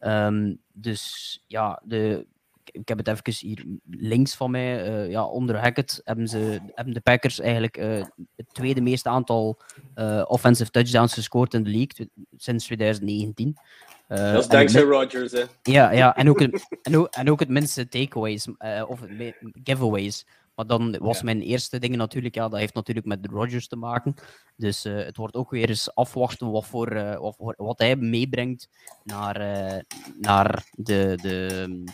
Um, 0.00 0.58
dus 0.72 1.44
ja, 1.46 1.82
de, 1.84 2.26
ik 2.72 2.88
heb 2.88 2.98
het 2.98 3.08
even 3.08 3.48
hier 3.48 3.64
links 3.90 4.34
van 4.34 4.50
mij. 4.50 4.88
Uh, 4.88 5.10
ja, 5.10 5.24
onder 5.24 5.58
Hackett 5.58 6.00
hebben, 6.04 6.28
ze, 6.28 6.60
hebben 6.74 6.94
de 6.94 7.00
Packers 7.00 7.40
eigenlijk 7.40 7.76
uh, 7.76 8.04
het 8.36 8.46
tweede 8.52 8.80
meeste 8.80 9.08
aantal 9.08 9.60
uh, 9.94 10.24
offensive 10.26 10.70
touchdowns 10.70 11.14
gescoord 11.14 11.54
in 11.54 11.62
de 11.62 11.70
league 11.70 12.08
sinds 12.36 12.64
2019. 12.64 13.56
dat 14.08 14.18
is 14.18 14.48
dankzij 14.48 14.82
Rodgers, 14.82 15.32
hè? 15.32 15.42
Ja, 15.62 15.90
ja 15.90 16.16
en, 16.16 16.28
ook 16.28 16.40
het, 16.40 16.66
en, 16.82 16.96
ook, 16.96 17.08
en 17.08 17.30
ook 17.30 17.40
het 17.40 17.48
minste 17.48 17.88
takeaways 17.88 18.48
of 18.88 19.00
giveaways. 19.64 20.26
Maar 20.54 20.66
dan 20.66 20.98
was 20.98 21.18
ja. 21.18 21.24
mijn 21.24 21.40
eerste 21.40 21.78
ding 21.78 21.96
natuurlijk, 21.96 22.34
ja, 22.34 22.48
dat 22.48 22.58
heeft 22.58 22.74
natuurlijk 22.74 23.06
met 23.06 23.26
Rodgers 23.30 23.68
te 23.68 23.76
maken. 23.76 24.14
Dus 24.56 24.82
het 24.82 25.16
wordt 25.16 25.34
ook 25.34 25.50
weer 25.50 25.68
eens 25.68 25.94
afwachten 25.94 26.50
wat, 26.50 26.66
voor, 26.66 27.18
wat, 27.38 27.54
wat 27.56 27.78
hij 27.78 27.96
meebrengt 27.96 28.68
naar, 29.04 29.38
naar 30.20 30.64
de, 30.70 31.18
de, 31.22 31.84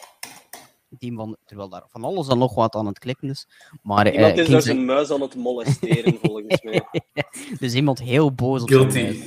team 0.98 1.16
van, 1.16 1.36
terwijl 1.44 1.68
daar 1.68 1.84
van 1.88 2.04
alles 2.04 2.26
dan 2.26 2.38
nog 2.38 2.54
wat 2.54 2.74
aan 2.74 2.86
het 2.86 2.98
klikken 2.98 3.28
is. 3.28 3.46
Maar, 3.82 4.12
iemand 4.12 4.36
uh, 4.36 4.42
is 4.42 4.48
daar 4.48 4.62
zijn 4.62 4.84
muis 4.84 5.10
aan 5.10 5.20
het 5.20 5.34
molesteren, 5.34 6.18
volgens 6.22 6.62
mij. 6.62 6.82
dus 7.60 7.74
iemand 7.74 7.98
heel 7.98 8.34
boos 8.34 8.62
op 8.62 8.68
Guilty. 8.68 9.22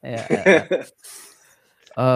Ja, 0.00 0.66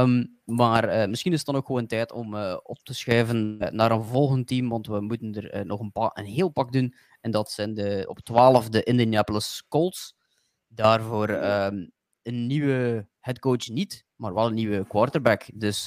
um, 0.02 0.38
maar 0.44 1.00
uh, 1.00 1.06
misschien 1.08 1.32
is 1.32 1.38
het 1.38 1.46
dan 1.46 1.56
ook 1.56 1.66
gewoon 1.66 1.86
tijd 1.86 2.12
om 2.12 2.34
uh, 2.34 2.56
op 2.62 2.78
te 2.82 2.94
schuiven 2.94 3.56
naar 3.76 3.90
een 3.90 4.04
volgend 4.04 4.46
team, 4.46 4.68
want 4.68 4.86
we 4.86 5.00
moeten 5.00 5.34
er 5.34 5.66
nog 5.66 5.80
een, 5.80 5.90
een, 5.92 6.24
heel 6.24 6.48
pak 6.48 6.72
doen. 6.72 6.94
En 7.20 7.30
dat 7.30 7.50
zijn 7.50 7.74
de, 7.74 8.04
op 8.08 8.20
12 8.20 8.68
de 8.68 8.82
Indianapolis 8.82 9.64
Colts. 9.68 10.14
Daarvoor 10.68 11.28
um, 11.28 11.90
een 12.22 12.46
nieuwe 12.46 13.08
headcoach 13.20 13.68
niet, 13.68 14.04
maar 14.16 14.34
wel 14.34 14.46
een 14.46 14.54
nieuwe 14.54 14.86
quarterback. 14.86 15.44
Dus 15.54 15.84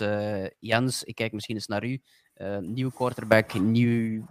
Jens, 0.60 1.04
ik 1.04 1.16
kijk 1.16 1.32
misschien 1.32 1.56
eens 1.56 1.68
naar 1.68 1.86
u. 1.86 2.02
Uh, 2.42 2.58
nieuwe 2.58 2.94
quarterback, 2.94 3.54
nieuw, 3.54 4.26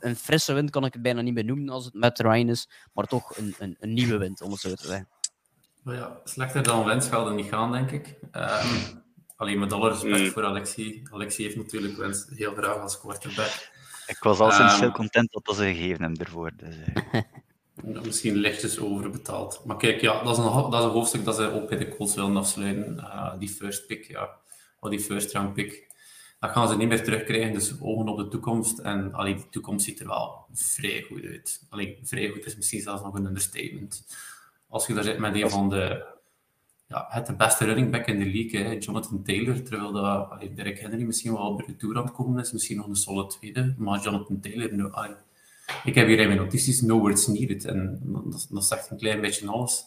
een 0.00 0.16
frisse 0.16 0.52
wind 0.52 0.70
kan 0.70 0.84
ik 0.84 0.92
het 0.92 1.02
bijna 1.02 1.20
niet 1.20 1.34
meer 1.34 1.44
noemen 1.44 1.68
als 1.68 1.84
het 1.84 1.94
met 1.94 2.18
Ryan 2.18 2.48
is, 2.48 2.68
maar 2.92 3.06
toch 3.06 3.36
een, 3.36 3.54
een, 3.58 3.76
een 3.80 3.92
nieuwe 3.92 4.16
wind, 4.16 4.42
om 4.42 4.50
het 4.50 4.60
zo 4.60 4.74
te 4.74 4.86
zeggen. 4.86 5.08
Ja, 5.84 6.20
slechter 6.24 6.62
dan 6.62 6.84
wens 6.84 7.08
gaat 7.08 7.26
het 7.26 7.34
niet 7.34 7.48
gaan, 7.48 7.72
denk 7.72 7.90
ik. 7.90 8.16
Um, 8.32 9.02
alleen 9.36 9.58
met 9.58 9.72
alle 9.72 9.88
respect 9.88 10.18
mm. 10.18 10.30
voor 10.30 10.44
Alexie. 10.44 11.02
Alexie 11.10 11.44
heeft 11.44 11.56
natuurlijk 11.56 11.96
wens 11.96 12.26
heel 12.34 12.54
graag 12.54 12.80
als 12.80 13.00
quarterback. 13.00 13.70
Ik 14.06 14.18
was 14.20 14.38
al 14.38 14.50
sinds 14.50 14.74
um, 14.74 14.80
heel 14.80 14.90
content 14.90 15.32
dat 15.32 15.56
ze 15.56 15.64
gegeven 15.64 16.02
hem 16.02 16.16
ervoor. 16.16 16.50
Dus, 16.56 16.74
uh. 17.84 18.00
Misschien 18.02 18.34
lichtjes 18.34 18.78
overbetaald. 18.78 19.60
Maar 19.64 19.76
kijk, 19.76 20.00
ja, 20.00 20.22
dat, 20.22 20.38
is 20.38 20.44
een, 20.44 20.70
dat 20.70 20.74
is 20.74 20.84
een 20.84 20.90
hoofdstuk 20.90 21.24
dat 21.24 21.36
ze 21.36 21.52
ook 21.52 21.68
bij 21.68 21.78
de 21.78 21.88
Colts 21.88 22.14
willen 22.14 22.36
afsluiten. 22.36 22.96
Uh, 22.96 23.38
die 23.38 23.48
first 23.48 23.86
pick, 23.86 24.04
ja. 24.04 24.30
Of 24.80 24.90
die 24.90 25.00
first 25.00 25.32
round 25.32 25.54
pick 25.54 25.89
dat 26.40 26.50
gaan 26.50 26.68
ze 26.68 26.76
niet 26.76 26.88
meer 26.88 27.04
terugkrijgen. 27.04 27.52
Dus 27.52 27.80
ogen 27.80 28.08
op 28.08 28.16
de 28.16 28.28
toekomst. 28.28 28.78
En 28.78 29.12
allee, 29.14 29.34
die 29.34 29.48
toekomst 29.50 29.84
ziet 29.84 30.00
er 30.00 30.06
wel 30.06 30.44
vrij 30.52 31.04
goed 31.08 31.24
uit. 31.24 31.66
Allee, 31.68 31.98
vrij 32.02 32.28
goed 32.28 32.46
is 32.46 32.56
misschien 32.56 32.80
zelfs 32.80 33.02
nog 33.02 33.14
een 33.14 33.26
understatement. 33.26 34.06
Als 34.68 34.86
je 34.86 34.94
daar 34.94 35.04
zit 35.04 35.18
met 35.18 35.34
een 35.34 35.50
van 35.50 35.68
de 35.68 36.06
ja, 36.86 37.06
het 37.08 37.26
de 37.26 37.34
beste 37.34 37.64
running 37.64 37.90
back 37.90 38.06
in 38.06 38.18
de 38.18 38.24
league, 38.24 38.62
hè, 38.62 38.76
Jonathan 38.78 39.22
Taylor. 39.22 39.62
Terwijl 39.62 39.92
dat, 39.92 40.30
allee, 40.30 40.52
Derek 40.52 40.80
Henry 40.80 41.02
misschien 41.02 41.32
wel 41.32 41.42
op 41.42 41.66
de 41.66 41.76
tour 41.76 41.96
aan 41.96 42.04
het 42.04 42.12
komen 42.12 42.40
is, 42.40 42.52
misschien 42.52 42.76
nog 42.76 42.86
een 42.86 42.96
solide 42.96 43.26
tweede. 43.26 43.74
Maar 43.78 44.00
Jonathan 44.00 44.40
Taylor, 44.40 44.90
allee, 44.90 45.14
ik 45.84 45.94
heb 45.94 46.06
hier 46.06 46.18
in 46.18 46.26
mijn 46.26 46.38
notities 46.38 46.80
no 46.80 46.98
words 46.98 47.26
needed. 47.26 47.64
En 47.64 48.00
dat, 48.04 48.46
dat 48.50 48.64
zegt 48.64 48.90
een 48.90 48.98
klein 48.98 49.20
beetje 49.20 49.48
alles. 49.48 49.84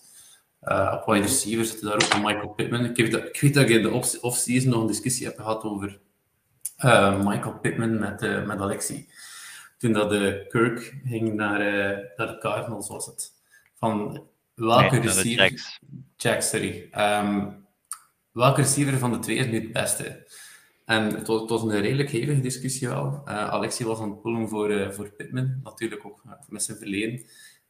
Uh, 0.63 0.97
op 0.99 1.05
wide 1.05 1.25
receiver 1.25 1.65
zitten 1.65 1.87
daar 1.87 1.95
ook 1.95 2.23
Michael 2.23 2.47
Pittman. 2.47 2.85
Ik, 2.85 3.11
dat, 3.11 3.23
ik 3.23 3.41
weet 3.41 3.53
dat 3.53 3.63
ik 3.63 3.69
in 3.69 3.81
de 3.81 3.91
off-season 4.21 4.69
nog 4.69 4.81
een 4.81 4.87
discussie 4.87 5.25
heb 5.25 5.37
gehad 5.37 5.63
over 5.63 5.99
Michael 7.23 7.53
Pittman 7.61 7.99
met, 7.99 8.23
uh, 8.23 8.45
met 8.45 8.59
Alexi. 8.59 9.07
Toen 9.77 9.93
dat 9.93 10.09
de 10.09 10.45
Kirk 10.49 10.93
ging 11.05 11.33
naar, 11.33 11.59
naar 12.17 12.27
de 12.27 12.37
Cardinals, 12.39 12.87
was 12.87 13.05
het. 13.05 13.31
Van 13.75 14.23
welke 14.53 14.95
nee, 14.95 15.01
receiver... 15.01 15.43
Jacks. 15.43 15.79
Jack, 16.17 16.41
sorry. 16.41 16.89
Um, 16.97 17.65
welke 18.31 18.61
receiver 18.61 18.97
van 18.97 19.11
de 19.11 19.19
twee 19.19 19.37
is 19.37 19.45
nu 19.45 19.61
het 19.61 19.71
beste? 19.71 20.27
En 20.85 21.15
het 21.15 21.27
was, 21.27 21.41
het 21.41 21.49
was 21.49 21.61
een 21.61 21.81
redelijk 21.81 22.09
hevige 22.09 22.41
discussie 22.41 22.87
wel. 22.87 23.21
Alexi 23.25 23.85
was 23.85 23.99
aan 23.99 24.09
het 24.09 24.21
pullen 24.21 24.49
voor, 24.49 24.93
voor 24.93 25.09
Pittman, 25.09 25.59
natuurlijk 25.63 26.05
ook 26.05 26.21
met 26.47 26.63
zijn 26.63 26.77
verleden. 26.77 27.25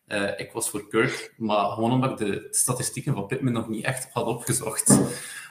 Uh, 0.07 0.39
ik 0.39 0.51
was 0.51 0.70
voor 0.70 0.88
Kirk, 0.88 1.34
maar 1.38 1.66
gewoon 1.72 1.91
omdat 1.91 2.11
ik 2.11 2.28
de 2.28 2.47
statistieken 2.51 3.14
van 3.14 3.26
Pittman 3.26 3.53
nog 3.53 3.68
niet 3.68 3.86
echt 3.86 4.09
had 4.11 4.26
opgezocht. 4.26 4.99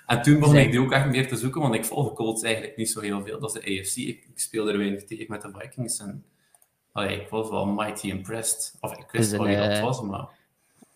En 0.07 0.23
toen 0.23 0.39
begon 0.39 0.57
ik 0.57 0.71
die 0.71 0.81
ook 0.81 0.93
echt 0.93 1.07
meer 1.07 1.29
te 1.29 1.37
zoeken, 1.37 1.61
want 1.61 1.75
ik 1.75 1.85
volg 1.85 2.13
Colts 2.13 2.43
eigenlijk 2.43 2.77
niet 2.77 2.91
zo 2.91 3.01
heel 3.01 3.23
veel. 3.23 3.41
Dat 3.41 3.57
is 3.57 3.63
de 3.63 3.81
AFC. 3.81 3.97
Ik, 3.97 4.25
ik 4.25 4.39
speel 4.41 4.69
er 4.69 4.79
weinig 4.79 5.05
tegen 5.05 5.27
met 5.29 5.43
de 5.43 5.51
Vikings. 5.59 5.99
En 5.99 6.25
allee, 6.93 7.21
ik 7.21 7.29
was 7.29 7.51
wel 7.51 7.67
mighty 7.67 8.09
impressed. 8.09 8.77
Of 8.81 8.93
ik 8.93 9.11
wist 9.11 9.31
wel 9.31 9.47
wie 9.47 9.57
dat 9.57 9.81
was, 9.81 10.03
maar... 10.03 10.41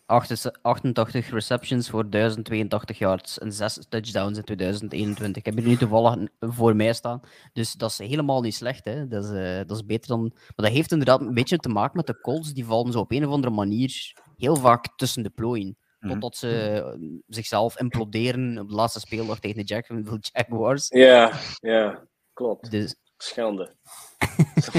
88 0.07 1.29
receptions 1.29 1.89
voor 1.89 2.09
1082 2.09 2.97
yards 2.97 3.39
en 3.39 3.53
6 3.53 3.79
touchdowns 3.89 4.37
in 4.37 4.43
2021. 4.43 5.35
Ik 5.35 5.45
heb 5.45 5.63
er 5.63 5.69
nu 5.69 5.77
toevallig 5.77 6.27
voor 6.39 6.75
mij 6.75 6.93
staan. 6.93 7.21
Dus 7.53 7.73
dat 7.73 7.89
is 7.89 7.97
helemaal 7.97 8.41
niet 8.41 8.55
slecht. 8.55 8.85
Hè. 8.85 9.07
Dat, 9.07 9.23
is, 9.23 9.31
uh, 9.31 9.57
dat 9.57 9.71
is 9.71 9.85
beter 9.85 10.07
dan. 10.07 10.21
Maar 10.21 10.65
dat 10.65 10.71
heeft 10.71 10.91
inderdaad 10.91 11.21
een 11.21 11.33
beetje 11.33 11.57
te 11.57 11.69
maken 11.69 11.97
met 11.97 12.07
de 12.07 12.19
Colts. 12.21 12.53
Die 12.53 12.65
vallen 12.65 12.91
zo 12.91 12.99
op 12.99 13.11
een 13.11 13.25
of 13.25 13.31
andere 13.31 13.53
manier 13.53 14.13
heel 14.37 14.55
vaak 14.55 14.97
tussen 14.97 15.23
de 15.23 15.29
plooien. 15.29 15.77
Mhm. 15.99 16.11
Totdat 16.11 16.35
ze 16.37 16.83
uh, 16.99 17.19
zichzelf 17.27 17.79
imploderen 17.79 18.57
op 18.59 18.69
de 18.69 18.75
laatste 18.75 18.99
speeldag 18.99 19.39
tegen 19.39 19.57
de 19.57 19.63
Jacksonville 19.63 20.19
Jaguars. 20.33 20.87
Ja, 20.87 21.31
ja, 21.59 22.07
klopt. 22.33 22.71
Dus... 22.71 22.95
Schande. 23.17 23.75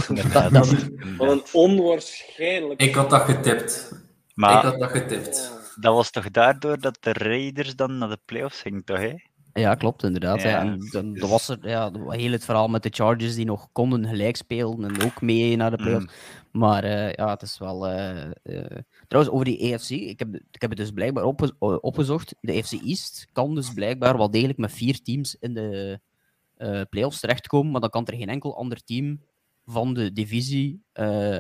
dat, 0.33 0.53
dat, 0.53 0.89
Wat 1.17 1.31
een 1.31 1.43
onwaarschijnlijk. 1.53 2.81
Ik 2.81 2.95
had 2.95 3.11
dat 3.11 3.23
getipt. 3.23 3.93
Maar 4.35 4.57
ik 4.57 4.71
had 4.71 4.79
dat 4.79 4.91
getipt. 4.91 5.53
Dat 5.81 5.95
was 5.95 6.11
toch 6.11 6.31
daardoor 6.31 6.81
dat 6.81 6.97
de 7.01 7.13
Raiders 7.13 7.77
dan 7.77 7.99
naar 7.99 8.09
de 8.09 8.19
playoffs 8.25 8.61
gingen, 8.61 8.85
toch? 8.85 8.99
Hè? 8.99 9.15
Ja, 9.59 9.75
klopt, 9.75 10.03
inderdaad. 10.03 10.43
Ja. 10.43 10.61
En 10.61 10.89
dan, 10.91 11.13
dus... 11.13 11.29
was 11.29 11.49
er 11.49 11.69
ja, 11.69 11.91
heel 12.09 12.33
het 12.33 12.45
verhaal 12.45 12.69
met 12.69 12.83
de 12.83 12.91
Chargers 12.93 13.35
die 13.35 13.45
nog 13.45 13.69
konden 13.73 14.07
gelijk 14.07 14.37
spelen 14.37 14.85
en 14.85 15.03
ook 15.03 15.21
mee 15.23 15.57
naar 15.57 15.71
de 15.71 15.77
playoffs. 15.77 16.05
Mm. 16.05 16.61
Maar 16.61 16.85
uh, 16.85 17.13
ja, 17.13 17.31
het 17.31 17.43
is 17.43 17.59
wel. 17.59 17.91
Uh, 17.91 18.25
uh... 18.43 18.65
Trouwens, 19.09 19.35
over 19.35 19.45
die 19.45 19.75
AFC, 19.75 19.91
ik 19.91 20.19
heb, 20.19 20.35
ik 20.35 20.61
heb 20.61 20.71
het 20.71 20.79
dus 20.79 20.91
blijkbaar 20.91 21.25
op, 21.25 21.55
opgezocht. 21.59 22.35
De 22.41 22.53
AFC 22.53 22.73
East 22.73 23.27
kan 23.33 23.55
dus 23.55 23.73
blijkbaar 23.73 24.17
wel 24.17 24.31
degelijk 24.31 24.59
met 24.59 24.73
vier 24.73 25.03
teams 25.03 25.37
in 25.41 25.55
de 25.55 26.01
playoffs 26.91 27.21
terechtkomen, 27.21 27.73
maar 27.73 27.81
dan 27.81 27.91
kan 27.91 28.07
er 28.07 28.17
geen 28.17 28.29
enkel 28.29 28.57
ander 28.57 28.85
team 28.85 29.21
van 29.67 29.95
de 29.95 30.13
divisie, 30.13 30.83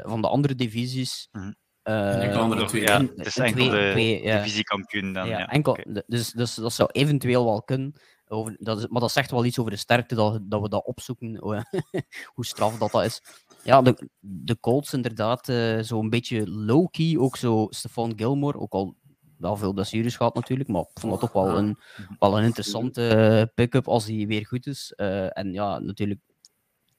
van 0.02 0.20
de 0.20 0.28
andere 0.28 0.54
divisies. 0.54 1.28
Mm 1.32 1.54
uh, 1.88 2.22
enkel 2.22 2.40
andere 2.40 2.64
twee. 2.64 2.82
Ja, 2.82 3.00
het 3.16 3.26
is 3.26 3.36
enkel 3.36 3.70
de 3.70 3.88
twee, 3.92 4.22
ja. 4.22 4.36
divisiekampioen 4.36 5.12
dan. 5.12 5.28
Ja, 5.28 5.38
ja. 5.38 5.48
enkel, 5.48 5.72
okay. 5.72 6.02
dus, 6.06 6.30
dus 6.30 6.54
dat 6.54 6.72
zou 6.72 6.88
eventueel 6.92 7.44
wel 7.44 7.62
kunnen. 7.62 7.92
Over, 8.28 8.56
dat 8.58 8.78
is, 8.78 8.86
maar 8.86 9.00
dat 9.00 9.12
zegt 9.12 9.30
wel 9.30 9.44
iets 9.44 9.58
over 9.58 9.70
de 9.70 9.78
sterkte 9.78 10.14
dat, 10.14 10.40
dat 10.42 10.60
we 10.60 10.68
dat 10.68 10.84
opzoeken, 10.84 11.36
hoe 12.34 12.46
straf 12.46 12.78
dat, 12.78 12.90
dat 12.90 13.04
is. 13.04 13.22
Ja, 13.62 13.82
de, 13.82 14.08
de 14.20 14.60
Colts 14.60 14.92
inderdaad, 14.92 15.48
uh, 15.48 15.78
zo'n 15.80 16.10
beetje 16.10 16.50
low-key. 16.50 17.16
Ook 17.18 17.36
zo 17.36 17.66
Stefan 17.70 18.12
Gilmore, 18.16 18.58
ook 18.58 18.72
al 18.72 18.96
wel 19.38 19.56
veel 19.56 19.72
blessures 19.72 20.16
gehad 20.16 20.34
natuurlijk, 20.34 20.68
maar 20.68 20.80
ik 20.80 21.00
vond 21.00 21.12
dat 21.12 21.20
toch 21.20 21.32
wel 21.32 21.58
een, 21.58 21.78
wel 22.18 22.38
een 22.38 22.44
interessante 22.44 23.52
pick-up 23.54 23.88
als 23.88 24.06
hij 24.06 24.26
weer 24.26 24.46
goed 24.46 24.66
is. 24.66 24.92
Uh, 24.96 25.38
en 25.38 25.52
ja, 25.52 25.78
natuurlijk 25.78 26.20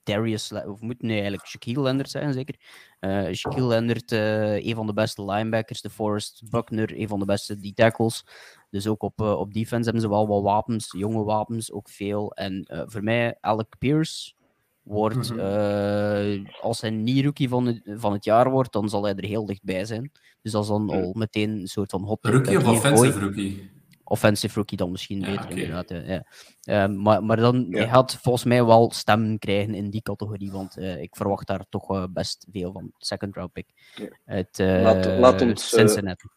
Darius, 0.04 0.52
of 0.52 0.82
moet 0.82 1.02
nee, 1.02 1.12
eigenlijk 1.12 1.48
Shaquille 1.48 1.82
Leonard 1.82 2.10
zijn, 2.10 2.34
zeker. 2.34 2.56
Uh, 3.00 3.34
Shaquille 3.34 3.68
Leonard, 3.68 4.12
uh, 4.12 4.66
een 4.66 4.76
van 4.76 4.88
de 4.88 4.94
beste 4.94 5.26
linebackers. 5.26 5.82
De 5.82 5.90
Forrest 5.90 6.50
Buckner, 6.50 7.00
een 7.00 7.08
van 7.08 7.20
de 7.20 7.26
beste 7.26 7.56
D-tackles. 7.56 8.26
Dus 8.70 8.88
ook 8.88 9.04
op, 9.04 9.22
uh, 9.22 9.32
op 9.32 9.54
defense 9.54 9.84
hebben 9.84 10.02
ze 10.02 10.10
wel 10.10 10.28
wat 10.28 10.44
wapens, 10.44 10.92
jonge 10.98 11.24
wapens, 11.24 11.72
ook 11.72 11.90
veel. 11.90 12.32
En 12.34 12.86
voor 12.88 13.04
mij, 13.04 13.38
Alec 13.42 13.78
Pierce 13.78 14.34
wordt, 14.82 15.32
mm 15.32 15.40
-hmm. 15.40 16.48
als 16.62 16.82
hij 16.82 16.90
niet 16.90 17.24
rookie 17.24 17.50
van 17.50 17.66
het, 17.66 17.82
van 17.86 18.14
het 18.14 18.26
jaar 18.26 18.50
wordt, 18.50 18.74
dan 18.74 18.90
zal 18.90 19.04
hij 19.04 19.16
er 19.16 19.26
heel 19.26 19.46
dichtbij 19.46 19.86
zijn. 19.86 20.12
Dus 20.42 20.52
dat 20.52 20.64
is 20.64 20.70
dan 20.70 20.90
al 20.90 21.14
meteen 21.18 21.50
een 21.50 21.68
soort 21.68 21.90
van 21.90 22.04
hot. 22.04 22.26
Rookie 22.26 22.58
of 22.58 22.68
offensive 22.68 23.20
rookie? 23.20 23.79
Offensive 24.10 24.56
rookie 24.56 24.78
dan 24.78 24.92
misschien 24.92 25.20
beter, 25.20 25.50
inderdaad. 25.50 25.90
Ja. 25.90 26.26
Uh, 26.64 26.96
maar, 26.96 27.24
maar 27.24 27.38
dan 27.38 27.66
ja. 27.70 27.78
hij 27.78 27.88
gaat 27.88 28.16
volgens 28.22 28.44
mij 28.44 28.66
wel 28.66 28.92
stemmen 28.92 29.40
krijgen 29.40 29.74
in 29.74 29.90
die 29.90 30.02
categorie, 30.02 30.52
want 30.52 30.78
uh, 30.78 31.02
ik 31.02 31.16
verwacht 31.16 31.48
daar 31.48 31.66
toch 31.70 31.92
uh, 31.92 32.04
best 32.10 32.46
veel 32.52 32.72
van. 32.72 32.92
Second 32.98 33.36
round 33.36 33.52
pick 33.52 33.68
ja. 33.96 34.08
uit 34.26 34.58
laat, 34.58 35.06
laat 35.06 35.42
ons, 35.42 35.70
Cincinnati. 35.70 36.28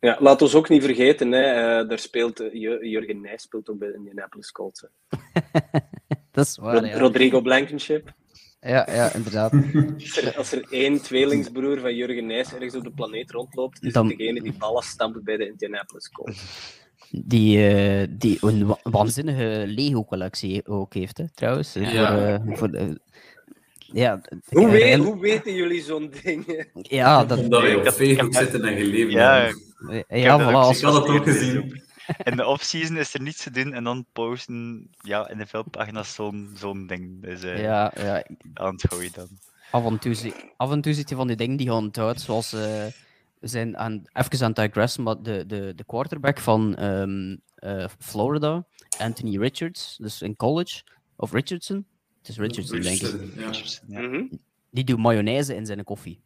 ja, 0.00 0.16
laat 0.20 0.42
ons 0.42 0.54
ook 0.54 0.68
niet 0.68 0.84
vergeten, 0.84 1.32
hè, 1.32 1.86
daar 1.86 1.98
speelt, 1.98 2.38
Jurgen 2.80 3.20
Nijs 3.20 3.42
speelt 3.42 3.70
ook 3.70 3.78
bij 3.78 3.88
de 3.88 3.94
Indianapolis 3.94 4.52
Colts. 4.52 4.84
Dat 6.30 6.46
is 6.46 6.56
waar, 6.56 6.74
Rod 6.74 7.00
Rodrigo 7.00 7.40
Blankenship. 7.40 8.14
Ja, 8.66 8.88
ja, 8.90 9.12
inderdaad. 9.14 9.52
Als 10.00 10.16
er, 10.16 10.36
als 10.36 10.52
er 10.52 10.66
één 10.70 11.02
tweelingsbroer 11.02 11.80
van 11.80 11.94
Jurgen 11.94 12.26
Nijs 12.26 12.52
ergens 12.52 12.74
op 12.74 12.84
de 12.84 12.90
planeet 12.90 13.30
rondloopt, 13.30 13.82
is 13.82 13.92
Dan... 13.92 14.08
degene 14.08 14.42
die 14.42 14.52
ballen 14.58 14.82
stampt 14.82 15.24
bij 15.24 15.36
de 15.36 15.48
Indianapolis 15.48 16.10
Colts. 16.10 16.42
Die, 17.10 17.58
uh, 17.58 18.06
die 18.10 18.38
een 18.40 18.76
waanzinnige 18.82 19.64
Lego-collectie 19.66 20.66
ook 20.66 20.94
heeft, 20.94 21.18
hè, 21.18 21.24
trouwens. 21.34 21.72
Ja. 21.72 22.40
Voor, 22.40 22.48
uh, 22.48 22.56
voor 22.56 22.70
de, 22.70 23.00
ja, 23.92 24.20
hoe, 24.48 24.70
weet, 24.70 24.96
hoe 24.96 25.20
weten 25.20 25.54
jullie 25.54 25.82
zo'n 25.82 26.12
ding? 26.22 26.66
Ja, 26.72 27.24
dat, 27.24 27.38
Omdat 27.38 27.62
wij 27.62 27.74
op 27.74 27.86
Facebook 27.86 28.34
zitten 28.34 28.64
en 28.64 28.76
geleefd 28.76 29.12
ja, 29.12 29.36
ja, 29.36 29.52
ja, 30.08 30.38
voilà, 30.38 30.76
ik 30.76 30.82
had 30.82 30.94
het 30.94 31.16
ook 31.16 31.24
gezien. 31.24 31.84
In 32.24 32.36
de 32.36 32.46
off-season 32.46 32.96
is 32.96 33.14
er 33.14 33.22
niets 33.22 33.42
te 33.42 33.50
doen 33.50 33.72
en 33.72 33.84
dan 33.84 34.06
posten 34.12 34.90
ja, 35.00 35.28
in 35.28 35.38
de 35.38 35.46
veldpagina's 35.46 36.14
zo'n 36.14 36.50
zo'n 36.54 36.86
ding. 36.86 37.22
Dus 37.22 37.44
uh, 37.44 37.60
ja, 37.60 37.92
ja. 37.96 38.24
aan 38.54 38.72
het 38.72 38.86
gooien 38.88 39.12
dan. 39.12 39.28
Af 39.70 39.84
en, 39.84 39.98
toe, 39.98 40.32
af 40.56 40.70
en 40.70 40.80
toe 40.80 40.94
zit 40.94 41.08
je 41.08 41.14
van 41.14 41.26
die 41.26 41.36
dingen 41.36 41.56
die 41.56 41.66
gaan 41.66 41.76
onthoudt, 41.76 42.20
zoals 42.20 42.54
uh, 42.54 42.60
we 43.38 43.48
zijn 43.48 43.76
aan, 43.76 44.04
even 44.12 44.42
aan 44.42 44.52
het 44.52 44.56
digressen, 44.56 45.02
maar 45.02 45.22
de, 45.22 45.44
de, 45.46 45.72
de 45.76 45.84
quarterback 45.84 46.38
van 46.38 46.82
um, 46.84 47.40
uh, 47.58 47.86
Florida, 47.98 48.64
Anthony 48.98 49.38
Richards, 49.38 49.96
dus 50.00 50.22
in 50.22 50.36
college, 50.36 50.82
of 51.16 51.32
Richardson, 51.32 51.86
het 52.18 52.28
is 52.28 52.38
Richardson, 52.38 52.80
denk 52.80 53.00
ik. 53.00 53.34
Ja. 53.36 53.50
Ja. 53.88 54.00
Mm 54.00 54.12
-hmm. 54.12 54.40
Die 54.70 54.84
doet 54.84 54.98
mayonaise 54.98 55.54
in 55.54 55.66
zijn 55.66 55.84
koffie. 55.84 56.20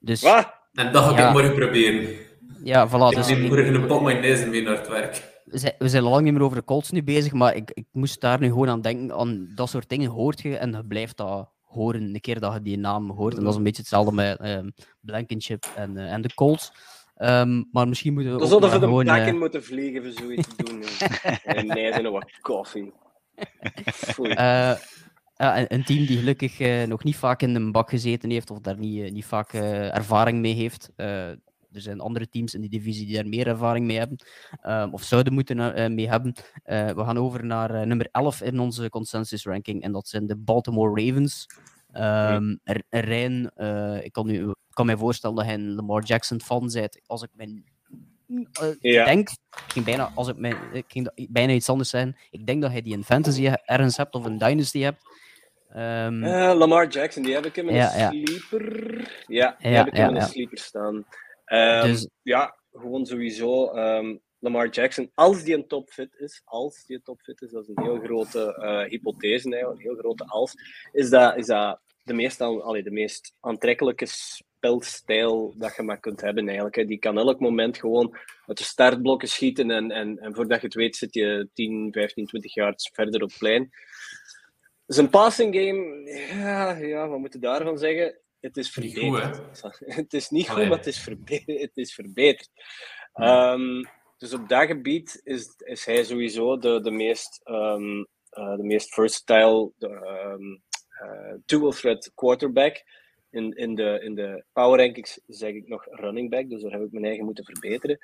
Dus, 0.00 0.22
Wat? 0.22 0.52
En 0.72 0.92
dat 0.92 1.04
ga 1.04 1.26
ik 1.26 1.32
morgen 1.32 1.54
proberen. 1.54 2.16
Ja, 2.62 2.88
voilà. 2.88 3.10
Ik 3.10 3.16
dus 3.16 3.28
neem 3.28 3.40
morgen 3.40 3.74
een 3.74 3.86
pot 3.86 4.02
mayonaise 4.02 4.46
mee 4.46 4.62
naar 4.62 4.76
het 4.76 4.88
werk. 4.88 5.32
We 5.44 5.58
zijn, 5.58 5.74
we 5.78 5.88
zijn 5.88 6.02
al 6.04 6.10
lang 6.10 6.24
niet 6.24 6.32
meer 6.32 6.42
over 6.42 6.56
de 6.56 6.64
Colts 6.64 6.90
nu 6.90 7.02
bezig, 7.02 7.32
maar 7.32 7.56
ik, 7.56 7.70
ik 7.74 7.86
moest 7.92 8.20
daar 8.20 8.40
nu 8.40 8.48
gewoon 8.48 8.68
aan 8.68 8.80
denken. 8.80 9.16
Aan 9.16 9.48
dat 9.54 9.68
soort 9.68 9.88
dingen 9.88 10.10
hoort 10.10 10.40
je 10.40 10.56
en 10.56 10.72
je 10.72 10.84
blijft 10.86 11.16
dat 11.16 11.48
horen 11.60 12.02
een 12.02 12.20
keer 12.20 12.40
dat 12.40 12.52
je 12.52 12.62
die 12.62 12.78
naam 12.78 13.10
hoort. 13.10 13.36
En 13.36 13.42
dat 13.42 13.50
is 13.50 13.56
een 13.56 13.64
beetje 13.64 13.80
hetzelfde 13.80 14.12
met 14.12 14.44
um, 14.44 14.72
Blankenship 15.00 15.64
en, 15.76 15.96
uh, 15.96 16.12
en 16.12 16.22
de 16.22 16.34
Colts. 16.34 16.72
Um, 17.18 17.68
maar 17.72 17.88
misschien 17.88 18.12
moeten 18.12 18.32
we. 18.32 18.38
Dan 18.38 18.48
zouden 18.48 18.70
we 18.70 18.78
de 18.78 18.86
gewoon, 18.86 19.06
uh... 19.06 19.32
moeten 19.32 19.64
vliegen 19.64 20.02
voor 20.02 20.12
zoiets 20.12 20.48
te 20.56 20.64
doen. 20.64 20.82
en 21.56 21.66
nee, 21.66 21.92
zijn 21.92 22.10
wat 22.10 22.38
koffie. 22.40 22.92
Uh, 24.18 24.74
een, 25.36 25.74
een, 25.74 25.84
team 25.84 26.06
die 26.06 26.18
gelukkig 26.18 26.60
uh, 26.60 26.82
nog 26.82 27.04
niet 27.04 27.16
vaak 27.16 27.42
in 27.42 27.54
een 27.54 27.72
bak 27.72 27.90
gezeten 27.90 28.30
heeft 28.30 28.50
of 28.50 28.58
daar 28.58 28.78
niet, 28.78 29.12
niet 29.12 29.24
vaak 29.24 29.52
ervaring 29.52 30.40
mee 30.40 30.54
heeft 30.54 30.90
er 31.74 31.80
zijn 31.80 32.00
andere 32.00 32.28
teams 32.28 32.54
in 32.54 32.60
die 32.60 32.70
divisie 32.70 33.06
die 33.06 33.14
daar 33.14 33.28
meer 33.28 33.46
ervaring 33.46 33.86
mee 33.86 33.98
hebben, 33.98 34.18
um, 34.66 34.92
of 34.92 35.02
zouden 35.02 35.32
moeten 35.32 35.58
uh, 35.58 35.86
mee 35.86 36.08
hebben. 36.08 36.34
Uh, 36.66 36.90
we 36.90 37.04
gaan 37.04 37.18
over 37.18 37.44
naar 37.44 37.86
nummer 37.86 38.08
11 38.12 38.42
in 38.42 38.58
onze 38.58 38.88
consensus 38.88 39.44
ranking, 39.44 39.82
en 39.82 39.92
dat 39.92 40.08
zijn 40.08 40.26
de 40.26 40.36
Baltimore 40.36 41.04
Ravens. 41.04 41.46
Um, 41.96 42.60
Rijn, 42.90 43.50
ik 44.04 44.12
kan, 44.12 44.26
nu, 44.26 44.52
kan 44.70 44.86
mij 44.86 44.96
voorstellen 44.96 45.36
dat 45.36 45.44
hij 45.44 45.54
een 45.54 45.74
Lamar 45.74 46.04
Jackson 46.04 46.40
fan 46.40 46.70
bent. 46.72 47.00
Als 47.06 47.22
ik 47.22 47.28
mijn 47.32 47.64
ja. 48.80 49.04
denk, 49.04 49.28
ik 49.28 49.72
ging 49.72 49.84
bijna, 49.84 50.12
als 50.14 50.28
ik, 50.28 50.36
mijn, 50.36 50.56
ik 50.72 50.84
ging 50.88 51.28
bijna 51.30 51.52
iets 51.52 51.68
anders 51.68 51.90
zijn. 51.90 52.16
Ik 52.30 52.46
denk 52.46 52.62
dat 52.62 52.70
hij 52.70 52.82
die 52.82 52.92
in 52.92 53.04
fantasy 53.04 53.50
ergens 53.64 53.96
hebt 53.96 54.14
of 54.14 54.24
een 54.24 54.38
dynasty 54.38 54.80
hebt. 54.80 55.02
Um, 55.76 56.20
Lamar 56.58 56.88
Jackson, 56.88 57.22
die 57.22 57.34
heb 57.34 57.46
ik 57.46 57.56
in 57.56 57.64
mijn 57.64 57.76
ja, 57.76 58.10
sleeper. 58.10 59.24
Ja, 59.26 59.56
die 59.58 59.70
heb 59.70 59.86
ik 59.86 59.94
in 59.94 60.12
mijn 60.12 60.26
sleeper 60.26 60.58
staan. 60.58 61.04
Um, 61.46 61.82
dus... 61.82 62.08
Ja, 62.22 62.58
gewoon 62.72 63.06
sowieso. 63.06 63.76
Um, 63.76 64.22
Lamar 64.44 64.68
Jackson, 64.68 65.10
als 65.14 65.42
die 65.42 65.54
een 65.54 65.66
topfit 65.66 66.14
is, 66.18 66.42
als 66.44 66.84
die 66.84 66.96
een 66.96 67.02
topfit 67.02 67.42
is, 67.42 67.50
dat 67.50 67.62
is 67.62 67.68
een 67.74 67.84
heel 67.84 67.98
grote 67.98 68.58
uh, 68.58 68.90
hypothese, 68.90 69.50
eigenlijk, 69.50 69.80
een 69.80 69.90
heel 69.90 69.98
grote 69.98 70.24
als, 70.24 70.54
is 70.92 71.10
dat, 71.10 71.36
is 71.36 71.46
dat 71.46 71.80
de, 72.02 72.14
meest, 72.14 72.40
allee, 72.40 72.82
de 72.82 72.90
meest 72.90 73.34
aantrekkelijke 73.40 74.06
spelstijl 74.06 75.54
dat 75.56 75.76
je 75.76 75.82
maar 75.82 76.00
kunt 76.00 76.20
hebben 76.20 76.48
eigenlijk. 76.48 76.88
Die 76.88 76.98
kan 76.98 77.18
elk 77.18 77.40
moment 77.40 77.78
gewoon 77.78 78.16
uit 78.46 78.58
de 78.58 78.64
startblokken 78.64 79.28
schieten 79.28 79.70
en, 79.70 79.90
en, 79.90 80.18
en 80.18 80.34
voordat 80.34 80.60
je 80.60 80.66
het 80.66 80.76
weet 80.76 80.96
zit 80.96 81.14
je 81.14 81.48
10, 81.52 81.92
15, 81.92 82.26
20 82.26 82.54
jaar 82.54 82.74
verder 82.76 83.22
op 83.22 83.28
het 83.28 83.38
plein. 83.38 83.70
Zijn 84.86 85.10
passing 85.10 85.54
game, 85.54 86.10
ja, 86.38 86.76
ja, 86.76 87.08
wat 87.08 87.18
moet 87.18 87.32
je 87.32 87.38
daarvan 87.38 87.78
zeggen? 87.78 88.18
Het 88.44 88.56
is 88.56 88.70
verbeterd. 88.70 89.60
Goed, 89.60 89.80
het 89.96 90.12
is 90.12 90.30
niet 90.30 90.48
goed, 90.48 90.68
maar 90.68 90.76
het 90.76 90.86
is, 90.86 90.98
verbeterd. 90.98 91.60
Het 91.66 91.76
is 91.76 91.94
verbeterd. 91.94 92.50
Um, 93.14 93.88
dus 94.18 94.32
op 94.34 94.48
dat 94.48 94.66
gebied 94.66 95.20
is, 95.24 95.54
is 95.56 95.84
hij 95.84 96.04
sowieso 96.04 96.58
de, 96.58 96.80
de 96.80 96.90
meest, 96.90 97.40
um, 97.44 97.98
uh, 98.32 98.56
de 98.56 98.62
meest 98.62 98.94
versatile 98.94 99.72
um, 99.78 100.62
uh, 101.02 101.34
dual 101.46 101.70
threat 101.70 102.12
quarterback. 102.14 102.82
In, 103.30 103.52
in, 103.52 103.74
de, 103.74 104.00
in 104.02 104.14
de 104.14 104.44
power 104.52 104.78
rankings 104.78 105.20
zeg 105.26 105.52
ik 105.52 105.68
nog 105.68 105.86
running 105.90 106.30
back, 106.30 106.48
dus 106.48 106.62
daar 106.62 106.72
heb 106.72 106.82
ik 106.82 106.92
mijn 106.92 107.04
eigen 107.04 107.24
moeten 107.24 107.44
verbeteren. 107.44 107.98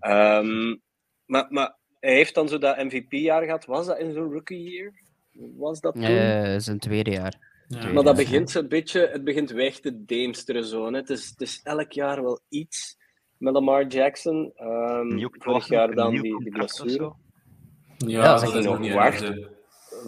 Um, 0.00 0.82
maar, 1.24 1.46
maar 1.48 1.76
hij 2.00 2.14
heeft 2.14 2.34
dan 2.34 2.48
zo 2.48 2.58
dat 2.58 2.76
MVP-jaar 2.76 3.44
gehad. 3.44 3.64
Was 3.64 3.86
dat 3.86 3.98
in 3.98 4.12
zo'n 4.12 4.32
rookie 4.32 4.70
year? 4.70 4.92
Was 5.56 5.80
dat 5.80 5.94
toen? 5.94 6.02
Uh, 6.02 6.54
zijn 6.58 6.78
tweede 6.78 7.10
jaar. 7.10 7.51
Ja, 7.80 7.92
maar 7.92 8.04
dat 8.04 8.16
begint 8.16 8.54
een 8.54 8.68
beetje, 8.68 9.08
het 9.12 9.24
begint 9.24 9.50
weg 9.50 9.80
te 9.80 10.04
deemsteren 10.04 10.64
zo. 10.64 10.86
Hè. 10.86 10.96
Het, 10.96 11.10
is, 11.10 11.28
het 11.28 11.40
is 11.40 11.60
elk 11.62 11.92
jaar 11.92 12.22
wel 12.22 12.40
iets 12.48 12.96
met 13.36 13.52
Lamar 13.52 13.86
Jackson. 13.86 14.52
Um, 14.62 15.28
vorig 15.30 15.68
jaar 15.68 15.94
dan 15.94 16.10
die, 16.10 16.38
die 16.38 16.50
blessure. 16.50 17.12
Ja, 17.96 18.22
ja 18.22 18.38
dat 18.38 18.54
is 18.54 18.64
nog 18.64 18.78
niet 18.78 18.92
wacht. 18.92 19.32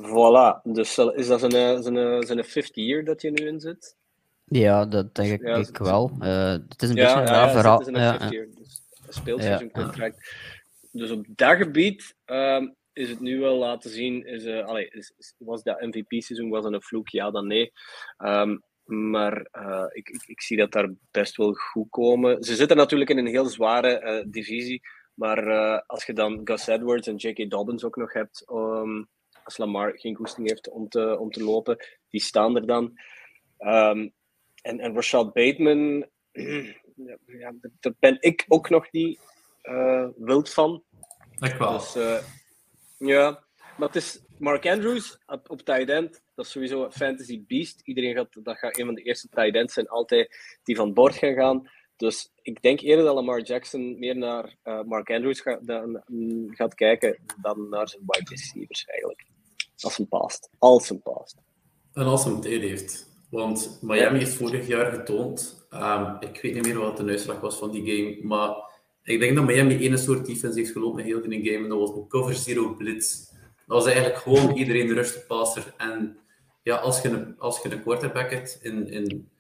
Voilà, 0.03 0.63
dus 0.63 0.99
is 0.99 1.27
dat 1.27 1.41
zijn, 1.41 1.83
zijn, 1.83 2.23
zijn 2.23 2.45
fifth 2.45 2.75
year 2.75 3.05
dat 3.05 3.23
je 3.23 3.31
nu 3.31 3.47
in 3.47 3.61
zit? 3.61 3.97
Ja, 4.45 4.87
dat 4.87 5.15
denk 5.15 5.33
ik, 5.33 5.47
ja, 5.47 5.57
ik 5.57 5.79
wel. 5.79 6.11
Uh, 6.21 6.53
het 6.69 6.83
is 6.83 6.89
een 6.89 6.95
beetje 6.95 7.21
een 7.21 7.27
raar 7.27 7.51
verhaal. 7.51 7.79
Het 7.79 7.89
is 7.89 7.95
een 7.95 8.13
fifth 8.13 8.31
year, 8.31 8.47
dus 8.55 8.83
een 9.07 9.13
speelseizoen 9.13 9.71
contract. 9.71 10.35
Dus 10.91 11.11
op 11.11 11.25
dat 11.29 11.57
gebied 11.57 12.15
um, 12.27 12.75
is 12.95 13.11
het 13.11 13.21
nu 13.21 13.41
wel 13.41 13.57
laten 13.57 13.91
zien. 13.91 14.27
Is, 14.27 14.45
uh, 14.45 14.65
allee, 14.65 14.89
is, 14.89 15.13
is, 15.19 15.35
was 15.39 15.63
dat 15.63 15.81
MVP-seizoen 15.81 16.51
was 16.51 16.65
een 16.65 16.83
vloek? 16.83 17.09
Ja, 17.09 17.31
dan 17.31 17.47
nee. 17.47 17.73
Um, 18.19 18.63
maar 18.85 19.49
uh, 19.53 19.87
ik, 19.89 20.09
ik, 20.09 20.23
ik, 20.27 20.41
zie 20.41 20.57
dat 20.57 20.73
daar 20.73 20.91
best 21.11 21.37
wel 21.37 21.53
goed 21.53 21.91
komen. 21.91 22.43
Ze 22.43 22.55
zitten 22.55 22.77
natuurlijk 22.77 23.11
in 23.11 23.19
een 23.19 23.27
heel 23.27 23.47
zware 23.47 24.03
uh, 24.03 24.33
divisie. 24.33 24.83
Maar 25.15 25.81
als 25.87 26.05
je 26.05 26.13
dan 26.13 26.41
Gus 26.45 26.67
Edwards 26.67 27.09
en 27.09 27.17
J.K. 27.17 27.51
Dobbins 27.51 27.85
ook 27.85 27.97
nog 27.97 28.13
hebt, 28.13 28.45
um, 28.51 29.09
als 29.45 29.57
Lamar 29.57 29.99
geen 29.99 30.15
goesting 30.15 30.49
heeft 30.49 30.69
om 30.69 30.89
te, 30.89 31.19
om 31.19 31.31
te 31.31 31.45
lopen, 31.45 31.77
die 32.09 32.21
staan 32.21 32.57
er 32.57 32.67
dan. 32.67 32.85
Um, 33.59 34.13
en, 34.63 34.81
en 34.81 34.95
Rashad 34.95 35.33
Bateman, 35.33 36.07
ja, 37.41 37.55
daar 37.81 37.95
ben 37.99 38.17
ik 38.21 38.45
ook 38.49 38.71
nog 38.71 38.93
niet 38.93 39.21
wild 40.17 40.51
van. 40.51 40.83
Ik 41.41 41.55
wel. 41.55 41.73
Dus, 41.73 41.97
ja, 42.97 43.45
maar 43.79 43.89
het 43.89 43.97
is 43.97 44.23
Mark 44.39 44.67
Andrews 44.67 45.19
op, 45.27 45.51
op 45.51 45.61
tight 45.61 45.89
end. 45.89 46.23
Dat 46.35 46.45
is 46.45 46.51
sowieso 46.51 46.85
een 46.85 46.93
fantasy 46.93 47.45
beast. 47.47 47.81
Iedereen 47.85 48.15
gaat, 48.15 48.45
dat 48.45 48.59
gaat 48.59 48.79
een 48.79 48.85
van 48.85 48.95
de 48.95 49.03
eerste 49.03 49.29
tight 49.29 49.55
ends 49.55 49.75
zijn, 49.75 49.89
altijd 49.89 50.37
die 50.63 50.77
van 50.77 50.95
boord 50.95 51.15
gaan 51.15 51.35
gaan. 51.35 51.71
Dus 51.97 52.33
ik 52.43 52.63
denk 52.63 52.81
eerder 52.81 53.05
dat 53.05 53.15
Lamar 53.15 53.41
Jackson 53.41 53.99
meer 53.99 54.17
naar 54.17 54.57
uh, 54.65 54.83
Mark 54.83 55.11
Andrews 55.11 55.41
gaat, 55.41 55.67
dan, 55.67 56.03
mm, 56.07 56.55
gaat 56.55 56.75
kijken 56.75 57.19
dan 57.41 57.69
naar 57.69 57.89
zijn 57.89 58.03
wide 58.07 58.31
receivers 58.31 58.85
eigenlijk. 58.85 59.27
Als 59.81 59.99
een 59.99 60.09
past. 60.09 60.51
Als 60.59 60.91
een 60.91 61.03
past. 61.03 61.37
En 61.93 62.05
als 62.05 62.25
een 62.25 62.41
tijd 62.41 62.61
heeft. 62.61 63.13
Want 63.31 63.79
Miami 63.83 64.19
heeft 64.19 64.35
vorig 64.35 64.67
jaar 64.67 64.93
getoond, 64.93 65.67
um, 65.71 66.17
ik 66.21 66.41
weet 66.43 66.55
niet 66.55 66.65
meer 66.65 66.79
wat 66.79 66.97
de 66.97 67.05
uitslag 67.05 67.41
was 67.41 67.57
van 67.57 67.71
die 67.71 67.87
game, 67.87 68.27
maar 68.27 68.55
ik 69.05 69.21
denk 69.21 69.37
dat 69.37 69.45
Miami 69.45 69.79
één 69.79 69.99
soort 69.99 70.27
defense 70.27 70.59
heeft 70.59 70.73
gelopen 70.73 71.05
heel 71.05 71.23
in 71.23 71.33
een 71.33 71.45
game 71.45 71.63
en 71.63 71.69
dat 71.69 71.79
was 71.79 71.91
een 71.91 72.09
cover 72.09 72.35
zero 72.35 72.75
blitz. 72.75 73.33
Dat 73.67 73.77
was 73.77 73.87
eigenlijk 73.87 74.17
gewoon 74.17 74.57
iedereen 74.57 74.87
de 74.87 74.95
rustige 74.95 75.27
passer. 75.27 75.75
En 75.77 76.17
ja, 76.63 76.77
als 76.77 77.03
je 77.03 77.09
een, 77.09 77.39
als 77.39 77.63
je 77.63 77.73
een 77.73 77.83
quarterback 77.83 78.31
hebt 78.31 78.59
in, 78.63 78.89
in 78.89 79.31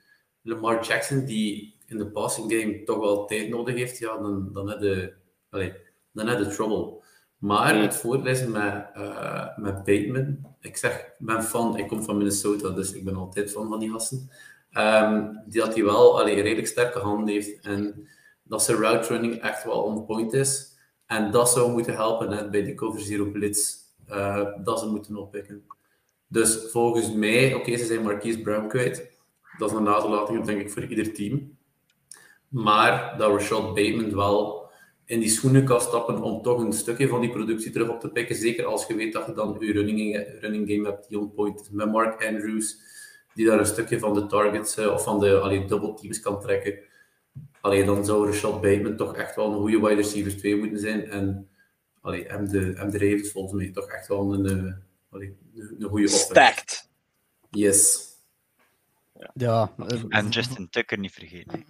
Lamar 0.43 0.87
Jackson, 0.87 1.25
die 1.25 1.77
in 1.87 1.99
de 1.99 2.07
passing 2.07 2.53
game 2.53 2.83
toch 2.83 2.99
wel 2.99 3.27
tijd 3.27 3.49
nodig 3.49 3.75
heeft, 3.75 3.99
ja, 3.99 4.17
dan, 4.17 4.51
dan 4.53 4.69
heb 4.69 4.81
je, 4.81 5.13
allez, 5.51 5.73
dan 6.13 6.27
heb 6.29 6.39
je 6.39 6.47
trouble. 6.47 7.03
Maar 7.39 7.81
het 7.81 7.97
voordeel 7.97 8.49
met, 8.49 8.87
uh, 8.97 9.57
met 9.57 9.75
Bateman, 9.75 10.57
ik 10.61 10.77
zeg, 10.77 10.99
ik 10.99 11.15
ben 11.19 11.43
fan, 11.43 11.79
ik 11.79 11.89
kom 11.89 12.03
van 12.03 12.17
Minnesota, 12.17 12.69
dus 12.71 12.93
ik 12.93 13.05
ben 13.05 13.17
altijd 13.17 13.51
fan 13.51 13.69
van 13.69 13.79
die 13.79 13.91
gasten. 13.91 14.31
Um, 14.79 15.43
die 15.47 15.61
dat 15.61 15.75
hij 15.75 15.85
wel 15.85 16.21
allee, 16.21 16.41
redelijk 16.43 16.67
sterke 16.67 16.99
handen 16.99 17.35
heeft 17.35 17.61
en 17.61 18.09
dat 18.45 18.63
zijn 18.63 18.79
route 18.79 19.09
running 19.09 19.35
echt 19.41 19.65
wel 19.65 19.83
on 19.83 20.05
point 20.05 20.33
is. 20.33 20.73
En 21.07 21.31
dat 21.31 21.51
zou 21.51 21.73
moeten 21.73 21.95
helpen 21.95 22.51
bij 22.51 22.63
die 22.63 22.75
cover 22.75 23.01
zero 23.01 23.31
blitz, 23.31 23.75
uh, 24.11 24.47
dat 24.65 24.81
ze 24.81 24.87
moeten 24.87 25.17
oppikken. 25.17 25.65
Dus 26.27 26.71
volgens 26.71 27.13
mij, 27.13 27.55
oké, 27.55 27.77
ze 27.77 27.85
zijn 27.85 28.03
Marquise 28.03 28.41
Brown 28.41 28.67
kwijt. 28.67 29.13
Dat 29.59 29.71
is 29.71 29.77
een 29.77 29.83
nalatiging, 29.83 30.45
denk 30.45 30.61
ik, 30.61 30.71
voor 30.71 30.85
ieder 30.85 31.13
team. 31.13 31.57
Maar 32.49 33.15
dat 33.19 33.31
Rashad 33.31 33.75
Bateman 33.75 34.15
wel 34.15 34.65
in 35.05 35.21
die 35.21 35.29
schoenen 35.29 35.65
kan 35.65 35.81
stappen 35.81 36.23
om 36.23 36.43
toch 36.43 36.61
een 36.61 36.73
stukje 36.73 37.09
van 37.09 37.21
die 37.21 37.31
productie 37.31 37.71
terug 37.71 37.89
op 37.89 38.01
te 38.01 38.09
pikken. 38.09 38.37
Zeker 38.37 38.65
als 38.65 38.87
je 38.87 38.95
weet 38.95 39.13
dat 39.13 39.27
je 39.27 39.33
dan 39.33 39.57
je 39.61 39.73
running, 39.73 40.27
running 40.41 40.71
game 40.71 40.89
hebt 40.89 41.09
die 41.09 41.19
on 41.19 41.33
point. 41.33 41.69
Met 41.73 41.91
Mark 41.93 42.27
Andrews, 42.27 42.79
die 43.35 43.47
daar 43.47 43.59
een 43.59 43.67
stukje 43.67 43.99
van 43.99 44.15
de 44.15 44.27
targets 44.27 44.79
uh, 44.79 44.93
of 44.93 45.05
van 45.05 45.21
de 45.21 45.41
allee, 45.41 45.65
double 45.65 45.95
teams 45.95 46.21
kan 46.21 46.41
trekken. 46.41 46.79
Allee, 47.65 47.85
dan 47.85 48.05
zou 48.05 48.27
Rashad 48.27 48.61
Bateman 48.61 48.97
toch 48.97 49.17
echt 49.17 49.37
wel 49.37 49.53
een 49.53 49.59
goede 49.59 49.81
wide 49.81 49.95
receiver 49.95 50.37
2 50.37 50.57
moeten 50.57 50.79
zijn. 50.79 51.11
En 51.11 51.49
allee, 52.01 52.27
hem, 52.27 52.49
de, 52.49 52.73
hem 52.77 52.91
de 52.91 52.99
Ravens 52.99 53.31
volgens 53.31 53.63
mij 53.63 53.71
toch 53.71 53.87
echt 53.87 54.07
wel 54.07 54.35
een, 54.35 54.65
uh, 54.67 54.73
allee, 55.11 55.37
een, 55.55 55.77
een 55.79 55.89
goede 55.89 56.05
offer. 56.05 56.19
Stacked. 56.19 56.91
Yes. 57.51 58.09
Ja. 59.35 59.73
En 60.09 60.29
Justin 60.29 60.69
Tucker 60.71 60.99
niet 60.99 61.13
vergeten. 61.13 61.65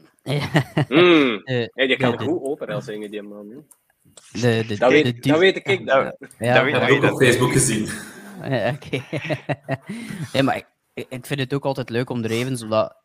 mm. 0.89 1.43
uh, 1.45 1.67
hey, 1.75 1.87
die 1.87 1.97
kan 1.97 2.17
de, 2.17 2.25
goed 2.25 2.43
opera 2.43 2.81
zingen, 2.81 3.11
die 3.11 3.23
man. 3.23 3.49
De, 4.33 4.65
de, 4.67 4.77
dat, 4.79 4.91
weet, 4.91 5.23
dat 5.23 5.39
weet 5.39 5.57
ik. 5.57 5.87
Dat, 5.87 6.17
ja, 6.39 6.65
dat, 6.65 6.73
dat 6.73 6.81
heb 6.81 6.91
ik 6.91 7.13
op 7.13 7.23
Facebook 7.23 7.53
gezien. 7.53 7.89
Ja, 8.43 8.73
Oké. 8.75 8.97
Okay. 8.97 9.39
nee, 10.33 10.43
maar 10.43 10.57
ik, 10.57 10.67
ik 11.09 11.27
vind 11.27 11.41
het 11.41 11.55
ook 11.55 11.65
altijd 11.65 11.91
leuk 11.91 12.11
om 12.11 12.23
de 12.23 12.29
Ravens, 12.29 12.63
omdat 12.63 13.03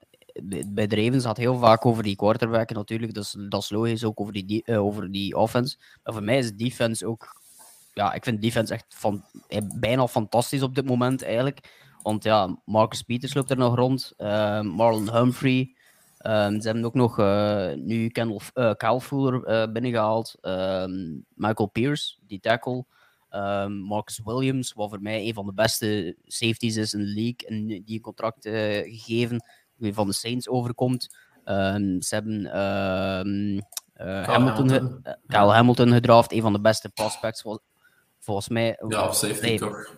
bij 0.67 0.87
de 0.87 0.95
Ravens 0.95 1.23
gaat 1.23 1.37
heel 1.37 1.57
vaak 1.57 1.85
over 1.85 2.03
die 2.03 2.15
quarterback 2.15 2.69
natuurlijk, 2.71 3.13
dat 3.13 3.23
is, 3.23 3.35
dat 3.49 3.61
is 3.61 3.69
logisch, 3.69 4.03
ook 4.03 4.19
over 4.19 4.33
die, 4.33 4.63
uh, 4.65 4.83
over 4.83 5.11
die 5.11 5.37
offense. 5.37 5.77
Maar 6.03 6.13
voor 6.13 6.23
mij 6.23 6.37
is 6.37 6.55
defense 6.55 7.07
ook 7.07 7.37
ja, 7.93 8.13
ik 8.13 8.23
vind 8.23 8.41
defense 8.41 8.73
echt 8.73 8.85
van, 8.89 9.23
bijna 9.75 10.07
fantastisch 10.07 10.61
op 10.61 10.75
dit 10.75 10.85
moment 10.85 11.23
eigenlijk. 11.23 11.87
Want 12.01 12.23
ja, 12.23 12.61
Marcus 12.65 13.01
Peters 13.01 13.33
loopt 13.33 13.49
er 13.49 13.57
nog 13.57 13.75
rond. 13.75 14.13
Uh, 14.17 14.61
Marlon 14.61 15.11
Humphrey. 15.11 15.75
Um, 16.21 16.61
ze 16.61 16.67
hebben 16.67 16.85
ook 16.85 16.93
nog 16.93 17.19
uh, 17.19 17.73
nu 17.73 18.07
Kendall, 18.07 18.39
uh, 18.53 18.73
Kyle 18.73 19.01
Fuller 19.01 19.71
binnengehaald. 19.71 20.35
Michael 21.33 21.69
Pierce, 21.71 22.15
die 22.27 22.39
tackle. 22.39 22.85
Marcus 23.67 24.21
Williams, 24.23 24.73
wat 24.73 24.89
voor 24.89 25.01
mij 25.01 25.27
een 25.27 25.33
van 25.33 25.45
de 25.45 25.53
beste 25.53 26.15
safeties 26.25 26.75
is 26.75 26.93
in 26.93 26.99
de 26.99 27.05
league. 27.05 27.47
En 27.47 27.83
die 27.85 28.01
contract 28.01 28.47
gegeven, 28.47 29.43
van 29.80 30.07
de 30.07 30.13
Saints 30.13 30.49
overkomt. 30.49 31.15
ze 31.99 32.07
hebben 32.09 32.45
Hamilton, 34.25 34.69
Hamilton. 34.69 35.01
Kyle 35.27 35.51
Hamilton 35.51 35.91
gedraft, 35.91 36.32
een 36.32 36.41
van 36.41 36.53
de 36.53 36.61
beste 36.61 36.89
prospects 36.89 37.43
volgens 38.19 38.49
mij. 38.49 38.80
Ja, 38.88 39.11
safety 39.11 39.57
toch? 39.57 39.97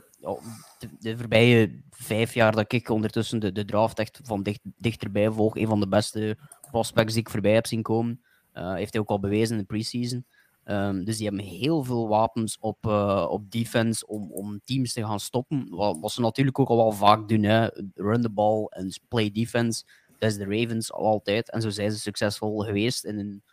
de, 0.79 0.89
de, 0.99 1.17
voorbije 1.17 1.81
vijf 1.89 2.33
jaar 2.33 2.51
dat 2.51 2.73
ik 2.73 2.89
ondertussen 2.89 3.39
de, 3.39 3.51
de 3.51 3.65
draft 3.65 3.99
echt 3.99 4.19
van 4.23 4.43
dicht, 4.43 4.59
dichterbij 4.63 5.31
volg, 5.31 5.55
een 5.55 5.67
van 5.67 5.79
de 5.79 5.87
beste 5.87 6.37
prospects 6.71 7.13
die 7.13 7.21
ik 7.21 7.29
voorbij 7.29 7.53
heb 7.53 7.67
zien 7.67 7.81
komen. 7.81 8.21
Uh, 8.53 8.73
heeft 8.73 8.93
hij 8.93 9.01
ook 9.01 9.09
al 9.09 9.19
bewezen 9.19 9.51
in 9.51 9.61
de 9.61 9.67
preseason. 9.67 10.25
Um, 10.65 11.03
dus 11.03 11.17
die 11.17 11.27
hebben 11.27 11.45
heel 11.45 11.83
veel 11.83 12.07
wapens 12.07 12.57
op, 12.59 12.85
uh, 12.85 13.27
op 13.29 13.51
defense 13.51 14.07
om, 14.07 14.31
om 14.31 14.61
teams 14.63 14.93
te 14.93 15.05
gaan 15.05 15.19
stoppen. 15.19 15.67
Wat, 15.69 15.97
wat 15.99 16.11
ze 16.11 16.21
natuurlijk 16.21 16.59
ook 16.59 16.69
al 16.69 16.77
wel 16.77 16.91
vaak 16.91 17.27
doen: 17.27 17.43
hè. 17.43 17.67
run 17.95 18.21
the 18.21 18.29
ball 18.29 18.65
en 18.65 18.99
play 19.07 19.31
defense. 19.31 19.83
Dat 20.17 20.31
is 20.31 20.37
de 20.37 20.43
Ravens 20.43 20.91
al 20.91 21.05
altijd. 21.05 21.51
En 21.51 21.61
zo 21.61 21.69
zijn 21.69 21.91
ze 21.91 21.99
succesvol 21.99 22.59
geweest 22.59 23.05
in 23.05 23.19
een 23.19 23.43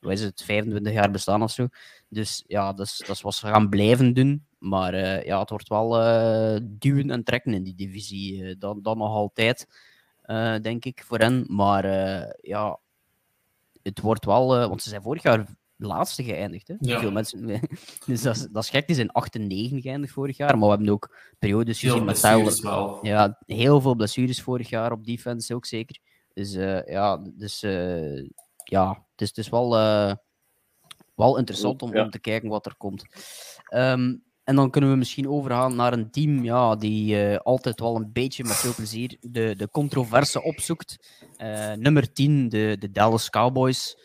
wat 0.00 0.18
het, 0.18 0.42
25 0.42 0.92
jaar 0.92 1.10
bestaan 1.10 1.42
of 1.42 1.50
zo. 1.50 1.68
Dus 2.08 2.44
ja, 2.46 2.72
dat 2.72 2.86
is, 2.86 3.02
dat 3.06 3.16
is 3.16 3.22
wat 3.22 3.34
ze 3.34 3.46
gaan 3.46 3.68
blijven 3.68 4.12
doen. 4.12 4.46
Maar 4.58 4.94
uh, 4.94 5.24
ja, 5.24 5.40
het 5.40 5.50
wordt 5.50 5.68
wel 5.68 6.02
uh, 6.02 6.60
duwen 6.62 7.10
en 7.10 7.24
trekken 7.24 7.54
in 7.54 7.62
die 7.62 7.74
divisie. 7.74 8.56
Dat, 8.58 8.84
dat 8.84 8.96
nog 8.96 9.14
altijd, 9.14 9.66
denk 10.62 10.84
ik, 10.84 11.02
voor 11.04 11.18
hen. 11.18 11.44
Maar 11.48 11.84
ja, 12.40 12.78
het 13.82 14.00
wordt 14.00 14.24
wel... 14.24 14.68
want 14.68 14.82
ze 14.82 14.88
zijn 14.88 15.02
vorig 15.02 15.22
jaar 15.22 15.46
laatste 15.86 16.24
geëindigd. 16.24 16.68
Hè? 16.68 16.74
Ja. 16.78 17.00
Veel 17.00 17.10
mensen, 17.12 17.60
dus 18.06 18.22
dat 18.22 18.36
is, 18.36 18.46
dat 18.52 18.62
is 18.62 18.70
gek, 18.70 18.86
die 18.86 18.96
zijn 18.96 19.10
8 19.10 19.34
en 19.34 19.46
9 19.46 19.80
geëindigd 19.80 20.12
vorig 20.12 20.36
jaar, 20.36 20.58
maar 20.58 20.68
we 20.68 20.74
hebben 20.74 20.92
ook 20.92 21.16
periodes 21.38 21.80
gezien 21.80 22.04
met 22.04 22.20
wel. 22.60 22.98
Ja, 23.02 23.38
heel 23.46 23.80
veel 23.80 23.94
blessures 23.94 24.42
vorig 24.42 24.68
jaar 24.68 24.92
op 24.92 25.04
defense 25.04 25.54
ook 25.54 25.66
zeker. 25.66 25.98
Dus 26.34 26.54
eh, 26.54 26.86
ja, 26.86 27.16
dus, 27.16 27.62
eh, 27.62 28.16
ja 28.64 28.88
het, 28.88 29.20
is, 29.20 29.28
het 29.28 29.38
is 29.38 29.48
wel, 29.48 29.76
eh, 29.76 30.14
wel 31.14 31.38
interessant 31.38 31.82
om, 31.82 31.94
Ja. 31.94 32.02
om 32.02 32.10
te 32.10 32.20
kijken 32.20 32.48
wat 32.48 32.66
er 32.66 32.76
komt. 32.76 33.04
Ehm, 33.64 34.14
en 34.44 34.56
dan 34.56 34.70
kunnen 34.70 34.90
we 34.90 34.96
misschien 34.96 35.28
overgaan 35.28 35.76
naar 35.76 35.92
een 35.92 36.10
team 36.10 36.44
ja, 36.44 36.76
die 36.76 37.22
eh, 37.22 37.36
altijd 37.36 37.80
wel 37.80 37.96
een 37.96 38.12
beetje 38.12 38.44
met 38.44 38.56
veel 38.56 38.74
plezier 38.74 39.16
de, 39.20 39.54
de 39.56 39.70
controverse 39.70 40.42
opzoekt. 40.42 41.08
Eh, 41.36 41.72
nummer 41.72 42.12
10, 42.12 42.48
de, 42.48 42.76
de 42.78 42.90
Dallas 42.90 43.30
Cowboys. 43.30 43.98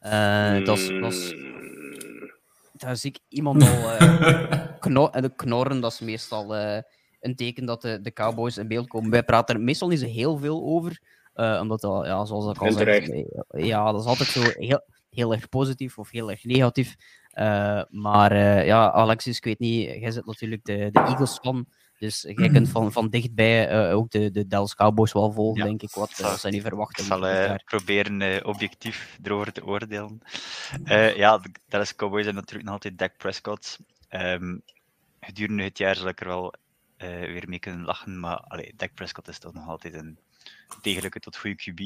Eh, 0.00 0.64
dat, 0.64 0.78
is, 0.78 0.88
dat, 0.88 1.12
is, 1.12 1.34
Mm. 1.34 2.30
daar 2.72 2.96
zie 2.96 3.10
ik 3.10 3.18
iemand 3.28 3.62
al 3.62 3.90
eh, 3.90 4.60
kno 4.80 5.08
en 5.08 5.22
de 5.22 5.34
knorren, 5.36 5.80
dat 5.80 5.92
is 5.92 6.00
meestal 6.00 6.56
eh, 6.56 6.82
een 7.20 7.36
teken 7.36 7.66
dat 7.66 7.82
de, 7.82 8.00
de 8.00 8.12
Cowboys 8.12 8.58
in 8.58 8.68
beeld 8.68 8.88
komen. 8.88 9.10
Wij 9.10 9.22
praten 9.22 9.54
er 9.54 9.60
meestal 9.60 9.88
niet 9.88 10.00
zo 10.00 10.06
heel 10.06 10.38
veel 10.38 10.62
over, 10.64 11.00
eh, 11.34 11.58
omdat 11.62 11.80
dat, 11.80 12.06
ja, 12.06 12.24
zoals 12.24 12.50
ik 12.56 12.62
al 12.62 12.76
eh, 12.78 13.66
ja, 13.66 13.92
dat 13.92 14.00
is 14.00 14.06
altijd 14.06 14.28
zo 14.28 14.42
heel, 14.42 14.80
heel 15.10 15.32
erg 15.32 15.48
positief 15.48 15.98
of 15.98 16.10
heel 16.10 16.30
erg 16.30 16.44
negatief. 16.44 16.96
Eh, 17.30 17.82
maar 17.88 18.32
eh, 18.32 18.66
ja, 18.66 18.90
Alexis, 18.90 19.36
ik 19.36 19.44
weet 19.44 19.58
niet, 19.58 19.88
jij 19.88 20.10
zit 20.10 20.26
natuurlijk 20.26 20.64
de, 20.64 20.88
de 20.92 21.00
Eagles 21.00 21.38
van, 21.42 21.66
dus 22.00 22.20
jij 22.36 22.48
kunt 22.50 22.68
van, 22.68 22.92
van 22.92 23.08
dichtbij 23.08 23.68
eh, 23.68 23.96
ook 23.96 24.10
de, 24.10 24.30
de 24.30 24.46
Dallas 24.46 24.74
Cowboys 24.74 25.12
wel 25.12 25.32
volgen, 25.32 25.60
Ja, 25.62 25.66
denk 25.68 25.82
ik. 25.82 25.90
Wat 25.94 26.10
zal- 26.10 26.30
eh, 26.32 26.38
zijn 26.38 26.52
die 26.52 26.60
Ik 26.62 26.66
verwachtingen? 26.66 27.10
zal 27.10 27.26
eh, 27.26 27.54
proberen 27.64 28.44
objectief 28.46 29.18
erover 29.22 29.52
te 29.52 29.64
oordelen. 29.64 30.20
Ja, 31.16 31.38
de 31.38 31.50
Dallas 31.68 31.94
Cowboys 31.96 32.22
zijn 32.22 32.34
natuurlijk 32.34 32.64
nog 32.64 32.74
altijd 32.74 32.98
Dak 32.98 33.16
Prescott. 33.16 33.78
Ehm, 34.08 34.58
gedurende 35.20 35.62
het 35.62 35.78
jaar 35.78 35.96
zal 35.96 36.08
ik 36.08 36.20
er 36.20 36.26
wel 36.26 36.54
weer 36.98 37.44
mee 37.48 37.58
kunnen 37.58 37.84
lachen, 37.84 38.20
maar 38.20 38.36
allee, 38.36 38.72
Dak 38.76 38.94
Prescott 38.94 39.28
is 39.28 39.38
toch 39.38 39.52
nog 39.52 39.68
altijd 39.68 39.94
een 39.94 40.18
degelijke 40.82 41.20
tot 41.20 41.36
goede 41.36 41.56
QB. 41.56 41.80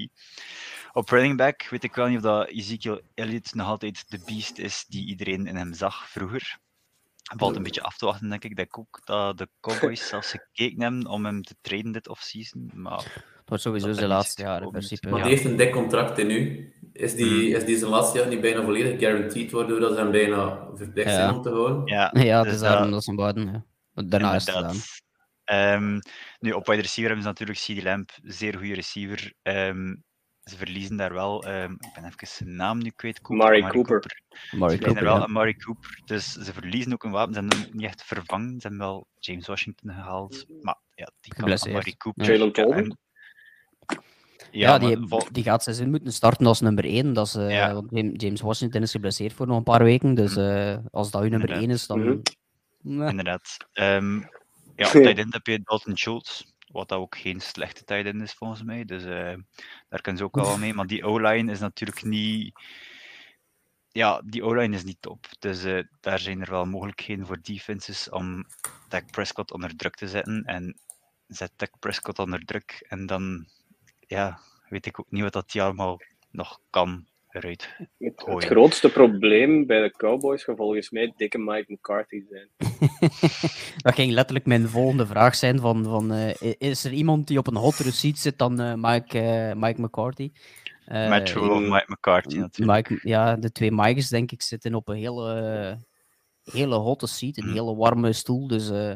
Op 0.93 1.09
running 1.09 1.37
back 1.37 1.69
weet 1.69 1.85
ik 1.85 1.95
wel 1.95 2.07
niet 2.07 2.17
of 2.17 2.23
dat 2.23 2.49
Ezekiel 2.49 3.01
Elliott 3.15 3.55
nog 3.55 3.67
altijd 3.67 4.11
de 4.11 4.23
beast 4.27 4.59
is 4.59 4.85
die 4.89 5.07
iedereen 5.07 5.47
in 5.47 5.57
hem 5.57 5.73
zag 5.75 6.09
vroeger. 6.11 6.59
Het 7.25 7.39
valt 7.41 7.57
een 7.57 7.63
beetje 7.63 7.83
af 7.83 7.97
te 7.97 8.05
wachten, 8.07 8.29
denk 8.29 8.45
ik. 8.45 8.57
Dat 8.57 8.65
ik 8.67 8.79
ook 8.79 9.01
dat 9.05 9.39
de 9.39 9.49
Cowboys 9.61 10.09
zelfs 10.09 10.31
gekeken 10.31 10.83
hebben 10.83 11.07
om 11.07 11.25
hem 11.25 11.43
te 11.43 11.55
traden 11.61 11.93
dit 11.93 12.09
offseason. 12.09 12.71
Maar 12.75 12.99
Het 13.03 13.49
wordt 13.49 13.63
sowieso 13.63 13.93
zijn 13.93 14.09
laatste 14.09 14.43
jaar 14.43 14.63
in 14.63 14.71
principe. 14.71 15.09
Maar 15.09 15.19
ja. 15.19 15.25
die 15.25 15.35
heeft 15.35 15.47
een 15.47 15.57
dik 15.57 15.73
contract 15.73 16.19
in 16.19 16.27
nu. 16.27 16.73
Is 16.93 17.15
die, 17.15 17.49
is 17.49 17.65
die 17.65 17.77
zijn 17.79 17.91
laatste 17.91 18.19
jaar 18.19 18.29
niet 18.29 18.41
bijna 18.41 18.63
volledig 18.65 18.99
guaranteed, 19.01 19.51
waardoor 19.51 19.81
dat 19.81 19.93
ze 19.93 19.99
hem 19.99 20.11
bijna 20.11 20.67
verplicht 20.75 21.11
zijn 21.11 21.29
Ja. 21.29 21.35
om 21.35 21.43
te 21.43 21.49
houden? 21.51 21.87
ja, 21.87 22.11
Ja, 22.13 22.43
dus 22.43 22.53
is 22.53 22.59
dat- 22.61 22.69
daarom 22.71 22.91
dat 22.91 23.05
ze 23.05 23.11
hem 23.11 23.19
wouden. 23.19 23.47
Ja. 23.53 23.65
Want 23.93 24.11
Daarna 24.11 24.35
is 24.35 24.47
het 24.47 24.55
gedaan. 24.55 24.77
Ehm, 25.45 25.99
nu, 26.39 26.53
op 26.53 26.67
wide 26.67 26.81
receiver 26.83 27.05
hebben 27.15 27.23
ze 27.23 27.29
natuurlijk 27.29 27.59
CD 27.59 27.83
Lamp, 27.85 28.11
zeer 28.23 28.55
goede 28.59 28.75
receiver. 28.75 29.33
Ehm, 29.43 29.95
ze 30.45 30.57
verliezen 30.57 30.97
daar 30.97 31.13
wel, 31.13 31.45
ehm, 31.45 31.73
ik 31.73 31.91
ben 31.95 32.05
even 32.05 32.27
zijn 32.27 32.57
naam 32.57 32.79
nu 32.79 32.91
kwijt. 32.91 33.21
Cooper, 33.21 33.47
Amari 33.47 33.69
Cooper. 33.73 34.23
Murray 34.51 34.51
Ze 34.51 34.57
verliezen 34.59 34.79
Cooper, 34.79 34.97
er 34.97 35.05
wel 35.33 35.47
ja. 35.47 35.55
Cooper, 35.65 36.01
dus 36.05 36.33
ze 36.33 36.53
verliezen 36.53 36.93
ook 36.93 37.05
een 37.05 37.11
wapen. 37.11 37.35
Ze 37.35 37.41
hebben 37.41 37.59
hem 37.59 37.69
niet 37.73 37.85
echt 37.87 38.03
vervangen. 38.05 38.49
Ze 38.61 38.69
hebben 38.69 38.79
wel 38.87 39.07
James 39.19 39.47
Washington 39.47 39.91
gehaald, 39.93 40.45
maar 40.61 40.79
ja, 40.95 41.11
die 41.21 41.33
kan 41.33 41.41
Geblesseerd. 41.43 41.75
Amari 41.75 41.97
Cooper. 41.97 42.25
Jalen 42.31 42.47
ja, 42.47 42.53
Tolman? 42.53 42.97
Ja, 43.87 43.99
Ja, 44.51 44.79
die, 44.79 44.97
maar 44.97 45.27
die 45.33 45.43
gaat 45.43 45.63
seizoen 45.63 45.91
moeten 45.91 46.13
starten 46.13 46.47
als 46.47 46.61
nummer 46.61 46.85
1. 46.85 47.13
Dat 47.13 47.27
is, 47.27 47.35
eh, 47.35 47.51
Ja. 47.51 47.75
want 47.75 47.87
Jam- 47.91 48.15
James 48.17 48.41
Washington 48.41 48.83
is 48.83 48.91
geblesseerd 48.91 49.33
voor 49.33 49.47
nog 49.47 49.57
een 49.57 49.63
paar 49.63 49.85
weken. 49.85 50.15
Dus 50.15 50.37
eh, 50.37 50.77
als 50.91 51.11
dat 51.11 51.23
uw 51.23 51.29
nummer 51.29 51.49
Inderdaad. 51.51 51.69
1 51.69 51.71
is, 51.71 51.87
dan. 51.87 52.01
Mhm. 52.05 52.19
Nee. 52.81 53.09
Inderdaad. 53.09 53.57
Ehm, 53.73 54.19
ja, 54.77 54.87
op 54.95 54.95
end 55.19 55.33
heb 55.33 55.47
je 55.47 55.61
Dalton 55.65 55.97
Schultz, 55.97 56.43
wat 56.75 56.93
ook 56.93 57.17
geen 57.17 57.41
slechte 57.41 57.85
tight 57.85 58.07
end 58.07 58.23
is 58.23 58.33
volgens 58.33 58.63
mij. 58.63 58.85
Dus 58.85 59.05
eh, 59.05 59.37
daar 59.89 60.01
kunnen 60.01 60.17
ze 60.17 60.25
ook 60.25 60.35
wel 60.35 60.59
mee. 60.59 60.75
Maar 60.75 60.87
die 60.87 61.05
O-line 61.05 61.53
is 61.53 61.61
natuurlijk 61.61 62.03
niet. 62.03 62.61
Ja, 63.89 64.23
die 64.25 64.45
O-line 64.45 64.77
is 64.77 64.85
niet 64.85 65.01
top. 65.01 65.27
Dus 65.39 65.65
eh, 65.65 65.83
daar 66.01 66.19
zijn 66.19 66.41
er 66.41 66.51
wel 66.51 66.65
mogelijkheden 66.67 67.27
voor 67.27 67.41
defenses 67.43 68.11
om 68.11 68.47
Dak 68.89 69.11
Prescott 69.11 69.53
onder 69.53 69.77
druk 69.77 69.95
te 69.95 70.09
zetten. 70.09 70.45
En 70.45 70.79
zet 71.27 71.53
Dak 71.57 71.79
Prescott 71.79 72.19
onder 72.19 72.45
druk 72.45 72.85
en 72.89 73.07
dan 73.07 73.49
ja, 74.01 74.41
weet 74.69 74.87
ik 74.87 75.01
ook 75.01 75.11
niet 75.11 75.23
wat 75.23 75.33
dat 75.33 75.57
allemaal 75.57 76.01
nog 76.31 76.61
kan 76.71 77.07
eruit. 77.35 77.77
Het, 77.99 78.23
grootste 78.25 78.91
probleem 78.93 79.67
bij 79.67 79.81
de 79.83 79.91
Cowboys 79.91 80.45
gaat 80.45 80.57
volgens 80.57 80.91
mij 80.91 81.13
dikke 81.17 81.39
Mike 81.39 81.73
McCarthy 81.73 82.23
zijn. 82.31 82.49
Dat 83.85 83.95
ging 83.95 84.13
letterlijk 84.13 84.47
mijn 84.47 84.69
volgende 84.69 85.07
vraag 85.07 85.35
zijn: 85.35 85.59
van, 85.59 85.85
van, 85.85 86.13
eh, 86.13 86.53
is 86.59 86.85
er 86.85 86.93
iemand 86.93 87.27
die 87.27 87.39
op 87.39 87.47
een 87.47 87.57
hotter 87.57 87.93
seat 87.93 88.19
zit 88.19 88.39
dan 88.39 88.61
eh, 88.61 88.73
Mike, 88.77 89.19
eh, 89.21 89.55
Mike 89.55 89.81
McCarthy? 89.81 90.33
Eh, 90.85 91.09
Met 91.09 91.27
True 91.27 91.51
of 91.51 91.61
Mike 91.61 91.85
McCarthy 91.87 92.37
natuurlijk. 92.39 92.89
Mike, 92.91 93.09
ja, 93.09 93.37
de 93.37 93.53
twee 93.53 93.73
Mikes, 93.73 94.09
denk 94.09 94.33
ik, 94.33 94.43
zitten 94.43 94.75
op 94.75 94.89
een 94.89 94.97
hele, 94.97 95.79
hele 96.45 96.75
hotte 96.75 97.07
seat, 97.07 97.37
een 97.37 97.47
Mm. 97.47 97.53
hele 97.53 97.75
warme 97.77 98.13
stoel. 98.13 98.47
Dus 98.47 98.71
eh, 98.71 98.93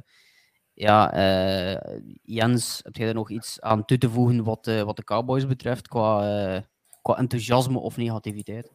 ja, 0.75 1.13
eh, 1.13 2.01
Jens, 2.23 2.81
heb 2.85 2.97
jij 2.97 3.09
er 3.09 3.15
nog 3.15 3.31
iets 3.31 3.61
aan 3.61 3.85
toe 3.85 3.99
te 3.99 4.11
voegen 4.11 4.45
wat, 4.45 4.67
eh, 4.67 4.83
wat 4.83 4.97
de 4.97 5.05
Cowboys 5.05 5.47
betreft, 5.47 5.89
qua, 5.89 6.21
eh, 6.55 6.61
qua 7.09 7.17
enthousiasme 7.19 7.79
of 7.79 7.97
negativiteit? 7.97 8.71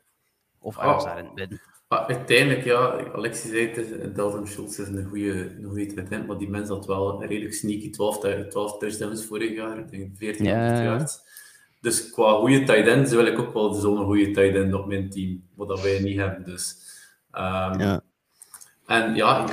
Of 0.59 0.77
Oh. 0.77 0.83
ergens 0.83 1.03
daar 1.03 1.17
in 1.17 1.25
het 1.25 1.33
midden? 1.35 1.61
Maar 1.87 2.05
uiteindelijk, 2.05 2.63
ja, 2.63 3.11
Alexis 3.13 3.49
zei 3.49 3.67
het, 3.67 3.77
is- 3.77 4.13
Dalton 4.15 4.47
Schultz 4.47 4.77
is 4.79 4.87
een 4.87 5.05
goede, 5.05 5.55
een 5.57 5.63
goede 5.69 5.85
tight 5.85 6.11
end, 6.11 6.27
maar 6.27 6.37
die 6.37 6.49
mens 6.49 6.69
had 6.69 6.85
wel 6.85 7.23
redelijk 7.25 7.53
sneaky 7.53 7.89
12, 7.89 8.19
tu- 8.19 8.47
12 8.47 8.77
touchdowns 8.77 9.25
vorig 9.25 9.55
jaar, 9.55 9.77
ik 9.77 9.89
denk 9.91 10.17
14 10.17 10.45
Ja, 10.45 10.81
ja. 10.81 11.07
Dus 11.81 12.09
qua 12.09 12.33
goede 12.33 12.63
tight 12.63 12.87
ends 12.87 13.11
wil 13.13 13.25
ik 13.25 13.39
ook 13.39 13.53
wel 13.53 13.73
zo'n 13.73 14.05
goede 14.05 14.31
tight 14.31 14.55
end 14.55 14.73
op 14.73 14.85
mijn 14.87 15.09
team, 15.09 15.43
wat 15.55 15.67
dat 15.67 15.81
wij 15.81 15.99
niet 15.99 16.17
hebben. 16.17 16.43
Dus, 16.45 16.77
ehm, 17.31 17.79
Ja. 17.79 18.01
En 18.85 19.15
ja, 19.15 19.45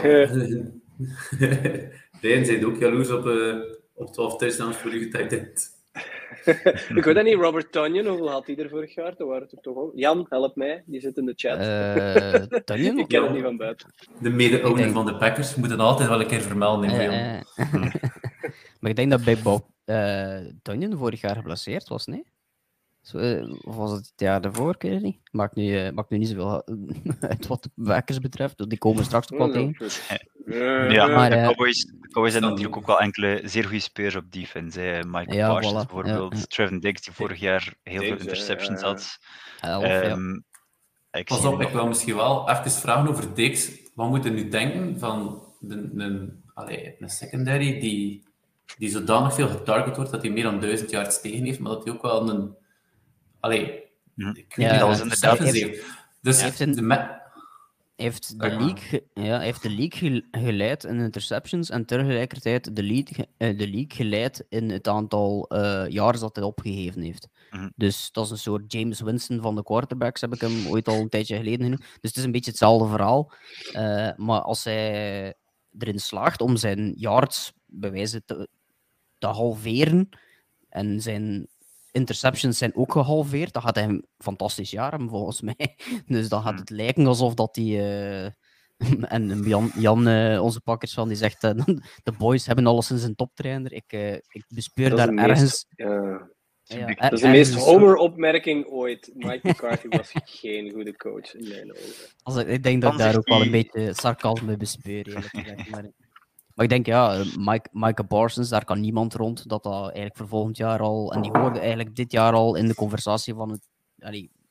Rijn 2.20 2.44
zei 2.46 2.66
ook 2.66 2.76
jaloers 2.78 3.10
op, 3.10 3.26
eh, 3.26 3.56
op 3.94 4.12
12 4.12 4.36
touchdowns 4.36 4.76
voor 4.76 4.90
uw 4.90 5.10
tight 5.10 5.32
end. 5.32 5.78
ik 6.99 7.05
weet 7.05 7.14
dat 7.14 7.24
niet, 7.24 7.34
Robert 7.45 7.72
Tonyan, 7.72 8.07
hoeveel 8.07 8.30
had 8.30 8.47
hij 8.47 8.57
er 8.57 8.68
vorig 8.68 8.95
jaar? 8.95 9.14
Dat 9.16 9.28
waren 9.28 9.47
het 9.51 9.62
toch 9.62 9.76
ook... 9.76 9.93
Jan, 9.95 10.26
help 10.28 10.57
mij, 10.57 10.82
die 10.86 11.01
zit 11.01 11.16
in 11.16 11.26
de 11.26 11.32
chat. 11.36 11.59
Eh 11.59 12.61
Tanjen? 12.64 12.99
ik 12.99 13.09
ken 13.09 13.22
het 13.22 13.32
niet 13.32 13.43
van 13.43 13.57
buiten. 13.57 13.93
De 14.20 14.30
mede-owner 14.30 14.82
denk- 14.82 14.95
van 14.95 15.07
de 15.07 15.16
Packers 15.16 15.55
moeten 15.55 15.80
altijd 15.80 16.09
wel 16.09 16.20
een 16.20 16.26
keer 16.26 16.41
vermelden 16.41 16.91
in 16.91 17.01
eh. 17.01 17.41
maar 18.80 18.91
ik 18.91 18.97
denk 18.97 19.11
dat 19.11 19.24
bij 19.24 19.38
Bob 19.43 19.66
uh, 19.86 20.97
vorig 20.99 21.20
jaar 21.20 21.36
geblesseerd 21.36 21.88
was, 21.88 22.07
nee? 22.07 22.24
Zo, 23.03 23.18
eh, 23.18 23.51
of 23.64 23.76
was 23.76 23.90
het 23.90 24.07
het 24.07 24.12
jaar 24.16 24.40
daarvoor? 24.40 24.74
Ik 24.74 24.82
weet 24.82 24.92
het 24.92 25.03
niet. 25.03 25.18
Maakt 25.30 25.55
nu, 25.55 25.76
eh, 25.78 25.92
maakt 25.92 26.11
nu 26.11 26.18
niet 26.18 26.28
zoveel 26.28 26.64
uit 27.30 27.46
wat 27.46 27.62
de 27.62 27.70
Packers 27.84 28.18
betreft. 28.18 28.68
Die 28.70 28.78
komen 28.78 29.05
straks 29.05 29.32
ook 29.32 29.38
wel 29.38 29.51
tegen. 29.51 29.90
Ja, 30.92 31.07
Maar, 31.07 31.30
de 31.30 31.36
eh, 31.36 31.46
Cowboys, 31.46 31.84
de 31.84 32.09
Cowboys 32.11 32.32
hebben 32.32 32.51
natuurlijk 32.51 32.76
ook 32.76 32.86
wel 32.86 33.01
enkele 33.01 33.40
zeer 33.44 33.64
goede 33.64 33.80
spelers 33.80 34.14
op 34.16 34.32
defense. 34.32 34.80
Hè. 34.80 35.05
Michael 35.05 35.36
Ja, 35.36 35.53
Parsons 35.53 35.72
voilà. 35.72 35.86
bijvoorbeeld, 35.86 36.38
Ja. 36.38 36.44
Trevin 36.44 36.80
Diggs 36.80 37.03
die 37.03 37.12
vorig 37.12 37.40
jaar 37.40 37.74
heel 37.82 38.01
veel 38.01 38.09
Diggs, 38.09 38.22
interceptions 38.22 38.80
ja. 38.80 38.86
had. 38.86 39.18
Elf, 39.61 39.84
ja. 39.84 40.01
Ehm, 40.01 40.34
ik 41.11 41.24
Pas 41.24 41.44
op, 41.44 41.61
ik 41.61 41.68
wil 41.68 41.86
misschien 41.86 42.16
wel 42.16 42.51
even 42.51 42.70
vragen 42.70 43.09
over 43.09 43.34
Dix. 43.34 43.70
Wat 43.94 44.09
moeten 44.09 44.34
we 44.34 44.40
nu 44.40 44.48
denken 44.48 44.98
van 44.98 45.42
de, 45.61 46.32
allee, 46.55 46.96
een 46.98 47.11
secondary 47.11 47.80
die, 47.80 48.26
die 48.78 48.90
zodanig 48.90 49.34
veel 49.34 49.48
getarget 49.48 49.96
wordt 49.96 50.11
dat 50.11 50.22
hij 50.22 50.30
meer 50.30 50.42
dan 50.42 50.61
duizend 50.61 50.90
yards 50.90 51.20
tegen 51.20 51.44
heeft, 51.44 51.59
maar 51.59 51.72
dat 51.72 51.84
hij 51.84 51.92
ook 51.92 52.03
wel 52.03 52.30
een... 52.30 52.59
Allee, 53.41 53.82
Hm. 54.14 54.28
ik 54.28 54.34
weet 54.34 54.66
Ja, 54.66 54.70
niet 54.70 54.80
dat 54.80 55.01
inderdaad- 55.01 55.01
interceptions 55.03 55.53
heeft. 55.53 55.84
Dus 56.20 56.36
Hij 56.36 56.45
heeft 56.45 56.61
een- 56.61 56.72
de 56.72 56.82
me- 56.82 57.18
heeft 57.97 58.38
de 58.41 58.49
league, 58.51 59.07
ja, 59.14 59.38
heeft 59.41 59.62
de 59.62 59.70
league 59.70 60.11
gel- 60.11 60.43
geleid 60.43 60.84
in 60.84 60.99
interceptions 61.01 61.70
en 61.70 61.84
tegelijkertijd 61.84 62.76
de, 62.76 62.82
lead, 62.82 63.09
ge- 63.12 63.28
eh, 63.36 63.59
de 63.59 63.68
league 63.68 63.86
geleid 63.95 64.45
in 64.49 64.70
het 64.70 64.88
aantal 64.88 65.49
eh 65.49 65.84
yards 65.88 66.20
dat 66.20 66.36
hij 66.36 66.45
opgegeven 66.45 67.03
heeft. 67.03 67.28
Mhm. 67.51 67.68
Dus 67.76 68.12
dat 68.12 68.24
is 68.24 68.30
een 68.30 68.38
soort 68.38 68.72
James 68.72 69.01
Winston 69.01 69.41
van 69.41 69.55
de 69.55 69.62
quarterbacks, 69.62 70.20
heb 70.20 70.34
ik 70.34 70.41
hem 70.41 70.66
ooit 70.68 70.88
al 70.88 71.01
een 71.01 71.09
tijdje 71.09 71.36
geleden 71.36 71.62
genoemd. 71.62 71.80
Dus 71.80 71.99
het 72.11 72.16
is 72.16 72.24
een 72.24 72.32
beetje 72.32 72.51
hetzelfde 72.51 72.88
verhaal. 72.88 73.32
Eh, 73.72 74.11
maar 74.16 74.41
als 74.43 74.64
hij 74.64 75.34
erin 75.78 75.99
slaagt 76.01 76.41
om 76.41 76.57
zijn 76.57 76.93
yards 76.97 77.53
bij 77.66 77.91
wijze 77.93 78.24
te, 78.24 78.49
te 79.18 79.26
halveren 79.26 80.09
en 80.68 81.01
zijn 81.01 81.49
interceptions 81.93 82.59
zijn 82.59 82.76
ook 82.76 82.93
gehalveerd, 82.93 83.53
dan 83.53 83.62
gaat 83.62 83.74
hij 83.74 83.84
een 83.84 84.07
fantastisch 84.18 84.70
jaar 84.70 84.91
hebben, 84.91 85.09
volgens 85.09 85.41
mij. 85.51 85.76
Dus 86.07 86.28
dan 86.28 86.41
gaat 86.43 86.51
Hmm. 86.51 86.59
het 86.61 86.70
lijken 86.70 87.07
alsof 87.07 87.34
dat 87.34 87.57
hij... 87.57 87.64
eh, 88.24 88.30
en 89.14 89.43
Jan, 89.43 89.70
Jan 89.74 90.07
eh, 90.09 90.43
onze 90.43 90.61
pakkers 90.61 90.95
van, 90.95 91.09
die 91.09 91.16
zegt 91.16 91.45
eh, 91.45 91.51
de 92.03 92.12
boys 92.18 92.47
hebben 92.47 92.66
alles 92.66 92.91
in 92.91 92.99
zijn 92.99 93.14
toptrainer. 93.14 93.72
Ik, 93.72 93.84
eh, 93.93 94.12
ik 94.12 94.45
bespeur 94.49 94.88
Dat 94.88 94.99
daar 94.99 95.12
meest- 95.14 95.28
ergens... 95.28 95.66
Ja. 95.76 96.86
Dat 96.95 97.12
is 97.12 97.20
de 97.20 97.28
meest 97.28 97.55
homer-opmerking 97.55 98.66
ooit. 98.66 99.11
Mike 99.14 99.49
McCarthy 99.49 99.88
was 99.88 100.11
geen 100.24 100.70
goede 100.70 100.97
coach 100.97 101.34
in 101.34 101.49
mijn 101.49 101.70
ogen. 101.76 101.84
Als 102.22 102.36
ik, 102.36 102.47
ik 102.47 102.62
denk 102.62 102.82
dat 102.82 102.93
ik 102.93 102.99
daar 102.99 103.16
ook 103.16 103.28
wel 103.28 103.43
een 103.43 103.51
beetje 103.51 103.95
sarcasme 103.95 104.57
bespeur, 104.57 105.30
Maar, 105.70 105.91
maar 106.61 106.68
ik 106.68 106.84
denk, 106.84 106.86
ja, 106.86 107.24
Mike, 107.38 107.68
Micah 107.72 108.06
Parsons, 108.06 108.48
daar 108.48 108.64
kan 108.64 108.80
niemand 108.80 109.14
rond. 109.14 109.48
Dat 109.48 109.62
dat 109.62 109.82
eigenlijk 109.82 110.16
voor 110.16 110.28
volgend 110.28 110.56
jaar 110.56 110.80
al... 110.80 111.12
En 111.12 111.22
die 111.22 111.30
hoorde 111.30 111.58
eigenlijk 111.58 111.96
dit 111.96 112.12
jaar 112.12 112.32
al 112.32 112.54
in 112.54 112.66
de 112.66 112.74
conversatie 112.74 113.34
van 113.34 113.50
het... 113.50 113.68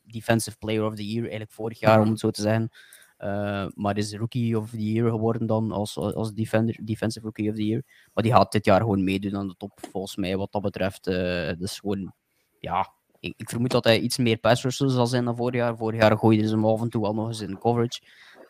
Defensive 0.03 0.57
Player 0.57 0.85
of 0.85 0.95
the 0.95 1.07
Year, 1.07 1.21
eigenlijk 1.21 1.51
vorig 1.51 1.79
jaar, 1.79 2.01
om 2.01 2.09
het 2.09 2.19
zo 2.19 2.29
te 2.29 2.41
zeggen. 2.41 2.69
Uh, 3.19 3.65
maar 3.75 3.97
is 3.97 4.13
Rookie 4.13 4.57
of 4.57 4.69
the 4.69 4.91
Year 4.91 5.09
geworden 5.09 5.47
dan 5.47 5.71
als, 5.71 5.97
als 5.97 6.33
defender, 6.33 6.79
Defensive 6.83 7.25
Rookie 7.25 7.49
of 7.49 7.55
the 7.55 7.65
Year. 7.65 7.83
Maar 8.13 8.23
die 8.23 8.33
gaat 8.33 8.51
dit 8.51 8.65
jaar 8.65 8.79
gewoon 8.79 9.03
meedoen 9.03 9.35
aan 9.35 9.47
de 9.47 9.55
top, 9.57 9.79
volgens 9.91 10.15
mij, 10.15 10.37
wat 10.37 10.51
dat 10.51 10.61
betreft. 10.61 11.07
Uh, 11.07 11.51
dus 11.57 11.79
gewoon, 11.79 12.13
ja, 12.59 12.93
ik, 13.19 13.33
ik, 13.37 13.49
vermoed 13.49 13.71
dat 13.71 13.83
hij 13.83 13.99
iets 13.99 14.17
meer 14.17 14.37
pass 14.37 14.61
zal 14.77 15.07
zijn 15.07 15.25
dan 15.25 15.35
vorig 15.35 15.55
jaar. 15.55 15.77
Vorig 15.77 16.01
jaar 16.01 16.17
gooide 16.17 16.47
ze 16.47 16.53
hem 16.53 16.65
af 16.65 16.81
en 16.81 16.89
toe 16.89 17.05
al 17.05 17.13
nog 17.13 17.27
eens 17.27 17.41
in 17.41 17.59
coverage. 17.59 18.01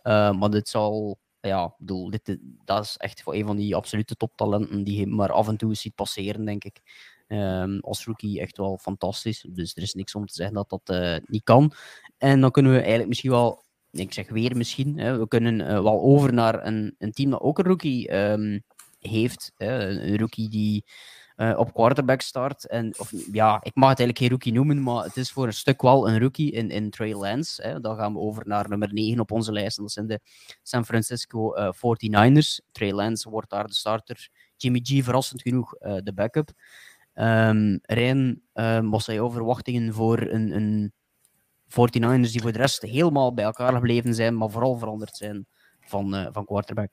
Uh, 0.04 0.32
maar 0.32 0.50
dit 0.50 0.70
zal, 0.70 1.18
ja, 1.42 1.76
bedoel, 1.78 2.10
dit, 2.10 2.38
dat 2.66 2.84
is 2.84 2.98
echt 2.98 3.22
voor 3.22 3.34
een 3.34 3.46
van 3.46 3.56
die 3.56 3.76
absolute 3.76 4.16
toptalenten 4.16 4.84
die 4.84 5.00
je 5.00 5.08
maar 5.08 5.32
af 5.32 5.48
en 5.48 5.58
toe 5.58 5.76
ziet 5.76 5.96
passeren, 5.96 6.46
denk 6.46 6.64
ik. 6.64 6.82
Um, 7.28 7.80
als 7.80 8.06
rookie 8.06 8.40
echt 8.40 8.58
wel 8.58 8.78
fantastisch. 8.78 9.46
Dus 9.50 9.76
er 9.76 9.82
is 9.82 9.94
niks 9.94 10.16
om 10.16 10.26
te 10.26 10.34
zeggen 10.34 10.56
dat 10.56 10.70
dat 10.70 11.22
niet 11.26 11.44
kan. 11.44 11.74
En 12.18 12.42
dan 12.42 12.52
kunnen 12.52 12.72
we 12.72 12.78
eigenlijk 12.78 13.10
misschien 13.10 13.32
wel 13.32 13.64
ik 13.92 14.14
zeg 14.14 14.30
weer 14.30 14.58
misschien, 14.58 14.98
hè, 14.98 15.18
we 15.18 15.28
kunnen 15.28 15.60
uh, 15.60 15.68
wel 15.68 16.02
over 16.02 16.34
naar 16.34 16.66
een, 16.66 16.96
een 16.98 17.12
team 17.12 17.30
dat 17.30 17.42
ook 17.42 17.60
een 17.60 17.66
rookie 17.66 18.16
um, 18.16 18.64
heeft. 19.00 19.52
Hè, 19.56 19.90
een 19.90 20.18
rookie 20.18 20.50
die 20.50 20.86
uh, 21.40 21.58
op 21.58 21.74
quarterback 21.74 22.22
start. 22.22 22.68
En, 22.68 22.94
of, 22.98 23.12
ja, 23.32 23.60
ik 23.62 23.76
mag 23.76 23.90
het 23.90 24.00
eigenlijk 24.00 24.18
geen 24.18 24.30
rookie 24.30 24.54
noemen, 24.54 24.84
maar 24.84 25.04
het 25.04 25.18
is 25.18 25.32
voor 25.32 25.46
een 25.46 25.54
stuk 25.54 25.82
wel 25.82 26.10
een 26.10 26.20
rookie 26.20 26.52
in, 26.52 26.70
in 26.70 26.90
Trey 26.90 27.14
Lance. 27.14 27.62
Hè. 27.62 27.80
Dan 27.80 27.96
gaan 27.96 28.14
we 28.14 28.20
over 28.20 28.48
naar 28.48 28.70
nummer 28.70 28.94
9 28.94 29.20
op 29.20 29.32
onze 29.32 29.52
lijst. 29.52 29.78
En 29.78 29.84
dat 29.84 29.92
zijn 29.92 30.08
de 30.08 30.20
San 30.64 30.86
Francisco 30.86 31.56
uh, 31.56 31.70
49ers. 31.74 32.66
Trey 32.72 32.92
Lance 32.92 33.30
wordt 33.30 33.50
daar 33.50 33.68
de 33.68 33.74
starter. 33.74 34.30
Jimmy 34.58 34.80
G, 34.84 35.04
verrassend 35.04 35.42
genoeg, 35.42 35.74
de 35.78 36.12
backup. 36.16 36.50
Um, 37.14 37.80
Rijn, 37.82 38.42
um, 38.54 38.90
was 38.90 39.06
hij 39.06 39.20
over 39.20 39.38
verwachtingen 39.38 39.94
voor 39.94 40.22
een, 40.22 40.56
een 40.56 40.94
49ers 41.70 42.32
die 42.32 42.42
voor 42.42 42.52
de 42.52 42.58
rest 42.58 42.82
helemaal 42.82 43.34
bij 43.34 43.46
elkaar 43.46 43.74
gebleven 43.74 44.14
zijn, 44.16 44.38
maar 44.38 44.50
vooral 44.50 44.78
veranderd 44.78 45.18
zijn 45.18 45.48
van, 45.80 46.30
van 46.32 46.46
quarterback? 46.46 46.90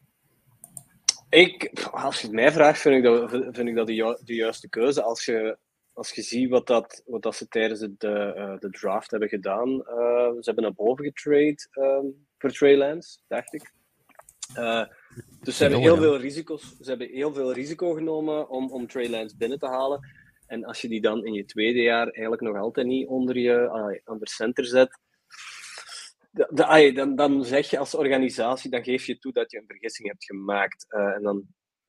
Ik, 1.37 1.71
als 1.91 2.21
je 2.21 2.27
het 2.27 2.37
mij 2.37 2.53
vraagt, 2.53 2.81
vind 2.81 2.97
ik 2.97 3.03
dat, 3.03 3.31
vind 3.31 3.69
ik 3.69 3.75
dat 3.75 3.87
de, 3.87 3.95
ju 3.95 4.19
de 4.25 4.35
juiste 4.35 4.69
keuze. 4.69 5.03
Als 5.03 5.25
je, 5.25 5.59
als 5.93 6.11
je 6.11 6.23
ziet 6.23 6.51
wat, 6.51 6.67
dat, 6.67 7.03
wat 7.07 7.23
dat 7.23 7.37
ze 7.37 7.49
tijdens 7.49 7.81
de, 7.81 8.35
uh, 8.37 8.59
de 8.59 8.71
draft 8.71 9.11
hebben 9.11 9.29
gedaan. 9.29 9.69
Uh, 9.69 10.31
ze 10.31 10.43
hebben 10.43 10.65
naar 10.65 10.75
boven 10.75 11.05
getrade 11.05 11.69
um, 11.73 12.27
voor 12.39 12.51
Trey 12.51 12.77
Lance, 12.77 13.19
dacht 13.29 13.55
ik. 13.55 13.73
dus 15.41 15.57
ze 15.57 15.63
hebben 15.63 15.81
heel 15.81 15.97
veel 15.97 16.17
risico's. 16.17 16.77
Ze 16.81 16.89
hebben 16.89 17.09
heel 17.09 17.35
veel 17.35 17.53
risico 17.53 17.93
genomen 17.93 18.49
om, 18.49 18.71
om 18.71 18.87
Trey 18.87 19.09
Lance 19.09 19.37
binnen 19.37 19.59
te 19.59 19.67
halen. 19.67 20.01
En 20.47 20.65
als 20.65 20.81
je 20.81 20.89
die 20.89 21.01
dan 21.01 21.25
in 21.25 21.33
je 21.33 21.45
tweede 21.45 21.83
jaar 21.83 22.09
eigenlijk 22.09 22.43
nog 22.43 22.57
altijd 22.57 22.87
niet 22.87 23.09
onder 23.09 23.39
je 23.39 24.01
onder 24.05 24.29
center 24.29 24.65
zet, 24.65 24.99
dan, 26.95 27.17
dan 27.17 27.45
zeg 27.45 27.71
je 27.71 27.79
als 27.79 27.95
organisatie, 27.95 28.71
dan 28.71 28.85
geef 28.85 29.07
je 29.07 29.19
toe 29.19 29.33
dat 29.33 29.51
je 29.51 29.59
een 29.59 29.67
vergissing 29.67 30.09
hebt 30.09 30.25
gemaakt. 30.25 30.87
Uh, 30.89 31.15
en 31.15 31.23
dan 31.23 31.43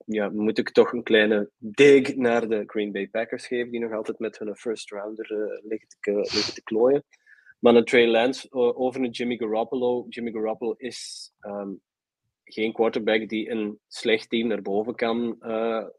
ja, 0.05 0.29
moet 0.29 0.57
ik 0.57 0.69
toch 0.69 0.91
een 0.91 1.03
kleine 1.03 1.49
dig 1.57 2.15
naar 2.15 2.47
de 2.47 2.63
Green 2.65 2.91
Bay 2.91 3.07
Packers 3.07 3.47
geven, 3.47 3.71
die 3.71 3.79
nog 3.79 3.91
altijd 3.91 4.19
met 4.19 4.39
hun 4.39 4.55
first 4.55 4.91
rounder 4.91 5.31
uh, 5.31 5.63
liggen, 5.63 5.87
te, 5.99 6.11
liggen 6.11 6.53
te 6.53 6.63
klooien. 6.63 7.03
Maar 7.59 7.75
een 7.75 7.85
Trey 7.85 8.07
Lance 8.07 8.51
over 8.51 9.01
een 9.01 9.09
Jimmy 9.09 9.37
Garoppolo. 9.37 10.05
Jimmy 10.09 10.31
Garoppolo 10.31 10.73
is 10.77 11.31
um, 11.41 11.81
geen 12.43 12.73
quarterback 12.73 13.29
die 13.29 13.49
een 13.49 13.79
slecht 13.87 14.29
team 14.29 14.47
naar 14.47 14.61
boven 14.61 14.95
kan, 14.95 15.39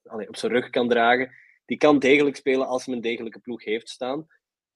allee, 0.04 0.28
op 0.28 0.36
zijn 0.36 0.52
rug 0.52 0.70
kan 0.70 0.88
dragen 0.88 1.30
die 1.68 1.76
kan 1.76 1.98
degelijk 1.98 2.36
spelen 2.36 2.66
als 2.66 2.86
hij 2.86 2.94
een 2.94 3.00
degelijke 3.00 3.38
ploeg 3.38 3.64
heeft 3.64 3.88
staan. 3.88 4.26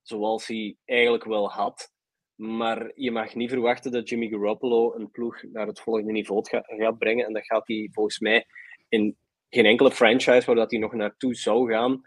Zoals 0.02 0.46
hij 0.46 0.76
eigenlijk 0.84 1.24
wel 1.24 1.50
had. 1.50 1.92
Maar 2.34 2.92
je 2.94 3.10
mag 3.10 3.34
niet 3.34 3.50
verwachten 3.50 3.92
dat 3.92 4.08
Jimmy 4.08 4.28
Garoppolo 4.28 4.94
een 4.94 5.10
ploeg 5.10 5.42
naar 5.42 5.66
het 5.66 5.80
volgende 5.80 6.12
niveau 6.12 6.42
gaat 6.62 6.98
brengen. 6.98 7.26
En 7.26 7.32
dat 7.32 7.46
gaat 7.46 7.66
hij 7.66 7.88
volgens 7.92 8.18
mij 8.18 8.46
in 8.88 9.16
geen 9.50 9.66
enkele 9.66 9.90
franchise 9.90 10.46
waar 10.46 10.54
dat 10.54 10.70
hij 10.70 10.80
nog 10.80 10.92
naartoe 10.92 11.34
zou 11.34 11.72
gaan. 11.72 12.02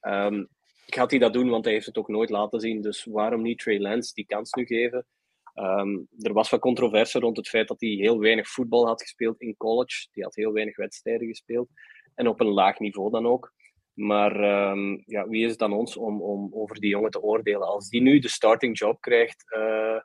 Um, 0.00 0.48
gaat 0.86 1.10
hij 1.10 1.20
dat 1.20 1.32
doen, 1.32 1.48
want 1.48 1.64
hij 1.64 1.74
heeft 1.74 1.86
het 1.86 1.98
ook 1.98 2.08
nooit 2.08 2.30
laten 2.30 2.60
zien. 2.60 2.82
Dus 2.82 3.04
waarom 3.04 3.42
niet 3.42 3.58
Trey 3.58 3.80
Lance 3.80 4.14
die 4.14 4.26
kans 4.26 4.52
nu 4.52 4.66
geven? 4.66 5.06
Um, 5.54 6.08
er 6.18 6.32
was 6.32 6.50
wat 6.50 6.60
controverse 6.60 7.18
rond 7.18 7.36
het 7.36 7.48
feit 7.48 7.68
dat 7.68 7.80
hij 7.80 7.90
heel 7.90 8.18
weinig 8.18 8.48
voetbal 8.48 8.86
had 8.86 9.02
gespeeld 9.02 9.40
in 9.40 9.56
college. 9.56 10.08
Die 10.12 10.22
had 10.22 10.34
heel 10.34 10.52
weinig 10.52 10.76
wedstrijden 10.76 11.26
gespeeld. 11.26 11.68
En 12.14 12.28
op 12.28 12.40
een 12.40 12.46
laag 12.46 12.78
niveau 12.78 13.10
dan 13.10 13.26
ook. 13.26 13.52
Maar 13.98 14.70
um, 14.70 15.02
ja, 15.06 15.28
wie 15.28 15.44
is 15.44 15.50
het 15.50 15.58
dan 15.58 15.72
ons 15.72 15.96
om, 15.96 16.22
om 16.22 16.54
over 16.54 16.80
die 16.80 16.90
jongen 16.90 17.10
te 17.10 17.22
oordelen? 17.22 17.68
Als 17.68 17.88
die 17.88 18.00
nu 18.00 18.18
de 18.18 18.28
starting 18.28 18.78
job 18.78 19.00
krijgt 19.00 19.44
uh, 19.56 20.00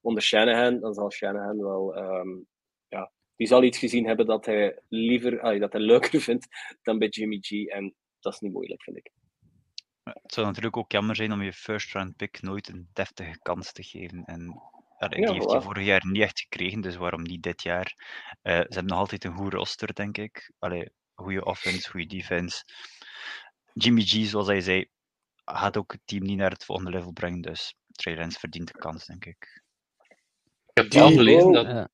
onder 0.00 0.22
Shanahan, 0.22 0.80
dan 0.80 0.94
zal 0.94 1.10
Shanahan 1.10 1.62
wel... 1.62 1.96
Um, 1.96 2.46
ja, 2.88 3.12
die 3.36 3.46
zal 3.46 3.62
iets 3.62 3.78
gezien 3.78 4.06
hebben 4.06 4.26
dat 4.26 4.46
hij 4.46 4.78
liever, 4.88 5.58
dat 5.58 5.72
hij 5.72 5.80
leuker 5.80 6.20
vindt 6.30 6.46
dan 6.82 6.98
bij 6.98 7.08
Jimmy 7.08 7.38
G. 7.40 7.50
En 7.66 7.94
dat 8.20 8.32
is 8.32 8.40
niet 8.40 8.52
moeilijk, 8.52 8.82
vind 8.82 8.96
ik. 8.96 9.10
Het 10.02 10.32
zou 10.32 10.46
natuurlijk 10.46 10.76
ook 10.76 10.92
jammer 10.92 11.16
zijn 11.16 11.32
om 11.32 11.42
je 11.42 11.52
first 11.52 11.92
round 11.92 12.16
pick 12.16 12.42
nooit 12.42 12.68
een 12.68 12.88
deftige 12.92 13.38
kans 13.38 13.72
te 13.72 13.82
geven. 13.82 14.24
En 14.24 14.62
die 15.08 15.32
heeft 15.32 15.50
hij 15.50 15.60
vorig 15.60 15.84
jaar 15.84 16.06
niet 16.06 16.22
echt 16.22 16.40
gekregen, 16.40 16.80
dus 16.80 16.96
waarom 16.96 17.22
niet 17.22 17.42
dit 17.42 17.62
jaar? 17.62 17.94
Uh, 18.42 18.52
ze 18.52 18.58
hebben 18.58 18.86
nog 18.86 18.98
altijd 18.98 19.24
een 19.24 19.36
goed 19.36 19.52
roster, 19.52 19.94
denk 19.94 20.18
ik. 20.18 20.52
Allee, 20.58 20.88
goede 21.14 21.44
offense, 21.44 21.90
goede 21.90 22.06
defense. 22.06 22.64
Jimmy 23.74 24.02
G, 24.02 24.26
zoals 24.26 24.46
hij 24.46 24.60
zei, 24.60 24.88
gaat 25.44 25.76
ook 25.76 25.92
het 25.92 26.00
team 26.04 26.22
niet 26.22 26.36
naar 26.36 26.50
het 26.50 26.64
volgende 26.64 26.90
level 26.90 27.12
brengen. 27.12 27.40
Dus 27.40 27.74
Trey 27.92 28.16
Lance 28.16 28.38
verdient 28.38 28.72
de 28.72 28.78
kans, 28.78 29.06
denk 29.06 29.24
ik. 29.24 29.62
Ik 30.66 30.82
heb 30.82 30.92
wel 30.92 31.10
gelezen 31.10 31.52
dat, 31.52 31.88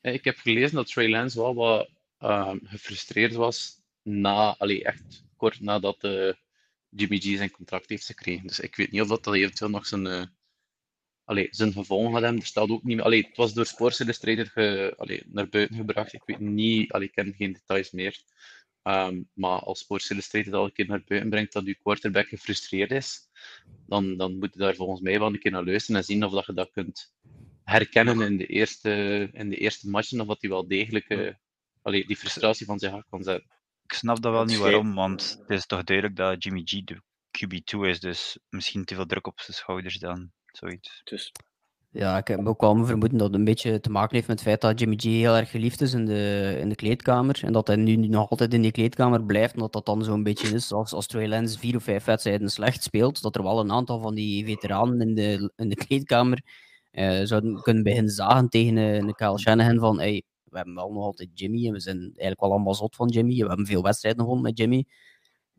ik 0.00 0.24
heb 0.24 0.38
gelezen 0.38 0.76
dat 0.76 0.92
Trey 0.92 1.08
Lance 1.08 1.38
wel 1.38 1.54
wat 1.54 1.90
um, 2.20 2.60
gefrustreerd 2.62 3.34
was 3.34 3.80
na, 4.02 4.56
allee, 4.58 4.84
echt 4.84 5.24
kort 5.36 5.60
nadat 5.60 6.04
uh, 6.04 6.32
Jimmy 6.88 7.18
G 7.18 7.22
zijn 7.22 7.50
contract 7.50 7.88
heeft 7.88 8.06
gekregen. 8.06 8.46
Dus 8.46 8.60
ik 8.60 8.76
weet 8.76 8.90
niet 8.90 9.00
of 9.00 9.08
dat, 9.08 9.24
dat 9.24 9.34
eventueel 9.34 9.70
nog 9.70 9.86
zijn, 9.86 10.06
uh, 10.06 10.24
allee, 11.24 11.48
zijn 11.50 11.72
gevolgen 11.72 12.12
had 12.12 12.22
hebben. 12.22 12.40
Er 12.40 12.46
staat 12.46 12.68
ook 12.68 12.82
niet 12.82 13.00
allee, 13.00 13.26
het 13.26 13.36
was 13.36 13.54
door 13.54 13.66
Sports 13.66 14.00
Illustrated 14.00 14.48
ge, 14.48 14.94
allee, 14.96 15.22
naar 15.26 15.48
buiten 15.48 15.76
gebracht. 15.76 16.12
Ik 16.12 16.22
weet 16.24 16.40
niet, 16.40 16.92
allee, 16.92 17.06
ik 17.06 17.14
ken 17.14 17.34
geen 17.34 17.52
details 17.52 17.90
meer. 17.90 18.22
Um, 18.86 19.28
maar 19.32 19.58
als 19.58 19.78
Sports 19.78 20.10
Illustrated 20.10 20.52
al 20.52 20.64
een 20.64 20.72
keer 20.72 20.86
naar 20.86 21.02
buiten 21.06 21.30
brengt 21.30 21.52
dat 21.52 21.66
je 21.66 21.74
quarterback 21.74 22.28
gefrustreerd 22.28 22.90
is, 22.90 23.28
dan, 23.86 24.16
dan 24.16 24.38
moet 24.38 24.52
je 24.52 24.58
daar 24.58 24.74
volgens 24.74 25.00
mij 25.00 25.18
wel 25.18 25.28
een 25.28 25.38
keer 25.38 25.50
naar 25.50 25.64
luisteren 25.64 26.00
en 26.00 26.06
zien 26.06 26.24
of 26.24 26.32
dat 26.32 26.46
je 26.46 26.52
dat 26.52 26.70
kunt 26.70 27.14
herkennen 27.64 28.20
in 28.20 28.36
de 28.36 28.46
eerste, 28.46 28.90
in 29.32 29.48
de 29.48 29.56
eerste 29.56 29.88
matchen, 29.88 30.20
of 30.20 30.26
dat 30.26 30.40
hij 30.40 30.50
wel 30.50 30.68
degelijk 30.68 31.08
uh, 31.08 31.32
allee, 31.82 32.06
die 32.06 32.16
frustratie 32.16 32.66
van 32.66 32.78
zich 32.78 32.92
af 32.92 33.04
kan 33.10 33.22
zetten. 33.22 33.50
Ik 33.84 33.92
snap 33.92 34.22
dat 34.22 34.32
wel 34.32 34.44
niet 34.44 34.58
waarom, 34.58 34.94
want 34.94 35.36
het 35.40 35.50
is 35.50 35.66
toch 35.66 35.84
duidelijk 35.84 36.16
dat 36.16 36.44
Jimmy 36.44 36.62
G 36.64 36.84
de 36.84 37.00
QB2 37.38 37.80
is, 37.80 38.00
dus 38.00 38.38
misschien 38.48 38.84
te 38.84 38.94
veel 38.94 39.06
druk 39.06 39.26
op 39.26 39.40
zijn 39.40 39.56
schouders 39.56 39.98
dan 39.98 40.32
zoiets. 40.46 41.00
Dus 41.04 41.32
ja, 41.96 42.16
ik 42.16 42.28
heb 42.28 42.46
ook 42.46 42.60
wel 42.60 42.74
me 42.74 42.84
vermoeden 42.84 43.18
dat 43.18 43.26
het 43.26 43.36
een 43.36 43.44
beetje 43.44 43.80
te 43.80 43.90
maken 43.90 44.14
heeft 44.14 44.28
met 44.28 44.38
het 44.38 44.48
feit 44.48 44.60
dat 44.60 44.80
Jimmy 44.80 44.96
G 44.96 45.02
heel 45.02 45.36
erg 45.36 45.50
geliefd 45.50 45.80
is 45.80 45.92
in 45.92 46.04
de, 46.04 46.56
in 46.60 46.68
de 46.68 46.74
kleedkamer. 46.74 47.40
En 47.44 47.52
dat 47.52 47.66
hij 47.66 47.76
nu 47.76 47.96
nog 47.96 48.30
altijd 48.30 48.54
in 48.54 48.62
die 48.62 48.70
kleedkamer 48.70 49.24
blijft. 49.24 49.54
En 49.54 49.60
dat 49.60 49.72
dat 49.72 49.86
dan 49.86 50.04
zo'n 50.04 50.22
beetje 50.22 50.48
is 50.48 50.72
als, 50.72 50.92
als 50.92 51.06
Trey 51.06 51.28
Lance 51.28 51.58
vier 51.58 51.76
of 51.76 51.82
vijf 51.82 52.04
wedstrijden 52.04 52.48
slecht 52.50 52.82
speelt. 52.82 53.22
Dat 53.22 53.36
er 53.36 53.42
wel 53.42 53.60
een 53.60 53.72
aantal 53.72 54.00
van 54.00 54.14
die 54.14 54.44
veteranen 54.44 55.00
in 55.00 55.14
de, 55.14 55.52
in 55.56 55.68
de 55.68 55.74
kleedkamer 55.74 56.42
eh, 56.90 57.20
zouden 57.22 57.62
kunnen 57.62 57.82
beginnen 57.82 58.12
zagen 58.12 58.48
tegen 58.48 58.76
uh, 58.76 58.94
een 58.94 59.14
Kyle 59.14 59.38
Shanahan 59.38 59.78
van 59.78 59.98
hey, 59.98 60.22
we 60.44 60.56
hebben 60.56 60.74
wel 60.74 60.92
nog 60.92 61.04
altijd 61.04 61.28
Jimmy 61.34 61.66
en 61.66 61.72
we 61.72 61.80
zijn 61.80 61.98
eigenlijk 61.98 62.40
wel 62.40 62.52
allemaal 62.52 62.74
zot 62.74 62.96
van 62.96 63.08
Jimmy. 63.08 63.40
We 63.40 63.48
hebben 63.48 63.66
veel 63.66 63.82
wedstrijden 63.82 64.20
gewonnen 64.20 64.44
met 64.44 64.58
Jimmy. 64.58 64.84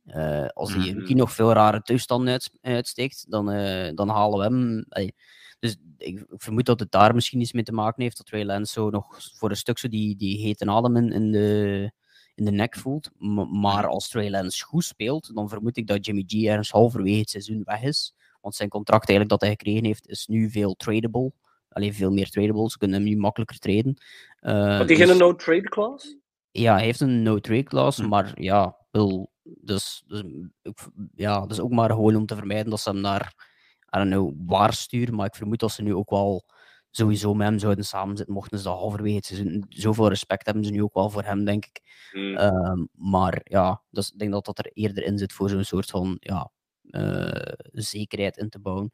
Uh, 0.06 0.48
als 0.48 0.74
die 0.74 0.96
mm 0.96 1.16
nog 1.16 1.32
veel 1.32 1.54
rare 1.54 1.82
toestanden 1.82 2.32
uit, 2.32 2.50
uitsteekt, 2.62 3.26
dan, 3.30 3.54
uh, 3.54 3.90
dan 3.94 4.10
halen 4.10 4.40
we 4.40 4.44
hem. 4.44 4.86
Hey, 4.90 5.14
dus 5.60 5.78
ik, 5.97 6.26
vermoed 6.30 6.66
dat 6.66 6.80
het 6.80 6.91
daar 6.91 7.16
misschien 7.16 7.41
iets 7.41 7.53
mee 7.53 7.64
te 7.64 7.74
maken 7.74 8.03
heeft. 8.03 8.18
Dat 8.18 8.26
Trey 8.26 8.45
Lance 8.45 8.74
zo 8.74 8.89
nog 8.89 9.20
voor 9.34 9.49
een 9.49 9.55
stuk 9.55 9.78
zo 9.78 9.88
die, 9.88 10.16
die 10.16 10.41
hete 10.41 10.66
adem 10.66 10.95
in, 10.95 11.32
de, 11.32 11.91
in 12.36 12.45
de 12.45 12.51
nek 12.51 12.76
voelt. 12.76 13.10
maar 13.51 13.88
als 13.88 14.10
Trey 14.10 14.30
Lance 14.30 14.64
goed 14.64 14.84
speelt, 14.84 15.36
dan 15.36 15.49
vermoed 15.49 15.78
ik 15.78 15.88
dat 15.88 16.05
Jimmy 16.05 16.24
G 16.28 16.43
ergens 16.43 16.72
halverwege 16.72 17.20
het 17.20 17.30
seizoen 17.30 17.62
weg 17.64 17.82
is. 17.82 18.16
Want 18.41 18.55
zijn 18.55 18.70
contract 18.70 19.10
eigenlijk 19.10 19.30
dat 19.30 19.41
hij 19.41 19.49
gekregen 19.49 19.86
heeft, 19.86 20.08
is 20.08 20.28
nu 20.28 20.49
veel 20.49 20.76
tradable. 20.76 21.32
Alleen 21.70 21.93
veel 21.93 22.12
meer 22.12 22.30
tradable. 22.30 22.70
Ze 22.70 22.78
kunnen 22.78 23.01
hem 23.01 23.10
nu 23.10 23.18
makkelijker 23.18 23.58
traden. 23.58 23.97
Uh, 24.41 24.78
Had 24.78 24.88
hij 24.88 24.97
dus, 24.97 25.10
geen 25.10 25.18
no-trade 25.18 25.70
clause? 25.70 26.20
Ja, 26.51 26.74
hij 26.74 26.84
heeft 26.84 26.99
een 26.99 27.24
no-trade 27.24 27.64
clause, 27.64 28.01
hm. 28.01 28.10
maar 28.10 28.41
ja, 28.41 28.78
wil, 28.91 29.32
dus, 29.43 30.03
dus 30.08 30.24
ja, 31.16 31.45
dus 31.45 31.60
ook 31.60 31.72
maar 31.72 31.89
gewoon 31.89 32.16
om 32.16 32.26
te 32.26 32.36
vermijden 32.36 32.70
dat 32.70 32.80
ze 32.80 32.89
hem 32.89 33.01
naar, 33.01 33.34
don't 33.98 34.12
know, 34.12 34.34
waar 34.45 34.74
sturen. 34.74 35.16
Maar 35.16 35.26
ik 35.26 35.36
vermoed 35.36 35.60
dat 35.60 35.72
ze 35.72 35.84
nu 35.84 35.95
ook 35.95 36.10
wel 36.10 36.45
sowieso 36.89 37.34
met 37.34 37.48
hem 37.48 37.60
zouden 37.60 37.86
samenzitten, 37.86 38.34
mochten 38.34 38.58
ze 38.58 38.64
dat 38.64 38.78
halverwege 38.78 39.16
het 39.16 39.26
seizoen. 39.26 39.66
Zoveel 39.70 40.10
respect 40.10 40.45
hebben 40.45 40.64
ze 40.64 40.72
nu 40.72 40.84
ook 40.84 40.93
wel 40.93 41.10
voor 41.10 41.24
hem, 41.24 41.45
denk 41.45 41.66
ik. 41.66 41.82
Mm. 42.12 42.38
Ehm, 42.38 42.86
maar 42.91 43.41
ja, 43.43 43.82
dus 43.89 44.12
ik 44.12 44.20
denk 44.20 44.32
dat 44.32 44.45
dat 44.45 44.58
er 44.58 44.72
eerder 44.74 45.04
in 45.04 45.18
zit 45.18 45.34
voor 45.34 45.50
zo'n 45.50 45.64
soort 45.64 45.89
van 45.89 46.18
ja, 46.20 46.52
uh, 46.82 47.54
zekerheid 47.72 48.38
in 48.38 48.50
te 48.50 48.60
bouwen. 48.60 48.91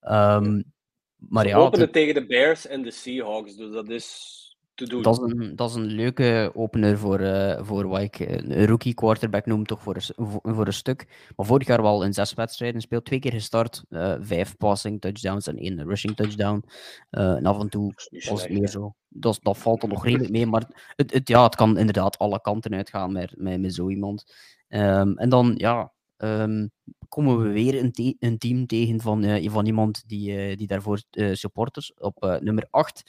Um, 0.00 0.72
maar 1.16 1.46
ja, 1.46 1.56
openen 1.56 1.92
tegen 1.92 2.14
de 2.14 2.26
Bears 2.26 2.66
en 2.66 2.82
de 2.82 2.90
Seahawks, 2.90 3.56
dus 3.56 3.72
dat 3.72 3.88
is 3.88 4.51
te 4.74 4.86
doen. 4.86 5.02
Dat 5.02 5.22
is 5.22 5.32
een, 5.32 5.56
dat 5.56 5.70
is 5.70 5.76
een 5.76 5.86
leuke 5.86 6.50
opener 6.54 6.98
voor, 6.98 7.20
uh, 7.20 7.58
voor 7.64 7.88
wat 7.88 8.00
ik 8.00 8.18
een 8.18 8.66
rookie 8.66 8.94
quarterback 8.94 9.46
noem, 9.46 9.66
toch 9.66 9.82
voor 9.82 9.96
een, 9.96 10.40
voor 10.42 10.66
een 10.66 10.72
stuk. 10.72 11.30
Maar 11.36 11.46
vorig 11.46 11.66
jaar 11.66 11.82
wel 11.82 12.04
in 12.04 12.12
zes 12.12 12.34
wedstrijden 12.34 12.80
speelt, 12.80 13.04
twee 13.04 13.18
keer 13.18 13.32
gestart, 13.32 13.84
uh, 13.88 14.14
vijf 14.20 14.56
passing 14.56 15.00
touchdowns 15.00 15.46
en 15.46 15.56
één 15.56 15.84
rushing 15.84 16.16
touchdown. 16.16 16.64
Uh, 17.10 17.36
en 17.36 17.46
af 17.46 17.60
en 17.60 17.68
toe 17.68 17.92
was 18.28 18.42
het 18.42 18.52
meer 18.52 18.68
zo. 18.68 18.94
Dat, 19.08 19.38
dat 19.42 19.58
valt 19.58 19.82
er 19.82 19.88
nog 19.88 20.04
redelijk 20.04 20.30
mee, 20.30 20.46
maar 20.46 20.92
het, 20.96 21.12
het, 21.12 21.28
ja, 21.28 21.42
het 21.42 21.56
kan 21.56 21.78
inderdaad 21.78 22.18
alle 22.18 22.40
kanten 22.40 22.74
uitgaan 22.74 23.12
met, 23.12 23.34
met, 23.36 23.60
met 23.60 23.74
zo 23.74 23.88
iemand. 23.88 24.24
Um, 24.68 25.18
en 25.18 25.28
dan, 25.28 25.54
ja, 25.56 25.92
um, 26.16 26.70
komen 27.08 27.42
we 27.42 27.48
weer 27.48 27.78
een, 27.78 28.16
een 28.18 28.38
team 28.38 28.66
tegen 28.66 29.00
van, 29.00 29.24
uh, 29.24 29.50
van 29.50 29.66
iemand 29.66 30.02
die, 30.06 30.50
uh, 30.50 30.56
die 30.56 30.66
daarvoor 30.66 31.02
uh, 31.10 31.34
supporters 31.34 31.94
op 31.94 32.38
nummer 32.40 32.66
8. 32.70 33.02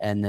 En 0.00 0.20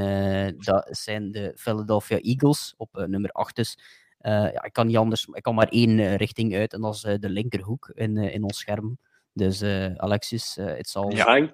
dat 0.58 0.88
zijn 0.90 1.32
de 1.32 1.52
Philadelphia 1.56 2.18
Eagles 2.18 2.74
op 2.78 3.06
nummer 3.08 3.30
8 3.32 3.56
dus. 3.56 3.78
ja, 4.20 4.64
ik 4.64 4.74
kan 4.74 4.88
niet 4.88 4.98
anders, 4.98 5.28
ik 5.32 5.44
kan 5.44 5.56
maar 5.56 5.68
één 5.68 6.16
richting 6.16 6.56
uit 6.56 6.74
en 6.74 6.82
dat 6.82 6.94
is 6.96 7.02
de 7.02 7.30
linkerhoek 7.30 7.92
in, 7.94 8.18
in 8.18 8.44
ons 8.44 8.60
scherm. 8.60 8.98
Dus 9.34 9.64
Alexis, 9.98 10.56
het 10.56 10.90
zal 10.90 11.12
ja. 11.12 11.52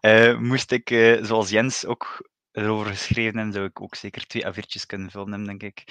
moest 0.50 0.72
ik, 0.72 0.88
zoals 1.22 1.50
Jens 1.50 1.86
ook 1.86 2.30
erover 2.52 2.86
geschreven 2.86 3.36
hebben, 3.36 3.52
zou 3.52 3.66
ik 3.66 3.80
ook 3.80 3.94
zeker 3.94 4.26
twee 4.26 4.46
avertjes 4.46 4.86
kunnen 4.86 5.10
vullen, 5.10 5.44
denk 5.44 5.62
ik. 5.62 5.84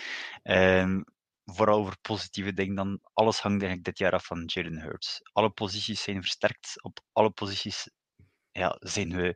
Um, 0.43 1.05
vooral 1.45 1.79
over 1.79 1.97
positieve 2.01 2.53
dingen, 2.53 2.75
dan 2.75 2.99
alles 3.13 3.39
hangt 3.39 3.61
eigenlijk 3.61 3.83
dit 3.83 3.97
jaar 3.97 4.11
af 4.11 4.25
van 4.25 4.43
Jalen 4.45 4.81
Hurts. 4.81 5.21
Alle 5.33 5.49
posities 5.49 6.03
zijn 6.03 6.21
versterkt. 6.21 6.83
Op 6.83 6.99
alle 7.11 7.29
posities 7.29 7.89
ja, 8.51 8.75
zijn 8.79 9.15
we 9.15 9.35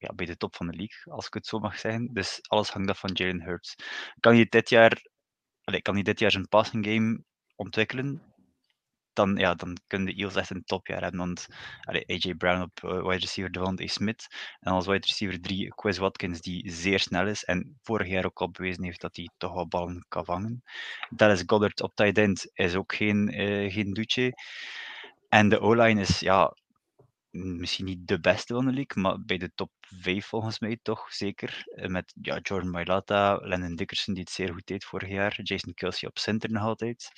ja, 0.00 0.12
bij 0.14 0.26
de 0.26 0.36
top 0.36 0.56
van 0.56 0.66
de 0.66 0.76
league, 0.76 1.12
als 1.12 1.26
ik 1.26 1.34
het 1.34 1.46
zo 1.46 1.58
mag 1.58 1.78
zeggen. 1.78 2.12
Dus 2.12 2.38
alles 2.48 2.70
hangt 2.70 2.90
af 2.90 2.98
van 2.98 3.10
Jalen 3.12 3.42
Hurts. 3.42 3.74
Kan 4.20 4.34
hij 4.34 4.46
dit 4.48 4.68
jaar, 4.68 5.02
allez, 5.64 5.82
kan 5.82 5.94
hij 5.94 6.02
dit 6.02 6.18
jaar 6.18 6.30
zijn 6.30 6.48
passing 6.48 6.86
game 6.86 7.22
ontwikkelen? 7.56 8.30
dan, 9.12 9.36
ja, 9.36 9.54
dan 9.54 9.76
kunnen 9.86 10.08
de 10.08 10.14
Eagles 10.14 10.36
echt 10.36 10.50
een 10.50 10.64
topjaar 10.64 11.02
hebben. 11.02 11.20
Want 11.20 11.46
allee, 11.80 12.06
AJ 12.06 12.34
Brown 12.34 12.62
op 12.62 12.80
uh, 12.84 12.90
wide 12.90 13.18
receiver 13.18 13.52
Devontae 13.52 13.88
Smith. 13.88 14.26
En 14.60 14.72
als 14.72 14.86
wide 14.86 15.06
receiver 15.06 15.40
3 15.40 15.74
Quez 15.74 15.98
Watkins, 15.98 16.40
die 16.40 16.70
zeer 16.70 16.98
snel 16.98 17.26
is. 17.26 17.44
En 17.44 17.78
vorig 17.82 18.08
jaar 18.08 18.24
ook 18.24 18.40
al 18.40 18.50
bewezen 18.50 18.84
heeft 18.84 19.00
dat 19.00 19.16
hij 19.16 19.30
toch 19.36 19.52
wel 19.52 19.68
ballen 19.68 20.04
kan 20.08 20.24
vangen. 20.24 20.62
Dallas 21.10 21.42
Goddard 21.46 21.82
op 21.82 21.94
tight 21.94 22.18
end 22.18 22.50
is 22.52 22.74
ook 22.74 22.94
geen, 22.94 23.40
uh, 23.40 23.72
geen 23.72 23.92
doetje. 23.92 24.32
En 25.28 25.48
de 25.48 25.60
O-line 25.60 26.00
is 26.00 26.20
ja, 26.20 26.56
misschien 27.30 27.84
niet 27.84 28.08
de 28.08 28.20
beste 28.20 28.54
van 28.54 28.64
de 28.64 28.72
league, 28.72 29.02
maar 29.02 29.24
bij 29.24 29.38
de 29.38 29.52
top 29.54 29.70
5 29.80 30.26
volgens 30.26 30.58
mij 30.58 30.78
toch 30.82 31.12
zeker. 31.12 31.62
Eh, 31.74 31.88
met 31.88 32.14
ja, 32.22 32.38
Jordan 32.42 32.70
Mailata, 32.70 33.36
Lennon 33.42 33.76
Dickerson 33.76 34.14
die 34.14 34.22
het 34.22 34.32
zeer 34.32 34.52
goed 34.52 34.66
deed 34.66 34.84
vorig 34.84 35.08
jaar, 35.08 35.42
Jason 35.42 35.74
Kelsey 35.74 36.08
op 36.08 36.18
center 36.18 36.50
nog 36.50 36.62
altijd. 36.62 37.12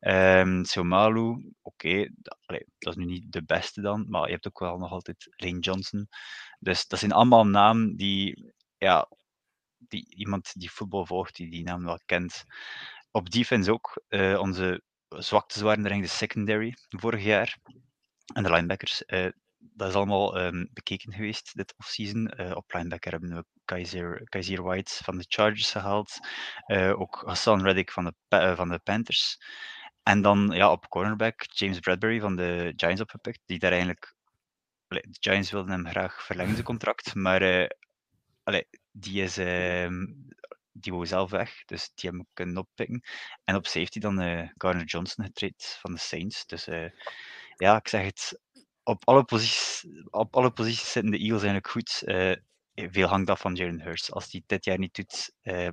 Um, 0.00 0.64
Somalu, 0.64 1.52
oké, 1.62 2.08
dat, 2.18 2.38
is 2.78 2.94
nu 2.94 3.04
niet 3.04 3.32
de 3.32 3.44
beste 3.44 3.80
dan, 3.80 4.06
maar 4.08 4.26
je 4.26 4.32
hebt 4.32 4.46
ook 4.46 4.58
wel 4.58 4.78
nog 4.78 4.90
altijd 4.90 5.34
Lane 5.36 5.58
Johnson. 5.58 6.08
Dus 6.58 6.86
dat 6.86 6.98
zijn 6.98 7.12
allemaal 7.12 7.46
namen 7.46 7.96
die, 7.96 8.52
ja, 8.78 9.08
die 9.78 10.14
iemand 10.14 10.52
die 10.54 10.70
voetbal 10.70 11.06
volgt, 11.06 11.36
die 11.36 11.50
die 11.50 11.62
naam 11.62 11.84
wel 11.84 12.00
kent. 12.04 12.44
Op 13.10 13.30
defense 13.30 13.72
ook, 13.72 14.02
uh, 14.08 14.38
onze 14.40 14.82
zwaktes 15.08 15.62
waren 15.62 15.84
er 15.84 15.92
in 15.92 16.00
de 16.00 16.06
secondary 16.06 16.74
vorig 16.88 17.24
jaar. 17.24 17.58
En 18.34 18.42
de 18.42 18.50
linebackers, 18.50 19.02
uh, 19.06 19.28
dat 19.74 19.88
is 19.88 19.94
allemaal 19.94 20.40
um, 20.40 20.68
bekeken 20.72 21.12
geweest 21.12 21.56
dit 21.56 21.74
offseason. 21.76 22.32
Uh, 22.40 22.56
op 22.56 22.72
linebacker 22.72 23.10
hebben 23.10 23.34
we 23.34 23.44
Kaiser, 23.64 24.28
Kaiser 24.28 24.62
White 24.62 25.04
van 25.04 25.18
de 25.18 25.24
Chargers 25.28 25.70
gehaald. 25.70 26.18
Uh, 26.66 27.00
ook 27.00 27.22
Hassan 27.26 27.62
Reddick 27.62 27.90
van 27.90 28.04
de, 28.04 28.54
van 28.56 28.68
de 28.68 28.78
Panthers. 28.78 29.38
En 30.02 30.22
dan 30.22 30.50
ja, 30.52 30.70
op 30.70 30.88
cornerback 30.88 31.44
James 31.48 31.78
Bradbury 31.78 32.20
van 32.20 32.36
de 32.36 32.72
Giants 32.76 33.00
opgepikt, 33.00 33.40
die 33.46 33.58
daar 33.58 33.70
eigenlijk... 33.70 34.16
De 34.88 35.16
Giants 35.20 35.50
wilden 35.50 35.72
hem 35.72 35.88
graag 35.88 36.22
verlengen, 36.24 36.52
zijn 36.52 36.64
contract, 36.64 37.14
maar 37.14 37.70
allee, 38.42 38.68
die 38.92 39.22
is... 39.22 39.38
Ehm, 39.38 40.04
die 40.72 40.92
wou 40.92 41.06
zelf 41.06 41.30
weg, 41.30 41.64
dus 41.64 41.90
die 41.94 42.08
hebben 42.08 42.20
we 42.20 42.26
kunnen 42.32 42.56
oppikken. 42.56 43.02
En 43.44 43.54
op 43.54 43.66
safety 43.66 43.98
dan 43.98 44.50
Garner 44.56 44.84
Johnson 44.84 45.24
getraind 45.24 45.78
van 45.80 45.92
de 45.92 45.98
Saints. 45.98 46.46
Dus 46.46 46.68
ja, 47.58 47.76
ik 47.76 47.88
zeg 47.88 48.04
het, 48.04 48.40
op 48.88 49.02
alle 49.04 49.24
posities, 49.24 49.86
op 50.10 50.36
alle 50.36 50.50
posities 50.50 50.92
zitten 50.92 51.10
de 51.10 51.18
Eagles 51.18 51.42
eigenlijk 51.42 51.68
goed. 51.68 52.02
Uh, 52.04 52.32
veel 52.74 53.08
hangt 53.08 53.30
af 53.30 53.40
van 53.40 53.54
Jalen 53.54 53.80
Hurts. 53.80 54.12
Als 54.12 54.32
hij 54.32 54.42
dit 54.46 54.64
jaar 54.64 54.78
niet 54.78 54.94
doet, 54.94 55.32
uh, 55.42 55.68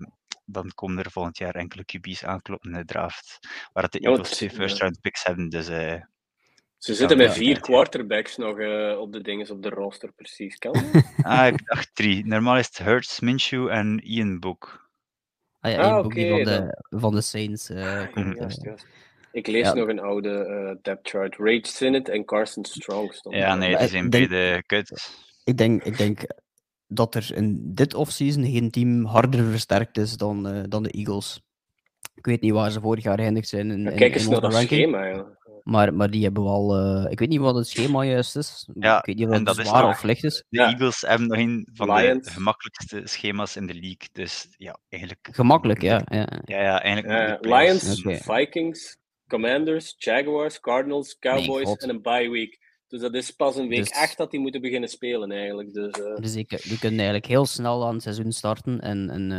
dan 0.46 0.72
komen 0.76 1.04
er 1.04 1.12
volgend 1.12 1.38
jaar 1.38 1.56
enkele 1.56 1.86
QB's 1.86 2.24
aankloppen 2.24 2.72
in 2.72 2.78
de 2.78 2.86
draft. 2.86 3.40
Waar 3.74 3.90
de 3.90 4.00
Eagles 4.00 4.30
twee 4.30 4.50
first 4.50 4.80
round 4.80 5.02
picks 5.02 5.24
hebben. 5.24 5.50
Dus, 5.50 5.70
uh, 5.70 6.02
ze 6.78 6.94
zitten 6.94 7.18
met 7.18 7.34
vier 7.34 7.60
quarterbacks 7.60 8.38
nog 8.38 8.52
op 8.98 9.14
de 9.14 9.22
dingen 9.22 9.50
op 9.50 9.64
de 9.64 9.70
roster, 9.70 10.12
precies. 10.12 10.58
Kan 10.58 10.74
ah, 11.22 11.48
ik 11.48 11.66
dacht 11.66 11.96
drie. 11.96 12.26
Normaal 12.26 12.58
is 12.58 12.68
het 12.68 12.78
Hurts, 12.78 13.20
Minshew 13.20 13.68
en 13.68 14.00
Ian 14.00 14.40
Book. 14.40 14.90
Ah 15.60 15.72
ja, 15.72 15.78
Ian 15.78 15.90
ah, 15.90 15.96
Book 15.96 16.06
okay, 16.06 16.24
die 16.24 16.32
van 16.32 16.44
de, 16.44 16.84
van 16.90 17.16
de 17.16 17.22
Saints 17.22 17.68
komt. 18.14 18.38
Juist, 18.38 18.64
juist. 18.64 18.88
Ik 19.36 19.48
lees 19.48 19.74
nog 19.74 19.88
een 19.88 20.00
oude 20.00 20.30
uh, 20.30 20.82
depth 20.82 21.10
chart. 21.10 21.36
Rage 21.38 21.62
Sinnett 21.62 22.10
en 22.10 22.26
Carson 22.26 22.66
Strong 22.66 23.14
stonden. 23.14 23.42
Ja, 23.42 23.56
nee, 23.56 23.78
die 23.78 23.88
zijn 23.88 24.10
beide 24.10 24.64
kut. 24.66 25.10
Ik 25.44 25.58
denk, 25.58 25.84
ik 25.84 25.98
denk 25.98 26.20
dat 26.88 27.16
er 27.16 27.32
in 27.34 27.74
dit 27.74 27.94
offseason 27.94 28.44
geen 28.44 28.72
team 28.72 29.06
harder 29.06 29.50
versterkt 29.50 29.98
is 29.98 30.18
dan, 30.18 30.56
uh, 30.56 30.64
dan 30.68 30.84
de 30.84 30.90
Eagles. 30.92 31.42
Ik 32.14 32.26
weet 32.26 32.42
niet 32.42 32.52
waar 32.52 32.72
ze 32.72 32.80
vorig 32.80 33.04
jaar 33.04 33.20
eindigd 33.20 33.48
zijn. 33.48 33.72
In, 33.72 33.82
ja, 33.82 33.92
kijk 33.92 34.14
eens 34.14 34.28
naar 34.28 34.42
dat 34.42 34.54
schema. 34.54 35.06
Ja. 35.06 35.38
Maar, 35.64 35.94
maar 35.94 36.10
die 36.10 36.24
hebben 36.24 36.44
wel. 36.44 36.80
Uh, 36.80 37.12
ik 37.12 37.20
weet 37.20 37.30
niet 37.30 37.40
wat 37.40 37.56
het 37.56 37.68
schema 37.68 38.04
juist 38.04 38.36
is. 38.36 38.70
Ja, 38.80 38.98
ik 38.98 39.06
weet 39.06 39.16
niet 39.16 39.28
of 39.28 39.58
het 39.58 39.68
zwaar 39.68 39.82
nog, 39.82 39.92
of 39.92 40.04
licht 40.04 40.24
is. 40.24 40.44
De 40.50 40.60
ja. 40.60 40.68
Eagles 40.68 41.02
hebben 41.02 41.28
nog 41.28 41.38
een 41.38 41.70
van 41.74 41.94
Lions. 41.94 42.26
de 42.26 42.32
gemakkelijkste 42.32 43.02
schema's 43.04 43.56
in 43.56 43.68
de 43.68 43.74
league. 43.74 44.10
Dus 44.12 44.48
ja, 44.58 44.78
eigenlijk. 44.90 45.28
Gemakkelijk, 45.32 45.82
ja. 45.82 46.02
Ja, 46.06 46.28
ja, 46.46 46.62
ja 46.62 46.82
eigenlijk. 46.82 47.46
Lions, 47.46 48.04
okay. 48.06 48.18
Vikings, 48.18 48.98
Commanders, 49.28 49.96
Jaguars, 49.98 50.60
Cardinals, 50.60 51.18
Cowboys 51.20 51.76
en 51.76 51.90
een 51.90 52.02
bye 52.02 52.30
week. 52.30 52.64
Dus 52.88 53.02
dat 53.02 53.14
is 53.14 53.32
pas 53.32 53.56
een 53.56 53.68
week 53.68 53.80
dus, 53.80 53.90
echt 53.90 54.18
dat 54.18 54.32
die 54.32 54.40
moeten 54.40 54.62
beginnen 54.62 54.90
spelen 54.90 55.32
eigenlijk. 55.32 55.74
Dus, 55.74 55.98
uh... 56.00 56.16
dus 56.16 56.34
die, 56.34 56.46
die, 56.48 56.80
kunnen 56.80 57.00
eigenlijk 57.00 57.26
heel 57.26 57.46
snel 57.46 57.86
aan 57.86 57.94
het 57.94 58.04
seizoen 58.04 58.32
starten. 58.32 58.82
En, 58.82 59.10
en 59.10 59.32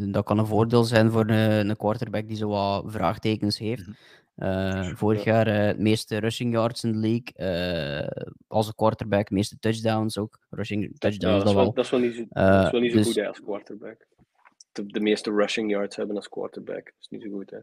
uh, 0.00 0.12
dat 0.12 0.24
kan 0.24 0.38
een 0.38 0.46
voordeel 0.46 0.84
zijn 0.84 1.10
voor 1.10 1.28
een, 1.30 1.68
een 1.68 1.76
quarterback 1.76 2.28
die 2.28 2.36
zo 2.36 2.48
wat 2.48 2.84
vraagtekens 2.86 3.58
heeft. 3.58 3.84
Uh, 4.36 4.94
vorig 4.94 5.24
jaar 5.24 5.46
het 5.46 5.78
meeste 5.78 6.18
rushing 6.18 6.52
yards 6.52 6.84
in 6.84 6.92
de 6.92 6.98
league. 6.98 8.10
als 8.46 8.66
een 8.66 8.74
quarterback, 8.74 9.30
meeste 9.30 9.58
touchdowns 9.58 10.18
ook. 10.18 10.38
Rushing 10.50 10.98
touchdowns 10.98 11.38
ja, 11.38 11.38
dat, 11.38 11.48
is 11.48 11.54
wel, 11.54 11.72
dat 11.72 11.84
is 11.84 11.90
wel 11.90 12.00
niet 12.00 12.14
zo, 12.14 12.24
dat 12.28 12.64
is 12.64 12.70
wel 12.70 12.80
niet 12.80 12.90
zo 12.90 12.96
dus, 12.96 13.06
goed 13.06 13.16
hè, 13.16 13.26
als 13.28 13.40
quarterback. 13.40 14.06
De, 14.72 14.86
de, 14.86 15.00
meeste 15.00 15.30
rushing 15.30 15.70
yards 15.70 15.96
hebben 15.96 16.16
als 16.16 16.28
quarterback. 16.28 16.84
Dat 16.84 16.94
is 17.00 17.08
niet 17.08 17.22
zo 17.22 17.30
goed 17.30 17.50
hè. 17.50 17.58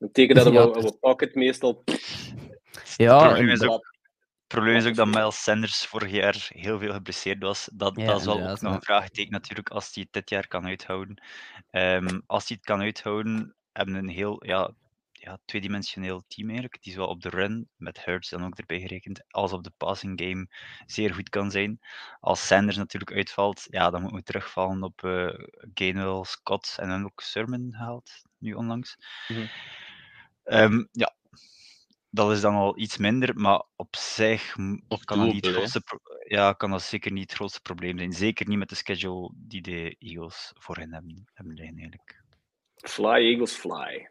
Dat 0.00 0.12
betekent 0.12 0.44
dat 0.44 0.52
ja, 0.52 0.70
we, 0.70 0.80
we 0.80 0.98
pocket 1.00 1.34
meestal. 1.34 1.82
Ja, 2.96 3.18
het 3.18 3.28
probleem 3.28 3.48
is, 3.48 3.62
ook, 3.62 3.94
probleem 4.46 4.76
is 4.76 4.86
ook 4.86 4.94
dat 4.94 5.06
Miles 5.06 5.42
Sanders 5.42 5.86
vorig 5.86 6.10
jaar 6.10 6.48
heel 6.48 6.78
veel 6.78 6.92
geblesseerd 6.92 7.42
was. 7.42 7.68
Dat, 7.72 7.96
ja, 7.96 8.06
dat 8.06 8.20
is 8.20 8.24
wel 8.24 8.50
ook 8.50 8.60
nog 8.60 8.74
een 8.74 8.82
vraagteken 8.82 9.32
natuurlijk 9.32 9.70
als 9.70 9.94
hij 9.94 10.02
het 10.02 10.12
dit 10.12 10.30
jaar 10.30 10.46
kan 10.46 10.66
uithouden. 10.66 11.22
Um, 11.70 12.22
als 12.26 12.48
hij 12.48 12.56
het 12.56 12.66
kan 12.66 12.80
uithouden, 12.80 13.54
hebben 13.72 13.94
we 13.94 14.00
een 14.00 14.08
heel 14.08 14.46
ja, 14.46 14.74
ja, 15.12 15.38
tweedimensioneel 15.44 16.24
team 16.28 16.48
eigenlijk. 16.48 16.82
Die 16.82 16.92
zowel 16.92 17.08
op 17.08 17.22
de 17.22 17.28
run, 17.28 17.68
met 17.76 18.04
Hurts 18.04 18.28
dan 18.28 18.44
ook 18.44 18.58
erbij 18.58 18.80
gerekend, 18.80 19.24
als 19.28 19.52
op 19.52 19.64
de 19.64 19.72
passing 19.76 20.20
game 20.20 20.48
zeer 20.86 21.14
goed 21.14 21.28
kan 21.28 21.50
zijn. 21.50 21.80
Als 22.20 22.46
Sanders 22.46 22.76
natuurlijk 22.76 23.12
uitvalt, 23.12 23.66
ja, 23.68 23.90
dan 23.90 24.00
moeten 24.00 24.18
we 24.18 24.24
terugvallen 24.24 24.82
op 24.82 25.02
uh, 25.02 25.34
Gainwell, 25.74 26.24
Scott 26.24 26.76
en 26.78 26.88
dan 26.88 27.04
ook 27.04 27.20
Sermon 27.20 27.68
gehaald, 27.70 28.10
nu 28.38 28.52
onlangs. 28.52 28.96
Mm 29.28 29.36
-hmm. 29.36 29.48
Um, 30.52 30.88
ja, 30.92 31.14
dat 32.10 32.32
is 32.32 32.40
dan 32.40 32.54
al 32.54 32.78
iets 32.78 32.96
minder, 32.96 33.36
maar 33.36 33.62
op 33.76 33.96
zich 33.96 34.56
of 34.88 35.04
kan, 35.04 35.18
dat 35.18 35.32
niet 35.32 35.44
het 35.44 35.54
grootste 35.54 35.82
ja, 36.24 36.52
kan 36.52 36.70
dat 36.70 36.82
zeker 36.82 37.12
niet 37.12 37.22
het 37.22 37.32
grootste 37.32 37.60
probleem 37.60 37.98
zijn. 37.98 38.12
Zeker 38.12 38.48
niet 38.48 38.58
met 38.58 38.68
de 38.68 38.74
schedule 38.74 39.32
die 39.34 39.62
de 39.62 39.96
Eagles 39.98 40.52
voor 40.58 40.76
hen 40.76 40.92
hebben, 40.92 41.28
hebben 41.34 41.56
eigenlijk. 41.56 42.22
Fly, 42.76 43.14
Eagles, 43.14 43.52
fly. 43.52 44.08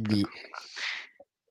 Die, 0.00 0.26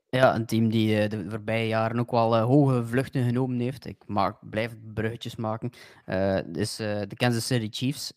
ja, 0.10 0.36
een 0.36 0.46
team 0.46 0.70
die 0.70 1.04
uh, 1.04 1.10
de 1.10 1.30
voorbije 1.30 1.68
jaren 1.68 2.00
ook 2.00 2.12
wel 2.12 2.36
uh, 2.36 2.44
hoge 2.44 2.86
vluchten 2.86 3.26
genomen 3.26 3.60
heeft. 3.60 3.86
Ik 3.86 4.04
maak, 4.08 4.50
blijf 4.50 4.76
bruggetjes 4.94 5.36
maken. 5.36 5.70
Uh, 6.06 6.38
is 6.54 6.76
de 6.76 7.16
Kansas 7.16 7.46
City 7.46 7.68
Chiefs 7.72 8.14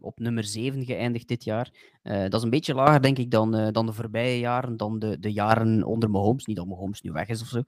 op 0.00 0.18
nummer 0.18 0.44
7 0.44 0.84
geëindigd 0.84 1.28
dit 1.28 1.44
jaar. 1.44 1.70
dat 2.02 2.34
is 2.34 2.42
een 2.42 2.50
beetje 2.50 2.74
lager, 2.74 3.02
denk 3.02 3.18
ik, 3.18 3.30
dan, 3.30 3.72
dan 3.72 3.86
de 3.86 3.92
voorbije 3.92 4.38
jaren, 4.38 4.76
dan 4.76 4.98
de, 4.98 5.18
de 5.18 5.32
jaren 5.32 5.84
onder 5.84 6.10
Mahomes. 6.10 6.44
Niet 6.44 6.56
dat 6.56 6.66
Mahomes 6.66 7.00
nu 7.00 7.12
weg 7.12 7.28
is 7.28 7.42
of 7.42 7.48
zo. 7.48 7.62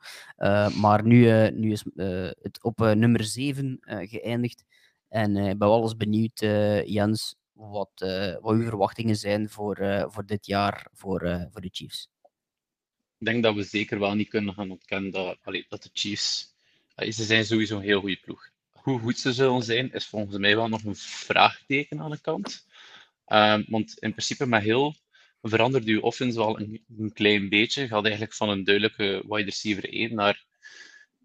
maar 0.80 1.04
nu, 1.04 1.50
nu 1.50 1.72
is 1.72 1.84
het 2.42 2.62
op 2.62 2.78
nummer 2.78 3.24
7 3.24 3.78
geëindigd. 3.80 4.64
En 5.08 5.36
ik 5.36 5.58
ben 5.58 5.68
wel 5.68 5.82
eens 5.82 5.96
benieuwd, 5.96 6.38
Jens, 6.84 7.36
wat, 7.52 7.90
wat 8.40 8.52
uw 8.52 8.64
verwachtingen 8.64 9.16
zijn 9.16 9.48
voor, 9.48 10.06
voor 10.08 10.26
dit 10.26 10.46
jaar 10.46 10.86
voor, 10.92 11.48
voor 11.50 11.60
de 11.60 11.68
Chiefs 11.72 12.08
ik 13.20 13.26
denk 13.26 13.42
dat 13.42 13.54
we 13.54 13.62
zeker 13.62 13.98
wel 13.98 14.14
niet 14.14 14.28
kunnen 14.28 14.54
gaan 14.54 14.70
ontkennen 14.70 15.10
dat, 15.10 15.38
allee, 15.42 15.66
dat 15.68 15.82
de 15.82 15.90
Chiefs. 15.92 16.54
ze 16.96 17.24
zijn 17.24 17.44
sowieso 17.44 17.76
een 17.76 17.82
heel 17.82 18.00
goede 18.00 18.20
ploeg. 18.20 18.48
Hoe 18.70 18.98
goed 18.98 19.18
ze 19.18 19.32
zullen 19.32 19.62
zijn, 19.62 19.92
is 19.92 20.06
volgens 20.06 20.38
mij 20.38 20.56
wel 20.56 20.68
nog 20.68 20.84
een 20.84 20.96
vraagteken 20.96 22.00
aan 22.00 22.10
de 22.10 22.20
kant. 22.20 22.66
Um, 23.26 23.64
want 23.68 23.98
in 23.98 24.10
principe, 24.10 24.46
met 24.46 24.62
heel 24.62 24.96
verandert 25.42 25.84
uw 25.84 26.00
offense 26.00 26.38
wel 26.38 26.60
een, 26.60 27.12
klein 27.12 27.48
beetje. 27.48 27.88
Gaat 27.88 28.02
eigenlijk 28.02 28.34
van 28.34 28.48
een 28.48 28.64
duidelijke 28.64 29.24
wide 29.28 29.44
receiver 29.44 29.92
1 29.92 30.14
naar 30.14 30.44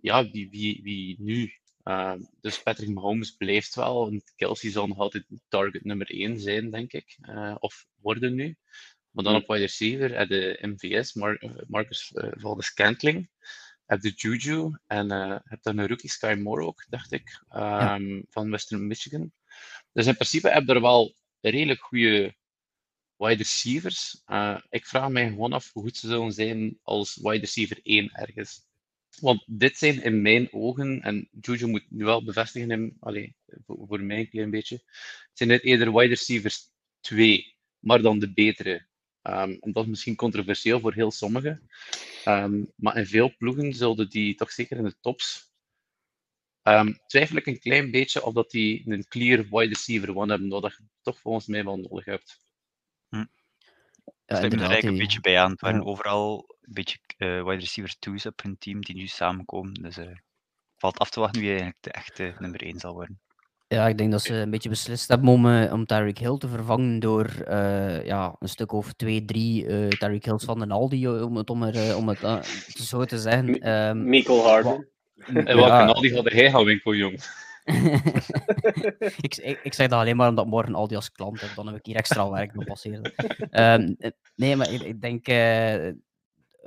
ja, 0.02 0.30
wie, 0.30 0.50
wie, 0.50 0.80
wie 0.84 1.16
nu. 1.20 1.54
Uh, 1.84 2.14
dus 2.42 2.64
Patrick 2.64 2.90
Mahomes 2.90 3.32
blijft 3.32 3.76
wel. 3.76 4.22
Kelsey 4.36 4.72
zal 4.72 4.88
nog 4.88 4.98
altijd 4.98 5.26
target 5.48 5.84
nummer 5.84 6.10
1 6.10 6.40
zijn, 6.40 6.72
denk 6.72 6.94
ik. 6.94 7.18
Uh, 7.22 7.56
of 7.60 7.88
worden 8.02 8.36
nu. 8.36 8.58
Maar 9.16 9.24
dan 9.24 9.36
op 9.36 9.48
wide 9.48 9.60
receiver 9.60 10.18
heb 10.18 10.30
de 10.30 10.58
MVS, 10.62 11.14
Mar 11.14 11.36
eh, 11.36 11.52
Marcus 11.68 12.12
uh, 12.16 12.32
Valdes 12.32 12.66
Scantling. 12.66 13.30
Heb 13.86 14.02
de 14.02 14.10
Juju 14.10 14.78
en 14.88 15.12
uh, 15.12 15.38
heb 15.44 15.62
dan 15.62 15.78
een 15.78 15.88
rookie 15.88 16.10
Sky 16.10 16.36
Moore 16.40 16.66
ook, 16.66 16.86
dacht 16.90 17.12
ik, 17.12 17.44
um, 17.56 18.26
van 18.30 18.52
Western 18.52 18.88
Michigan. 18.88 19.32
Dus 19.94 20.06
in 20.06 20.14
principe 20.14 20.50
heb 20.50 20.68
je 20.68 20.74
er 20.74 20.82
wel 20.82 21.16
redelijk 21.42 21.82
goede 21.82 22.36
wide 23.18 23.36
receivers. 23.36 24.22
Uh, 24.28 24.60
ik 24.70 24.86
vraag 24.86 25.10
mij 25.10 25.28
gewoon 25.28 25.54
af 25.54 25.74
hoe 25.74 25.84
goed 25.84 25.98
ze 25.98 26.08
zullen 26.08 26.32
zijn 26.32 26.80
als 26.84 27.16
wide 27.16 27.40
receiver 27.40 27.80
1 27.84 28.10
ergens. 28.14 28.66
Want 29.20 29.44
dit 29.46 29.78
zijn 29.78 30.04
in 30.04 30.22
mijn 30.22 30.54
ogen, 30.54 31.02
en 31.02 31.30
Juju 31.42 31.68
moet 31.68 31.86
nu 31.90 32.06
wel 32.06 32.24
bevestigen, 32.24 32.72
in, 32.72 32.98
allez, 33.00 33.32
voor, 33.66 33.88
voor 33.88 34.02
mij 34.02 34.20
een 34.20 34.30
klein 34.30 34.50
beetje, 34.50 34.82
zijn 35.34 35.50
dit 35.50 35.64
eerder 35.64 35.94
wide 35.94 36.08
receivers 36.08 36.70
2, 37.00 37.56
maar 37.80 38.02
dan 38.02 38.20
de 38.20 38.34
betere. 38.34 38.88
Um, 39.28 39.58
en 39.60 39.72
dat 39.72 39.84
is 39.84 39.90
misschien 39.90 40.16
controversieel 40.16 40.80
voor 40.80 40.94
heel 40.94 41.12
sommigen. 41.12 41.70
Um, 42.26 42.72
maar 42.76 42.98
in 42.98 43.06
veel 43.06 43.36
ploegen 43.38 43.74
zullen 43.74 44.10
die 44.10 44.36
toch 44.36 44.52
zeker 44.52 44.78
in 44.78 44.84
de 44.84 44.96
tops. 45.00 45.54
Um, 46.64 47.00
twijfel 47.08 47.36
ik 47.36 47.46
een 47.46 47.60
klein 47.60 47.92
beetje 47.92 48.24
of 48.24 48.34
dat 48.34 48.52
die 48.52 48.84
een 48.86 49.08
clear 49.08 49.38
wide 49.38 49.68
receiver 49.68 50.16
one 50.16 50.32
hebben, 50.32 50.50
wat 50.50 50.76
je 50.78 50.84
toch 51.02 51.20
volgens 51.20 51.48
mij 51.48 51.64
wel 51.64 51.78
nodig 51.78 52.06
hebt. 52.06 52.40
Hm. 53.10 53.26
Ja, 54.26 54.42
er 54.42 54.86
een 54.86 54.98
beetje 54.98 55.22
bij 55.22 55.40
aan. 55.40 55.52
Het 55.52 55.62
waren 55.62 55.86
overal 55.86 56.58
een 56.62 56.74
beetje 56.74 56.98
uh, 57.18 57.44
wide 57.44 57.60
receiver 57.60 57.96
2's 58.10 58.26
op 58.26 58.42
hun 58.42 58.58
team 58.58 58.82
die 58.82 58.96
nu 58.96 59.08
samenkomen. 59.08 59.74
Dus 59.74 59.98
uh, 59.98 60.18
valt 60.76 60.98
af 60.98 61.10
te 61.10 61.20
wachten 61.20 61.42
wie 61.42 61.50
eigenlijk 61.50 61.82
de 61.82 61.92
echte 61.92 62.36
nummer 62.40 62.62
1 62.62 62.80
zal 62.80 62.94
worden. 62.94 63.20
Ja, 63.68 63.88
ik 63.88 63.98
denk 63.98 64.12
dat 64.12 64.22
ze 64.22 64.34
een 64.34 64.50
beetje 64.50 64.70
beslist 64.70 65.08
hebben 65.08 65.30
om, 65.30 65.46
uh, 65.46 65.74
om 65.74 65.86
Tyreek 65.86 66.18
Hill 66.18 66.38
te 66.38 66.48
vervangen 66.48 67.00
door 67.00 67.30
uh, 67.48 68.06
ja, 68.06 68.36
een 68.40 68.50
stuk 68.50 68.72
of 68.72 68.94
twee, 68.94 69.26
drie 69.26 69.66
uh, 69.66 69.88
Tyreek 69.88 70.26
Hills 70.26 70.44
van 70.44 70.60
de 70.60 70.68
Aldi, 70.68 71.08
om 71.08 71.36
het, 71.36 71.50
om 71.50 71.64
er, 71.64 71.96
om 71.96 72.08
het 72.10 72.48
zo 72.68 73.06
te 73.06 73.20
zeggen. 73.20 73.72
Um, 73.72 74.10
Michael 74.10 74.44
Harden. 74.44 74.88
En 75.26 75.46
welke 75.46 75.60
ja. 75.62 75.86
Aldi 75.86 76.14
had 76.14 76.32
hij 76.32 76.50
gaan 76.50 76.64
winkelen, 76.64 76.98
jong? 76.98 77.14
ik, 79.22 79.36
ik, 79.36 79.60
ik, 79.64 79.74
zeg 79.74 79.88
dat 79.88 80.00
alleen 80.00 80.16
maar 80.16 80.30
omdat 80.30 80.46
morgen 80.46 80.76
Aldi 80.76 80.96
als 80.96 81.12
klant 81.12 81.42
heb, 81.42 81.50
dan 81.56 81.68
heb 81.68 81.76
ik 81.76 81.86
hier 81.86 81.96
extra 81.96 82.30
werk 82.30 82.54
nog 82.54 82.66
passeren. 82.66 83.14
Um, 83.52 83.96
nee, 84.36 84.56
maar 84.56 84.72
ik, 84.72 84.82
ik 84.82 85.02
denk... 85.02 85.28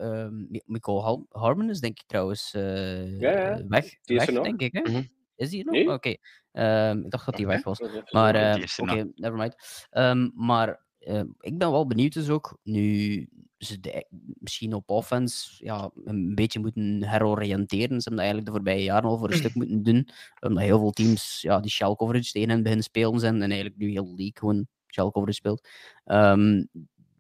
Um, 0.00 0.48
Michael 0.64 1.26
Harmon 1.30 1.70
is 1.70 1.80
denk 1.80 1.98
ik 1.98 2.06
trouwens 2.06 2.50
ja, 2.52 2.76
ja. 3.18 3.62
weg, 3.68 3.94
weg 4.04 4.26
denk 4.26 4.60
ik. 4.60 4.72
Hè? 4.72 4.80
Mm 4.80 4.94
-hmm. 4.94 5.16
Is 5.38 5.52
hij 5.52 5.62
nog? 5.62 5.74
Nee? 5.74 5.90
Oké. 5.90 6.16
Okay. 6.52 6.90
Um, 6.90 7.04
ik 7.04 7.10
dacht 7.10 7.26
dat 7.26 7.36
hij 7.36 7.46
weg 7.46 7.64
was. 7.64 7.80
Maar 8.10 8.58
uh, 8.58 8.64
oké, 8.78 8.92
okay, 8.92 9.10
nevermind. 9.14 9.54
Um, 9.90 10.32
maar 10.34 10.86
uh, 11.00 11.22
ik 11.40 11.58
ben 11.58 11.70
wel 11.70 11.86
benieuwd 11.86 12.12
dus 12.12 12.28
ook. 12.28 12.58
Nu 12.62 13.28
ze 13.58 13.80
de, 13.80 14.06
misschien 14.38 14.74
op 14.74 14.90
offense 14.90 15.64
ja, 15.64 15.90
een 16.04 16.34
beetje 16.34 16.60
moeten 16.60 17.04
heroriënteren. 17.04 18.00
Ze 18.00 18.08
hebben 18.08 18.10
dat 18.10 18.18
eigenlijk 18.18 18.46
de 18.46 18.52
voorbije 18.52 18.82
jaren 18.82 19.10
al 19.10 19.18
voor 19.18 19.30
een 19.30 19.38
stuk 19.38 19.54
moeten 19.58 19.82
doen. 19.82 20.08
Omdat 20.40 20.62
heel 20.62 20.78
veel 20.78 20.90
teams 20.90 21.40
ja, 21.40 21.60
die 21.60 21.70
shell 21.70 21.94
coverage 21.94 22.32
tegen 22.32 22.48
hen 22.48 22.62
beginnen 22.62 22.84
spelen 22.84 23.20
zijn. 23.20 23.34
En 23.34 23.50
eigenlijk 23.50 23.76
nu 23.76 23.90
heel 23.90 24.06
league 24.06 24.32
gewoon 24.34 24.66
shell 24.86 25.10
coverage 25.10 25.32
speelt. 25.32 25.68
Um, 26.04 26.68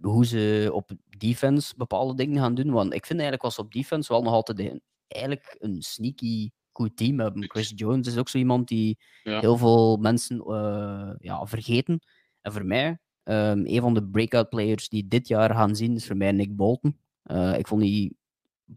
hoe 0.00 0.26
ze 0.26 0.70
op 0.72 0.90
defense 1.18 1.74
bepaalde 1.76 2.14
dingen 2.14 2.40
gaan 2.40 2.54
doen. 2.54 2.70
Want 2.70 2.94
ik 2.94 3.06
vind 3.06 3.20
eigenlijk 3.20 3.42
was 3.42 3.58
op 3.58 3.72
defense 3.72 4.12
wel 4.12 4.22
nog 4.22 4.32
altijd 4.32 4.58
een, 4.58 4.82
eigenlijk 5.08 5.56
een 5.58 5.82
sneaky 5.82 6.50
goed 6.78 6.96
team 6.96 7.20
hebben. 7.20 7.50
Chris 7.50 7.72
Jones 7.74 8.06
is 8.06 8.16
ook 8.16 8.28
zo 8.28 8.38
iemand 8.38 8.68
die 8.68 8.98
heel 9.22 9.56
veel 9.56 9.96
mensen 9.96 10.44
uh, 10.46 11.10
ja, 11.18 11.46
vergeten. 11.46 12.00
En 12.40 12.52
voor 12.52 12.64
mij, 12.64 12.88
um, 13.24 13.66
een 13.66 13.80
van 13.80 13.94
de 13.94 14.04
breakout 14.04 14.48
players 14.48 14.88
die 14.88 15.08
dit 15.08 15.28
jaar 15.28 15.54
gaan 15.54 15.76
zien, 15.76 15.94
is 15.94 16.06
voor 16.06 16.16
mij 16.16 16.32
Nick 16.32 16.56
Bolton. 16.56 16.98
Uh, 17.24 17.58
ik 17.58 17.66
vond 17.66 17.80
die, 17.80 18.16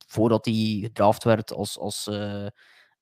voordat 0.08 0.46
hij 0.46 0.80
gedraft 0.82 1.24
werd 1.24 1.54
als, 1.54 1.80
als, 1.80 2.08
uh, 2.12 2.48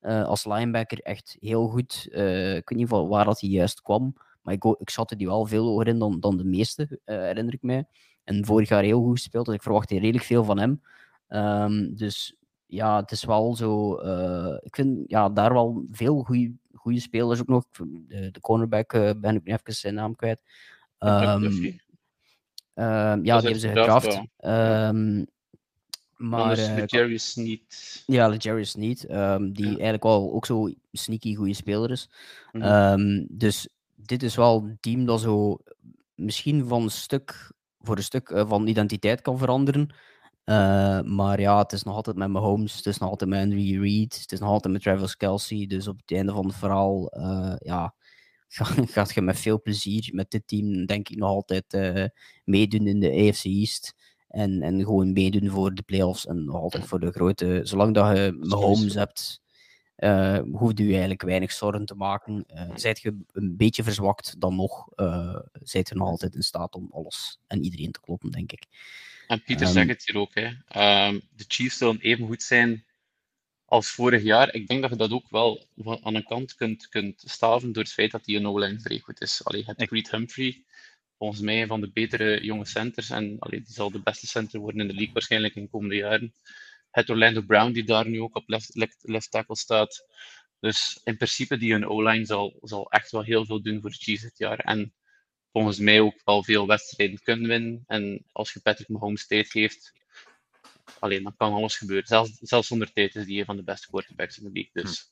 als 0.02 0.45
linebacker, 0.45 1.00
echt 1.00 1.38
heel 1.39 1.68
goed. 1.68 2.06
ik 2.06 2.70
weet 2.70 2.76
niet 2.76 2.89
waar 2.89 3.26
dat 3.26 3.39
hij 3.39 3.50
juist 3.50 3.82
kwam, 3.82 4.14
maar 4.41 4.54
ik, 4.54 4.64
ik 4.64 4.89
zat 4.89 5.12
er 5.12 5.18
die 5.18 5.28
wel 5.28 5.45
veel 5.45 5.66
hoger 5.66 5.88
in 5.88 6.00
dan, 6.00 6.20
dan 6.20 6.38
de 6.38 6.45
meeste, 6.45 7.00
herinner 7.06 7.54
ik 7.54 7.62
mij. 7.62 7.86
En 8.24 8.45
vorig 8.45 8.70
jaar 8.70 8.84
heel 8.84 9.02
goed 9.02 9.20
gespeeld, 9.20 9.45
dus 9.45 9.56
ik 9.56 9.64
verwacht 9.64 9.91
redelijk 9.91 10.24
veel 10.24 10.43
van 10.43 10.60
hem. 10.60 10.82
Um, 11.30 11.95
dus 11.95 12.36
ja, 12.70 12.99
het 12.99 13.11
is 13.11 13.24
wel 13.24 13.55
zo. 13.55 14.01
Uh, 14.01 14.57
ik 14.61 14.76
vind 14.76 15.03
ja, 15.07 15.30
daar 15.30 15.53
wel 15.53 15.84
veel 15.91 16.28
goede 16.74 16.99
spelers 16.99 17.39
ook 17.39 17.47
nog. 17.47 17.65
De, 18.07 18.32
de 18.32 18.39
cornerback 18.39 18.93
uh, 18.93 19.09
ben 19.17 19.36
ik 19.36 19.43
nu 19.43 19.53
even 19.53 19.74
zijn 19.74 19.93
naam 19.93 20.15
kwijt. 20.15 20.41
Um, 20.99 21.43
uh, 21.43 21.76
ja, 22.76 23.15
die 23.15 23.32
hebben 23.32 23.59
ze 23.59 23.67
gedraft. 23.67 24.22
Um, 24.39 25.28
maar 26.15 26.57
uh, 26.57 26.86
Jerry's 26.86 27.36
niet. 27.36 28.03
Ja, 28.05 28.36
Jerry's 28.36 28.76
niet. 28.76 29.11
Um, 29.11 29.53
die 29.53 29.65
ja. 29.65 29.72
eigenlijk 29.72 30.03
wel 30.03 30.34
ook 30.34 30.45
zo 30.45 30.70
sneaky 30.91 31.36
goede 31.36 31.53
speler 31.53 31.91
is. 31.91 32.09
Mm 32.51 32.61
-hmm. 32.61 33.26
dus 33.30 33.70
dit 33.95 34.24
is 34.24 34.36
wel 34.36 34.63
een 34.63 34.78
team 34.80 35.05
dat 35.05 35.22
zo 35.22 35.57
misschien 36.15 36.67
van 36.67 36.84
een 36.84 36.91
stuk 36.91 37.51
voor 37.80 37.97
een 37.97 38.03
stuk 38.03 38.32
van 38.47 38.67
identiteit 38.67 39.22
kan 39.22 39.38
veranderen. 39.38 39.89
Uh, 40.50 41.02
maar 41.02 41.39
ja, 41.39 41.58
het 41.58 41.72
is 41.72 41.84
nog 41.84 41.95
altijd 41.95 42.16
met 42.16 42.30
Mahomes, 42.30 42.76
het 42.76 42.86
is 42.86 42.97
nog 42.97 43.10
altijd 43.10 43.30
met 43.30 43.39
Henry 43.39 43.82
Reid, 43.82 44.22
het 44.22 44.32
is 44.32 44.39
nog 44.39 44.50
altijd 44.50 44.74
met 44.74 44.82
Travis 44.82 45.18
Kelsey. 45.18 45.68
Dus 45.68 45.88
op 45.88 45.97
het 45.97 46.12
einde 46.12 46.32
van 46.32 46.45
het 46.45 46.56
verhaal, 46.56 47.18
uh, 47.18 47.56
ja, 47.60 47.93
gaat 48.95 49.14
je 49.14 49.22
met 49.22 49.39
veel 49.39 49.62
plezier 49.62 50.10
met 50.14 50.32
dit 50.32 50.47
team, 50.47 50.86
denk 50.86 51.10
ik, 51.10 51.18
nog 51.18 51.30
altijd 51.30 51.74
uh, 51.74 52.06
meedoen 52.43 52.88
in 52.88 53.00
de 53.00 53.12
AFC 53.12 53.43
East. 53.43 53.93
En, 54.28 54.62
en 54.62 54.80
gewoon 54.80 55.14
meedoen 55.14 55.50
voor 55.50 55.74
de 55.74 55.82
playoffs 55.82 56.28
en 56.28 56.45
nog 56.45 56.56
altijd 56.56 56.86
voor 56.86 57.00
de 57.00 57.12
grote. 57.12 57.62
Zolang 57.64 57.93
dat 57.93 58.18
je 58.18 58.38
Mahomes 58.39 58.93
hebt, 58.93 59.41
hoeft 60.52 60.80
u 60.80 60.89
eigenlijk 60.91 61.22
weinig 61.22 61.52
zorgen 61.52 61.86
te 61.86 61.95
maken. 61.95 62.45
Zijt 62.76 63.00
je 63.00 63.18
een 63.32 63.58
beetje 63.58 63.84
verzwakt, 63.84 64.36
dan 64.39 64.56
nog 64.56 64.88
zijt 65.52 65.89
je 65.89 65.95
nog 65.95 66.08
altijd 66.08 66.36
in 66.36 66.41
staat 66.41 66.76
om 66.76 66.89
alles 66.91 67.39
en 67.47 67.64
iedereen 67.64 67.91
te 67.91 68.00
kloppen, 68.00 68.32
denk 68.32 68.52
ik. 68.52 68.68
En 69.30 69.43
Pieter 69.43 69.67
um, 69.67 69.73
zegt 69.73 69.88
het 69.88 70.05
hier 70.05 70.17
ook. 70.17 70.34
Hè. 70.34 70.45
Um, 71.07 71.21
de 71.36 71.45
Chiefs 71.47 71.77
zullen 71.77 71.99
even 71.99 72.27
goed 72.27 72.43
zijn 72.43 72.86
als 73.65 73.88
vorig 73.88 74.23
jaar. 74.23 74.53
Ik 74.53 74.67
denk 74.67 74.82
dat 74.82 74.89
je 74.89 74.95
dat 74.95 75.11
ook 75.11 75.30
wel 75.30 75.67
aan 76.01 76.15
een 76.15 76.23
kant 76.23 76.55
kunt, 76.55 76.88
kunt 76.88 77.23
staven 77.25 77.71
door 77.71 77.84
het 77.84 77.91
feit 77.91 78.11
dat 78.11 78.25
die 78.25 78.38
een 78.38 78.47
O-line 78.47 78.80
vrij 78.80 78.99
goed 78.99 79.21
is. 79.21 79.43
Allee, 79.43 79.63
het 79.65 79.91
Reed 79.91 80.11
Humphrey, 80.11 80.63
volgens 81.17 81.41
mij 81.41 81.61
een 81.61 81.67
van 81.67 81.82
de 81.82 81.91
betere 81.91 82.43
jonge 82.43 82.65
centers. 82.65 83.09
En 83.09 83.36
allee, 83.39 83.61
die 83.61 83.73
zal 83.73 83.91
de 83.91 84.01
beste 84.01 84.27
center 84.27 84.59
worden 84.59 84.82
in 84.82 84.88
de 84.88 84.93
league 84.93 85.13
waarschijnlijk 85.13 85.55
in 85.55 85.63
de 85.63 85.69
komende 85.69 85.95
jaren. 85.95 86.34
Het 86.91 87.09
Orlando 87.09 87.41
Brown, 87.41 87.71
die 87.71 87.84
daar 87.84 88.09
nu 88.09 88.21
ook 88.21 88.36
op 88.36 88.49
left, 88.49 88.75
left, 88.75 88.97
left 89.01 89.32
tackle 89.32 89.57
staat. 89.57 90.05
Dus 90.59 91.01
in 91.03 91.17
principe, 91.17 91.57
die 91.57 91.73
een 91.73 91.88
O-line 91.88 92.25
zal, 92.25 92.59
zal 92.61 92.91
echt 92.91 93.11
wel 93.11 93.23
heel 93.23 93.45
veel 93.45 93.61
doen 93.61 93.82
voor 93.82 93.89
de 93.89 93.95
Chiefs 93.95 94.21
dit 94.21 94.38
jaar. 94.38 94.59
En 94.59 94.93
volgens 95.52 95.78
mij 95.78 96.00
ook 96.00 96.22
wel 96.24 96.43
veel 96.43 96.68
wedstrijden 96.68 97.22
kunnen 97.22 97.47
winnen. 97.47 97.84
En 97.88 98.26
als 98.32 98.54
je 98.54 98.62
Patrick 98.62 98.88
Mahomes 98.88 99.28
tijd 99.28 99.52
geeft, 99.52 99.93
alleen 101.00 101.24
dan 101.24 101.36
kan 101.38 101.54
alles 101.54 101.78
gebeuren. 101.78 102.08
Zelfs, 102.08 102.32
zelfs 102.39 102.68
zonder 102.68 102.93
tijd 102.93 103.16
is 103.16 103.26
die 103.26 103.39
een 103.39 103.45
van 103.45 103.56
de 103.56 103.64
beste 103.64 103.88
quarterbacks 103.88 104.38
in 104.38 104.43
de 104.43 104.52
league. 104.52 104.84
Dus. 104.84 105.12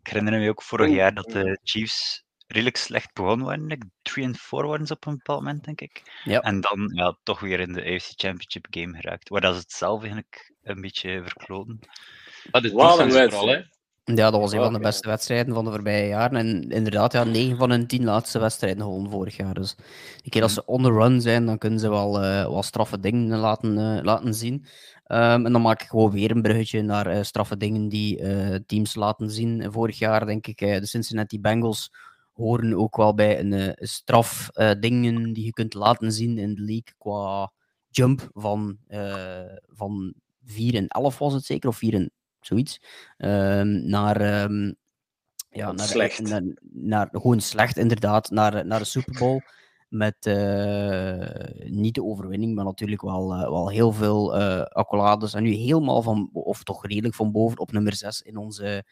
Ik 0.00 0.06
herinner 0.06 0.40
me 0.40 0.48
ook 0.48 0.62
vorig 0.62 0.90
jaar 0.90 1.14
dat 1.14 1.30
de 1.30 1.58
Chiefs 1.62 2.24
redelijk 2.46 2.76
slecht 2.76 3.14
begonnen 3.14 3.46
waren. 3.46 3.92
3 4.02 4.24
en 4.24 4.34
4 4.34 4.66
waren 4.66 4.86
ze 4.86 4.92
op 4.92 5.06
een 5.06 5.16
bepaald 5.16 5.42
moment, 5.42 5.64
denk 5.64 5.80
ik. 5.80 6.20
Ja. 6.24 6.40
En 6.40 6.60
dan 6.60 6.90
ja, 6.94 7.18
toch 7.22 7.40
weer 7.40 7.60
in 7.60 7.72
de 7.72 7.84
AFC 7.84 8.12
Championship 8.16 8.66
game 8.70 8.96
geraakt. 8.96 9.28
Waar 9.28 9.40
dat 9.40 9.54
ze 9.54 9.60
het 9.60 9.72
zelf 9.72 10.00
eigenlijk 10.00 10.54
een 10.62 10.80
beetje 10.80 11.22
verkloten. 11.24 11.78
Wat 12.50 12.64
een 12.64 12.76
defense 12.76 13.30
vooral, 13.30 13.48
hè. 13.48 13.62
Ja, 14.04 14.30
dat 14.30 14.40
was 14.40 14.52
een 14.52 14.58
van 14.58 14.72
de 14.72 14.78
Oké. 14.78 14.86
beste 14.86 15.08
wedstrijden 15.08 15.54
van 15.54 15.64
de 15.64 15.70
voorbije 15.70 16.08
jaren. 16.08 16.36
En 16.36 16.70
inderdaad, 16.70 17.12
ja, 17.12 17.24
9 17.24 17.56
van 17.56 17.70
hun 17.70 17.86
10 17.86 18.04
laatste 18.04 18.38
wedstrijden 18.38 18.82
gewonnen 18.82 19.10
vorig 19.10 19.36
jaar. 19.36 19.54
Dus 19.54 19.76
een 20.24 20.30
keer 20.30 20.42
als 20.42 20.54
ze 20.54 20.64
on 20.64 20.82
the 20.82 20.90
run 20.90 21.20
zijn, 21.20 21.46
dan 21.46 21.58
kunnen 21.58 21.78
ze 21.78 21.88
wel, 21.88 22.20
wel 22.20 22.62
straffe 22.62 23.00
dingen 23.00 23.38
laten, 23.38 23.78
eh, 23.78 24.02
laten 24.04 24.34
zien. 24.34 24.64
Ehm, 25.04 25.46
en 25.46 25.52
dan 25.52 25.62
maak 25.62 25.82
ik 25.82 25.88
gewoon 25.88 26.10
weer 26.10 26.30
een 26.30 26.42
bruggetje 26.42 26.82
naar 26.82 27.06
eh, 27.06 27.22
straffe 27.22 27.56
dingen 27.56 27.88
die 27.88 28.18
teams 28.66 28.94
laten 28.94 29.30
zien. 29.30 29.72
Vorig 29.72 29.98
jaar, 29.98 30.26
denk 30.26 30.46
ik, 30.46 30.58
de 30.58 30.86
Cincinnati 30.86 31.40
Bengals 31.40 31.92
horen 32.32 32.74
ook 32.74 32.96
wel 32.96 33.14
bij 33.14 33.40
een 33.40 33.76
straf 33.76 34.50
dingen 34.80 35.32
die 35.32 35.44
je 35.44 35.52
kunt 35.52 35.74
laten 35.74 36.12
zien 36.12 36.38
in 36.38 36.54
de 36.54 36.62
league 36.62 36.94
qua 36.98 37.52
jump 37.88 38.28
van, 38.32 38.76
van 39.68 40.14
4 40.44 40.74
en 40.74 40.86
11 40.88 41.18
was 41.18 41.32
het 41.32 41.44
zeker, 41.44 41.68
of 41.68 41.76
4 41.76 41.94
en 41.94 42.10
zoiets. 42.40 42.82
Ehm, 43.16 43.88
naar, 43.88 44.20
ehm, 44.20 44.72
ja, 45.50 45.72
naar, 45.72 45.86
Slecht. 45.86 46.20
Naar, 46.20 46.42
naar, 46.72 47.08
gewoon 47.12 47.40
slecht, 47.40 47.76
inderdaad, 47.76 48.30
naar, 48.30 48.66
naar 48.66 48.78
de 48.78 48.84
Super 48.84 49.18
Bowl. 49.18 49.40
Met 49.88 50.26
eh, 50.26 51.70
niet 51.70 51.94
de 51.94 52.04
overwinning, 52.04 52.54
maar 52.54 52.64
natuurlijk 52.64 53.02
wel, 53.02 53.34
eh, 53.34 53.48
wel 53.48 53.68
heel 53.68 53.92
veel 53.92 54.36
eh 54.36 54.62
accolades. 54.62 55.34
En 55.34 55.42
nu 55.42 55.50
helemaal 55.50 56.02
van, 56.02 56.30
of 56.32 56.62
toch 56.62 56.86
redelijk 56.86 57.14
van 57.14 57.32
boven 57.32 57.58
op 57.58 57.72
nummer 57.72 57.94
6 57.94 58.22
in 58.22 58.36
onze 58.36 58.84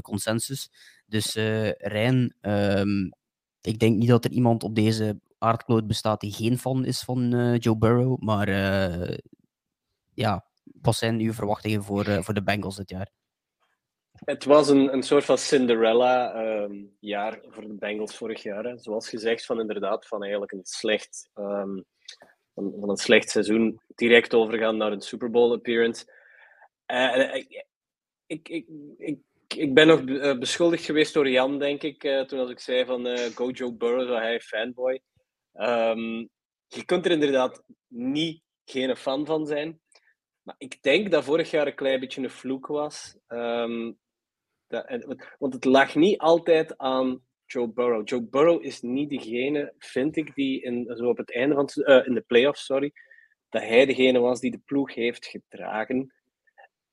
consensus. 0.00 0.70
Dus 1.06 1.34
Rijn, 1.78 2.34
ehm, 2.40 3.10
ik 3.60 3.78
denk 3.78 3.96
niet 3.96 4.08
dat 4.08 4.24
er 4.24 4.30
iemand 4.30 4.62
op 4.62 4.74
deze 4.74 5.20
aardkloot 5.38 5.86
bestaat 5.86 6.20
die 6.20 6.32
geen 6.32 6.58
fan 6.58 6.84
is 6.84 7.00
van 7.02 7.56
Joe 7.56 7.76
Burrow. 7.76 8.22
Maar 8.22 8.48
ja, 10.14 10.44
wat 10.82 10.94
zijn 10.94 11.20
uw 11.20 11.32
verwachtingen 11.32 11.82
voor, 11.82 12.04
eh, 12.04 12.22
voor 12.22 12.34
de 12.34 12.42
Bengals 12.42 12.76
dit 12.76 12.90
jaar? 12.90 13.10
Het 14.12 14.44
was 14.44 14.68
een, 14.68 14.92
een 14.92 15.02
soort 15.02 15.24
van 15.24 15.38
Cinderella-jaar 15.38 17.40
voor 17.48 17.62
de 17.62 17.74
Bengals 17.74 18.16
vorig 18.16 18.42
jaar. 18.42 18.64
Hè. 18.64 18.78
Zoals 18.78 19.08
gezegd, 19.08 19.46
van 19.46 19.60
inderdaad, 19.60 20.06
van 20.06 20.22
eigenlijk 20.22 20.52
een 20.52 20.64
slecht, 20.64 21.30
ehm, 21.34 21.80
van, 22.54 22.90
een 22.90 22.96
slecht 22.96 23.30
seizoen 23.30 23.80
direct 23.94 24.34
overgaan 24.34 24.76
naar 24.76 24.92
een 24.92 25.00
Super 25.00 25.30
Bowl 25.30 25.52
appearance. 25.52 26.20
Eh, 26.86 27.34
ik, 27.34 27.66
ik, 28.26 28.48
ik, 28.98 29.18
ik, 29.46 29.74
ben 29.74 29.86
nog 29.86 30.04
be- 30.04 30.18
eh, 30.18 30.38
beschuldigd 30.38 30.84
geweest 30.84 31.14
door 31.14 31.28
Jan, 31.28 31.58
denk 31.58 31.82
ik, 31.82 32.04
eh, 32.04 32.20
toen 32.20 32.38
als 32.38 32.50
ik 32.50 32.58
zei 32.58 32.84
van 32.84 33.06
eh, 33.06 33.30
Go 33.34 33.50
Joe 33.50 33.74
Burrow, 33.74 34.16
hij 34.16 34.40
fanboy. 34.40 35.00
Ehm, 35.52 36.26
je 36.66 36.84
kunt 36.84 37.04
er 37.04 37.10
inderdaad 37.10 37.62
niet 37.88 38.42
geen 38.64 38.96
fan 38.96 39.26
van 39.26 39.46
zijn. 39.46 39.80
Maar 40.42 40.54
ik 40.58 40.82
denk 40.82 41.10
dat 41.10 41.24
vorig 41.24 41.50
jaar 41.50 41.66
een 41.66 41.74
klein 41.74 42.00
beetje 42.00 42.22
een 42.22 42.30
vloek 42.30 42.66
was. 42.66 43.16
Ehm, 43.26 43.92
dat, 44.66 45.04
want- 45.38 45.54
het 45.54 45.64
lag 45.64 45.94
niet 45.94 46.18
altijd 46.18 46.78
aan 46.78 47.22
Joe 47.46 47.72
Burrow. 47.72 48.08
Joe 48.08 48.22
Burrow 48.22 48.64
is 48.64 48.80
niet 48.80 49.10
degene, 49.10 49.74
vind 49.78 50.16
ik, 50.16 50.34
die 50.34 50.62
in, 50.62 50.96
zo 50.96 51.08
op 51.08 51.16
het 51.16 51.34
einde 51.34 51.54
van 51.54 51.66
eh, 51.66 52.06
in 52.06 52.14
de 52.14 52.20
playoffs, 52.20 52.64
sorry, 52.64 52.92
dat 53.48 53.62
hij 53.62 53.86
degene 53.86 54.18
was 54.18 54.40
die 54.40 54.50
de 54.50 54.60
ploeg 54.64 54.94
heeft 54.94 55.26
gedragen. 55.26 56.12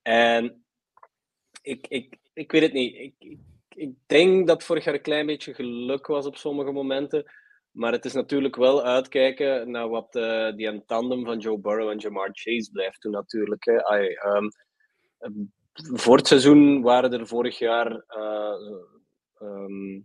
En 0.02 0.66
ik, 1.62 1.88
ik, 1.88 2.18
ik 2.34 2.52
weet 2.52 2.62
het 2.62 2.74
niet. 2.74 2.95
Ik, 2.95 3.38
ik 3.70 3.93
denk 4.06 4.47
dat 4.47 4.64
vorig 4.64 4.84
jaar 4.84 4.93
een 4.93 5.02
klein 5.02 5.26
beetje 5.26 5.54
geluk 5.54 6.08
was 6.08 6.26
op 6.26 6.36
sommige 6.36 6.72
momenten. 6.72 7.32
Maar 7.72 7.91
het 7.91 8.05
is 8.05 8.13
natuurlijk 8.13 8.55
wel 8.55 8.84
uitkijken 8.84 9.72
naar 9.72 9.89
wat 9.89 10.15
eh, 10.15 10.55
die 10.55 10.67
een 10.67 10.86
tandem 10.86 11.26
van 11.26 11.39
Joe 11.39 11.59
Burrow 11.59 11.89
en 11.89 11.97
Jamar 11.97 12.30
Chase 12.32 12.72
blijft 12.72 13.01
doen 13.01 13.11
natuurlijk. 13.11 13.65
Hè. 13.65 13.76
Ehm, 13.76 14.47
eh, 15.17 15.30
voor 15.74 16.17
het 16.17 16.28
seizoen 16.28 16.82
waren 16.82 17.13
er 17.13 17.28
vorig 17.28 17.57
jaar 17.57 18.03
ehm, 19.38 20.01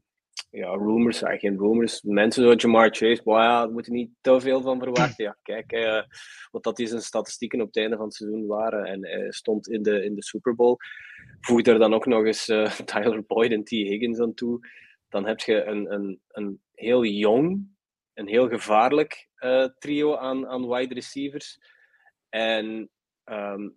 ja, 0.51 0.71
rumors, 0.71 1.19
ja, 1.19 1.37
geen 1.37 1.59
rumors. 1.59 2.03
Mensen 2.03 2.43
zoals 2.43 2.63
Jamar 2.63 2.89
Chase, 2.91 3.21
maar 3.25 3.43
ja, 3.43 3.67
moet 3.67 3.87
je 3.87 3.93
niet 3.93 4.11
te 4.21 4.41
veel 4.41 4.63
van 4.63 4.79
verwachten. 4.79 5.25
Ja, 5.25 5.37
kijk, 5.43 5.73
eh, 5.73 6.03
wat 6.51 6.63
dat 6.63 6.77
die 6.77 6.87
zijn 6.87 7.01
statistieken 7.01 7.61
op 7.61 7.67
het 7.67 7.77
einde 7.77 7.97
van 7.97 8.05
het 8.05 8.15
seizoen 8.15 8.47
waren. 8.47 8.85
En 8.85 9.07
hij 9.07 9.33
stond 9.33 9.69
in 9.69 9.83
de, 9.83 10.05
in 10.05 10.15
de 10.15 10.23
Super 10.23 10.55
Bowl. 10.55 10.77
Voeg 11.41 11.63
er 11.63 11.79
dan 11.79 11.95
ook 11.95 12.07
nog 12.07 12.25
eens 12.25 12.45
Tyler 12.85 13.25
Boyd 13.27 13.53
en 13.53 13.65
T. 13.65 13.71
Higgins 13.71 14.21
aan 14.21 14.35
toe. 14.35 14.69
Dan 15.09 15.27
heb 15.27 15.41
je 15.41 15.65
een, 15.65 15.93
een, 15.93 16.21
een 16.29 16.61
heel 16.85 17.05
jong, 17.05 17.77
een 18.15 18.29
heel 18.29 18.49
gevaarlijk 18.49 19.29
eh, 19.35 19.69
trio 19.79 20.17
aan, 20.17 20.47
aan 20.49 20.69
wide 20.69 20.95
receivers. 20.95 21.59
En 22.29 22.91
ehm, 23.25 23.69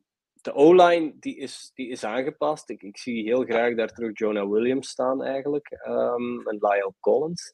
de 0.42 0.54
O-line 0.54 1.14
die 1.20 1.38
is, 1.38 1.72
die 1.74 1.90
is 1.90 2.04
aangepast. 2.04 2.70
Ik, 2.70 2.82
ik 2.82 2.98
zie 2.98 3.24
heel 3.24 3.44
graag 3.44 3.76
daar 3.76 3.94
terug 3.94 4.18
Jonah 4.18 4.50
Williams 4.50 4.90
staan 4.90 5.24
eigenlijk. 5.24 5.68
ehm, 5.72 6.48
en 6.48 6.58
Lyle 6.60 6.94
Collins. 7.00 7.54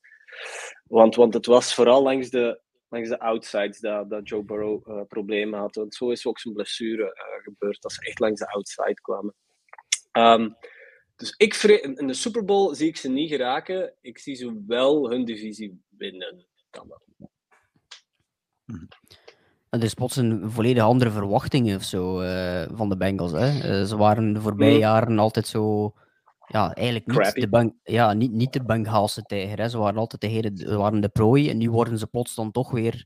Want, 0.84 1.16
want 1.16 1.34
het 1.34 1.46
was 1.46 1.76
vooral 1.76 2.04
langs 2.04 2.30
de, 2.30 2.62
langs 2.90 3.10
de 3.10 3.20
outsides 3.20 3.80
dat, 3.80 4.10
dat 4.10 4.30
Joe 4.30 4.44
Burrow 4.44 4.90
eh, 4.90 5.06
problemen 5.08 5.60
had. 5.60 5.76
Want 5.76 5.96
zo 5.96 6.10
is 6.10 6.26
ook 6.26 6.40
zijn 6.40 6.54
blessure 6.54 7.14
eh, 7.14 7.44
gebeurd. 7.44 7.82
Dat 7.82 7.92
ze 7.92 8.06
echt 8.06 8.20
langs 8.20 8.40
de 8.40 8.52
outside 8.52 9.02
kwamen. 9.02 9.36
Ehm, 10.12 10.50
dus 11.24 11.34
ik 11.38 11.54
in 11.98 12.08
de 12.08 12.14
Super 12.14 12.46
Bowl 12.46 12.74
zie 12.74 12.88
ik 12.88 12.98
ze 12.98 13.10
niet 13.10 13.30
geraken. 13.30 13.94
Ik 14.02 14.18
zie 14.18 14.36
ze 14.36 14.64
wel 14.68 15.10
hun 15.10 15.26
divisie 15.26 15.82
winnen. 15.98 16.46
Kan 16.70 16.88
dat. 16.88 17.02
En 19.70 19.80
er 19.80 19.84
is 19.84 19.94
plots 19.94 20.16
een 20.16 20.52
volledig 20.52 20.84
andere 20.84 21.12
verwachtingen 21.12 21.76
of 21.76 21.84
zo 21.84 22.20
eh, 22.20 22.66
van 22.74 22.90
de 22.90 22.98
Bengals. 22.98 23.32
Hè? 23.32 23.60
Eh, 23.60 23.86
ze 23.86 23.98
waren 23.98 24.34
de 24.34 24.42
voorbije 24.42 24.74
Mm. 24.74 24.80
jaren 24.80 25.20
altijd 25.20 25.48
zo. 25.48 25.94
Ja, 26.48 26.74
eigenlijk 26.74 27.08
niet 27.08 27.18
Crappy. 27.18 27.40
de, 27.40 27.50
Beng 27.50 27.76
ja, 27.84 28.14
niet, 28.14 28.32
niet 28.32 28.54
de 28.54 28.64
Bengaalse 28.64 29.22
tijger. 29.22 29.60
Hè? 29.60 29.70
Ze 29.70 29.78
waren 29.78 30.00
altijd 30.00 30.22
de, 30.22 30.28
heren, 30.28 30.58
ze 30.58 30.78
waren 30.78 31.02
de 31.02 31.10
prooi. 31.10 31.50
En 31.50 31.58
nu 31.58 31.70
worden 31.70 31.98
ze 31.98 32.08
plots 32.08 32.36
dan 32.36 32.52
toch 32.52 32.72
weer. 32.72 33.06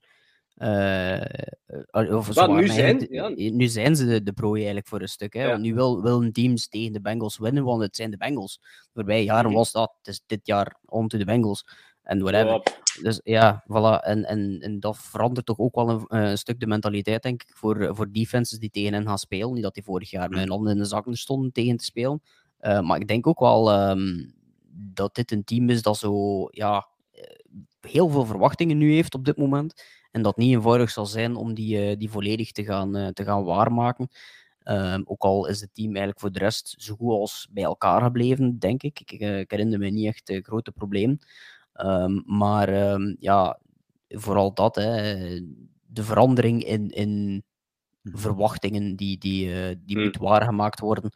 Eh, 0.58 1.22
eh, 1.22 2.16
of 2.16 2.26
ze 2.26 2.34
Maar 2.48 2.62
nu 2.62 2.68
zijn- 2.68 2.98
de- 2.98 3.08
ja. 3.10 3.30
nu 3.30 3.68
zijn 3.68 3.96
ze 3.96 4.06
de, 4.06 4.24
de 4.24 4.34
prooi 4.34 4.56
eigenlijk 4.58 4.88
voor 4.88 5.02
een 5.02 5.08
stuk. 5.08 5.34
Hè? 5.34 5.42
Ja. 5.44 5.50
Want 5.50 5.62
nu 5.62 5.74
wil, 5.74 6.02
willen 6.02 6.32
teams 6.32 6.68
tegen 6.68 6.94
de 6.94 7.02
Bengals 7.02 7.38
winnen, 7.38 7.64
want 7.64 7.82
het 7.82 7.96
zijn 7.96 8.12
de 8.12 8.18
Bengals. 8.18 8.60
De 8.62 8.90
voorbije 8.94 9.24
jaren 9.24 9.52
was 9.52 9.72
dat. 9.72 9.94
Het 9.98 10.08
is 10.08 10.22
dit 10.26 10.40
jaar 10.48 10.78
on 10.86 11.08
to 11.08 11.18
the 11.18 11.26
Bengals. 11.26 11.66
En 12.04 12.20
whatever. 12.22 12.62
Dus 13.02 13.22
ja, 13.24 13.64
voilà. 13.64 14.04
En, 14.06 14.26
en, 14.26 14.58
en 14.62 14.80
dat 14.80 14.98
verandert 14.98 15.46
toch 15.46 15.60
ook 15.60 15.76
wel 15.76 15.90
een, 15.90 16.06
eh, 16.08 16.30
een 16.30 16.38
stuk 16.38 16.60
de 16.60 16.68
mentaliteit, 16.68 17.24
denk 17.24 17.42
ik, 17.44 17.52
voor, 17.56 17.96
voor 17.96 18.12
defenses 18.12 18.60
die 18.60 18.70
tegen 18.70 18.94
hen 18.94 19.06
gaan 19.08 19.18
spelen. 19.18 19.54
Niet 19.54 19.64
dat 19.64 19.74
die 19.74 19.84
vorig 19.84 20.10
jaar 20.10 20.30
met 20.30 20.40
hun 20.40 20.50
handen 20.50 20.72
in 20.72 20.78
de 20.78 20.86
zakken 20.86 21.16
stonden 21.18 21.52
tegen 21.52 21.78
te 21.78 21.84
spelen. 21.86 22.22
Maar 22.60 23.00
ik 23.00 23.08
denk 23.08 23.28
ook 23.28 23.40
wel 23.40 23.72
ehm, 23.72 24.26
dat 24.72 25.16
dit 25.16 25.32
een 25.32 25.44
team 25.44 25.70
is 25.70 25.82
dat 25.82 25.98
zo, 25.98 26.48
ja, 26.52 26.88
heel 27.82 28.10
veel 28.10 28.26
verwachtingen 28.26 28.78
nu 28.78 28.94
heeft 28.94 29.16
op 29.16 29.26
dit 29.26 29.38
moment. 29.38 29.84
En 30.18 30.24
dat 30.24 30.38
niet 30.38 30.54
eenvoudig 30.54 30.90
zal 30.90 31.06
zijn 31.06 31.36
om 31.36 31.54
die, 31.54 31.78
eh, 31.90 31.98
die 31.98 32.10
volledig 32.10 32.52
te 32.52 32.64
gaan, 32.64 32.96
eh, 32.96 33.08
te 33.08 33.24
gaan 33.24 33.44
waarmaken. 33.44 34.08
Ehm, 34.64 35.02
ook 35.06 35.24
al 35.24 35.48
is 35.48 35.62
het 35.62 35.70
team 35.74 35.88
eigenlijk 35.88 36.20
voor 36.20 36.32
de 36.32 36.40
rest 36.40 36.76
zo 36.78 36.96
goed 36.96 37.12
als 37.12 37.48
bij 37.52 37.64
elkaar 37.64 38.02
gebleven, 38.02 38.60
denk 38.60 38.84
ik. 38.84 39.00
Ik, 39.00 39.12
eh, 39.12 39.40
ik 39.40 39.52
herinner 39.52 39.80
me 39.80 39.90
niet 39.90 40.06
echt 40.06 40.30
eh, 40.30 40.44
grote 40.44 40.72
problemen. 40.72 41.20
Ehm, 41.74 42.22
maar 42.26 42.70
ehm, 42.70 43.16
ja, 43.20 43.60
vooral 44.08 44.54
dat, 44.54 44.76
hè, 44.76 45.16
de 45.86 46.04
verandering 46.04 46.64
in, 46.64 46.90
in 46.90 47.44
verwachtingen 48.04 48.96
die, 48.96 49.18
die, 49.18 49.46
die 49.86 49.96
Hmm. 49.96 50.04
moet 50.04 50.18
waargemaakt 50.18 50.80
worden. 50.80 51.12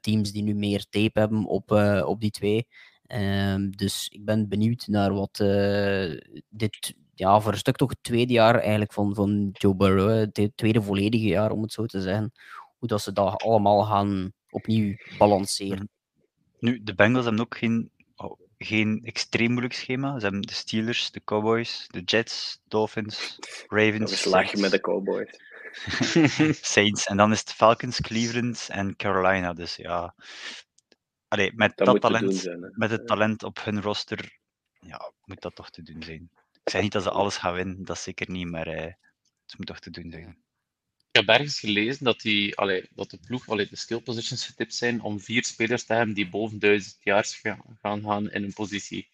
Teams 0.00 0.32
die 0.32 0.42
nu 0.42 0.54
meer 0.54 0.86
tape 0.90 1.18
hebben 1.20 1.44
op, 1.44 1.70
op 2.04 2.20
die 2.20 2.30
twee. 2.30 2.66
Ehm, 3.06 3.70
dus 3.70 4.08
ik 4.08 4.24
ben 4.24 4.48
benieuwd 4.48 4.86
naar 4.86 5.12
wat 5.12 5.40
eh, 5.40 6.20
dit, 6.48 6.94
ja, 7.14 7.40
voor 7.40 7.52
een 7.52 7.58
stuk 7.58 7.76
toch 7.76 7.90
het 7.90 8.02
tweede 8.02 8.32
jaar 8.32 8.58
eigenlijk 8.58 8.92
van, 8.92 9.14
van 9.14 9.48
Joe 9.52 9.74
Burrow, 9.74 10.28
het 10.32 10.50
tweede 10.54 10.82
volledige 10.82 11.26
jaar 11.26 11.50
om 11.50 11.62
het 11.62 11.72
zo 11.72 11.86
te 11.86 12.00
zeggen, 12.00 12.32
hoe 12.78 12.88
dat 12.88 13.02
ze 13.02 13.12
dat 13.12 13.42
allemaal 13.42 13.84
gaan 13.84 14.32
opnieuw 14.50 14.96
balanceren. 15.18 15.88
Nu, 16.58 16.82
de 16.82 16.94
Bengals 16.94 17.24
hebben 17.24 17.42
ook 17.42 17.56
geen, 17.56 17.90
oh, 18.16 18.40
geen 18.58 19.00
extreem 19.04 19.50
moeilijk 19.50 19.74
schema. 19.74 20.18
Ze 20.18 20.22
hebben 20.22 20.42
de 20.42 20.52
Steelers, 20.52 21.10
de 21.10 21.24
Cowboys, 21.24 21.86
de 21.90 22.00
Jets, 22.00 22.60
Dolphins, 22.68 23.38
Ravens, 23.68 23.98
nog 23.98 24.10
eens 24.10 24.24
lachen 24.24 24.60
met 24.60 24.70
de 24.70 24.80
Cowboys. 24.80 25.40
Saints. 26.72 27.06
En 27.06 27.16
dan 27.16 27.32
is 27.32 27.40
het 27.40 27.52
Falcons, 27.52 28.00
Cleveland 28.00 28.66
en 28.70 28.96
Carolina. 28.96 29.52
Dus 29.52 29.76
ja, 29.76 30.14
Allee, 31.34 31.52
met 31.54 31.76
Dat 31.76 32.00
talent, 32.00 32.34
zijn. 32.34 32.62
hè. 32.62 32.68
met 32.72 32.90
het 32.90 33.06
talent 33.06 33.42
op 33.42 33.64
hun 33.64 33.80
roster, 33.80 34.38
ja, 34.80 35.12
moet 35.24 35.40
dat 35.40 35.54
toch 35.54 35.70
te 35.70 35.82
doen 35.82 36.02
zijn. 36.02 36.30
Ik 36.52 36.70
zeg 36.70 36.82
niet 36.82 36.92
dat 36.92 37.02
ze 37.02 37.10
alles 37.10 37.36
gaan 37.36 37.54
winnen, 37.54 37.84
dat 37.84 37.98
zeker 37.98 38.30
niet, 38.30 38.50
maar 38.50 38.66
eh, 38.66 38.92
het 39.46 39.56
moet 39.56 39.66
toch 39.66 39.78
te 39.78 39.90
doen 39.90 40.10
zijn. 40.10 40.28
Ik 41.10 41.20
heb 41.20 41.28
ergens 41.28 41.60
gelezen 41.60 42.04
dat, 42.04 42.20
die, 42.20 42.56
allee, 42.56 42.88
dat 42.90 43.10
de 43.10 43.18
ploeg, 43.26 43.48
allee, 43.48 43.68
de 43.68 43.76
skill 43.76 44.00
positions 44.00 44.46
getipt 44.46 44.74
zijn 44.74 45.02
om 45.02 45.20
vier 45.20 45.44
spelers 45.44 45.84
te 45.84 45.94
hebben 45.94 46.14
die 46.14 46.28
boven 46.28 46.58
1000 46.58 46.96
jaar 47.02 47.24
gaan 47.80 48.02
gaan 48.02 48.30
in 48.30 48.44
een 48.44 48.52
positie. 48.52 49.08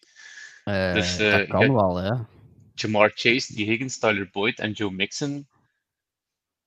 Uh, 0.65 0.93
dus, 0.93 1.19
uh, 1.19 1.31
dat 1.31 1.47
kan 1.47 1.73
wel, 1.73 2.03
ja. 2.03 2.27
Jamar 2.73 3.11
Chase, 3.15 3.53
die 3.53 3.65
Higgins, 3.65 3.99
Tyler 3.99 4.29
Boyd 4.31 4.59
en 4.59 4.71
Joe 4.71 4.91
Mixon. 4.91 5.47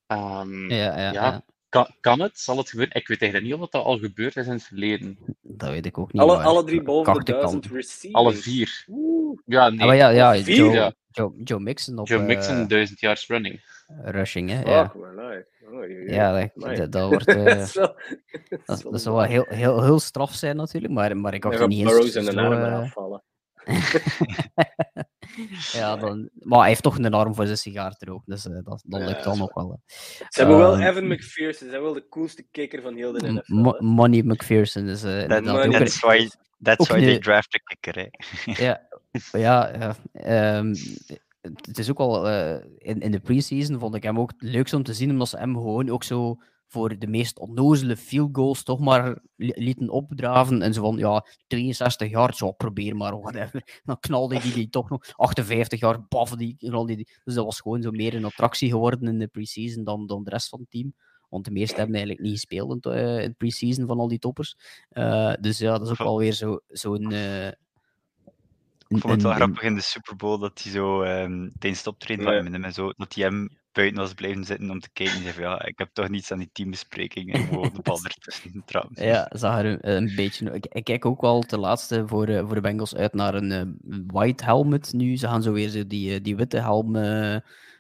Um, 0.07 0.71
ja, 0.71 0.99
ja, 0.99 1.13
ja. 1.13 1.45
Kan, 1.75 1.95
kan 2.01 2.21
het? 2.21 2.39
Zal 2.39 2.57
het 2.57 2.69
gebeuren? 2.69 2.95
Ik 2.95 3.09
weet 3.09 3.23
eigenlijk 3.23 3.53
niet 3.53 3.63
of 3.63 3.71
dat 3.71 3.85
al 3.85 3.99
gebeurd 3.99 4.37
is 4.37 4.47
in 4.47 4.53
het 4.53 4.63
verleden. 4.63 5.19
Dat 5.57 5.71
weet 5.71 5.87
ik 5.87 5.99
ook 5.99 6.13
niet. 6.13 6.23
Alle, 6.23 6.37
alle 6.37 6.65
drie 6.65 6.83
boven 6.83 7.15
de 7.15 7.33
duizend 7.33 7.67
receiving. 7.67 8.15
Alle 8.15 8.33
vier. 8.33 8.87
Ja, 9.45 9.69
nee. 9.69 9.89
Ah, 9.89 9.97
ja, 9.97 10.09
ja, 10.09 10.37
Joe, 10.37 10.73
ja. 10.73 10.93
Joe, 11.11 11.33
Joe 11.45 11.61
Mixon 11.61 11.99
op... 11.99 12.09
Joe 12.09 12.23
Mixon, 12.23 12.61
uh, 12.61 12.69
duizend 12.69 13.01
yards 13.01 13.27
running. 13.27 13.61
Rushing, 14.05 14.51
hè? 14.51 14.61
Ja. 14.61 14.93
Oh, 14.95 16.07
ja, 16.07 16.51
dat, 16.55 16.77
dat, 16.77 16.93
dat 16.93 17.09
wordt... 17.09 17.29
Uh, 17.29 17.45
dat, 17.45 17.75
dat, 18.65 18.83
dat 18.83 19.01
zou 19.03 19.17
wel 19.17 19.25
heel, 19.25 19.47
heel, 19.49 19.83
heel 19.83 20.01
straf 20.01 20.35
zijn 20.35 20.57
natuurlijk, 20.57 20.93
maar, 20.93 21.17
maar 21.17 21.35
ik 21.35 21.45
had 21.45 21.55
er 21.55 21.69
niet 21.69 21.91
eens... 21.91 22.15
in 22.15 22.25
de 22.25 22.41
armen 22.41 22.73
afvallen. 22.73 23.23
ja, 25.73 25.97
dan, 25.97 26.31
maar 26.35 26.59
hij 26.59 26.69
heeft 26.69 26.83
toch 26.83 26.99
een 26.99 27.15
arm 27.15 27.35
voor 27.35 27.45
zijn 27.45 27.59
sigaar 27.59 27.97
te 27.97 28.05
roken, 28.05 28.25
dus 28.27 28.47
uh, 28.47 28.59
dat, 28.65 28.83
dat 28.87 29.01
lukt 29.01 29.25
dan 29.25 29.39
nog 29.39 29.55
wel. 29.55 29.81
Ze 29.87 30.25
hebben 30.29 30.59
wel 30.59 30.73
ehm, 30.73 30.83
Evan 30.83 31.07
McPherson, 31.07 31.67
ze 31.67 31.73
hebben 31.73 31.83
wel 31.83 31.93
de 31.93 32.09
coolste 32.09 32.47
kicker 32.51 32.83
van 32.83 32.95
heel 32.95 33.13
de 33.13 33.33
NFL. 33.33 33.85
Money 33.85 34.23
McPherson 34.23 34.89
is 34.89 35.05
uh, 35.05 35.23
that, 35.23 35.45
That's 35.45 36.01
why, 36.01 36.29
that's 36.63 36.89
why 36.89 37.01
they 37.01 37.19
draft 37.19 37.55
a 37.55 37.59
kicker, 37.65 38.03
hè. 38.03 38.09
ja, 38.65 38.89
ja, 39.33 39.95
ja 40.23 40.57
um, 40.59 40.75
het 41.41 41.79
is 41.79 41.91
ook 41.91 41.99
al 41.99 42.29
uh, 42.29 42.57
in, 42.79 43.01
in 43.01 43.11
de 43.11 43.21
preseason 43.21 43.79
vond 43.79 43.95
ik 43.95 44.03
hem 44.03 44.19
ook 44.19 44.31
het 44.31 44.43
leukste 44.43 44.77
om 44.77 44.83
te 44.83 44.95
zien, 44.95 45.11
omdat 45.11 45.29
ze 45.29 45.37
hem 45.39 45.55
gewoon 45.55 45.91
ook 45.91 46.05
zo 46.05 46.39
voor 46.75 46.99
de 46.99 47.07
meest 47.07 47.39
onnozele 47.39 47.97
field 47.97 48.37
goals 48.37 48.63
toch 48.63 48.81
maar 48.81 49.19
lieten 49.37 49.89
opdraven. 49.89 50.63
En 50.63 50.75
zo 50.75 50.81
van, 50.81 50.97
ja, 50.97 51.27
63 51.47 52.11
jaar, 52.11 52.35
zo 52.35 52.53
probeer 52.53 52.97
maar, 52.97 53.21
whatever. 53.21 53.63
Dan 53.85 54.01
knalde 54.01 54.41
die 54.41 54.53
die 54.53 54.69
toch 54.69 54.91
nog. 54.91 55.01
58 55.17 55.81
jaar, 55.81 56.07
baf, 56.09 56.31
die 56.31 56.57
knalde 56.59 56.97
die. 56.97 57.09
Dus 57.25 57.35
dat 57.35 57.45
was 57.45 57.61
gewoon 57.61 57.83
zo 57.83 57.91
meer 57.91 58.15
een 58.15 58.25
attractie 58.25 58.71
geworden 58.71 59.09
in 59.09 59.19
de 59.19 59.27
preseason 59.27 59.85
dan, 59.85 60.07
dan 60.07 60.25
de 60.25 60.31
rest 60.31 60.49
van 60.49 60.61
het 60.61 60.71
team. 60.71 60.95
Want 61.29 61.45
de 61.45 61.51
meesten 61.51 61.77
hebben 61.77 61.95
eigenlijk 61.95 62.27
niet 62.27 62.35
gespeeld 62.35 62.87
in, 62.87 62.93
uh, 62.93 63.23
in 63.23 63.37
preseason 63.37 63.87
van 63.87 63.99
al 63.99 64.09
die 64.09 64.19
toppers. 64.19 64.57
Uh, 64.93 65.33
dus 65.41 65.59
ja, 65.59 65.79
dat 65.79 65.83
is 65.83 65.91
ook 65.91 66.07
wel 66.07 66.19
weer 66.19 66.33
zo'n 66.33 66.61
zo 66.69 66.95
uh, 66.97 67.49
ik 68.89 68.99
vond 68.99 69.13
het 69.13 69.23
wel 69.23 69.33
grappig 69.33 69.63
in 69.63 69.75
de 69.75 69.83
Super 69.83 70.17
Bowl 70.17 70.39
dat 70.39 70.63
hij 70.63 70.73
zo 70.73 71.03
um, 71.03 71.53
tijdens 71.59 71.85
het 71.85 71.93
optreden 71.93 72.25
van 72.25 72.53
hem, 72.63 72.73
zo, 72.73 72.93
dat 72.97 73.15
hij 73.15 73.25
hem 73.25 73.49
buiten 73.75 74.01
was 74.01 74.15
blijven 74.15 74.45
zitten 74.45 74.71
om 74.71 74.81
te 74.81 74.91
kijken. 74.93 75.17
En 75.17 75.23
zei 75.23 75.41
ja, 75.41 75.65
ik 75.65 75.79
heb 75.79 75.89
toch 75.93 76.09
niets 76.09 76.33
aan 76.33 76.39
die 76.39 76.51
teambespreking 76.53 77.33
en 77.33 77.47
gewoon 77.47 77.71
de 77.75 77.83
bal 77.83 78.05
ertussen 78.05 78.63
trouwens. 78.65 79.01
Ja, 79.01 79.31
zag 79.35 79.59
er 79.59 79.67
een, 79.67 79.97
een 79.97 80.15
beetje... 80.15 80.51
Ik, 80.51 80.67
ik, 80.67 80.85
kijk 80.85 81.05
ook 81.05 81.21
wel 81.21 81.41
de 81.47 81.59
laatste 81.59 82.07
voor, 82.07 82.29
uh, 82.29 82.47
voor 82.47 82.55
de 82.55 82.61
Bengals 82.61 82.95
uit 82.95 83.15
naar 83.15 83.35
een 83.35 83.51
uh, 83.51 84.03
white 84.07 84.45
helmet 84.45 84.93
nu. 84.93 85.17
Ze 85.17 85.27
gaan 85.27 85.43
zo 85.43 85.53
weer 85.53 85.69
zo 85.69 85.87
die, 85.87 86.15
uh, 86.15 86.23
die 86.23 86.37
witte 86.37 86.59
helm 86.59 86.97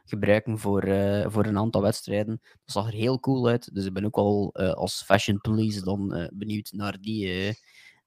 gebruiken 0.05 0.59
voor, 0.59 0.82
voor 1.26 1.47
een 1.47 1.59
aantal 1.59 1.82
wedstrijden. 1.82 2.40
Dat 2.43 2.74
zag 2.74 2.86
er 2.86 2.93
heel 2.93 3.20
cool 3.20 3.48
uit. 3.48 3.74
Dus 3.74 3.85
ik 3.85 3.93
ben 3.93 4.05
ook 4.05 4.16
al 4.16 4.55
als 4.55 5.02
fashion 5.02 5.40
police 5.40 5.85
dan 5.85 6.31
benieuwd 6.32 6.72
naar 6.72 6.98
die, 7.01 7.55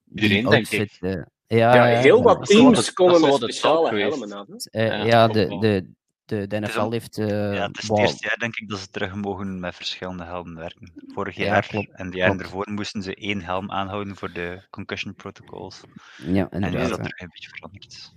die 0.04 0.48
outfit. 0.48 1.00
Ja, 1.48 1.76
ja, 1.76 2.00
heel 2.00 2.24
wat 2.24 2.46
teams 2.46 2.94
komen 2.94 3.22
met 3.22 3.34
speciale 3.34 4.00
helmen 4.00 4.34
aan. 4.34 4.46
Uh, 4.72 5.06
ja, 5.06 5.28
de, 5.28 5.58
de, 5.60 5.92
de, 6.26 6.48
de 6.48 6.60
NFL 6.60 6.92
heeft... 6.92 7.18
Uh, 7.18 7.28
ja, 7.28 7.68
het 7.68 7.78
is 7.78 7.88
het 7.88 8.00
eerste 8.00 8.28
jaar 8.28 8.38
denk 8.38 8.56
ik 8.56 8.70
dat 8.70 8.80
ze 8.80 8.90
terug 8.90 9.16
mogen 9.16 9.60
met 9.60 9.76
verschillende 9.76 10.24
helmen 10.24 10.56
werken. 10.56 10.92
Vorig 11.14 11.36
jaar 11.36 11.68
klopt, 11.68 11.92
en 11.92 12.10
de 12.10 12.18
jaren 12.18 12.40
ervoor 12.40 12.72
moesten 12.72 13.04
ze 13.04 13.16
één 13.16 13.42
helm 13.42 13.72
aanhouden 13.72 14.16
voor 14.16 14.32
de 14.32 14.68
concussion 14.70 15.16
protocols. 15.16 15.82
Ja, 16.18 16.50
en 16.50 16.62
nu 16.62 16.78
is 16.78 16.90
dat 16.90 17.04
terug 17.04 17.20
een 17.20 17.30
beetje 17.32 17.50
veranderd. 17.50 18.16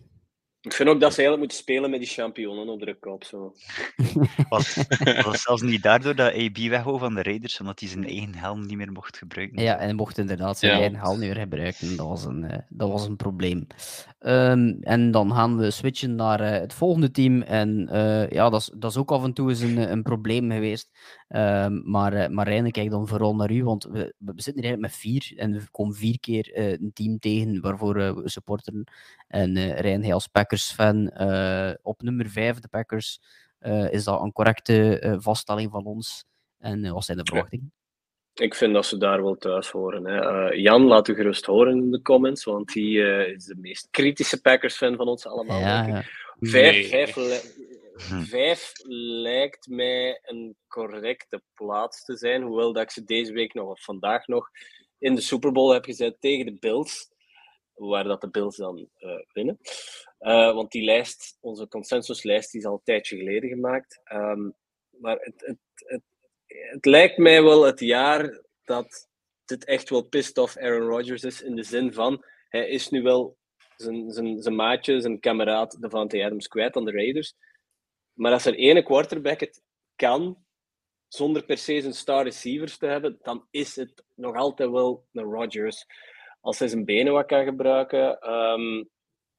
Ik 0.62 0.72
vind 0.72 0.88
ook 0.88 1.00
dat 1.00 1.14
ze 1.14 1.18
eigenlijk 1.22 1.38
moeten 1.38 1.58
spelen 1.58 1.90
met 1.90 2.00
die 2.00 2.08
championnen 2.08 2.68
op 2.68 2.80
de 2.80 2.94
kop. 2.94 3.24
Zo. 3.24 3.54
Was, 4.48 4.76
was 5.24 5.42
zelfs 5.42 5.62
niet 5.62 5.82
daardoor 5.82 6.14
dat 6.14 6.34
AB 6.34 6.56
wegwou 6.56 6.98
van 6.98 7.14
de 7.14 7.22
Raiders, 7.22 7.60
omdat 7.60 7.80
hij 7.80 7.88
zijn 7.88 8.06
eigen 8.06 8.34
helm 8.34 8.66
niet 8.66 8.76
meer 8.76 8.92
mocht 8.92 9.16
gebruiken? 9.16 9.62
Ja, 9.62 9.76
en 9.76 9.84
hij 9.84 9.94
mocht 9.94 10.18
inderdaad 10.18 10.58
zijn 10.58 10.72
eigen 10.72 10.96
helm 10.96 11.18
niet 11.18 11.28
meer 11.28 11.40
gebruiken. 11.40 11.96
Dat 11.96 12.06
was 12.06 12.24
een, 12.24 12.42
uh, 12.42 12.58
dat 12.68 12.88
was 12.88 13.06
een 13.06 13.16
probleem. 13.16 13.66
Um, 14.20 14.78
en 14.80 15.10
dan 15.10 15.32
gaan 15.32 15.56
we 15.56 15.70
switchen 15.70 16.14
naar 16.14 16.40
uh, 16.40 16.50
het 16.50 16.74
volgende 16.74 17.10
team. 17.10 17.42
En 17.42 17.88
uh, 17.92 18.30
ja, 18.30 18.50
dat 18.50 18.60
is, 18.60 18.70
dat 18.74 18.90
is 18.90 18.96
ook 18.96 19.12
af 19.12 19.24
en 19.24 19.32
toe 19.32 19.48
eens 19.48 19.60
een, 19.60 19.92
een 19.92 20.02
probleem 20.02 20.50
geweest. 20.50 20.90
Um, 21.36 21.82
maar, 21.84 22.12
uh, 22.12 22.28
maar 22.28 22.48
Reine, 22.48 22.70
kijk 22.70 22.90
dan 22.90 23.08
vooral 23.08 23.34
naar 23.34 23.50
u, 23.50 23.64
want 23.64 23.84
we, 23.84 24.14
we 24.18 24.32
zitten 24.36 24.62
hier 24.62 24.64
eigenlijk 24.64 24.80
met 24.80 24.96
vier 24.96 25.32
en 25.36 25.52
we 25.52 25.70
komen 25.70 25.94
vier 25.94 26.20
keer 26.20 26.50
een 26.52 26.90
team 26.94 27.18
tegen 27.18 27.60
waarvoor 27.60 27.94
we 27.94 28.28
supporteren. 28.28 28.84
En 29.28 29.56
uh, 29.56 29.78
Rijn, 29.78 30.02
hij 30.02 30.14
als 30.14 30.26
Packers-fan, 30.26 31.12
uh, 31.20 31.70
op 31.82 32.02
nummer 32.02 32.30
5, 32.30 32.58
de 32.58 32.68
Packers, 32.68 33.20
uh, 33.60 33.92
is 33.92 34.04
dat 34.04 34.22
een 34.22 34.32
correcte 34.32 35.16
vaststelling 35.20 35.70
van 35.70 35.84
ons? 35.84 36.24
En 36.58 36.92
wat 36.92 37.04
zijn 37.04 37.18
de 37.18 37.24
verwachtingen? 37.24 37.72
Ik 38.34 38.54
vind 38.54 38.74
dat 38.74 38.86
ze 38.86 38.96
daar 38.96 39.22
wel 39.22 39.36
thuis 39.36 39.70
horen. 39.70 40.04
Hè. 40.04 40.48
Jan, 40.48 40.82
laat 40.82 41.08
u 41.08 41.14
gerust 41.14 41.44
horen 41.44 41.76
in 41.76 41.90
de 41.90 42.02
comments, 42.02 42.44
want 42.44 42.74
hij 42.74 42.82
is 43.34 43.44
de 43.44 43.56
meest 43.56 43.88
kritische 43.90 44.40
Packers-fan 44.40 44.96
van 44.96 45.08
ons 45.08 45.26
allemaal. 45.26 45.60
Ja, 45.60 45.86
ja. 45.86 46.02
Vijf, 46.40 46.74
nee. 46.74 46.86
vijf, 46.86 47.16
hm. 48.08 48.22
vijf 48.22 48.72
lijkt 49.22 49.66
mij 49.68 50.20
een 50.22 50.56
correcte 50.68 51.42
plaats 51.54 52.04
te 52.04 52.16
zijn, 52.16 52.42
hoewel 52.42 52.72
dat 52.72 52.82
ik 52.82 52.90
ze 52.90 53.04
deze 53.04 53.32
week 53.32 53.54
nog 53.54 53.68
of 53.68 53.84
vandaag 53.84 54.26
nog 54.26 54.50
in 54.98 55.14
de 55.14 55.20
Super 55.20 55.52
Bowl 55.52 55.72
heb 55.72 55.84
gezet 55.84 56.20
tegen 56.20 56.46
de 56.46 56.56
Bills 56.58 57.10
waar 57.74 58.04
dat 58.04 58.20
de 58.20 58.30
Bills 58.30 58.56
dan 58.56 58.88
uh, 58.98 59.12
winnen. 59.32 59.58
Uh, 60.20 60.54
want 60.54 60.70
die 60.70 60.84
lijst, 60.84 61.36
onze 61.40 61.68
consensuslijst, 61.68 62.50
die 62.50 62.60
is 62.60 62.66
al 62.66 62.72
een 62.72 62.80
tijdje 62.84 63.16
geleden 63.16 63.48
gemaakt. 63.48 64.00
Um, 64.12 64.54
maar 64.90 65.16
het, 65.20 65.34
het, 65.36 65.58
het, 65.74 66.02
het, 66.46 66.84
lijkt 66.84 67.18
mij 67.18 67.42
wel 67.42 67.62
het 67.62 67.80
jaar 67.80 68.42
dat 68.64 69.08
dit 69.44 69.64
echt 69.64 69.90
wel 69.90 70.02
pissed 70.02 70.38
off 70.38 70.56
Aaron 70.56 70.88
Rodgers 70.88 71.22
is. 71.22 71.42
In 71.42 71.54
de 71.54 71.62
zin 71.62 71.92
van, 71.92 72.24
hij 72.48 72.68
is 72.68 72.88
nu 72.88 73.02
wel 73.02 73.36
zijn, 73.76 74.10
zijn, 74.10 74.42
zijn 74.42 74.54
maatje, 74.54 75.00
zijn 75.00 75.20
kameraad 75.20 75.80
Devante 75.80 76.24
Adams 76.24 76.48
kwijt 76.48 76.76
aan 76.76 76.84
de 76.84 76.92
Raiders. 76.92 77.34
Maar 78.20 78.32
als 78.32 78.44
er 78.44 78.54
ene 78.54 78.82
quarterback 78.82 79.40
het 79.40 79.62
kan, 79.96 80.44
zonder 81.08 81.44
per 81.44 81.58
se 81.58 81.80
zijn 81.80 81.94
star 81.94 82.24
receivers 82.24 82.78
te 82.78 82.86
hebben, 82.86 83.18
dan 83.22 83.46
is 83.50 83.76
het 83.76 84.04
nog 84.14 84.36
altijd 84.36 84.70
wel 84.70 85.06
een 85.12 85.24
Rodgers 85.24 85.86
als 86.40 86.58
hij 86.58 86.68
zijn 86.68 86.84
benen 86.84 87.12
wat 87.12 87.26
kan 87.26 87.44
gebruiken, 87.44 88.32
um, 88.32 88.88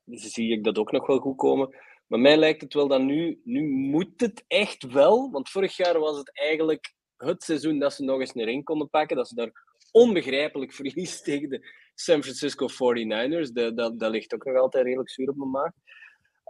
zie 0.05 0.51
ik 0.51 0.63
dat 0.63 0.77
ook 0.77 0.91
nog 0.91 1.07
wel 1.07 1.19
goed 1.19 1.37
komen. 1.37 1.75
Maar 2.07 2.19
mij 2.19 2.37
lijkt 2.37 2.61
het 2.61 2.73
wel 2.73 2.87
dat 2.87 3.01
nu, 3.01 3.41
nu 3.43 3.67
moet 3.67 4.21
het 4.21 4.43
echt 4.47 4.83
wel, 4.83 5.31
want 5.31 5.49
vorig 5.49 5.77
jaar 5.77 5.99
was 5.99 6.17
het 6.17 6.37
eigenlijk 6.37 6.93
het 7.17 7.43
seizoen 7.43 7.79
dat 7.79 7.93
ze 7.93 8.03
nog 8.03 8.19
eens 8.19 8.35
een 8.35 8.43
ring 8.43 8.63
konden 8.63 8.89
pakken, 8.89 9.17
dat 9.17 9.27
ze 9.27 9.35
daar 9.35 9.51
onbegrijpelijk 9.91 10.73
verlies 10.73 11.21
tegen 11.29 11.49
de 11.49 11.67
San 11.95 12.23
Francisco 12.23 12.67
49ers. 12.67 13.51
De, 13.53 13.71
dat, 13.73 13.99
dat 13.99 14.11
ligt 14.11 14.33
ook 14.33 14.45
nog 14.45 14.57
altijd 14.57 14.85
redelijk 14.85 15.09
zuur 15.09 15.29
op 15.29 15.35
mijn 15.35 15.49
maag. 15.49 15.71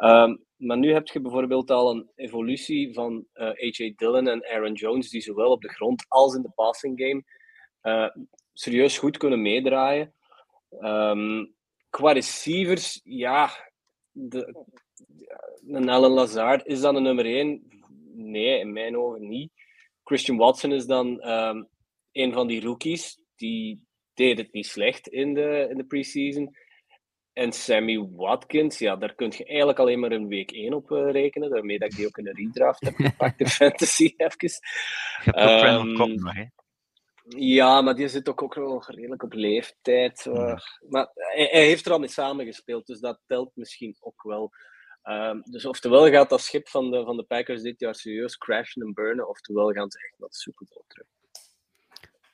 Um, 0.04 0.46
maar 0.58 0.78
nu 0.78 0.94
heb 0.94 1.08
je 1.08 1.22
bijvoorbeeld 1.22 1.72
al 1.72 1.92
een 1.92 2.10
evolutie 2.16 2.94
van 2.94 3.26
eh, 3.34 3.48
AJ 3.48 3.94
Dillon 3.96 4.28
en 4.28 4.46
Aaron 4.46 4.74
Jones, 4.74 5.10
die 5.10 5.22
zowel 5.22 5.52
op 5.52 5.62
de 5.62 5.70
grond 5.70 6.06
als 6.08 6.36
in 6.36 6.42
de 6.42 6.52
passing 6.56 7.00
game 7.02 7.24
uh, 7.84 8.24
serieus 8.54 8.98
goed 8.98 9.18
kunnen 9.18 9.42
meedraaien. 9.42 10.14
Um, 10.80 11.54
qua 11.90 12.12
receivers, 12.12 13.02
ja, 13.04 13.50
de, 14.12 14.66
een 15.68 15.86
Lazard, 15.86 16.66
is 16.66 16.82
dan 16.82 16.96
een 16.96 17.04
nummer 17.04 17.26
1? 17.26 17.68
Nee, 18.14 18.60
in 18.60 18.74
mijn 18.74 18.98
ogen 18.98 19.28
niet. 19.28 19.52
Christian 20.04 20.38
Watson 20.38 20.72
is 20.72 20.86
dan 20.86 21.30
um, 21.30 21.68
een 22.12 22.34
van 22.34 22.48
die 22.48 22.62
rookies. 22.62 23.24
Die 23.36 23.86
deed 24.14 24.38
het 24.38 24.54
niet 24.54 24.66
slecht 24.66 25.08
in 25.08 25.34
de, 25.34 25.68
in 25.70 25.78
de 25.78 25.86
preseason. 25.86 26.56
En 27.34 27.52
Sammy 27.52 28.08
Watkins, 28.16 28.80
ja, 28.80 28.96
daar 28.96 29.16
kun 29.16 29.34
je 29.38 29.46
eigenlijk 29.46 29.80
alleen 29.80 30.00
maar 30.00 30.12
een 30.12 30.28
week 30.28 30.52
1 30.52 30.74
op 30.74 30.92
uh, 30.92 31.12
rekenen. 31.12 31.50
Daarmee 31.50 31.80
dat 31.80 31.92
ik 31.92 31.98
die 31.98 32.06
ook 32.06 32.18
in 32.18 32.24
de 32.24 32.32
redraft 32.32 32.82
heb 32.82 32.96
gepakt 33.08 33.40
in 33.40 33.48
fantasy 33.48 34.14
even. 34.18 34.50
Um, 35.36 36.20
ja, 37.38 37.82
maar 37.82 37.96
die 37.96 38.08
zit 38.08 38.30
ook, 38.30 38.42
ook 38.42 38.56
nog 38.56 38.90
redelijk 38.90 39.24
op 39.24 39.34
leeftijd. 39.34 40.26
Uh, 40.26 40.60
maar 40.90 41.10
hij, 41.14 41.48
hij, 41.52 41.66
heeft 41.66 41.86
er 41.86 41.92
al 41.92 42.00
mee 42.00 42.10
samengespeeld, 42.10 42.88
dus 42.88 43.00
dat 43.00 43.20
telt 43.26 43.52
misschien 43.54 43.96
ook 44.00 44.24
wel. 44.24 44.52
Um, 45.04 45.42
dus 45.46 45.66
oftewel 45.66 46.10
gaat 46.10 46.30
dat 46.30 46.42
schip 46.42 46.68
van 46.68 46.92
de, 46.92 47.04
van 47.04 47.18
de 47.18 47.24
Packers 47.24 47.62
dit 47.62 47.80
jaar 47.80 47.96
serieus 47.96 48.38
crashen 48.38 48.82
en 48.82 48.94
burnen, 48.94 49.30
oftewel 49.30 49.72
gaan 49.72 49.92
ze 49.92 49.98
echt 49.98 50.20
naar 50.20 50.30
de 50.30 50.36
Super 50.36 50.66
Bowl 50.70 50.86
terug. 50.88 51.08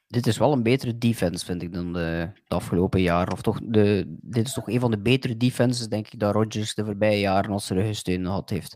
Dit 0.07 0.27
is 0.27 0.37
wel 0.37 0.51
een 0.51 0.63
betere 0.63 0.97
defense, 0.97 1.45
vind 1.45 1.61
ik, 1.61 1.73
dan 1.73 1.93
de, 1.93 2.29
de 2.47 2.55
afgelopen 2.55 3.01
jaar. 3.01 3.31
Of 3.31 3.41
toch 3.41 3.59
de, 3.63 4.17
dit 4.21 4.47
is 4.47 4.53
toch 4.53 4.69
een 4.69 4.79
van 4.79 4.91
de 4.91 4.99
betere 4.99 5.37
defenses, 5.37 5.87
denk 5.87 6.07
ik, 6.07 6.19
dat 6.19 6.33
Rodgers 6.33 6.75
de 6.75 6.85
voorbije 6.85 7.19
jaren 7.19 7.51
als 7.51 7.69
er 7.69 7.85
gesteund 7.85 8.25
had 8.25 8.49
heeft. 8.49 8.75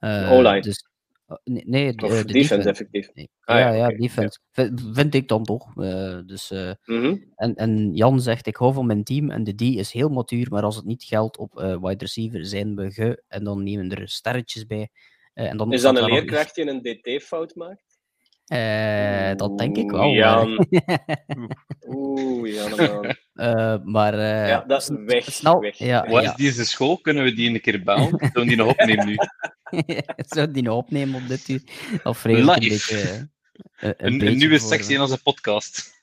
Uh, 0.00 0.60
dus 0.60 0.86
nee, 1.44 1.62
nee 1.66 1.94
de, 1.94 2.24
defense, 2.24 2.68
effectief. 2.68 3.08
Nee. 3.14 3.30
Ah, 3.40 3.58
ja, 3.58 3.70
ja, 3.70 3.88
defense. 3.88 4.38
Vind, 4.50 4.82
vind 4.92 5.14
ik 5.14 5.28
dan 5.28 5.44
toch. 5.44 5.76
Uh, 5.76 6.18
dus, 6.26 6.50
uh, 6.50 6.68
en, 7.34 7.54
en 7.54 7.94
Jan 7.94 8.20
zegt, 8.20 8.46
ik 8.46 8.56
hou 8.56 8.72
van 8.72 8.86
mijn 8.86 9.04
team 9.04 9.30
en 9.30 9.44
de 9.44 9.54
D 9.54 9.60
is 9.60 9.92
heel 9.92 10.08
matuur, 10.08 10.46
maar 10.50 10.62
als 10.62 10.76
het 10.76 10.84
niet 10.84 11.02
geldt 11.02 11.38
op 11.38 11.52
wide 11.54 12.04
receiver, 12.04 12.46
zijn 12.46 12.76
we 12.76 12.90
ge... 12.90 13.22
En 13.28 13.44
dan 13.44 13.62
nemen 13.62 13.90
er 13.90 14.08
sterretjes 14.08 14.66
bij. 14.66 14.90
En 15.34 15.56
dan 15.56 15.72
is 15.72 15.82
dat 15.82 15.96
een 15.96 16.04
leerkracht 16.04 16.54
die 16.54 16.66
een 16.66 16.82
DT-fout 16.82 17.54
maakt? 17.54 17.91
Eh, 18.46 19.36
dat 19.36 19.58
denk 19.58 19.76
ik 19.76 19.90
wel. 19.90 20.08
Jan. 20.10 20.66
Oeh, 21.88 22.52
Janneman. 22.54 23.16
Eh, 23.32 23.76
maar 23.84 24.14
eh, 24.14 24.48
Ja, 24.48 24.64
dat 24.66 24.82
sn- 24.84 25.04
weg, 25.04 25.32
snel, 25.32 25.60
weg. 25.60 25.76
Ja, 25.78 26.08
Wat 26.08 26.22
ja. 26.22 26.30
is 26.30 26.36
deze 26.36 26.64
school? 26.64 26.98
Kunnen 27.00 27.24
we 27.24 27.32
die 27.32 27.50
een 27.50 27.60
keer 27.60 27.82
bellen? 27.82 28.08
Zullen 28.08 28.30
we 28.32 28.44
die 28.44 28.56
nog 28.56 28.68
opnemen 28.68 29.06
nu? 29.06 29.16
Zou 30.34 30.50
die 30.50 30.62
nou 30.62 30.76
opnemen 30.76 31.22
op 31.22 31.28
dit 31.28 31.48
uur? 31.48 31.62
Of 32.02 32.18
vrees 32.18 32.38
ik 32.38 32.42
een 32.48 32.54
Live. 32.54 32.68
beetje... 32.68 33.28
een, 33.76 33.94
Een, 33.96 34.18
beetje 34.18 34.26
een 34.32 34.36
nieuwe 34.38 34.58
sectie 34.58 34.94
in 34.94 35.00
onze 35.00 35.22
podcast. 35.22 36.00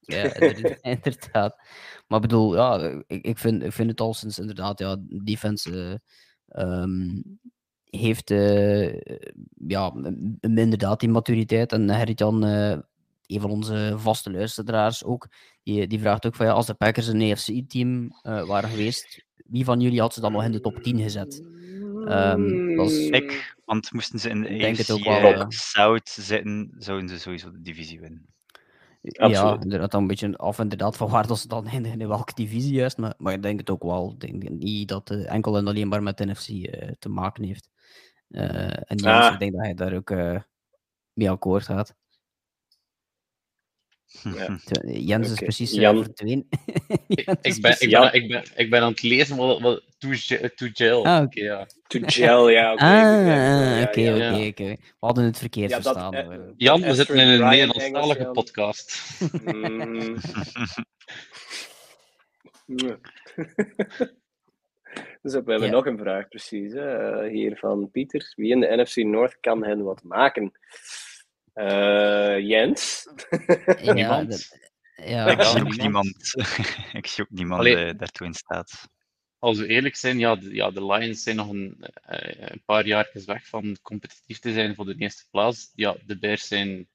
Ja, 0.00 0.34
inderdaad-. 0.94 1.56
Maar 2.06 2.18
ik 2.22 2.28
bedoel, 2.28 2.54
ja, 2.56 2.78
ik, 3.06 3.24
ik, 3.24 3.38
vind, 3.38 3.62
ik 3.62 3.72
vind 3.72 3.90
het 3.90 4.00
al 4.00 4.14
sinds 4.14 4.38
inderdaad, 4.38 4.78
ja, 4.78 4.96
defense 5.24 6.00
eh, 6.48 6.62
ehm, 6.62 7.20
heeft 7.90 8.30
eh, 8.30 9.00
ja, 9.68 9.92
inderdaad 10.40 11.00
die 11.00 11.08
maturiteit. 11.08 11.72
En 11.72 11.90
Gerrit-Jan, 11.94 12.44
eh, 12.44 12.70
een 13.26 13.40
van 13.40 13.50
onze 13.50 13.94
vaste 13.96 14.30
luisteraars 14.30 15.04
ook, 15.04 15.28
die, 15.62 15.86
die 15.86 15.98
vraagt 16.00 16.26
ook 16.26 16.34
van 16.34 16.46
ja, 16.46 16.52
als 16.52 16.66
de 16.66 16.74
Packers 16.74 17.06
een 17.06 17.22
AFC-team 17.32 18.10
eh, 18.22 18.46
waren 18.46 18.68
geweest, 18.68 19.24
wie 19.46 19.64
van 19.64 19.80
jullie 19.80 20.00
had 20.00 20.14
ze 20.14 20.20
dan 20.20 20.32
nog 20.32 20.44
in 20.44 20.52
de 20.52 20.60
top 20.60 20.82
10 20.82 20.98
gezet? 21.00 21.42
Ehm, 22.04 22.76
dat 22.76 22.90
is- 22.90 23.08
Ik, 23.08 23.54
want 23.64 23.92
moesten 23.92 24.18
ze 24.18 24.28
in 24.28 24.40
de 24.40 24.48
Ik 24.48 24.60
denk 24.60 24.76
het 24.76 24.90
AFC 24.90 24.98
ook 24.98 25.04
wel, 25.04 25.32
eh, 25.32 25.38
ja. 25.38 25.46
South 25.48 26.08
zitten, 26.08 26.74
zouden 26.78 27.08
ze 27.08 27.18
sowieso 27.18 27.50
de 27.50 27.60
divisie 27.62 28.00
winnen. 28.00 28.26
Ja, 29.02 29.24
Absoluut. 29.26 29.62
inderdaad 29.62 29.90
dan 29.90 30.00
een 30.00 30.06
beetje 30.06 30.36
af 30.36 30.58
inderdaad 30.58 30.96
van 30.96 31.08
waar 31.10 31.26
dat 31.26 31.38
ze 31.38 31.48
dan 31.48 31.68
in, 31.68 31.84
in 31.84 32.08
welke 32.08 32.34
divisie 32.34 32.72
juist, 32.72 32.96
maar, 32.98 33.14
maar 33.18 33.32
ik 33.32 33.42
denk 33.42 33.58
het 33.58 33.70
ook 33.70 33.82
wel. 33.82 34.14
Ik 34.18 34.40
denk 34.40 34.48
niet 34.50 34.88
dat 34.88 35.08
het 35.08 35.24
enkel 35.24 35.56
en 35.56 35.66
alleen 35.66 35.88
maar 35.88 36.02
met 36.02 36.18
de 36.18 36.24
NFC 36.26 36.48
eh, 36.48 36.88
te 36.98 37.08
maken 37.08 37.44
heeft. 37.44 37.68
Eh, 38.28 38.66
en 38.66 38.96
Jens, 38.96 39.02
Ah. 39.26 39.32
ik 39.32 39.38
denk 39.38 39.52
dat 39.52 39.60
hij 39.64 39.74
daar 39.74 39.94
ook 39.94 40.10
eh, 40.10 40.40
mee 41.12 41.30
akkoord 41.30 41.64
gaat. 41.64 41.94
Ja. 44.22 44.58
Zo, 44.64 44.88
Jens 44.90 45.30
is 45.30 45.38
precies 45.38 45.72
eh, 45.72 45.80
Jan. 45.80 46.02
verdwenen. 46.02 46.46
Ik, 47.08 47.24
ben, 47.24 47.38
ik, 47.42 47.60
precies- 47.60 47.90
ben, 47.90 48.12
ik, 48.12 48.28
ben, 48.28 48.44
ik 48.56 48.70
ben 48.70 48.82
aan 48.82 48.90
het 48.90 49.02
lezen 49.02 49.36
wat, 49.36 49.60
wat 49.60 49.82
to, 49.98 50.08
to 50.54 50.68
gel. 50.72 51.04
Ah, 51.06 51.22
Oké, 51.22 51.40
ja. 51.40 51.66
To 51.86 52.00
gel, 52.02 52.48
ja. 52.48 52.72
oké, 52.72 52.82
Ah, 52.82 52.90
wel, 53.02 53.20
ja, 53.24 53.82
oké, 53.82 54.00
ja, 54.00 54.46
oké. 54.46 54.64
We 54.64 54.78
hadden 54.98 55.24
het 55.24 55.38
verkeerd 55.38 55.70
Ja, 55.70 55.82
verstaan. 55.82 56.52
Jan, 56.56 56.80
we 56.82 56.94
zitten 56.94 57.16
in 57.16 57.28
een 57.28 57.48
Nederlandstalige 57.48 58.30
podcast. 58.32 59.00
Dus 65.22 65.32
we 65.32 65.38
hebben 65.38 65.62
Ja. 65.62 65.70
nog 65.70 65.86
een 65.86 65.98
vraag, 65.98 66.28
precies. 66.28 66.72
Hè? 66.72 67.20
eh, 67.22 67.30
Hier 67.30 67.56
van 67.56 67.90
Pieter. 67.90 68.32
Wie 68.36 68.50
in 68.50 68.60
de 68.60 68.76
NFC 68.76 68.96
North 68.96 69.36
kan 69.40 69.64
hen 69.64 69.82
wat 69.82 70.02
maken? 70.02 70.52
Eh, 71.52 72.38
Jens? 72.38 73.08
ja, 73.82 73.92
niemand. 73.92 74.48
ja, 75.04 75.26
ik 75.30 75.42
zie 75.42 75.54
niemand. 75.54 75.74
ook 75.74 75.80
niemand, 75.82 76.34
ik 76.92 77.06
zie 77.06 77.24
ook 77.24 77.30
niemand 77.30 77.60
Allee. 77.60 77.76
eh, 77.84 77.98
daartoe 77.98 78.26
in 78.26 78.34
staat. 78.34 78.88
Als 79.38 79.58
we 79.58 79.66
eerlijk 79.66 79.96
zijn, 79.96 80.18
ja, 80.18 80.36
de, 80.36 80.54
ja, 80.54 80.70
de 80.70 80.86
Lions 80.86 81.22
zijn 81.22 81.36
nog 81.36 81.48
een, 81.50 81.76
eh, 82.06 82.48
een 82.50 82.62
paar 82.64 82.86
jaar 82.86 83.10
weg 83.26 83.46
van 83.46 83.78
competitief 83.82 84.38
te 84.38 84.52
zijn 84.52 84.74
voor 84.74 84.84
de 84.84 84.94
eerste 84.98 85.24
plaats. 85.30 85.70
Ja, 85.74 85.96
de 86.06 86.18
Bears 86.18 86.46
zijn... 86.48 86.88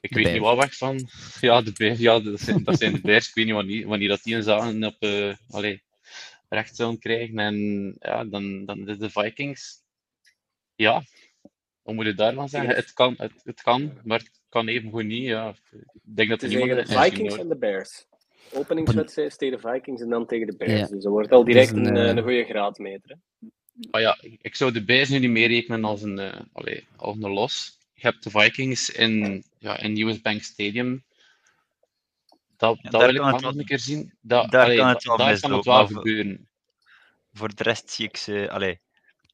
Ik 0.00 0.12
De 0.14 0.22
weet 0.22 0.32
niet 0.32 0.42
wat 0.42 0.56
weg 0.56 0.76
van. 0.76 1.08
Ja, 1.40 1.60
de 1.62 1.72
Bears, 1.72 1.98
ja 1.98 2.20
dat, 2.20 2.40
zijn, 2.40 2.64
dat 2.64 2.78
zijn 2.78 2.92
de 2.92 3.00
Bears. 3.00 3.28
Ik 3.28 3.34
weet 3.34 3.44
niet 3.44 3.54
wanneer, 3.54 3.86
wanneer 3.86 4.08
dat 4.08 4.22
die 4.22 4.34
een 4.36 4.42
zagen 4.42 4.84
op 4.84 4.96
eh 4.98 5.34
allee, 5.50 5.82
recht 6.54 6.76
zullen 6.76 6.98
krijgen. 6.98 7.38
En 7.38 7.56
ja, 7.98 8.24
dan, 8.24 8.64
dan 8.64 8.84
de, 8.84 8.96
de 8.96 9.10
Vikings. 9.10 9.82
Ja, 10.74 11.02
wat 11.82 11.94
moet 11.94 12.06
je 12.06 12.14
daarvan 12.14 12.48
zeggen? 12.48 12.74
Het 12.74 12.92
kan, 12.92 13.14
het, 13.16 13.32
het 13.44 13.62
kan, 13.62 13.92
maar 14.04 14.18
het 14.18 14.40
kan 14.48 14.68
even 14.68 14.90
goed 14.90 15.04
niet. 15.04 15.24
Ja. 15.24 15.54
Ik 15.70 16.16
denk 16.16 16.28
dat 16.28 16.40
Het 16.40 16.52
er 16.52 16.58
is 16.58 16.64
niemand 16.64 16.86
tegen 16.86 16.98
de 16.98 17.04
in 17.04 17.10
de 17.10 17.10
Vikings 17.10 17.36
en 17.38 17.48
de 17.48 17.56
Bears. 17.56 18.06
Openingswedstrijd 18.52 19.30
is 19.30 19.36
tegen 19.36 19.60
de 19.60 19.68
Vikings 19.68 20.02
en 20.02 20.08
dan 20.08 20.26
tegen 20.26 20.46
de 20.46 20.56
Bears. 20.56 20.80
Ja. 20.80 20.86
Dus 20.86 21.02
dat 21.02 21.12
wordt 21.12 21.32
al 21.32 21.44
direct 21.44 21.72
is 21.72 21.78
een, 21.78 21.86
een, 21.86 21.96
eh, 21.96 22.16
een 22.16 22.22
goede 22.22 22.44
graadmeter. 22.44 23.10
hè. 23.10 23.46
Ah 23.90 24.00
ja, 24.00 24.18
ik 24.20 24.38
ik 24.42 24.54
zou 24.54 24.72
de 24.72 24.84
Bears 24.84 25.08
nu 25.08 25.18
niet 25.18 25.30
meer 25.30 25.48
rekenen 25.48 25.84
als 25.84 26.02
een, 26.02 26.18
eh 26.18 26.40
allee, 26.52 26.86
als 26.96 27.16
een 27.20 27.30
los. 27.30 27.78
Je 27.94 28.06
hebt 28.06 28.22
de 28.22 28.30
Vikings 28.30 28.90
in, 28.90 29.44
ja, 29.58 29.80
in 29.80 30.00
US 30.00 30.20
Bank 30.20 30.42
Stadium. 30.42 31.04
Dat, 32.62 32.76
Ja, 32.82 32.90
dat 32.90 33.00
daar 33.00 33.00
wil 33.00 33.10
ik 33.10 33.16
kan 33.16 33.24
wel 33.24 33.34
het 33.34 33.42
nog 33.42 33.50
wel- 33.52 33.60
een 33.60 33.66
keer 33.66 33.78
zien. 33.78 34.12
Dat, 34.20 34.50
daar 34.50 34.64
allee, 34.64 34.76
kan 34.76 34.88
het 34.88 35.04
wel 35.04 35.16
daar 35.16 35.40
kan 35.40 35.52
het 35.52 35.64
wel 35.64 35.86
gebeuren. 35.86 36.48
Voor 37.32 37.54
de 37.54 37.62
rest 37.62 37.90
zie 37.90 38.06
ik 38.08 38.16
ze 38.16 38.50
allee, 38.50 38.80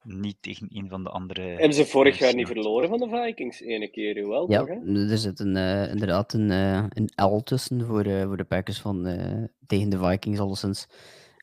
niet 0.03 0.37
tegen 0.41 0.67
een 0.73 0.89
van 0.89 1.03
de 1.05 1.11
andere. 1.11 1.41
Hebben 1.43 1.73
ze 1.73 1.87
vorig 1.87 2.19
jaar 2.19 2.35
niet 2.35 2.47
verloren 2.47 2.89
van 2.89 2.99
de 2.99 3.09
Vikings? 3.25 3.61
Ene 3.61 3.89
keer 3.91 4.29
wel, 4.29 4.51
Ja, 4.51 4.59
toch? 4.59 4.69
Hè? 4.69 5.11
er 5.11 5.19
zit 5.19 5.41
een, 5.41 5.57
eh, 5.57 5.91
inderdaad 5.91 6.33
een, 6.33 6.51
eh, 6.51 6.85
een 6.89 7.11
L 7.33 7.39
tussen 7.43 7.87
voor, 7.87 8.05
eh, 8.05 8.23
voor 8.23 8.37
de 8.37 8.45
Packers 8.45 8.81
van, 8.81 9.07
eh, 9.07 9.45
tegen 9.67 9.89
de 9.89 9.99
Vikings, 9.99 10.39
alleszins. 10.39 10.87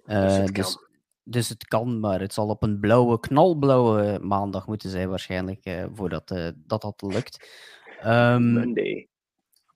Eh, 0.06 0.38
het 0.38 0.56
dus, 0.56 0.74
kan. 0.74 0.84
dus 1.24 1.50
het 1.50 1.68
kan, 1.68 2.00
maar 2.00 2.20
het 2.20 2.34
zal 2.34 2.48
op 2.48 2.64
een 2.64 2.80
blauwe, 2.80 3.20
knalblauwe 3.20 4.20
maandag 4.22 4.68
moeten 4.68 4.90
zijn, 4.90 5.10
waarschijnlijk, 5.10 5.66
eh, 5.66 5.86
voordat 5.94 6.32
eh, 6.32 6.48
dat, 6.56 6.82
dat 6.82 7.02
lukt. 7.02 7.50
Ehm, 8.02 8.54
Monday. 8.54 9.08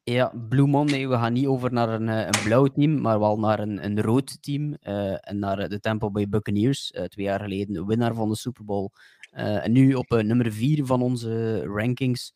Ja, 0.09 0.33
Blue 0.49 0.67
Monday, 0.67 1.07
we 1.07 1.15
gaan 1.15 1.33
niet 1.33 1.45
over 1.47 1.73
naar 1.73 1.89
een, 1.89 2.09
eh, 2.09 2.25
een 2.25 2.43
blauw 2.43 2.67
team, 2.67 3.01
maar 3.01 3.19
wel 3.19 3.39
naar 3.39 3.59
een, 3.59 3.85
een 3.85 4.01
rood 4.01 4.41
team. 4.41 4.73
eh, 4.81 5.29
en 5.29 5.39
naar 5.39 5.59
eh, 5.59 5.69
de 5.69 5.79
Tampa 5.79 6.09
Bay 6.09 6.27
Buccaneers, 6.29 6.91
twee 7.07 7.25
jaar 7.25 7.39
geleden 7.39 7.87
winnaar 7.87 8.13
van 8.13 8.29
de 8.29 8.35
Super 8.35 8.65
Bowl. 8.65 8.89
En 9.31 9.71
nu 9.71 9.93
op 9.93 10.09
nummer 10.09 10.51
vier 10.51 10.85
van 10.85 11.01
onze 11.01 11.63
rankings. 11.63 12.33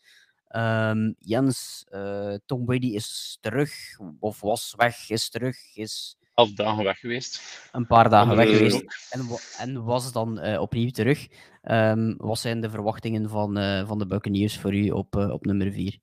Ehm, 0.48 1.12
Jens, 1.20 1.86
Tom 2.45 2.66
Brady 2.66 2.88
is 2.88 3.38
terug, 3.41 3.72
of 4.20 4.41
was 4.41 4.74
weg, 4.78 5.10
is 5.10 5.30
terug, 5.30 5.76
is 5.76 6.18
Elf 6.34 6.54
dagen 6.54 6.84
weg 6.84 7.00
geweest. 7.00 7.41
een 7.72 7.88
paar 7.88 8.10
dagen 8.10 8.36
weg 8.36 8.50
geweest 8.50 9.10
en, 9.10 9.22
en 9.58 9.84
was 9.84 10.12
dan 10.12 10.58
opnieuw 10.58 10.90
terug. 10.90 11.28
Ehm, 11.62 12.14
wat 12.18 12.40
zijn 12.40 12.62
de 12.62 12.70
verwachtingen 12.70 13.30
van, 13.30 13.58
van 13.88 14.00
de 14.00 14.06
Buccaneers 14.06 14.58
voor 14.58 14.74
u 14.74 14.90
op, 14.90 15.16
op 15.16 15.45
nummer 15.45 15.72
vier? 15.72 16.00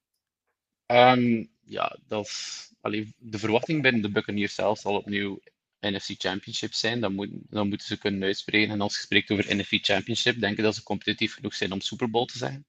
Ehm, 0.90 1.44
ja, 1.70 1.96
dat 2.06 2.26
is, 2.26 2.72
de 3.18 3.38
verwachting 3.38 3.82
binnen 3.82 4.02
de 4.02 4.10
Buccaneers 4.10 4.54
zelf 4.54 4.78
zal 4.78 4.96
opnieuw 4.96 5.40
NFC 5.80 6.14
Championship 6.18 6.72
zijn. 6.72 7.00
Dat, 7.00 7.12
moet, 7.12 7.28
dat 7.32 7.66
moeten 7.66 7.86
ze 7.86 7.98
kunnen 7.98 8.22
uitspreken. 8.22 8.72
En 8.72 8.80
als 8.80 8.94
je 8.94 9.00
spreekt 9.00 9.30
over 9.30 9.56
NFC 9.56 9.84
Championship, 9.84 10.40
denk 10.40 10.56
ik 10.56 10.64
dat 10.64 10.74
ze 10.74 10.82
competitief 10.82 11.34
genoeg 11.34 11.54
zijn 11.54 11.72
om 11.72 11.80
Super 11.80 12.10
Bowl 12.10 12.24
te 12.24 12.38
zijn. 12.38 12.66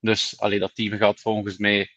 Dus 0.00 0.38
allee, 0.40 0.58
dat 0.58 0.74
team 0.74 0.98
gaat 0.98 1.20
volgens 1.20 1.56
mij 1.56 1.90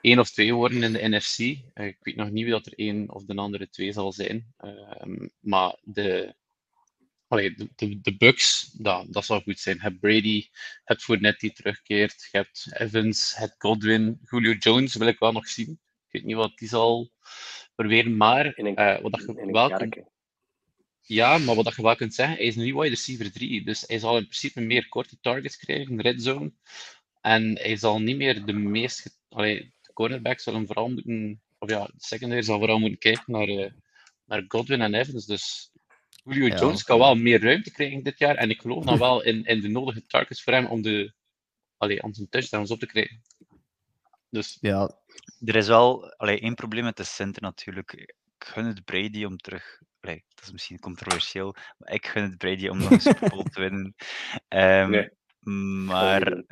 één 0.00 0.18
of 0.18 0.30
twee 0.30 0.54
worden 0.54 0.82
in 0.82 0.92
de 0.92 1.08
NFC. 1.08 1.38
Eh, 1.74 1.86
ik 1.86 1.96
weet 2.00 2.16
nog 2.16 2.30
niet 2.30 2.44
wie 2.44 2.52
dat 2.52 2.66
er 2.66 2.78
één 2.78 3.10
of 3.10 3.24
de 3.24 3.34
andere 3.34 3.68
twee 3.68 3.92
zal 3.92 4.12
zijn. 4.12 4.54
Ehm, 4.58 5.28
maar 5.40 5.76
de, 5.82 6.34
allee, 7.32 7.54
de, 7.54 7.68
de, 7.76 8.00
de 8.00 8.16
Bucks, 8.16 8.70
dat, 8.72 9.12
dat 9.12 9.24
zou 9.24 9.42
goed 9.42 9.58
zijn. 9.58 9.76
Je 9.76 9.82
hebt 9.82 10.00
Brady, 10.00 10.28
je 10.28 10.48
hebt 10.84 11.02
Fournette 11.02 11.46
die 11.46 11.52
terugkeert, 11.52 12.28
je 12.30 12.36
hebt 12.36 12.66
Evans, 12.72 13.32
je 13.32 13.40
hebt 13.40 13.54
Godwin, 13.58 14.18
Julio 14.30 14.52
Jones 14.52 14.94
wil 14.94 15.06
ik 15.06 15.18
wel 15.18 15.32
nog 15.32 15.48
zien. 15.48 15.70
Ik 16.06 16.12
weet 16.12 16.24
niet 16.24 16.36
wat 16.36 16.58
die 16.58 16.68
zal 16.68 17.10
proberen, 17.74 18.16
maar 18.16 18.56
In 18.56 18.66
een, 18.66 18.76
eh, 18.76 19.02
wat 19.02 19.12
dat 19.12 19.20
je 19.20 19.52
wel 19.52 19.70
kunt 19.70 19.96
ja, 21.02 21.38
maar 21.38 21.54
wat 21.54 21.64
dat 21.64 21.76
je 21.76 21.82
wel 21.82 21.96
kunt 21.96 22.14
zeggen, 22.14 22.36
hij 22.36 22.44
is 22.44 22.56
nu 22.56 22.74
wide 22.74 22.88
receiver 22.88 23.32
3. 23.32 23.64
Dus 23.64 23.84
hij 23.86 23.98
zal 23.98 24.16
in 24.16 24.22
principe 24.22 24.60
meer 24.60 24.88
korte 24.88 25.20
targets 25.20 25.56
krijgen 25.56 25.90
in 25.90 25.96
de 25.96 26.02
red 26.02 26.22
zone. 26.22 26.52
En 27.20 27.58
hij 27.58 27.76
zal 27.76 28.00
niet 28.00 28.16
meer 28.16 28.44
de 28.44 28.52
meest. 28.52 29.20
Allee, 29.28 29.74
de 29.80 29.92
cornerback 29.92 30.40
zal 30.40 30.54
hem 30.54 30.66
vooral 30.66 30.88
moeten. 30.88 31.42
Of 31.58 31.70
ja, 31.70 31.84
de 31.84 31.92
secondary 31.96 32.42
zal 32.42 32.58
vooral 32.58 32.78
moeten 32.78 32.98
kijken 32.98 33.32
naar, 33.32 33.48
eh, 33.48 33.70
naar 34.24 34.44
Godwin 34.48 34.80
en 34.80 34.94
Evans. 34.94 35.26
Dus 35.26 35.71
Julio 36.24 36.46
Ja. 36.46 36.56
Jones 36.58 36.82
kan 36.82 36.98
wel 36.98 37.14
meer 37.14 37.40
ruimte 37.42 37.70
krijgen 37.72 38.02
dit 38.02 38.18
jaar. 38.18 38.34
En 38.36 38.50
ik 38.50 38.60
geloof 38.60 38.84
dan 38.84 38.98
wel 38.98 39.22
in, 39.22 39.44
in 39.44 39.60
de 39.60 39.68
nodige 39.68 40.06
targets 40.06 40.42
voor 40.42 40.52
hem 40.52 40.66
om, 40.66 40.82
de, 40.82 41.12
allee, 41.76 42.02
om 42.02 42.14
zijn 42.14 42.28
touchdowns 42.28 42.70
op 42.70 42.78
te 42.78 42.86
krijgen. 42.86 43.22
Dus 44.30 44.58
Ja, 44.60 44.98
Er 45.44 45.56
is 45.56 45.66
wel 45.66 46.12
allee, 46.16 46.40
één 46.40 46.54
probleem 46.54 46.84
met 46.84 46.96
de 46.96 47.04
center 47.04 47.42
natuurlijk. 47.42 47.92
Ik 47.92 48.14
gun 48.38 48.64
het 48.64 48.84
Brady 48.84 49.24
om 49.24 49.36
terug. 49.36 49.80
Allee, 50.00 50.24
dat 50.34 50.44
is 50.44 50.52
misschien 50.52 50.78
controversieel, 50.78 51.54
maar 51.78 51.92
ik 51.92 52.06
gun 52.06 52.22
het 52.22 52.38
Brady 52.38 52.68
om 52.68 52.78
nog 52.78 52.90
een 52.90 53.00
Super 53.00 53.28
Bowl 53.28 53.42
te 53.42 53.60
winnen. 53.60 53.94
Ehm, 54.48 54.90
Nee. 54.90 55.10
Maar 55.84 56.42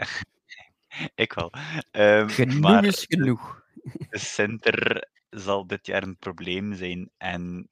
ik 1.14 1.32
wel. 1.32 1.52
Ehm, 1.90 2.28
genoeg 2.28 2.60
maar 2.60 2.84
is 2.84 3.04
genoeg. 3.08 3.62
de 4.10 4.18
center 4.18 5.08
zal 5.30 5.66
dit 5.66 5.86
jaar 5.86 6.02
een 6.02 6.16
probleem 6.16 6.74
zijn. 6.74 7.10
En 7.16 7.68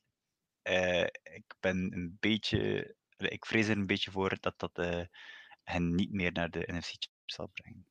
eh, 0.68 1.06
ik 1.22 1.54
ben 1.60 1.92
een 1.94 2.16
beetje. 2.20 2.94
Ik 3.16 3.46
vrees 3.46 3.68
er 3.68 3.76
een 3.76 3.86
beetje 3.86 4.10
voor 4.10 4.36
dat 4.40 4.54
dat 4.56 4.70
eh, 4.72 5.00
hen 5.62 5.94
niet 5.94 6.12
meer 6.12 6.32
naar 6.32 6.50
de 6.50 6.68
NFC 6.72 7.06
zal 7.24 7.50
brengen. 7.54 7.86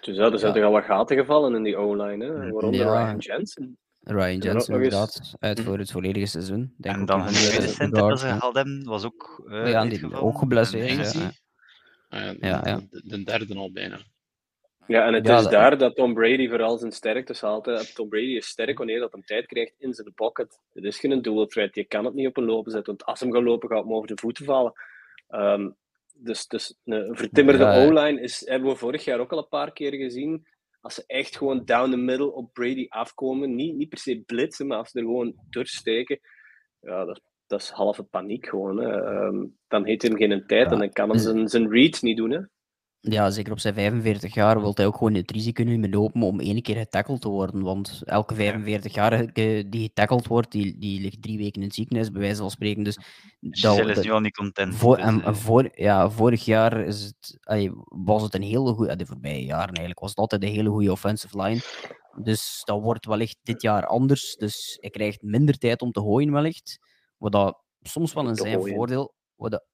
Dus 0.00 0.16
ja, 0.16 0.32
er 0.32 0.38
zijn 0.38 0.54
toch 0.54 0.62
al 0.62 0.72
wat 0.72 0.84
gaten 0.84 1.16
gevallen 1.16 1.54
in 1.54 1.62
die 1.62 1.76
O-line, 1.76 2.50
waaronder 2.52 2.80
ja. 2.80 3.04
Ryan 3.04 3.18
Jensen. 3.18 3.78
Ryan 4.00 4.38
Jensen, 4.38 4.74
inderdaad, 4.74 5.34
uit 5.38 5.60
voor 5.60 5.78
het 5.78 5.90
volledige 5.90 6.26
seizoen. 6.26 6.74
Denk 6.76 6.96
en 6.96 7.04
dan 7.04 7.22
hun 7.22 7.32
tweede 7.32 7.68
center 7.68 8.08
dat 8.08 8.20
ze 8.20 8.26
gehaald 8.26 8.54
hebben, 8.54 8.84
was 8.84 9.04
ook 9.04 9.42
uh, 9.46 9.70
ja, 9.70 9.84
die, 9.84 10.14
ook 10.14 10.38
geblesseerd. 10.38 11.12
Ja. 11.12 11.30
Ja, 12.08 12.34
ja, 12.40 12.60
ja. 12.64 12.80
De, 12.90 13.02
de, 13.04 13.22
derde 13.22 13.54
al 13.54 13.72
bijna. 13.72 13.98
Ja, 14.88 15.06
en 15.06 15.14
het 15.14 15.26
ja, 15.26 15.36
is 15.36 15.42
dat... 15.42 15.52
daar 15.52 15.78
dat 15.78 15.94
Tom 15.94 16.14
Brady 16.14 16.48
vooral 16.48 16.78
zijn 16.78 16.92
sterktes 16.92 17.40
haalt. 17.40 17.94
Tom 17.94 18.08
Brady 18.08 18.36
is 18.36 18.46
sterk 18.46 18.78
wanneer 18.78 19.00
dat 19.00 19.12
hem 19.12 19.24
tijd 19.24 19.46
krijgt 19.46 19.74
in 19.78 19.94
zijn 19.94 20.14
pocket. 20.14 20.60
Het 20.72 20.84
is 20.84 20.98
geen 20.98 21.22
dual 21.22 21.46
threat. 21.46 21.74
Je 21.74 21.84
kan 21.84 22.04
het 22.04 22.14
niet 22.14 22.26
op 22.26 22.36
een 22.36 22.44
lopen 22.44 22.70
zetten, 22.70 22.96
want 22.96 23.04
als 23.04 23.20
hem 23.20 23.32
gaat 23.32 23.42
lopen, 23.42 23.68
gaat 23.68 23.82
hem 23.82 23.94
over 23.94 24.08
de 24.08 24.16
voeten 24.20 24.44
vallen. 24.44 24.72
Um, 25.28 25.76
dus, 26.14 26.46
dus 26.46 26.78
een 26.84 27.16
vertimmerde 27.16 27.64
ja, 27.64 27.86
O-line 27.86 28.20
is, 28.20 28.46
hebben 28.46 28.70
we 28.70 28.76
vorig 28.76 29.04
jaar 29.04 29.18
ook 29.18 29.32
al 29.32 29.38
een 29.38 29.48
paar 29.48 29.72
keer 29.72 29.94
gezien. 29.94 30.46
Als 30.80 30.94
ze 30.94 31.04
echt 31.06 31.36
gewoon 31.36 31.64
down 31.64 31.90
the 31.90 31.96
middle 31.96 32.32
op 32.32 32.52
Brady 32.52 32.86
afkomen, 32.88 33.54
niet, 33.54 33.76
niet 33.76 33.88
per 33.88 33.98
se 33.98 34.22
blitsen, 34.26 34.66
maar 34.66 34.78
als 34.78 34.90
ze 34.90 34.98
er 34.98 35.04
gewoon 35.04 35.34
doorsteken, 35.50 36.20
ja, 36.80 37.04
dat, 37.04 37.20
dat 37.46 37.60
is 37.60 37.70
halve 37.70 38.02
paniek 38.02 38.48
gewoon. 38.48 38.78
Hè. 38.78 39.24
Um, 39.26 39.58
dan 39.68 39.84
heeft 39.84 40.02
hij 40.02 40.10
hem 40.10 40.18
geen 40.18 40.46
tijd 40.46 40.66
ja. 40.66 40.72
en 40.72 40.78
dan 40.78 40.92
kan 40.92 41.10
hij 41.10 41.18
zijn, 41.18 41.48
zijn 41.48 41.70
read 41.70 42.02
niet 42.02 42.16
doen. 42.16 42.30
Hè. 42.30 42.40
Ja, 43.00 43.30
zeker 43.30 43.52
op 43.52 43.58
zijn 43.58 43.74
45 43.74 44.34
jaar 44.34 44.60
wil 44.60 44.72
hij 44.74 44.86
ook 44.86 44.96
gewoon 44.96 45.14
het 45.14 45.30
risico 45.30 45.62
nemen 45.62 45.90
lopen 45.90 46.22
om 46.22 46.40
één 46.40 46.62
keer 46.62 46.76
getackled 46.76 47.20
te 47.20 47.28
worden. 47.28 47.62
Want 47.62 48.02
elke 48.04 48.34
45 48.34 48.94
jaar 48.94 49.32
die 49.32 49.82
getackled 49.82 50.26
wordt, 50.26 50.52
die, 50.52 50.78
die 50.78 51.00
ligt 51.00 51.22
drie 51.22 51.38
weken 51.38 51.60
in 51.60 51.66
het 51.66 51.74
ziekenhuis, 51.74 52.10
bij 52.10 52.20
wijze 52.20 52.40
van 52.40 52.50
spreken. 52.50 52.82
Dus 52.82 52.98
dat, 53.40 53.78
is 53.88 54.04
nu 54.04 54.10
al 54.10 54.20
niet 54.20 54.36
content. 54.36 54.74
Voor, 54.74 54.96
dus, 54.96 55.04
en, 55.04 55.36
voor, 55.36 55.70
ja, 55.74 56.10
vorig 56.10 56.44
jaar 56.44 56.80
is 56.80 57.04
het, 57.04 57.38
was 57.84 58.22
het 58.22 58.34
een 58.34 58.42
hele 58.42 58.72
goede, 58.72 58.96
de 58.96 59.06
voorbije 59.06 59.44
jaren 59.44 59.66
eigenlijk, 59.66 60.00
was 60.00 60.10
het 60.10 60.18
altijd 60.18 60.42
een 60.42 60.48
hele 60.48 60.70
goede 60.70 60.92
offensive 60.92 61.42
line. 61.42 61.60
Dus 62.22 62.62
dat 62.64 62.82
wordt 62.82 63.06
wellicht 63.06 63.38
dit 63.42 63.62
jaar 63.62 63.86
anders. 63.86 64.36
Dus 64.36 64.78
hij 64.80 64.90
krijgt 64.90 65.22
minder 65.22 65.58
tijd 65.58 65.82
om 65.82 65.92
te 65.92 66.00
gooien 66.00 66.32
wellicht. 66.32 66.78
Wat 67.16 67.32
dat 67.32 67.62
soms 67.80 68.12
wel 68.12 68.28
in 68.28 68.36
zijn 68.36 68.60
voordeel, 68.60 69.14
wat 69.34 69.50
dat 69.50 69.64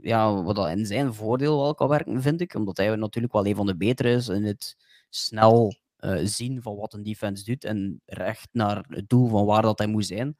ja, 0.00 0.42
wat 0.42 0.56
dat 0.56 0.68
in 0.68 0.86
zijn 0.86 1.14
voordeel 1.14 1.60
wel 1.60 1.74
kan 1.74 1.88
werken, 1.88 2.22
vind 2.22 2.40
ik. 2.40 2.54
Omdat 2.54 2.76
hij 2.76 2.96
natuurlijk 2.96 3.32
wel 3.32 3.46
een 3.46 3.56
van 3.56 3.66
de 3.66 3.76
betere 3.76 4.10
is 4.10 4.28
in 4.28 4.44
het 4.44 4.76
snel 5.10 5.74
uh, 6.00 6.20
zien 6.22 6.62
van 6.62 6.76
wat 6.76 6.92
een 6.92 7.02
defense 7.02 7.44
doet 7.44 7.64
en 7.64 8.00
recht 8.04 8.48
naar 8.52 8.84
het 8.88 9.08
doel 9.08 9.28
van 9.28 9.44
waar 9.44 9.62
dat 9.62 9.78
hij 9.78 9.86
moet 9.86 10.06
zijn. 10.06 10.36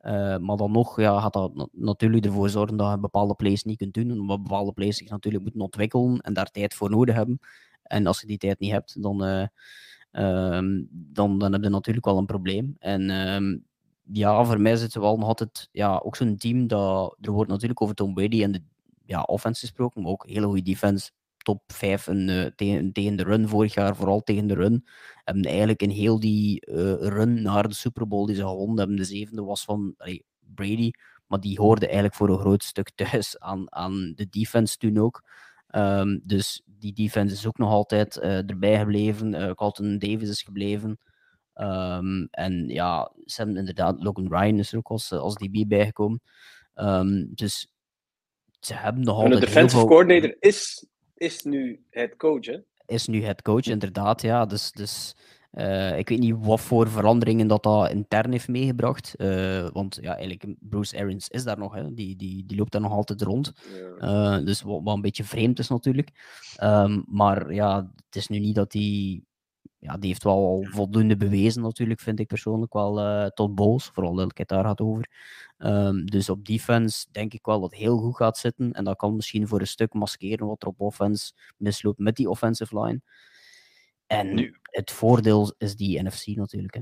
Uh, 0.00 0.36
maar 0.36 0.56
dan 0.56 0.72
nog 0.72 1.00
ja, 1.00 1.20
gaat 1.20 1.32
dat 1.32 1.68
natuurlijk 1.72 2.24
ervoor 2.24 2.48
zorgen 2.48 2.76
dat 2.76 2.90
je 2.90 2.98
bepaalde 2.98 3.34
plays 3.34 3.64
niet 3.64 3.78
kunt 3.78 3.94
doen. 3.94 4.10
Omdat 4.10 4.42
bepaalde 4.42 4.72
plays 4.72 4.96
zich 4.96 5.08
natuurlijk 5.08 5.42
moeten 5.42 5.60
ontwikkelen 5.60 6.20
en 6.20 6.32
daar 6.32 6.50
tijd 6.50 6.74
voor 6.74 6.90
nodig 6.90 7.14
hebben. 7.14 7.38
En 7.82 8.06
als 8.06 8.20
je 8.20 8.26
die 8.26 8.38
tijd 8.38 8.58
niet 8.58 8.70
hebt, 8.70 9.02
dan, 9.02 9.24
uh, 9.24 9.46
um, 10.56 10.88
dan, 10.90 11.38
dan 11.38 11.52
heb 11.52 11.62
je 11.62 11.68
natuurlijk 11.68 12.06
wel 12.06 12.18
een 12.18 12.26
probleem. 12.26 12.76
En 12.78 13.10
um, 13.10 13.64
ja, 14.12 14.44
voor 14.44 14.60
mij 14.60 14.72
is 14.72 14.82
het 14.82 14.94
wel 14.94 15.16
nog 15.18 15.28
altijd 15.28 15.68
ja, 15.72 16.00
ook 16.04 16.16
zo'n 16.16 16.36
team 16.36 16.66
dat 16.66 17.16
er 17.20 17.32
wordt 17.32 17.50
natuurlijk 17.50 17.82
over 17.82 17.94
Tom 17.94 18.14
Brady 18.14 18.42
en 18.42 18.52
de 18.52 18.62
ja, 19.10 19.22
offense 19.22 19.60
gesproken, 19.60 20.02
maar 20.02 20.10
ook 20.10 20.26
hele 20.28 20.46
goede 20.46 20.62
defense. 20.62 21.10
Top 21.36 21.62
5 21.66 22.08
en, 22.08 22.28
uh, 22.28 22.46
tegen, 22.92 23.16
de 23.16 23.22
run 23.22 23.48
vorig 23.48 23.74
jaar, 23.74 23.96
vooral 23.96 24.20
tegen 24.20 24.46
de 24.46 24.54
run. 24.54 24.86
Hebben 25.24 25.44
eigenlijk 25.44 25.82
in 25.82 25.90
heel 25.90 26.20
die 26.20 26.66
uh, 26.66 26.94
run 26.94 27.42
naar 27.42 27.68
de 27.68 27.74
Super 27.74 28.08
Bowl 28.08 28.26
die 28.26 28.34
ze 28.34 28.42
gewonnen 28.42 28.78
hebben, 28.78 28.96
de 28.96 29.04
zevende 29.04 29.42
was 29.42 29.64
van 29.64 29.94
Brady, 30.54 30.90
maar 31.26 31.40
die 31.40 31.60
hoorde 31.60 31.84
eigenlijk 31.84 32.14
voor 32.14 32.28
een 32.28 32.38
groot 32.38 32.64
stuk 32.64 32.90
thuis 33.00 33.38
aan, 33.38 33.72
aan 33.72 34.12
de 34.14 34.28
defense 34.28 34.76
toen 34.76 34.98
ook. 34.98 35.28
Um, 35.74 36.20
dus 36.24 36.62
die 36.64 36.92
defense 36.92 37.34
is 37.34 37.46
ook 37.46 37.58
nog 37.58 37.70
altijd 37.70 38.16
uh, 38.16 38.50
erbij 38.50 38.78
gebleven. 38.78 39.54
Carlton 39.54 39.98
Davis 39.98 40.28
is 40.28 40.42
gebleven. 40.42 40.98
Um, 41.54 42.28
en 42.30 42.68
ja, 42.68 43.12
ze 43.24 43.36
hebben 43.36 43.56
inderdaad, 43.56 44.02
Logan 44.02 44.28
Ryan 44.28 44.58
is 44.58 44.72
er 44.72 44.78
ook 44.78 44.88
als, 44.88 45.12
als 45.12 45.34
DB 45.34 45.64
bijgekomen. 45.68 46.20
Um, 46.74 47.34
dus 47.34 47.68
ze 48.60 48.74
hebben 48.74 49.04
de 49.04 49.40
defensive 49.40 49.84
coordinator 49.84 50.36
is, 50.38 50.86
is 51.14 51.42
nu 51.42 51.84
het 51.90 52.16
coach, 52.16 52.46
hè? 52.46 52.58
Is 52.86 53.06
nu 53.06 53.24
het 53.24 53.42
coach, 53.42 53.66
inderdaad, 53.66 54.22
ja. 54.22 54.46
Dus, 54.46 54.72
dus 54.72 55.16
uh, 55.52 55.98
ik 55.98 56.08
weet 56.08 56.18
niet 56.18 56.36
wat 56.38 56.60
voor 56.60 56.88
veranderingen 56.88 57.46
dat 57.46 57.62
dat 57.62 57.90
intern 57.90 58.32
heeft 58.32 58.48
meegebracht. 58.48 59.14
Uh, 59.16 59.68
want 59.72 59.98
ja, 60.00 60.12
eigenlijk, 60.12 60.54
Bruce 60.58 60.98
Arians 60.98 61.28
is 61.28 61.44
daar 61.44 61.58
nog, 61.58 61.74
hè. 61.74 61.94
Die, 61.94 62.16
die, 62.16 62.46
die 62.46 62.56
loopt 62.58 62.72
daar 62.72 62.80
nog 62.80 62.92
altijd 62.92 63.22
rond. 63.22 63.52
Ja. 63.98 64.38
Uh, 64.38 64.44
dus 64.44 64.62
wat, 64.62 64.80
wat, 64.82 64.94
een 64.94 65.00
beetje 65.00 65.24
vreemd 65.24 65.58
is 65.58 65.68
natuurlijk. 65.68 66.10
Um, 66.62 67.04
maar 67.06 67.52
ja, 67.52 67.90
het 68.06 68.16
is 68.16 68.28
nu 68.28 68.38
niet 68.38 68.54
dat 68.54 68.72
hij 68.72 69.22
ja, 69.80 69.96
die 69.96 70.08
heeft 70.08 70.24
wel 70.24 70.66
voldoende 70.70 71.16
bewezen 71.16 71.62
natuurlijk, 71.62 72.00
vind 72.00 72.20
ik 72.20 72.26
persoonlijk 72.26 72.72
wel 72.72 72.98
uh, 72.98 73.26
tot 73.26 73.54
boos. 73.54 73.90
Vooral 73.92 74.14
dat 74.14 74.30
ik 74.30 74.38
het 74.38 74.48
daar 74.48 74.64
gaat 74.64 74.80
over. 74.80 75.10
Um, 75.58 76.06
dus 76.06 76.28
op 76.28 76.44
defense 76.44 77.06
denk 77.10 77.32
ik 77.34 77.46
wel 77.46 77.60
dat 77.60 77.74
heel 77.74 77.98
goed 77.98 78.16
gaat 78.16 78.38
zitten. 78.38 78.72
En 78.72 78.84
dat 78.84 78.96
kan 78.96 79.16
misschien 79.16 79.48
voor 79.48 79.60
een 79.60 79.66
stuk 79.66 79.92
maskeren 79.92 80.46
wat 80.46 80.62
er 80.62 80.68
op 80.68 80.80
offense 80.80 81.32
misloopt 81.56 81.98
met 81.98 82.16
die 82.16 82.30
offensive 82.30 82.80
line. 82.80 83.00
En 84.06 84.34
nu, 84.34 84.56
het 84.62 84.90
voordeel 84.90 85.54
is 85.58 85.76
die 85.76 86.02
NFC 86.02 86.26
natuurlijk. 86.26 86.74
Hè. 86.74 86.80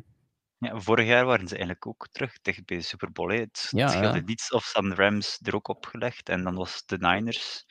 Ja, 0.58 0.80
vorig 0.80 1.06
jaar 1.06 1.24
waren 1.24 1.48
ze 1.48 1.54
eigenlijk 1.54 1.86
ook 1.86 2.08
terug 2.12 2.38
tegen 2.38 2.62
bij 2.64 2.76
de 2.76 2.82
Super 2.82 3.12
Bowl. 3.12 3.38
Het, 3.38 3.68
ja, 3.70 3.88
scheelde 3.88 4.18
ja. 4.18 4.24
niets 4.24 4.52
of 4.52 4.64
Sam 4.64 4.92
Rams 4.92 5.38
er 5.42 5.54
ook 5.54 5.68
opgelegd. 5.68 6.28
En 6.28 6.44
dan 6.44 6.54
was 6.54 6.82
de 6.86 6.98
Niners 6.98 7.66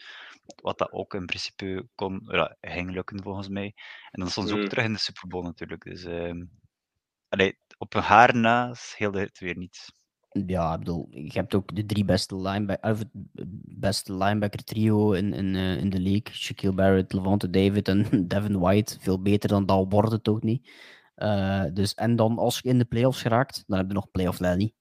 wat 0.61 0.77
dat 0.77 0.91
ook 0.91 1.13
in 1.13 1.25
principe 1.25 1.87
kon, 1.95 2.21
ja, 2.27 2.55
ging 2.61 2.91
lukken 2.91 3.23
volgens 3.23 3.49
mij. 3.49 3.73
En 4.11 4.19
dan 4.19 4.29
stond 4.29 4.47
ze 4.47 4.53
ook 4.53 4.61
mm. 4.61 4.69
terug 4.69 4.85
in 4.85 4.93
de 4.93 4.99
Super 4.99 5.27
Bowl 5.27 5.43
natuurlijk. 5.43 5.83
Dus 5.83 6.05
uh, 6.05 6.43
allee, 7.29 7.59
op 7.77 7.93
een 7.93 8.01
haar 8.01 8.35
na 8.35 8.73
scheelde 8.73 9.19
het 9.19 9.39
weer 9.39 9.57
niet. 9.57 9.95
Ja, 10.45 10.73
ik 10.73 10.79
bedoel, 10.79 11.07
je 11.09 11.31
hebt 11.33 11.55
ook 11.55 11.75
de 11.75 11.85
drie 11.85 12.05
beste 12.05 12.35
of 12.81 13.03
beste 13.65 14.13
linebacker 14.13 14.63
trio 14.63 15.11
in, 15.11 15.33
in, 15.33 15.55
uh, 15.55 15.77
in 15.77 15.89
de 15.89 15.99
league. 15.99 16.33
Shaquille 16.33 16.75
Barrett, 16.75 17.13
Levante 17.13 17.49
David 17.49 17.87
en 17.87 18.05
Devin 18.27 18.59
White. 18.59 18.97
Veel 18.99 19.21
beter 19.21 19.49
dan 19.49 19.65
dat 19.65 19.85
wordt 19.89 20.11
het 20.11 20.23
toch 20.23 20.41
niet. 20.41 20.69
Uh, 21.15 21.63
dus, 21.73 21.93
en 21.93 22.15
dan 22.15 22.37
als 22.37 22.59
je 22.59 22.69
in 22.69 22.77
de 22.77 22.85
playoffs 22.85 23.21
geraakt, 23.21 23.63
dan 23.67 23.77
heb 23.77 23.87
je 23.87 23.93
nog 23.93 24.11
playoff 24.11 24.39
Lenny. 24.39 24.73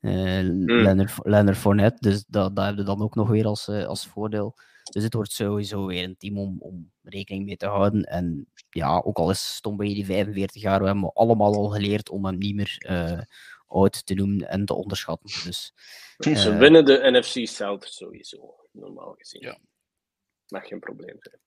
Uh, 0.00 0.40
mm. 0.40 0.64
Leonard, 0.64 1.12
Leonard 1.22 1.56
Fournette, 1.56 2.08
dus 2.08 2.24
dat, 2.26 2.56
dat 2.56 2.64
heb 2.64 2.76
je 2.76 2.82
dan 2.82 3.02
ook 3.02 3.14
nog 3.14 3.28
weer 3.28 3.46
als, 3.46 3.68
als 3.68 4.06
voordeel. 4.06 4.54
Dus 4.92 5.02
het 5.02 5.14
wordt 5.14 5.32
sowieso 5.32 5.86
weer 5.86 6.04
een 6.04 6.16
team 6.16 6.38
om, 6.38 6.56
om 6.60 6.92
rekening 7.02 7.44
mee 7.44 7.56
te 7.56 7.66
houden. 7.66 8.02
En 8.02 8.46
ja, 8.70 9.00
ook 9.04 9.18
al 9.18 9.30
is 9.30 9.58
Tom 9.60 9.76
Brady 9.76 10.04
45 10.04 10.62
jaar, 10.62 10.80
we 10.80 10.86
hebben 10.86 11.12
allemaal 11.12 11.54
al 11.54 11.68
geleerd 11.68 12.08
om 12.08 12.24
hem 12.24 12.38
niet 12.38 12.54
meer 12.54 12.76
uh, 12.78 13.20
oud 13.66 14.06
te 14.06 14.14
noemen 14.14 14.48
en 14.48 14.64
te 14.64 14.74
onderschatten. 14.74 15.44
Dus, 15.44 15.72
uh, 16.18 16.36
Ze 16.36 16.56
winnen 16.56 16.84
de 16.84 16.98
NFC 17.02 17.48
South 17.48 17.84
sowieso, 17.84 18.54
normaal 18.72 19.14
gezien. 19.18 19.42
Ja. 19.42 19.58
Mag 20.48 20.66
geen 20.66 20.80
probleem 20.80 21.16
zijn. 21.18 21.40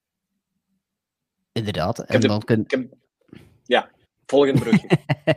Inderdaad. 1.52 2.00
En 2.00 2.22
dan 2.22 2.42
kun... 2.44 2.68
Ja, 3.64 3.92
Volgend 4.30 4.60
brugje. 4.60 4.88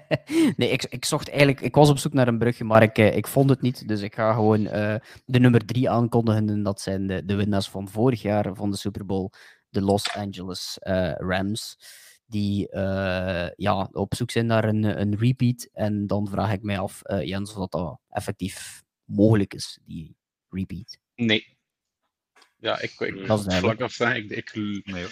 nee, 0.56 0.68
ik, 0.68 0.84
ik 0.84 1.04
zocht 1.04 1.28
eigenlijk... 1.28 1.60
Ik 1.60 1.74
was 1.74 1.90
op 1.90 1.98
zoek 1.98 2.12
naar 2.12 2.28
een 2.28 2.38
brugje, 2.38 2.64
maar 2.64 2.82
ik, 2.82 2.98
eh, 2.98 3.16
ik 3.16 3.26
vond 3.26 3.50
het 3.50 3.60
niet. 3.60 3.88
Dus 3.88 4.00
ik 4.00 4.14
ga 4.14 4.32
gewoon 4.32 4.60
uh, 4.60 4.94
de 5.24 5.38
nummer 5.38 5.64
drie 5.64 5.90
aankondigen. 5.90 6.48
En 6.48 6.62
dat 6.62 6.80
zijn 6.80 7.06
de, 7.06 7.24
de 7.24 7.34
winnaars 7.34 7.68
van 7.68 7.88
vorig 7.88 8.22
jaar 8.22 8.54
van 8.54 8.70
de 8.70 8.76
Super 8.76 9.06
Bowl. 9.06 9.30
De 9.68 9.82
Los 9.82 10.14
Angeles 10.14 10.78
uh, 10.80 11.12
Rams. 11.12 11.76
Die 12.26 12.68
ja, 13.56 13.88
op 13.92 14.14
zoek 14.14 14.30
zijn 14.30 14.46
naar 14.46 14.64
een, 14.64 15.00
een 15.00 15.18
repeat. 15.18 15.68
En 15.72 16.06
dan 16.06 16.28
vraag 16.28 16.52
ik 16.52 16.62
mij 16.62 16.78
af, 16.78 17.00
Jens, 17.22 17.54
of 17.54 17.68
dat 17.68 17.98
effectief 18.08 18.82
mogelijk 19.04 19.54
is, 19.54 19.78
die 19.84 20.16
repeat. 20.48 20.98
Nee. 21.14 21.56
Ja, 22.56 22.80
ik, 22.80 23.00
ik, 23.00 23.26
vlak 23.26 23.80
af 23.80 24.00
ik, 24.00 24.30
ik, 24.30 24.54
nee, 24.84 25.06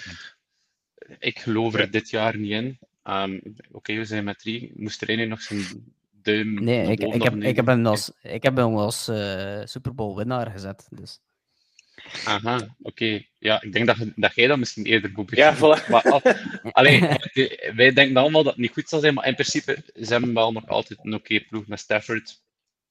ik 1.18 1.38
geloof 1.38 1.74
er 1.74 1.90
dit 1.90 2.10
jaar 2.10 2.36
niet 2.36 2.50
in. 2.50 2.78
Um, 3.10 3.40
Oké, 3.44 3.66
okay, 3.72 3.96
we 3.96 4.04
zijn 4.04 4.24
met 4.24 4.38
drie. 4.38 4.72
Moest 4.74 5.02
er 5.02 5.26
nog 5.26 5.42
zijn 5.42 5.94
duim. 6.22 6.64
Nee, 6.64 6.90
ik, 6.90 7.00
ik, 7.00 7.22
heb, 7.22 7.34
ik 7.34 7.56
heb 7.56 7.66
hem 7.66 7.86
als, 7.86 8.10
ik 8.22 8.42
heb 8.42 8.56
hem 8.56 8.76
als 8.76 9.08
uh, 9.08 9.60
Super 9.64 9.94
Bowl 9.94 10.16
winnaar 10.16 10.50
gezet. 10.50 10.88
Dus. 10.90 11.20
Aha, 12.24 12.56
oké. 12.56 12.72
Okay. 12.82 13.28
Ja, 13.38 13.62
ik 13.62 13.72
denk 13.72 13.86
dat, 13.86 13.96
dat 14.16 14.34
jij 14.34 14.46
dat 14.46 14.58
misschien 14.58 14.84
eerder 14.84 15.10
moet 15.14 15.36
Ja, 15.36 15.56
voilà. 15.56 15.88
Maar, 15.88 16.22
alleen, 16.72 17.18
wij 17.74 17.92
denken 17.92 18.16
allemaal 18.16 18.42
dat 18.42 18.52
het 18.52 18.60
niet 18.60 18.72
goed 18.72 18.88
zal 18.88 19.00
zijn, 19.00 19.14
maar 19.14 19.26
in 19.26 19.34
principe 19.34 19.82
zijn 19.94 20.22
we 20.22 20.32
wel 20.32 20.52
nog 20.52 20.66
altijd 20.66 20.98
een 21.02 21.14
oké 21.14 21.34
okay 21.34 21.46
ploeg 21.48 21.66
met 21.66 21.80
Stafford, 21.80 22.42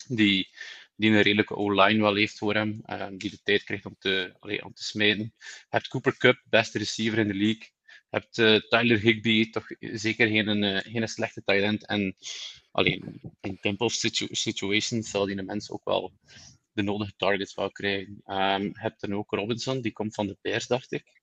die, 0.07 0.49
die 0.95 1.11
een 1.11 1.21
redelijke 1.21 1.55
O-line 1.55 2.01
wel 2.01 2.15
heeft 2.15 2.37
voor 2.37 2.53
hem, 2.53 2.81
um, 2.87 3.17
die 3.17 3.29
de 3.29 3.39
tijd 3.43 3.63
krijgt 3.63 3.85
om 3.85 3.95
te, 3.99 4.33
allee, 4.39 4.65
om 4.65 4.73
te 4.73 4.83
smijten. 4.83 5.33
Je 5.37 5.65
hebt 5.69 5.87
Cooper 5.87 6.17
Cup, 6.17 6.41
beste 6.49 6.77
receiver 6.77 7.19
in 7.19 7.27
de 7.27 7.33
league 7.33 7.67
hebt 8.09 8.37
uh, 8.37 8.59
Tyler 8.59 8.99
Higby, 8.99 9.49
toch 9.49 9.67
zeker 9.79 10.27
geen, 10.27 10.63
uh, 10.63 10.77
geen 10.77 11.07
slechte 11.07 11.43
talent. 11.43 11.85
En 11.85 12.15
alleen 12.71 13.21
in 13.41 13.59
tempo 13.59 13.89
situ 13.89 14.27
situations 14.31 15.09
zal 15.09 15.25
die 15.25 15.43
mensen 15.43 15.73
ook 15.73 15.85
wel 15.85 16.13
de 16.71 16.81
nodige 16.81 17.13
targets 17.17 17.55
wel 17.55 17.71
krijgen. 17.71 18.21
Um, 18.25 18.63
je 18.63 18.71
hebt 18.73 19.01
dan 19.01 19.13
ook 19.13 19.31
Robinson, 19.31 19.81
die 19.81 19.91
komt 19.91 20.15
van 20.15 20.27
de 20.27 20.37
Bears, 20.41 20.67
dacht 20.67 20.91
ik. 20.91 21.21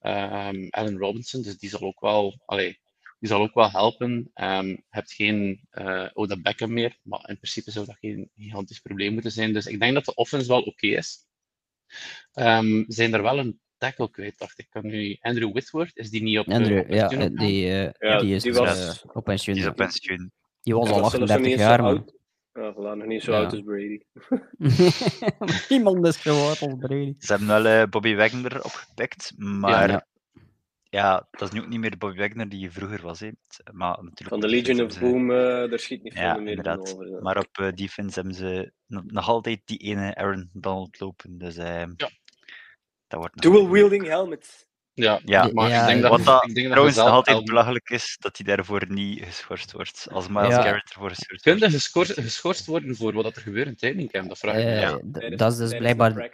um, 0.00 0.68
Allen 0.70 0.98
Robinson, 0.98 1.42
dus 1.42 1.58
die 1.58 1.70
zal 1.70 1.80
ook 1.80 2.00
wel, 2.00 2.42
allee, 2.44 2.78
die 3.18 3.28
zal 3.28 3.40
ook 3.40 3.54
wel 3.54 3.70
helpen. 3.70 4.30
Um, 4.34 4.84
hebt 4.88 5.12
geen 5.12 5.68
uh, 5.72 6.08
Oda 6.12 6.36
Beckham 6.36 6.72
meer, 6.72 6.98
maar 7.02 7.28
in 7.28 7.38
principe 7.38 7.70
zou 7.70 7.86
dat 7.86 7.98
geen 7.98 8.30
gigantisch 8.36 8.80
probleem 8.80 9.12
moeten 9.12 9.32
zijn. 9.32 9.52
Dus 9.52 9.66
ik 9.66 9.80
denk 9.80 9.94
dat 9.94 10.04
de 10.04 10.14
offense 10.14 10.48
wel 10.48 10.62
oké 10.62 10.86
is. 10.86 11.26
Um, 12.34 12.84
zijn 12.88 13.14
er 13.14 13.22
wel 13.22 13.38
een 13.38 13.60
tackle 13.78 14.10
kwijt, 14.10 14.38
dacht 14.38 14.58
ik. 14.58 14.66
Kan 14.70 14.86
nu 14.86 15.16
Andrew 15.20 15.52
Whitworth, 15.52 15.96
is 15.96 16.10
die 16.10 16.22
niet 16.22 16.38
op, 16.38 16.48
Andrew, 16.48 16.78
op 16.78 16.88
ja, 16.88 17.08
die, 17.08 17.66
uh, 17.66 17.90
ja, 17.98 18.18
die 18.18 18.34
is 18.34 18.42
die 18.42 18.52
was, 18.52 19.04
uh, 19.04 19.14
op 19.14 19.24
pensioen. 19.24 19.54
Die 19.54 19.64
is 19.64 19.70
op 19.70 19.76
pensioen. 19.76 20.32
Die 20.62 20.74
was 20.74 20.90
al 20.90 21.02
38 21.02 21.58
jaar, 21.58 21.82
man. 21.82 22.10
Ja, 22.52 22.72
voilà, 22.72 22.96
nog 22.96 23.06
niet 23.06 23.22
zo 23.22 23.32
ja. 23.32 23.38
oud 23.38 23.52
als 23.52 23.62
Brady. 23.62 24.00
Iemand 25.76 26.06
is 26.06 26.22
zo 26.22 26.46
oud 26.46 26.60
als 26.60 26.74
Brady. 26.78 27.14
Ze 27.18 27.32
hebben 27.32 27.48
wel 27.48 27.66
uh, 27.66 27.88
Bobby 27.88 28.14
Wagner 28.14 28.64
opgepikt, 28.64 29.32
maar 29.36 29.90
ja, 29.90 30.06
ja, 30.90 31.28
dat 31.30 31.48
is 31.48 31.50
nu 31.50 31.60
ook 31.60 31.68
niet 31.68 31.80
meer 31.80 31.98
Bobby 31.98 32.18
Wagner 32.18 32.48
die 32.48 32.60
je 32.60 32.70
vroeger 32.70 33.02
was. 33.02 33.20
Hè. 33.20 33.30
Maar 33.72 33.96
natuurlijk 33.96 34.28
Van 34.28 34.40
de 34.40 34.48
Legion 34.48 34.80
of 34.80 34.98
Boom, 34.98 35.30
uh, 35.30 35.36
daar 35.36 35.78
schiet 35.78 36.02
niet 36.02 36.12
veel 36.12 36.22
ja, 36.22 36.36
meer 36.36 36.48
inderdaad. 36.48 36.92
over. 36.92 37.08
Ja. 37.08 37.20
Maar 37.20 37.38
op 37.38 37.58
uh, 37.60 37.72
defense 37.72 38.20
hebben 38.20 38.34
ze 38.36 38.72
nog 38.86 39.28
altijd 39.28 39.60
die 39.64 39.78
ene 39.78 40.14
Aaron 40.14 40.50
Donald 40.52 41.00
lopen. 41.00 41.38
Dus 41.38 41.58
uh, 41.58 41.64
ja. 41.96 42.10
Dat 43.06 43.20
wordt 43.20 43.42
Dual 43.42 43.70
wielding 43.70 44.06
helmet. 44.06 44.66
Ja, 44.92 45.20
ja, 45.24 45.50
maar 45.52 45.68
ja, 45.68 45.80
ik 45.80 45.86
denk 45.86 46.02
dat, 46.02 46.10
wat 46.10 46.24
dat 46.24 46.48
ik 46.48 46.54
denk 46.54 46.66
trouwens 46.68 46.96
nog 46.96 47.08
altijd 47.08 47.36
al... 47.36 47.42
belachelijk 47.44 47.90
is 47.90 48.16
dat 48.20 48.36
hij 48.36 48.54
daarvoor 48.56 48.84
niet 48.88 49.24
geschorst 49.24 49.72
wordt. 49.72 50.06
Als 50.10 50.28
Miles 50.28 50.48
Ja. 50.48 50.62
Garrett 50.62 50.88
ervoor 50.90 51.08
geschorst 51.08 51.42
Kun 51.42 51.58
wordt. 51.58 51.72
je 51.72 51.78
geschorst, 51.78 52.12
geschorst 52.12 52.66
worden 52.66 52.96
voor 52.96 53.12
wat 53.12 53.36
er 53.36 53.42
gebeurt 53.42 53.66
in 53.66 53.76
training 53.76 54.10
camp? 54.10 54.28
Dat 54.28 54.38
vraag 54.38 54.56
ik 54.56 54.64
me 54.64 54.70
Eh, 54.70 54.96
Tijdens- 55.12 55.36
dat 55.36 55.52
is 55.52 55.58
dus 55.58 55.78
blijkbaar. 55.78 56.30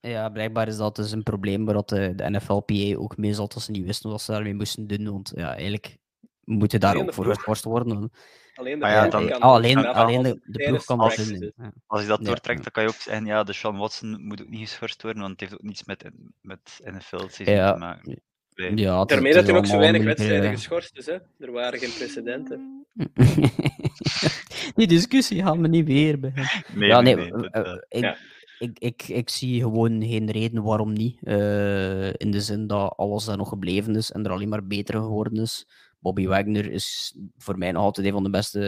Ja, 0.00 0.28
blijkbaar 0.28 0.68
is 0.68 0.76
dat 0.76 0.96
dus 0.96 1.10
een 1.12 1.22
probleem 1.22 1.64
waar 1.64 1.74
dat 1.74 1.88
de, 1.88 2.14
de 2.14 2.30
NFLPA 2.30 2.96
ook 2.96 3.16
mee 3.16 3.34
zat 3.34 3.54
als 3.54 3.64
ze 3.64 3.70
niet 3.70 3.84
wisten 3.84 4.10
wat 4.10 4.22
ze 4.22 4.32
daarmee 4.32 4.54
moesten 4.54 4.86
doen. 4.86 5.04
Want 5.12 5.32
ja, 5.34 5.54
eigenlijk 5.54 5.96
moeten 6.44 6.80
daar 6.80 6.96
ook 6.96 7.14
voor 7.14 7.24
geschorst 7.34 7.64
worden. 7.64 8.10
Alleen 8.54 8.78
de 8.78 8.86
ja, 8.86 9.08
dan- 9.08 9.28
kan 9.28 9.40
Ah, 9.40 9.50
alleen, 9.52 9.76
als 9.86 10.22
de, 10.44 10.64
ploeg 10.66 10.84
kan. 10.84 10.98
Ja. 11.56 11.72
Als 11.86 12.02
je 12.02 12.08
dat 12.08 12.18
Ja. 12.18 12.24
doortrekt, 12.24 12.62
dan 12.62 12.72
kan 12.72 12.82
je 12.82 12.88
ook 12.88 12.94
zeggen, 12.94 13.26
ja, 13.26 13.42
de 13.44 13.52
Sean 13.52 13.76
Watson 13.76 14.24
moet 14.26 14.40
ook 14.42 14.48
niet 14.48 14.68
geschorst 14.68 15.02
worden, 15.02 15.20
want 15.20 15.32
het 15.32 15.40
heeft 15.40 15.54
ook 15.54 15.62
niets 15.66 15.84
met, 15.84 16.10
met 16.40 16.80
NFL 16.84 17.16
het 17.22 17.34
seizoen 17.34 17.56
Ja. 17.56 17.72
te 17.72 17.78
maken. 17.78 18.22
Nee. 18.54 18.76
Ja, 18.76 19.04
Daarmee 19.04 19.32
dat 19.34 19.48
er 19.48 19.56
ook 19.56 19.66
zo 19.66 19.78
weinig 19.78 20.02
wedstrijden 20.04 20.50
geschorst 20.50 20.96
is. 20.96 21.06
Hè? 21.06 21.16
Er 21.38 21.52
waren 21.52 21.78
geen 21.78 21.92
precedenten. 21.98 22.86
Die 24.74 24.86
discussie 24.86 25.42
gaan 25.42 25.60
we 25.62 25.68
niet 25.68 25.86
weer 25.86 26.20
beginnen. 26.20 26.64
Nee, 26.74 26.88
ja, 26.88 27.00
nee, 27.00 27.14
nee, 27.16 27.32
nee, 27.32 27.50
eh, 27.50 27.64
dat, 27.64 27.66
eh, 27.66 27.72
ik, 27.88 28.02
Ja. 28.04 28.16
ik, 28.58 28.78
ik, 28.78 29.02
ik 29.08 29.28
zie 29.30 29.60
gewoon 29.60 30.02
geen 30.04 30.30
reden 30.30 30.62
waarom 30.62 30.92
niet. 30.92 31.18
Eh, 31.22 32.06
in 32.08 32.30
de 32.30 32.40
zin 32.40 32.66
dat 32.66 32.96
alles 32.96 33.24
daar 33.24 33.36
nog 33.36 33.48
gebleven 33.48 33.96
is 33.96 34.10
en 34.10 34.24
er 34.24 34.30
alleen 34.30 34.48
maar 34.48 34.66
beter 34.66 34.94
geworden 34.94 35.42
is. 35.42 35.66
Bobby 36.04 36.26
Wagner 36.26 36.70
is 36.70 37.16
voor 37.36 37.58
mij 37.58 37.72
nog 37.72 37.82
altijd 37.82 38.06
een 38.06 38.12
van 38.12 38.22
de 38.22 38.30
beste 38.30 38.58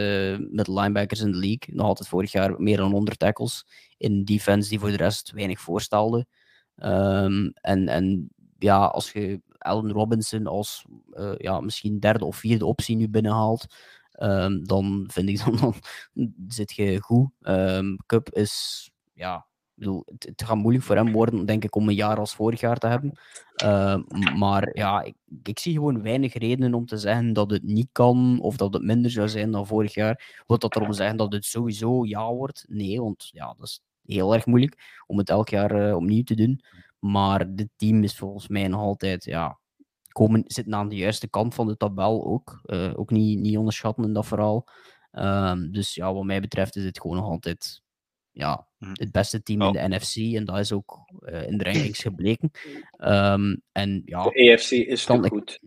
middle 0.51 0.79
linebackers 0.79 1.19
in 1.19 1.31
de 1.31 1.37
league. 1.37 1.75
Nog 1.75 1.85
altijd 1.85 2.09
vorig 2.09 2.31
jaar 2.31 2.61
meer 2.61 2.77
dan 2.77 2.91
100 2.91 3.19
tackles. 3.19 3.65
In 3.97 4.23
defense 4.23 4.69
die 4.69 4.79
voor 4.79 4.89
de 4.89 4.97
rest 4.97 5.31
weinig 5.31 5.59
voorstelde. 5.59 6.25
Ehm, 6.75 7.49
en, 7.61 7.87
en 7.87 8.29
ja, 8.59 8.85
als 8.85 9.11
je 9.11 9.41
Allen 9.57 9.91
Robinson 9.91 10.47
als 10.47 10.85
eh, 11.11 11.33
ja, 11.37 11.61
misschien 11.61 11.99
derde 11.99 12.25
of 12.25 12.37
vierde 12.37 12.65
optie 12.65 12.95
nu 12.95 13.09
binnenhaalt, 13.09 13.65
ehm, 14.11 14.63
dan 14.63 15.09
vind 15.11 15.29
ik 15.29 15.39
dan, 15.45 15.57
dan 16.13 16.33
zit 16.47 16.71
je 16.73 17.01
goed. 17.01 17.29
Ehm 17.41 17.95
Cup 18.05 18.29
is, 18.29 18.89
ja, 19.13 19.46
het, 19.77 20.43
gaat 20.45 20.57
moeilijk 20.57 20.85
voor 20.85 20.95
hem 20.95 21.11
worden, 21.11 21.45
denk 21.45 21.63
ik, 21.63 21.75
om 21.75 21.87
een 21.89 21.95
jaar 21.95 22.17
als 22.17 22.35
vorig 22.35 22.59
jaar 22.59 22.77
te 22.77 22.87
hebben. 22.87 23.19
Ehm, 23.55 24.01
maar 24.37 24.69
ja, 24.77 25.01
ik, 25.01 25.15
ik 25.43 25.59
zie 25.59 25.73
gewoon 25.73 26.01
weinig 26.01 26.33
redenen 26.33 26.73
om 26.73 26.85
te 26.85 26.97
zeggen 26.97 27.33
dat 27.33 27.51
het 27.51 27.63
niet 27.63 27.89
kan 27.91 28.39
of 28.41 28.57
dat 28.57 28.73
het 28.73 28.83
minder 28.83 29.11
zou 29.11 29.29
zijn 29.29 29.51
dan 29.51 29.67
vorig 29.67 29.93
jaar. 29.93 30.43
Wil 30.47 30.57
dat 30.57 30.75
erom 30.75 30.93
zeggen 30.93 31.17
dat 31.17 31.33
het 31.33 31.45
sowieso 31.45 32.05
ja 32.05 32.33
wordt? 32.33 32.65
Nee, 32.67 33.01
want 33.01 33.29
ja, 33.31 33.55
dat 33.57 33.67
is 33.67 33.81
heel 34.05 34.33
erg 34.33 34.45
moeilijk 34.45 35.03
om 35.07 35.17
het 35.17 35.29
elk 35.29 35.49
jaar 35.49 35.71
eh, 35.71 35.95
opnieuw 35.95 36.23
te 36.23 36.35
doen. 36.35 36.61
Maar 36.99 37.55
dit 37.55 37.69
team 37.75 38.03
is 38.03 38.17
volgens 38.17 38.47
mij 38.47 38.67
nog 38.67 38.81
altijd, 38.81 39.23
ja, 39.23 39.59
komen, 40.07 40.43
zitten 40.47 40.75
aan 40.75 40.89
de 40.89 40.95
juiste 40.95 41.27
kant 41.27 41.53
van 41.53 41.67
de 41.67 41.77
tabel 41.77 42.25
ook. 42.25 42.59
Eh, 42.63 42.91
ook 42.95 43.11
niet, 43.11 43.39
niet 43.39 43.57
onderschatten 43.57 44.03
in 44.03 44.13
dat 44.13 44.25
verhaal. 44.25 44.65
Ehm, 45.11 45.71
dus 45.71 45.95
ja, 45.95 46.13
wat 46.13 46.23
mij 46.23 46.41
betreft 46.41 46.75
is 46.75 46.83
het 46.83 47.01
gewoon 47.01 47.17
nog 47.17 47.29
altijd 47.29 47.81
ja, 48.37 48.67
Mhm. 48.79 48.91
het 48.93 49.11
beste 49.11 49.43
team 49.43 49.61
in 49.61 49.71
de 49.71 49.95
NFC. 49.95 50.35
En 50.35 50.45
dat 50.45 50.59
is 50.59 50.71
ook 50.71 50.99
eh, 51.19 51.47
in 51.47 51.57
de 51.57 51.63
rankings 51.63 51.99
gebleken. 51.99 52.51
Ehm, 52.97 53.55
en 53.71 54.01
ja, 54.05 54.23
De 54.23 54.51
AFC 54.53 54.71
is 54.71 55.03
Kan 55.05 55.19
te 55.21 55.25
ik- 55.25 55.31
goed. 55.33 55.59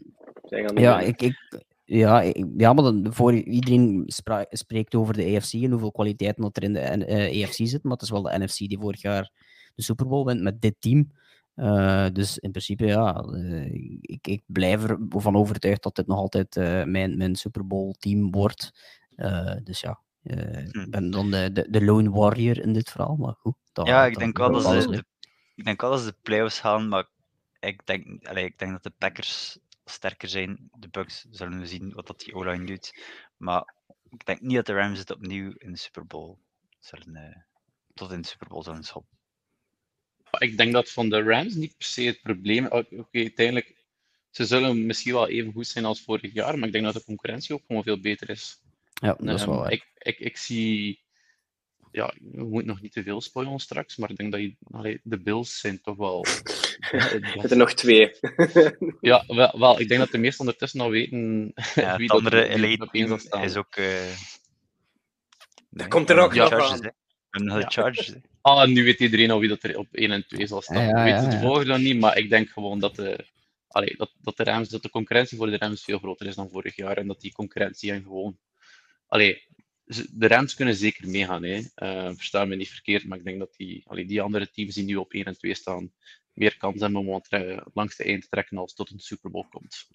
Ja, 0.74 1.00
ik, 1.00 1.22
ik, 1.22 1.64
ja, 1.84 2.20
ik- 2.22 2.46
ja, 2.56 2.72
maar 2.72 2.84
dan, 2.84 3.06
voor 3.12 3.34
iedereen 3.34 4.02
spra- 4.06 4.46
spreekt 4.50 4.94
over 4.94 5.14
de 5.14 5.36
AFC 5.36 5.52
en 5.52 5.70
hoeveel 5.70 5.92
kwaliteiten 5.92 6.42
dat 6.42 6.56
er 6.56 6.62
in 6.62 6.72
de 6.72 6.80
N- 6.96 7.02
eh, 7.02 7.42
AFC 7.44 7.54
zit. 7.66 7.82
Maar 7.82 7.92
het 7.92 8.02
is 8.02 8.10
wel 8.10 8.22
de 8.22 8.38
NFC 8.38 8.56
die 8.58 8.78
vorig 8.78 9.02
jaar 9.02 9.30
de 9.74 9.82
Super 9.82 10.06
Bowl 10.08 10.24
wint 10.24 10.40
met 10.42 10.60
dit 10.60 10.74
team. 10.78 11.12
Eh, 11.54 12.06
dus 12.12 12.38
in 12.38 12.50
principe, 12.50 12.86
ja, 12.86 13.24
ik, 14.00 14.26
ik 14.26 14.42
blijf 14.46 14.84
ervan 15.14 15.36
overtuigd 15.36 15.82
dat 15.82 15.96
dit 15.96 16.06
nog 16.06 16.18
altijd 16.18 16.56
eh, 16.56 16.84
mijn, 16.84 17.16
mijn 17.16 17.34
Super 17.36 17.66
Bowl 17.66 17.92
team 17.98 18.30
wordt. 18.30 18.70
Eh, 19.16 19.56
dus 19.64 19.80
ja, 19.80 20.00
eh, 20.22 20.70
Hm. 20.70 20.80
ik 20.80 20.90
ben 20.90 21.10
dan 21.10 21.30
de, 21.30 21.52
de, 21.52 21.70
de 21.70 21.84
lone 21.84 22.10
warrior 22.10 22.60
in 22.60 22.72
dit 22.72 22.90
verhaal. 22.90 23.16
Maar 23.16 23.34
goed, 23.34 23.54
dat, 23.72 23.86
ja, 23.86 24.04
ik 24.06 24.12
dat 24.12 24.22
denk, 24.22 24.38
wel 24.38 24.52
dat 24.52 24.64
alles 24.64 24.84
ze 24.84 24.90
de, 24.90 25.04
ik 25.54 25.64
denk 25.64 25.80
wel 25.80 25.90
dat 25.90 26.00
ze 26.00 26.06
de 26.06 26.16
playoffs 26.22 26.60
gaan, 26.60 26.88
maar 26.88 27.08
ik 27.60 27.86
denk, 27.86 28.26
allee, 28.26 28.44
ik 28.44 28.58
denk 28.58 28.72
dat 28.72 28.82
de 28.82 28.92
Packers 28.98 29.58
sterker 29.84 30.28
zijn. 30.28 30.70
De 30.78 30.88
Bucks 30.88 31.26
zullen 31.30 31.60
we 31.60 31.66
zien 31.66 31.92
wat 31.92 32.06
dat 32.06 32.20
die 32.20 32.34
O-line 32.34 32.64
doet. 32.64 32.94
Maar 33.36 33.74
ik 34.08 34.24
denk 34.26 34.40
niet 34.40 34.56
dat 34.56 34.66
de 34.66 34.72
Rams 34.72 34.98
het 34.98 35.10
opnieuw 35.10 35.52
in 35.58 35.72
de 35.72 35.78
Super 35.78 36.06
Bowl 36.06 36.38
zullen, 36.78 37.14
eh, 37.16 37.36
tot 37.94 38.12
in 38.12 38.20
de 38.20 38.28
Super 38.28 38.48
Bowl 38.48 38.62
zullen 38.62 38.84
schoppen. 38.84 39.18
Ik 40.38 40.56
denk 40.56 40.72
dat 40.72 40.90
van 40.90 41.08
de 41.08 41.22
Rams 41.22 41.54
niet 41.54 41.76
per 41.76 41.86
se 41.86 42.02
het 42.02 42.20
probleem. 42.22 42.66
Oké, 42.66 42.96
uiteindelijk, 43.12 43.84
ze 44.30 44.46
zullen 44.46 44.86
misschien 44.86 45.12
wel 45.12 45.28
even 45.28 45.52
goed 45.52 45.66
zijn 45.66 45.84
als 45.84 46.02
vorig 46.02 46.32
jaar, 46.32 46.58
maar 46.58 46.66
ik 46.66 46.72
denk 46.72 46.84
dat 46.84 46.94
de 46.94 47.04
concurrentie 47.04 47.54
ook 47.54 47.62
gewoon 47.66 47.82
veel 47.82 48.00
beter 48.00 48.30
is. 48.30 48.59
Ja, 49.00 49.16
dat 49.18 49.34
is 49.34 49.40
Ehm, 49.40 49.50
wel 49.50 49.58
waar. 49.58 49.72
ik, 49.72 49.90
ik, 49.98 50.18
ik 50.18 50.36
zie, 50.36 51.02
ja, 51.90 52.14
we 52.20 52.44
moeten 52.44 52.66
nog 52.66 52.80
niet 52.80 52.92
te 52.92 53.02
veel 53.02 53.20
spoilen 53.20 53.58
straks, 53.58 53.96
maar 53.96 54.10
ik 54.10 54.16
denk 54.16 54.32
dat 54.32 54.40
je, 54.40 54.56
allee, 54.70 55.00
de 55.02 55.20
Bills 55.20 55.58
zijn 55.58 55.80
toch 55.80 55.96
wel. 55.96 56.26
het 56.80 57.50
Er 57.50 57.56
nog 57.56 57.72
twee. 57.74 58.10
Ja, 59.00 59.24
wel, 59.26 59.58
wel, 59.58 59.80
ik 59.80 59.88
denk 59.88 60.00
dat 60.00 60.10
de 60.10 60.18
meesten 60.18 60.40
ondertussen 60.40 60.80
al 60.80 60.90
weten 60.90 61.52
Ja, 61.74 61.96
wie 61.96 62.06
het 62.06 62.16
andere 62.16 62.40
dat, 62.40 62.48
elite 62.48 62.88
is 63.42 63.56
ook... 63.56 63.76
eh 63.76 64.12
nee, 65.70 65.88
komt 65.88 66.10
er 66.10 66.18
ook 66.18 66.34
nog 66.34 66.52
aan. 66.52 66.92
Chargers. 67.30 68.06
hè. 68.06 68.14
Ah, 68.40 68.68
nu 68.68 68.84
weet 68.84 69.00
iedereen 69.00 69.30
al 69.30 69.38
wie 69.40 69.48
dat 69.48 69.62
er 69.62 69.78
op 69.78 69.88
1 69.92 70.10
en 70.10 70.26
2 70.26 70.46
zal 70.46 70.62
staan. 70.62 70.82
Ja, 70.82 70.88
Ik 70.88 70.94
weet 70.94 71.22
ja, 71.22 71.22
het 71.22 71.32
ja. 71.32 71.40
volgende 71.40 71.72
nog 71.72 71.78
niet, 71.78 72.00
maar 72.00 72.18
ik 72.18 72.30
denk 72.30 72.48
gewoon 72.48 72.78
dat 72.78 72.96
de, 72.96 73.26
allee, 73.68 73.94
dat, 73.96 74.12
dat, 74.20 74.36
de 74.36 74.44
Rams, 74.44 74.68
dat 74.68 74.82
de 74.82 74.90
concurrentie 74.90 75.36
voor 75.36 75.50
de 75.50 75.58
Rams 75.58 75.84
veel 75.84 75.98
groter 75.98 76.26
is 76.26 76.34
dan 76.34 76.50
vorig 76.50 76.76
jaar. 76.76 76.96
En 76.96 77.06
dat 77.06 77.20
die 77.20 77.32
concurrentie 77.32 77.92
en 77.92 78.02
gewoon. 78.02 78.38
Allee, 79.10 79.42
de 80.10 80.28
Rams 80.28 80.54
kunnen 80.54 80.74
zeker 80.74 81.08
meegaan. 81.08 81.42
Hè. 81.44 81.60
Eh, 81.74 82.10
versta 82.14 82.44
me 82.44 82.56
niet 82.56 82.68
verkeerd, 82.68 83.06
maar 83.06 83.18
ik 83.18 83.24
denk 83.24 83.38
dat 83.38 83.54
die, 83.56 83.82
allee, 83.86 84.06
die 84.06 84.22
andere 84.22 84.50
teams 84.50 84.74
die 84.74 84.84
nu 84.84 84.96
op 84.96 85.12
1 85.12 85.24
en 85.24 85.38
2 85.38 85.54
staan, 85.54 85.92
meer 86.32 86.56
kans 86.56 86.80
hebben 86.80 87.00
om 87.00 87.22
langs 87.74 87.96
de 87.96 88.04
eind 88.04 88.22
te 88.22 88.28
trekken 88.28 88.58
als 88.58 88.68
het 88.68 88.76
tot 88.76 88.90
een 88.90 88.98
Super 88.98 89.30
Bowl 89.30 89.46
komt. 89.50 89.88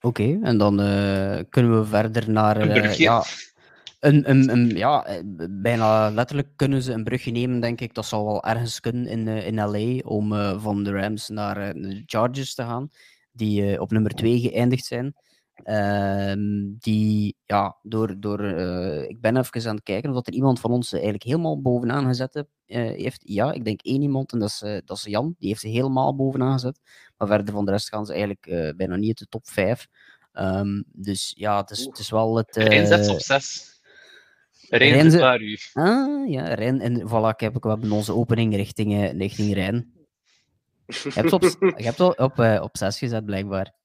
Oké, 0.00 0.38
en 0.42 0.58
dan 0.58 0.80
eh, 0.80 1.40
kunnen 1.48 1.80
we 1.80 1.86
verder 1.86 2.30
naar. 2.30 2.68
Brugje. 2.68 3.02
ja, 3.02 3.24
een, 3.98 4.30
een, 4.30 4.48
een, 4.48 4.68
ja, 4.68 5.22
bijna 5.50 6.10
letterlijk 6.10 6.48
kunnen 6.56 6.82
ze 6.82 6.92
een 6.92 7.04
brugje 7.04 7.30
nemen, 7.30 7.60
denk 7.60 7.80
ik. 7.80 7.94
Dat 7.94 8.06
zal 8.06 8.24
wel 8.24 8.44
ergens 8.44 8.80
kunnen 8.80 9.06
in, 9.06 9.28
in 9.28 9.54
LA 9.54 10.08
om 10.08 10.58
van 10.60 10.84
de 10.84 10.90
Rams 10.90 11.28
naar 11.28 11.74
de 11.74 12.02
Chargers 12.06 12.54
te 12.54 12.62
gaan, 12.62 12.90
die 13.32 13.80
op 13.80 13.90
nummer 13.90 14.14
2 14.14 14.40
geëindigd 14.40 14.84
zijn. 14.84 15.14
Ehm, 15.62 16.38
die, 16.78 17.36
ja, 17.44 17.76
door, 17.82 18.20
door 18.20 18.40
eh, 18.44 19.08
ik 19.08 19.20
ben 19.20 19.36
even 19.36 19.68
aan 19.68 19.74
het 19.74 19.84
kijken 19.84 20.08
of 20.08 20.14
dat 20.14 20.26
er 20.26 20.32
iemand 20.32 20.60
van 20.60 20.70
ons 20.70 20.92
eigenlijk 20.92 21.22
helemaal 21.22 21.60
bovenaan 21.60 22.04
gezet 22.06 22.34
heb- 22.34 22.48
eh, 22.66 22.76
heeft. 22.82 23.20
Ja, 23.24 23.52
ik 23.52 23.64
denk 23.64 23.80
één 23.82 24.02
iemand 24.02 24.32
en 24.32 24.38
dat 24.38 24.48
is, 24.48 24.62
eh, 24.62 24.78
dat 24.84 24.96
is 24.96 25.04
Jan. 25.04 25.34
Die 25.38 25.48
heeft 25.48 25.60
ze 25.60 25.68
helemaal 25.68 26.16
bovenaan 26.16 26.52
gezet. 26.52 26.80
Maar 27.16 27.28
verder 27.28 27.54
van 27.54 27.64
de 27.64 27.70
rest 27.70 27.88
gaan 27.88 28.06
ze 28.06 28.12
eigenlijk 28.12 28.76
bijna 28.76 28.96
niet 28.96 29.08
uit 29.08 29.18
de 29.18 29.26
top 29.28 29.48
5. 29.48 29.86
Ehm, 30.32 30.82
dus 30.86 31.32
ja, 31.36 31.60
het 31.60 31.70
is, 31.70 31.84
het 31.84 31.98
is 31.98 32.10
wel 32.10 32.36
het. 32.36 32.56
Rijn 32.56 32.86
zet 32.86 33.04
ze 33.04 33.12
op 33.12 33.20
6. 33.20 33.80
Rijn 34.68 34.92
Rijn 34.92 35.06
u. 35.14 35.18
Ah, 35.72 36.28
ja, 36.30 36.54
Rijn. 36.54 36.80
En 36.80 37.08
voilà, 37.08 37.28
ik 37.34 37.40
heb, 37.40 37.62
we 37.62 37.68
hebben 37.68 37.92
onze 37.92 38.14
opening 38.14 38.54
richting, 38.56 39.12
richting 39.18 39.54
Rijn. 39.54 39.92
Je 40.86 41.10
hebt 41.14 41.32
op, 41.32 41.42
je 41.76 41.84
hebt 41.84 42.00
op, 42.00 42.38
op 42.62 42.76
6 42.76 42.98
gezet, 42.98 43.24
blijkbaar. 43.24 43.78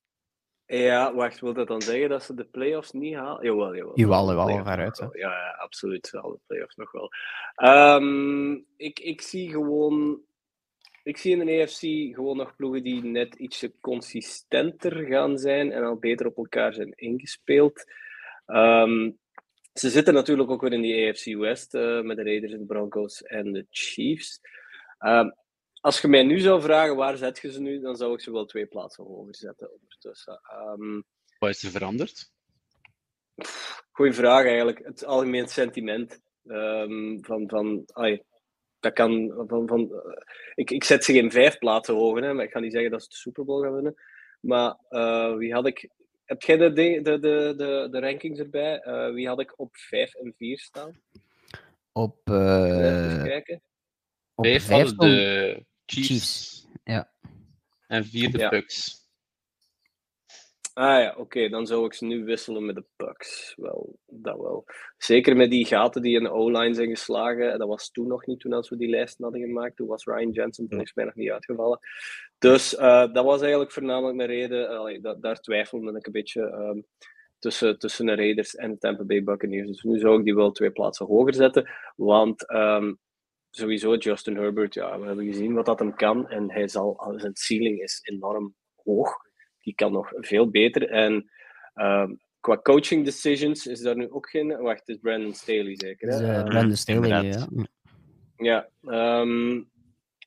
Ja, 0.67 1.13
wacht, 1.13 1.39
wil 1.39 1.53
dat 1.53 1.67
dan 1.67 1.81
zeggen 1.81 2.09
dat 2.09 2.23
ze 2.23 2.33
de 2.33 2.45
playoffs 2.45 2.91
niet 2.91 3.15
halen? 3.15 3.43
Jawel, 3.45 3.75
jawel. 3.75 3.99
Jawel, 3.99 4.27
jawel, 4.27 4.47
nog 4.47 4.65
wel. 4.65 5.17
Ja, 5.17 5.31
ja, 5.31 5.55
absoluut. 5.57 6.09
Wel, 6.09 6.31
de 6.31 6.39
playoffs 6.47 6.75
nog 6.75 6.91
wel. 6.91 7.09
Ehm, 7.55 8.53
ik, 8.77 8.99
ik 8.99 9.21
zie 9.21 9.49
gewoon 9.49 10.23
ik 11.05 11.17
zie 11.17 11.31
in 11.31 11.45
de 11.45 11.51
EFC 11.51 11.79
gewoon 12.15 12.37
nog 12.37 12.55
ploegen 12.55 12.83
die 12.83 13.03
net 13.03 13.35
ietsje 13.35 13.73
consistenter 13.81 15.05
gaan 15.05 15.37
zijn 15.37 15.71
en 15.71 15.83
al 15.83 15.95
beter 15.95 16.25
op 16.25 16.37
elkaar 16.37 16.73
zijn 16.73 16.93
ingespeeld. 16.95 17.91
Ehm, 18.45 19.11
ze 19.73 19.89
zitten 19.89 20.13
natuurlijk 20.13 20.49
ook 20.49 20.61
weer 20.61 20.73
in 20.73 20.81
die 20.81 21.09
AFC 21.09 21.25
West 21.25 21.73
uh, 21.73 22.01
met 22.01 22.17
de 22.17 22.23
Raiders 22.23 22.53
en 22.53 22.59
de 22.59 22.65
Broncos 22.65 23.23
en 23.23 23.51
de 23.51 23.65
Chiefs. 23.69 24.41
Um, 24.99 25.33
als 25.85 26.01
je 26.01 26.07
mij 26.07 26.23
nu 26.23 26.39
zou 26.39 26.61
vragen 26.61 26.95
waar 26.95 27.17
zet 27.17 27.39
je 27.39 27.51
ze 27.51 27.61
nu, 27.61 27.79
dan 27.79 27.95
zou 27.95 28.13
ik 28.13 28.21
ze 28.21 28.31
wel 28.31 28.45
twee 28.45 28.65
plaatsen 28.65 29.03
hoger 29.03 29.35
zetten 29.35 29.71
ondertussen. 29.73 30.41
Um, 30.79 31.03
Wat 31.39 31.49
is 31.49 31.63
er 31.63 31.71
veranderd? 31.71 32.31
Goeie 33.91 34.13
vraag 34.13 34.45
eigenlijk. 34.45 34.79
Het 34.83 35.05
algemeen 35.05 35.47
sentiment 35.47 36.19
um, 36.45 37.23
van, 37.25 37.49
van 37.49 37.83
ai, 37.93 38.21
dat 38.79 38.93
kan 38.93 39.33
van, 39.47 39.67
van 39.67 39.81
uh, 39.91 39.97
ik, 40.55 40.71
ik 40.71 40.83
zet 40.83 41.03
ze 41.03 41.13
geen 41.13 41.31
vijf 41.31 41.57
plaatsen 41.57 41.95
hoger, 41.95 42.23
hè, 42.23 42.33
maar 42.33 42.45
ik 42.45 42.51
ga 42.51 42.59
niet 42.59 42.73
zeggen 42.73 42.91
dat 42.91 43.01
ze 43.01 43.09
de 43.09 43.15
Super 43.15 43.45
Bowl 43.45 43.63
gaan 43.63 43.73
winnen. 43.73 43.95
Maar 44.39 44.77
uh, 44.89 45.35
wie 45.35 45.53
had 45.53 45.67
ik 45.67 45.89
heb 46.25 46.41
jij 46.41 46.57
de, 46.57 46.73
de, 46.73 47.01
de, 47.01 47.19
de, 47.57 47.87
de 47.91 47.99
rankings 47.99 48.39
erbij? 48.39 48.85
Uh, 48.85 49.13
wie 49.13 49.27
had 49.27 49.39
ik 49.39 49.59
op 49.59 49.75
5 49.77 50.13
en 50.13 50.33
4 50.37 50.59
staan? 50.59 51.01
Op. 51.91 52.17
Uh, 52.29 53.11
Even 53.11 53.23
kijken. 53.23 53.61
Op 54.35 54.45
5 54.45 54.67
hadden 54.67 54.97
de 54.97 55.65
Chiefs. 55.85 56.07
Chiefs. 56.07 56.67
Ja. 56.83 57.11
En 57.87 58.05
4 58.05 58.31
de 58.31 58.37
ja. 58.37 58.49
Bucks. 58.49 59.03
Ah 60.73 61.01
ja, 61.01 61.09
oké, 61.09 61.19
okay, 61.19 61.49
dan 61.49 61.67
zou 61.67 61.85
ik 61.85 61.93
ze 61.93 62.05
nu 62.05 62.23
wisselen 62.23 62.65
met 62.65 62.75
de 62.75 62.85
Bucks. 62.95 63.53
Wel, 63.55 63.99
dat 64.05 64.37
wel. 64.37 64.65
Zeker 64.97 65.35
met 65.35 65.49
die 65.49 65.65
gaten 65.65 66.01
die 66.01 66.17
in 66.17 66.23
de 66.23 66.31
O-line 66.31 66.73
zijn 66.73 66.89
geslagen. 66.89 67.59
Dat 67.59 67.67
was 67.67 67.91
toen 67.91 68.07
nog 68.07 68.25
niet, 68.25 68.39
toen 68.39 68.53
als 68.53 68.69
we 68.69 68.77
die 68.77 68.89
lijsten 68.89 69.23
hadden 69.23 69.41
gemaakt. 69.41 69.75
Toen 69.75 69.87
was 69.87 70.05
Ryan 70.05 70.31
Jensen 70.31 70.65
volgens 70.69 70.93
mij 70.93 71.05
nog 71.05 71.15
niet 71.15 71.31
uitgevallen. 71.31 71.79
Dus 72.37 72.73
uh, 72.73 73.13
dat 73.13 73.25
was 73.25 73.41
eigenlijk 73.41 73.71
voornamelijk 73.71 74.15
mijn 74.15 74.29
reden. 74.29 74.69
Allee, 74.69 75.01
dat, 75.01 75.21
daar 75.21 75.39
twijfelde 75.39 75.97
ik 75.97 76.05
een 76.05 76.11
beetje 76.11 76.41
um, 76.41 76.85
tussen, 77.39 77.79
tussen 77.79 78.05
de 78.05 78.15
Raiders 78.15 78.55
en 78.55 78.71
de 78.71 78.77
Tampa 78.77 79.03
Bay 79.03 79.23
Buccaneers. 79.23 79.67
Dus 79.67 79.83
nu 79.83 79.99
zou 79.99 80.19
ik 80.19 80.25
die 80.25 80.35
wel 80.35 80.51
twee 80.51 80.71
plaatsen 80.71 81.05
hoger 81.05 81.33
zetten. 81.33 81.69
Want 81.95 82.51
um, 82.51 82.99
sowieso 83.55 83.95
Justin 83.95 84.35
Herbert, 84.35 84.73
ja, 84.73 84.99
we 84.99 85.05
hebben 85.05 85.25
gezien 85.25 85.53
wat 85.53 85.65
dat 85.65 85.79
hem 85.79 85.95
kan. 85.95 86.29
En 86.29 86.51
hij 86.51 86.67
zal, 86.67 87.13
zijn 87.15 87.35
ceiling 87.35 87.81
is 87.81 87.99
enorm 88.03 88.55
hoog. 88.83 89.17
Die 89.59 89.75
kan 89.75 89.91
nog 89.91 90.11
veel 90.13 90.49
beter. 90.49 90.89
En 90.89 91.29
um, 91.75 92.19
qua 92.39 92.57
coaching 92.57 93.05
decisions 93.05 93.67
is 93.67 93.81
daar 93.81 93.95
nu 93.95 94.11
ook 94.11 94.29
geen. 94.29 94.57
Wacht, 94.57 94.79
het 94.79 94.87
is 94.87 94.97
Brandon 94.97 95.33
Staley 95.33 95.75
zeker? 95.75 96.09
Hè? 96.09 96.39
Uh, 96.39 96.43
Brandon 96.43 96.75
Staley, 96.75 97.23
ja. 97.23 97.47
Ja, 98.37 98.69
um, 99.21 99.69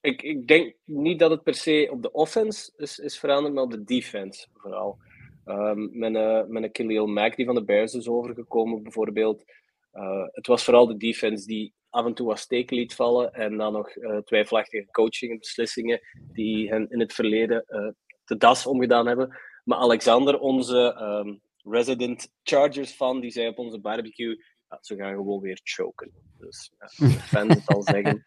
ik, 0.00 0.22
ik 0.22 0.46
denk 0.46 0.74
niet 0.84 1.18
dat 1.18 1.30
het 1.30 1.42
per 1.42 1.54
se 1.54 1.88
op 1.90 2.02
de 2.02 2.12
offense 2.12 2.72
is, 2.76 2.98
is 2.98 3.18
veranderd, 3.18 3.54
maar 3.54 3.64
op 3.64 3.70
de 3.70 3.84
defense 3.84 4.46
vooral. 4.54 4.98
Um, 5.46 5.98
met, 5.98 6.14
een, 6.14 6.52
met 6.52 6.62
een 6.62 6.72
Khalil 6.72 7.06
Mack 7.06 7.36
die 7.36 7.46
van 7.46 7.54
de 7.54 7.64
Bears 7.64 7.94
is 7.94 8.08
overgekomen, 8.08 8.82
bijvoorbeeld. 8.82 9.44
Uh, 9.92 10.26
het 10.32 10.46
was 10.46 10.64
vooral 10.64 10.86
de 10.86 10.96
defense 10.96 11.46
die 11.46 11.74
af 11.90 12.06
en 12.06 12.14
toe 12.14 12.26
wat 12.26 12.38
steken 12.38 12.76
liet 12.76 12.94
vallen 12.94 13.32
en 13.32 13.56
dan 13.56 13.72
nog 13.72 13.96
uh, 13.96 14.16
twijfelachtige 14.16 14.86
coaching 14.90 15.32
en 15.32 15.38
beslissingen 15.38 16.00
die 16.32 16.68
hen 16.68 16.90
in 16.90 17.00
het 17.00 17.12
verleden 17.12 17.64
uh, 17.68 17.88
de 18.24 18.36
das 18.36 18.66
omgedaan 18.66 19.06
hebben. 19.06 19.38
Maar 19.64 19.78
Alexander, 19.78 20.38
onze 20.38 20.96
um, 21.00 21.40
resident 21.72 22.32
Chargers 22.42 22.90
fan, 22.90 23.20
die 23.20 23.30
zei 23.30 23.48
op 23.48 23.58
onze 23.58 23.78
barbecue, 23.78 24.44
ja, 24.68 24.78
ze 24.80 24.96
gaan 24.96 25.14
gewoon 25.14 25.40
weer 25.40 25.60
choken. 25.62 26.12
Dus 26.38 26.72
ja, 26.78 27.06
de 27.06 27.10
fans 27.10 27.54
het 27.54 27.66
al 27.66 27.82
zeggen. 27.82 28.26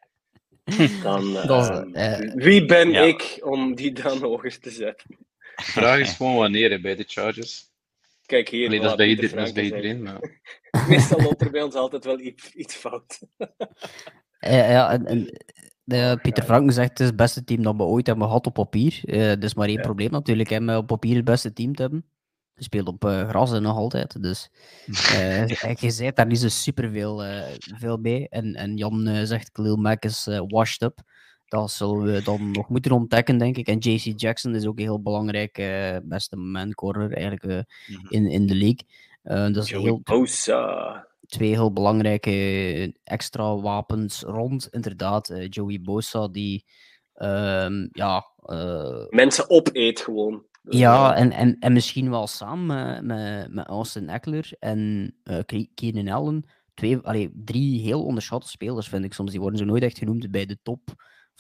Dan, 1.04 1.24
uh, 1.36 1.82
uh, 1.94 2.34
wie 2.34 2.66
ben 2.66 2.92
ja. 2.92 3.02
ik 3.02 3.40
om 3.44 3.76
die 3.76 3.92
dan 3.92 4.18
hoger 4.18 4.60
te 4.60 4.70
zetten? 4.70 5.18
De 5.56 5.64
vraag 5.64 6.00
is 6.00 6.16
gewoon 6.16 6.36
wanneer 6.36 6.82
bij 6.82 6.96
de 6.96 7.04
Chargers. 7.08 7.71
Kijk 8.32 8.50
hier. 8.50 8.68
Allee, 8.68 8.80
dat 8.80 8.90
is 8.90 8.96
bij, 8.96 9.08
ieder, 9.08 9.36
dat 9.36 9.48
is 9.48 9.54
bij 9.54 9.64
iedereen. 9.64 10.02
Maar... 10.02 10.20
Meestal 10.90 11.22
loopt 11.22 11.42
er 11.42 11.52
bij 11.52 11.62
ons 11.62 11.76
altijd 11.76 12.06
wel 12.06 12.20
iets, 12.20 12.54
iets 12.54 12.76
fout. 12.76 13.20
ja, 14.40 14.92
en, 14.92 15.06
en 15.06 15.42
de, 15.84 16.20
Pieter 16.22 16.44
Franken 16.44 16.74
zegt 16.74 16.90
het 16.90 17.00
is 17.00 17.06
het 17.06 17.16
beste 17.16 17.44
team 17.44 17.64
dat 17.64 17.76
we 17.76 17.84
ooit 17.84 18.08
hebben 18.08 18.26
gehad 18.26 18.48
op 18.48 18.54
papier. 18.54 19.02
Uh, 19.04 19.36
is 19.36 19.54
maar 19.54 19.68
één 19.68 19.76
ja. 19.76 19.82
probleem 19.82 20.12
natuurlijk, 20.12 20.50
hè, 20.50 20.60
met 20.60 20.78
op 20.78 20.88
papier 20.88 21.16
het 21.16 21.26
beste 21.26 21.54
team 21.54 21.76
te 21.76 21.82
hebben. 21.82 22.06
Je 22.54 22.64
speelt 22.64 22.88
op 22.88 23.06
uh, 23.06 23.30
gras 23.30 23.60
nog 23.60 23.78
altijd, 23.78 24.22
dus 24.24 24.50
uh, 24.88 25.48
je 25.86 25.92
zei 25.92 26.12
daar 26.12 26.26
niet 26.26 26.40
zo 26.40 26.48
super 26.48 26.92
veel, 26.92 27.26
uh, 27.26 27.44
veel 27.78 27.98
mee. 27.98 28.30
En, 28.30 28.56
en 28.56 28.78
Jan 28.78 29.26
zegt 29.26 29.52
Khalil 29.52 29.76
Mack 29.76 30.04
is 30.04 30.28
washed 30.48 30.82
up. 30.82 31.02
Dat 31.52 31.72
zullen 31.72 32.02
we 32.02 32.24
dan 32.24 32.52
nog 32.52 32.70
moeten 32.70 32.92
ontdekken, 32.92 33.38
denk 33.38 33.58
ik. 33.58 33.68
En 33.68 33.78
JC 33.78 34.20
Jackson 34.20 34.56
is 34.56 34.66
ook 34.66 34.78
een 34.78 34.84
heel 34.84 35.02
belangrijk, 35.02 35.54
beste 36.04 36.36
man-corner 36.36 37.14
eigenlijk 37.14 37.44
mm-hmm. 37.44 38.10
in, 38.10 38.28
in 38.28 38.46
de 38.48 38.56
league. 38.56 39.54
dat 39.54 39.64
is 39.64 39.70
Joey 39.70 39.84
heel, 39.84 40.00
Bosa. 40.04 41.08
twee 41.28 41.50
heel 41.50 41.74
belangrijke 41.74 42.96
extra 43.04 43.56
wapens 43.58 44.22
rond, 44.22 44.68
inderdaad. 44.72 45.34
Joey 45.50 45.82
Bosa, 45.82 46.28
die 46.28 46.66
um, 47.16 47.90
ja... 47.92 48.26
Mensen 49.10 49.50
opeet 49.50 50.00
gewoon. 50.00 50.44
Ja, 50.70 51.16
en, 51.16 51.32
en, 51.32 51.60
en 51.60 51.74
misschien 51.74 52.10
wel 52.10 52.28
samen 52.28 53.06
met, 53.06 53.54
met 53.54 53.68
Austin 53.68 54.10
Eckler 54.10 54.52
en 54.60 55.14
uh, 55.24 55.64
Keenan 55.74 56.08
Allen. 56.08 56.44
Twee, 56.74 56.98
allee, 56.98 57.32
drie 57.36 57.82
heel 57.82 58.04
onderschatte 58.04 58.50
spelers, 58.50 58.88
vind 58.88 59.06
ik 59.06 59.14
soms. 59.14 59.32
Die 59.32 59.40
worden 59.40 59.60
zo 59.60 59.66
nooit 59.66 59.84
echt 59.84 59.98
genoemd 59.98 60.32
bij 60.32 60.46
de 60.46 60.58
top 60.64 60.82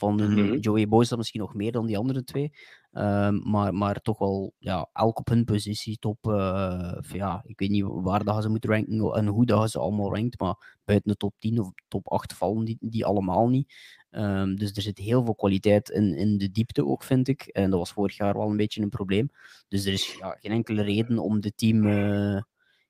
van 0.01 0.15
mm-hmm. 0.15 0.57
Joey 0.57 0.87
Bosa, 0.87 1.15
misschien 1.15 1.39
nog 1.39 1.53
meer 1.53 1.71
dan 1.71 1.85
die 1.85 1.97
andere 1.97 2.23
twee. 2.23 2.51
Um, 2.91 3.49
maar, 3.49 3.73
maar 3.73 4.01
toch 4.01 4.17
wel, 4.17 4.53
ja, 4.57 4.89
elk 4.93 5.19
op 5.19 5.27
hun 5.27 5.43
positie 5.43 5.97
top. 5.97 6.27
Uh, 6.27 6.97
ja, 7.13 7.41
ik 7.45 7.59
weet 7.59 7.69
niet 7.69 7.85
waar 7.87 8.23
dat 8.23 8.43
ze 8.43 8.49
moeten 8.49 8.69
ranken 8.69 9.11
en 9.13 9.27
hoe 9.27 9.45
dat 9.45 9.71
ze 9.71 9.79
allemaal 9.79 10.15
rankt, 10.15 10.39
maar 10.39 10.79
buiten 10.85 11.11
de 11.11 11.17
top 11.17 11.35
10 11.39 11.59
of 11.59 11.71
top 11.87 12.11
8 12.11 12.33
vallen 12.33 12.65
die, 12.65 12.77
die 12.79 13.05
allemaal 13.05 13.49
niet. 13.49 13.73
Um, 14.11 14.55
dus 14.55 14.71
er 14.71 14.81
zit 14.81 14.97
heel 14.97 15.23
veel 15.25 15.35
kwaliteit 15.35 15.89
in, 15.89 16.15
in 16.15 16.37
de 16.37 16.51
diepte 16.51 16.85
ook, 16.85 17.03
vind 17.03 17.27
ik. 17.27 17.41
En 17.41 17.69
dat 17.69 17.79
was 17.79 17.91
vorig 17.91 18.17
jaar 18.17 18.33
wel 18.33 18.49
een 18.49 18.57
beetje 18.57 18.81
een 18.81 18.89
probleem. 18.89 19.29
Dus 19.67 19.85
er 19.85 19.93
is 19.93 20.15
ja, 20.19 20.37
geen 20.39 20.51
enkele 20.51 20.81
reden 20.81 21.19
om 21.19 21.41
de 21.41 21.53
team 21.55 21.85
uh, 21.85 22.41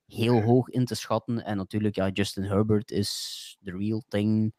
heel 0.05 0.41
hoog 0.41 0.69
in 0.69 0.85
te 0.85 0.95
schatten. 0.95 1.45
En 1.45 1.57
natuurlijk, 1.57 1.95
ja, 1.95 2.09
Justin 2.09 2.43
Herbert 2.43 2.91
is 2.91 3.57
the 3.63 3.77
real 3.77 4.03
thing. 4.07 4.53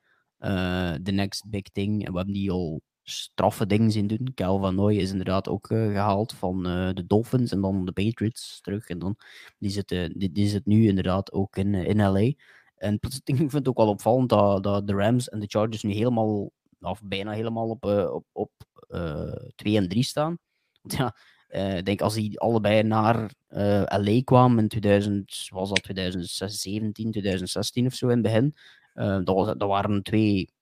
Uh, 0.44 0.94
the 1.02 1.12
next 1.12 1.50
big 1.50 1.68
thing. 1.72 2.04
En 2.04 2.10
we 2.10 2.16
hebben 2.16 2.34
die 2.34 2.50
al 2.50 2.80
straffe 3.02 3.66
dingen 3.66 3.90
zien 3.90 4.06
doen. 4.06 4.32
Cal 4.34 4.58
Van 4.58 4.74
Nooy 4.74 4.96
is 4.96 5.10
inderdaad 5.10 5.48
ook 5.48 5.70
uh, 5.70 5.92
gehaald 5.92 6.32
van 6.32 6.62
de 6.94 7.04
Dolphins 7.06 7.52
en 7.52 7.60
dan 7.60 7.84
de 7.84 7.92
Patriots 7.92 8.60
terug. 8.60 8.88
En 8.88 8.98
dan, 8.98 9.16
die, 9.58 9.70
zit, 9.70 9.88
die, 9.88 10.32
die 10.32 10.60
nu 10.64 10.86
inderdaad 10.86 11.32
ook 11.32 11.56
in, 11.56 11.74
in 11.74 11.96
LA. 11.96 12.32
En 12.76 12.98
ik 13.24 13.36
vind 13.36 13.52
het 13.52 13.68
ook 13.68 13.76
wel 13.76 13.88
opvallend 13.88 14.28
dat, 14.28 14.62
dat 14.62 14.86
de 14.86 14.92
Rams 14.92 15.28
en 15.28 15.40
de 15.40 15.46
Chargers 15.46 15.82
nu 15.82 15.92
helemaal, 15.92 16.50
of 16.80 17.00
bijna 17.04 17.32
helemaal 17.32 17.68
op, 17.68 17.84
op, 17.84 18.24
op 18.32 18.50
uh, 18.88 19.32
2 19.54 19.76
en 19.76 19.88
3 19.88 20.02
staan. 20.02 20.38
Ja, 20.82 21.16
ik 21.76 21.84
denk 21.84 22.00
als 22.00 22.14
die 22.14 22.40
allebei 22.40 22.82
naar 22.82 23.30
LA 24.00 24.22
kwamen 24.24 24.58
in 24.58 24.68
2000, 24.68 25.48
was 25.48 25.68
dat 25.68 25.82
2017, 25.82 27.10
2016 27.10 27.86
of 27.86 27.94
zo 27.94 28.06
in 28.06 28.12
het 28.12 28.22
begin, 28.22 28.54
dat, 28.94 29.34
was, 29.34 29.46
dat 29.46 29.68
waren 29.68 30.02
twee 30.02 30.52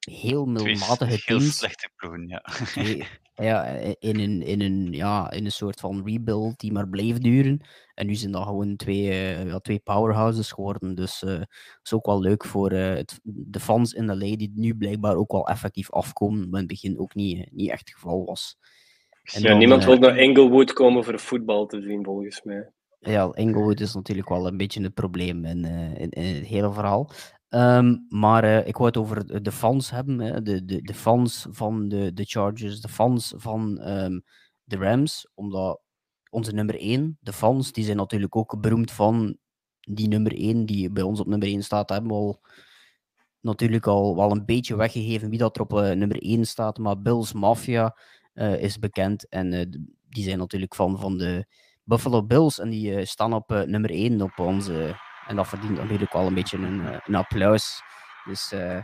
heel 0.00 0.46
middelmatige 0.46 0.96
twee 0.96 1.18
teams. 1.18 1.42
Heel 1.42 1.52
slechte 1.52 1.90
ploegen, 1.96 2.28
ja. 2.28 2.42
Twee, 2.64 3.06
ja, 3.48 3.64
in 3.98 4.20
een, 4.20 4.42
in, 4.42 4.60
een, 4.60 4.92
ja, 4.92 5.30
in 5.30 5.44
een 5.44 5.52
soort 5.52 5.80
van 5.80 6.02
rebuild 6.06 6.60
die 6.60 6.72
maar 6.72 6.88
bleef 6.88 7.18
duren. 7.18 7.60
En 7.94 8.06
nu 8.06 8.14
zijn 8.14 8.32
dat 8.32 8.42
gewoon 8.42 8.76
twee, 8.76 9.06
uh, 9.06 9.46
ja, 9.46 9.58
twee 9.58 9.78
powerhouses 9.78 10.52
geworden. 10.52 10.94
Dus 10.94 11.22
uh, 11.22 11.40
is 11.82 11.92
ook 11.92 12.06
wel 12.06 12.20
leuk 12.20 12.44
voor 12.44 12.72
uh, 12.72 12.94
het, 12.94 13.20
de 13.22 13.60
fans 13.60 13.92
in 13.92 14.06
LA 14.06 14.36
die 14.36 14.52
nu 14.54 14.74
blijkbaar 14.74 15.16
ook 15.16 15.32
wel 15.32 15.48
effectief 15.48 15.90
afkomen. 15.90 16.38
Maar 16.38 16.60
in 16.60 16.66
het 16.68 16.80
begin 16.80 16.98
ook 16.98 17.14
niet, 17.14 17.52
niet 17.52 17.70
echt 17.70 17.88
het 17.88 17.94
geval 17.94 18.24
was. 18.24 18.56
En 19.22 19.42
ja, 19.42 19.48
dan, 19.48 19.58
niemand 19.58 19.84
wil 19.84 19.98
naar 19.98 20.16
Englewood 20.16 20.72
komen 20.72 21.04
voor 21.04 21.18
voetbal 21.18 21.66
te 21.66 21.80
zien, 21.80 22.04
volgens 22.04 22.42
mij. 22.42 22.70
Ja, 22.98 23.30
Englewood 23.30 23.80
is 23.80 23.94
natuurlijk 23.94 24.28
wel 24.28 24.46
een 24.46 24.56
beetje 24.56 24.82
het 24.82 24.94
probleem 24.94 25.44
in, 25.44 25.64
in, 25.64 26.10
in 26.10 26.34
het 26.34 26.46
hele 26.46 26.72
verhaal. 26.72 27.10
Um, 27.50 28.06
maar 28.08 28.44
uh, 28.44 28.66
ik 28.66 28.76
wou 28.76 28.86
het 28.86 28.96
over 28.96 29.42
de 29.42 29.52
fans 29.52 29.90
hebben. 29.90 30.18
Hè. 30.18 30.42
De, 30.42 30.64
de, 30.64 30.82
de 30.82 30.94
fans 30.94 31.46
van 31.50 31.88
de, 31.88 32.12
de 32.12 32.24
Chargers, 32.24 32.80
de 32.80 32.88
fans 32.88 33.32
van 33.36 33.88
um, 33.88 34.22
de 34.64 34.76
Rams. 34.76 35.30
Omdat 35.34 35.80
onze 36.30 36.52
nummer 36.52 36.80
1, 36.80 37.18
de 37.20 37.32
fans, 37.32 37.72
die 37.72 37.84
zijn 37.84 37.96
natuurlijk 37.96 38.36
ook 38.36 38.60
beroemd 38.60 38.90
van 38.90 39.36
die 39.80 40.08
nummer 40.08 40.36
1 40.36 40.66
die 40.66 40.90
bij 40.90 41.02
ons 41.02 41.20
op 41.20 41.26
nummer 41.26 41.48
1 41.48 41.62
staat. 41.62 41.88
Hebben 41.88 42.10
we 42.10 42.16
al 42.16 42.40
natuurlijk 43.40 43.86
al 43.86 44.16
wel 44.16 44.30
een 44.30 44.44
beetje 44.44 44.76
weggegeven 44.76 45.30
wie 45.30 45.38
dat 45.38 45.56
er 45.56 45.62
op 45.62 45.72
uh, 45.72 45.90
nummer 45.90 46.22
1 46.22 46.46
staat. 46.46 46.78
Maar 46.78 47.00
Bills 47.00 47.32
Mafia 47.32 47.96
uh, 48.34 48.62
is 48.62 48.78
bekend. 48.78 49.28
En 49.28 49.50
die 50.08 50.24
zijn 50.24 50.38
natuurlijk 50.38 50.74
fan 50.74 50.98
van 50.98 51.18
de 51.18 51.46
Buffalo 51.82 52.24
Bills. 52.24 52.58
En 52.58 52.70
die 52.70 53.04
staan 53.04 53.32
op 53.32 53.64
nummer 53.66 53.90
1 53.90 54.20
op 54.20 54.38
onze 54.38 54.94
en 55.26 55.36
dat 55.36 55.48
verdient 55.48 55.76
natuurlijk 55.76 56.12
wel 56.12 56.26
een 56.26 56.34
beetje 56.34 56.56
een, 56.56 57.00
een 57.04 57.14
applaus. 57.14 57.82
Dus 58.24 58.52
uh, 58.52 58.82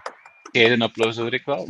een 0.52 0.82
applaus 0.82 1.16
hoor 1.16 1.32
ik 1.32 1.44
wel. 1.44 1.68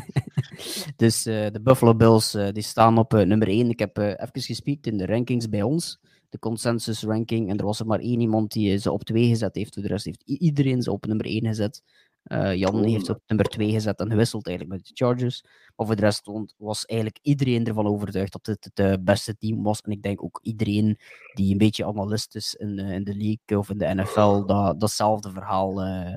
dus 0.96 1.22
de 1.22 1.60
Buffalo 1.62 1.94
Bills 1.94 2.30
die 2.52 2.62
staan 2.62 2.98
op 2.98 3.12
nummer 3.12 3.48
1. 3.48 3.70
Ik 3.70 3.78
heb 3.78 3.98
even 3.98 4.30
gespiekt 4.32 4.86
in 4.86 4.96
de 4.96 5.06
rankings 5.06 5.48
bij 5.48 5.62
ons 5.62 6.00
de 6.28 6.38
consensus 6.38 7.02
ranking. 7.02 7.50
En 7.50 7.58
er 7.58 7.64
was 7.64 7.80
er 7.80 7.86
maar 7.86 7.98
één 7.98 8.20
iemand 8.20 8.52
die 8.52 8.78
ze 8.78 8.92
op 8.92 9.04
2 9.04 9.28
gezet 9.28 9.54
heeft. 9.54 9.74
De 9.74 9.86
rest 9.86 10.04
heeft 10.04 10.22
iedereen 10.24 10.82
ze 10.82 10.92
op 10.92 11.06
nummer 11.06 11.26
1 11.26 11.46
gezet. 11.46 11.82
Uh, 12.28 12.54
Jan 12.54 12.84
heeft 12.84 13.08
op 13.08 13.22
nummer 13.26 13.46
2 13.46 13.70
gezet 13.70 14.00
en 14.00 14.10
gewisseld 14.10 14.46
eigenlijk 14.46 14.76
met 14.76 14.86
de 14.88 15.04
Chargers. 15.04 15.42
Maar 15.76 15.86
voor 15.86 15.96
de 15.96 16.02
rest 16.02 16.30
was 16.56 16.84
eigenlijk 16.84 17.18
iedereen 17.22 17.66
ervan 17.66 17.86
overtuigd 17.86 18.32
dat 18.32 18.46
het 18.46 18.70
het 18.74 19.04
beste 19.04 19.36
team 19.36 19.62
was. 19.62 19.80
En 19.80 19.90
ik 19.90 20.02
denk 20.02 20.22
ook 20.22 20.38
iedereen 20.42 20.98
die 21.34 21.52
een 21.52 21.58
beetje 21.58 21.86
analist 21.86 22.34
is 22.34 22.54
in, 22.54 22.78
in 22.78 23.04
de 23.04 23.14
league 23.16 23.58
of 23.58 23.70
in 23.70 23.78
de 23.78 23.94
NFL, 23.94 24.44
dat, 24.44 24.80
datzelfde 24.80 25.30
verhaal, 25.30 25.86
uh, 25.86 26.14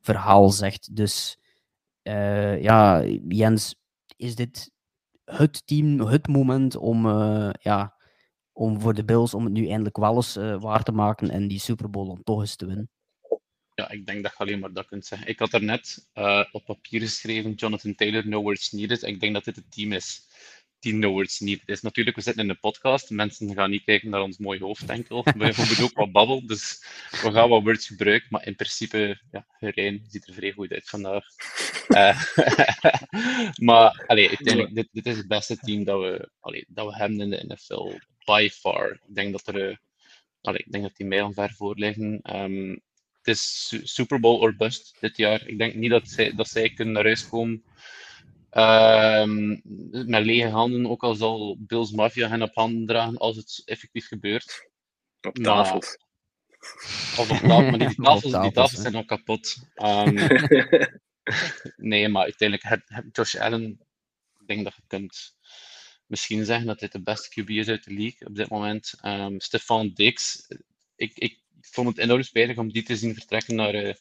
verhaal 0.00 0.50
zegt. 0.50 0.96
Dus 0.96 1.38
uh, 2.02 2.62
ja, 2.62 3.04
Jens, 3.28 3.74
is 4.16 4.34
dit 4.34 4.70
het 5.24 5.66
team, 5.66 6.00
het 6.00 6.28
moment 6.28 6.76
om 6.76 7.06
ja, 7.58 7.94
om 8.52 8.80
voor 8.80 8.94
de 8.94 9.04
Bills 9.04 9.34
om 9.34 9.44
het 9.44 9.52
nu 9.52 9.68
eindelijk 9.68 9.96
wel 9.96 10.16
eens 10.16 10.34
waar 10.58 10.82
te 10.82 10.92
maken 10.92 11.30
en 11.30 11.48
die 11.48 11.58
Super 11.58 11.90
Bowl 11.90 12.06
dan 12.06 12.22
toch 12.22 12.40
eens 12.40 12.56
te 12.56 12.66
winnen? 12.66 12.93
Ja, 13.74 13.90
ik 13.90 14.06
denk 14.06 14.22
dat 14.22 14.32
je 14.32 14.38
alleen 14.38 14.58
maar 14.58 14.72
dat 14.72 14.86
kunt 14.86 15.06
zeggen. 15.06 15.28
Ik 15.28 15.38
had 15.38 15.52
er 15.52 15.62
net 15.62 16.08
uh, 16.14 16.44
op 16.52 16.64
papier 16.64 17.00
geschreven, 17.00 17.52
Jonathan 17.52 17.94
Taylor, 17.94 18.28
no 18.28 18.42
words 18.42 18.72
needed. 18.72 19.02
Ik 19.02 19.20
denk 19.20 19.34
dat 19.34 19.44
dit 19.44 19.56
het 19.56 19.72
team 19.72 19.92
is 19.92 20.26
die 20.84 20.94
no 20.94 21.10
words 21.10 21.40
needed 21.40 21.68
is. 21.68 21.80
Natuurlijk, 21.80 22.16
we 22.16 22.22
zitten 22.22 22.42
in 22.42 22.50
een 22.50 22.60
podcast. 22.60 23.10
Mensen 23.10 23.54
gaan 23.54 23.70
niet 23.70 23.84
kijken 23.84 24.10
naar 24.10 24.22
ons 24.22 24.38
mooie 24.38 24.60
hoofd 24.60 24.90
enkel. 24.90 25.22
We 25.22 25.44
hebben 25.44 25.84
ook 25.84 25.96
wat 25.96 26.12
babbel, 26.12 26.46
dus 26.46 26.84
we 27.10 27.32
gaan 27.32 27.48
wat 27.48 27.62
words 27.62 27.86
gebruiken. 27.86 28.28
Maar 28.30 28.46
in 28.46 28.54
principe, 28.54 29.20
ja, 29.30 29.46
Rijn 29.58 30.04
ziet 30.08 30.26
er 30.28 30.34
vrij 30.34 30.52
goed 30.52 30.72
uit 30.72 30.88
vandaag. 30.88 31.24
Uh, 31.88 32.22
maar 33.68 34.04
allee, 34.06 34.28
uiteindelijk, 34.28 34.74
dit, 34.74 34.88
dit 34.92 35.06
is 35.06 35.16
het 35.16 35.28
beste 35.28 35.56
team 35.56 35.84
dat 35.84 36.00
we, 36.00 36.28
allee, 36.40 36.64
dat 36.68 36.86
we 36.86 36.96
hebben 36.96 37.20
in 37.20 37.30
de 37.30 37.44
NFL 37.48 37.98
by 38.24 38.48
far. 38.52 38.90
Ik 38.90 39.14
denk 39.14 39.32
dat 39.32 39.46
er, 39.46 39.70
uh, 40.42 40.54
ik 40.54 40.72
denk 40.72 40.84
dat 40.84 40.96
die 40.96 41.06
mij 41.06 41.22
al 41.22 41.32
ver 41.32 41.52
voor 41.52 41.74
liggen. 41.78 42.20
Um, 42.36 42.82
het 43.24 43.36
is 43.36 43.74
Super 43.82 44.20
Bowl 44.20 44.40
or 44.40 44.56
bust 44.56 44.96
dit 45.00 45.16
jaar. 45.16 45.46
Ik 45.46 45.58
denk 45.58 45.74
niet 45.74 45.90
dat 45.90 46.08
zij, 46.08 46.34
dat 46.34 46.48
zij 46.48 46.70
kunnen 46.70 46.94
naar 46.94 47.04
huis 47.04 47.28
komen 47.28 47.64
um, 48.54 49.60
met 50.06 50.24
lege 50.24 50.48
handen, 50.48 50.86
ook 50.86 51.02
al 51.02 51.14
zal 51.14 51.56
Bills 51.58 51.90
Mafia 51.90 52.28
hen 52.28 52.42
op 52.42 52.54
handen 52.54 52.86
dragen 52.86 53.16
als 53.16 53.36
het 53.36 53.62
effectief 53.64 54.06
gebeurt. 54.06 54.70
Op 55.20 55.34
tafels. 55.34 55.98
of 57.18 57.30
op 57.30 57.36
tafel, 57.36 57.70
maar 57.70 57.78
die 57.78 57.94
tafels, 58.04 58.32
die 58.42 58.52
tafels 58.52 58.80
zijn 58.80 58.94
al 58.94 59.04
kapot. 59.04 59.56
Um, 59.76 60.14
nee, 61.90 62.08
maar 62.08 62.22
uiteindelijk, 62.22 62.68
heb, 62.68 62.82
heb 62.84 63.04
Josh 63.12 63.34
Allen, 63.34 63.80
ik 64.40 64.46
denk 64.46 64.64
dat 64.64 64.74
je 64.74 64.82
kunt 64.86 65.36
misschien 66.06 66.44
zeggen 66.44 66.66
dat 66.66 66.78
dit 66.78 66.92
de 66.92 67.02
beste 67.02 67.40
QB 67.40 67.48
is 67.48 67.68
uit 67.68 67.84
de 67.84 67.94
league 67.94 68.28
op 68.28 68.34
dit 68.36 68.48
moment. 68.48 68.94
Um, 69.04 69.40
Stefan 69.40 69.90
Dix, 69.94 70.48
ik, 70.96 71.18
ik 71.18 71.42
vond 71.70 71.88
het 71.88 71.98
enorm 71.98 72.22
spijtig 72.22 72.56
om 72.56 72.72
die 72.72 72.82
te 72.82 72.96
zien 72.96 73.14
vertrekken 73.14 73.54
naar, 73.54 73.74
uh, 73.74 73.94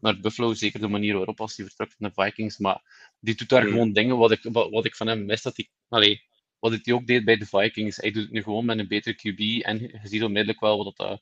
naar 0.00 0.20
Buffalo. 0.20 0.54
Zeker 0.54 0.80
de 0.80 0.88
manier 0.88 1.16
waarop 1.16 1.40
als 1.40 1.56
hij 1.56 1.66
vertrekt 1.66 1.94
naar 1.98 2.12
de 2.14 2.22
Vikings. 2.22 2.58
Maar 2.58 2.82
die 3.20 3.34
doet 3.34 3.48
daar 3.48 3.62
gewoon 3.62 3.92
dingen 3.92 4.16
wat 4.16 4.30
ik, 4.30 4.42
wat, 4.42 4.70
wat 4.70 4.84
ik 4.84 4.96
van 4.96 5.06
hem 5.06 5.24
mis. 5.24 5.42
Dat 5.42 5.56
hij, 5.56 5.68
allee, 5.88 6.22
wat 6.58 6.78
hij 6.82 6.94
ook 6.94 7.06
deed 7.06 7.24
bij 7.24 7.36
de 7.36 7.46
Vikings. 7.46 7.96
Hij 7.96 8.10
doet 8.10 8.22
het 8.22 8.32
nu 8.32 8.42
gewoon 8.42 8.64
met 8.64 8.78
een 8.78 8.88
betere 8.88 9.14
QB. 9.14 9.64
En 9.64 9.78
je 9.80 10.00
ziet 10.02 10.22
onmiddellijk 10.22 10.60
wel 10.60 10.84
wat 10.84 10.96
dat, 10.96 11.10
uh, 11.10 11.16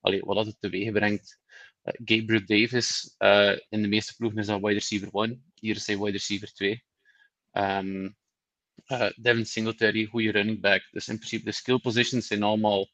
allee, 0.00 0.20
wat 0.20 0.36
dat 0.36 0.46
het 0.46 0.60
teweeg 0.60 0.92
brengt. 0.92 1.38
Uh, 1.84 1.92
Gabriel 2.04 2.46
Davis, 2.46 3.14
uh, 3.18 3.58
in 3.68 3.82
de 3.82 3.88
meeste 3.88 4.16
ploegen 4.16 4.38
is 4.38 4.46
dat 4.46 4.60
wide 4.60 4.72
receiver 4.72 5.08
1. 5.12 5.52
Hier 5.54 5.76
is 5.76 5.86
hij 5.86 5.98
wide 5.98 6.10
receiver 6.10 6.52
2. 6.52 6.84
Um, 7.52 8.16
uh, 8.88 9.10
Devin 9.16 9.46
Singletary, 9.46 10.04
goede 10.06 10.30
running 10.30 10.60
back. 10.60 10.88
Dus 10.90 11.08
in 11.08 11.16
principe 11.16 11.44
de 11.44 11.52
skill 11.52 11.78
positions 11.78 12.26
zijn 12.26 12.42
allemaal 12.42 12.90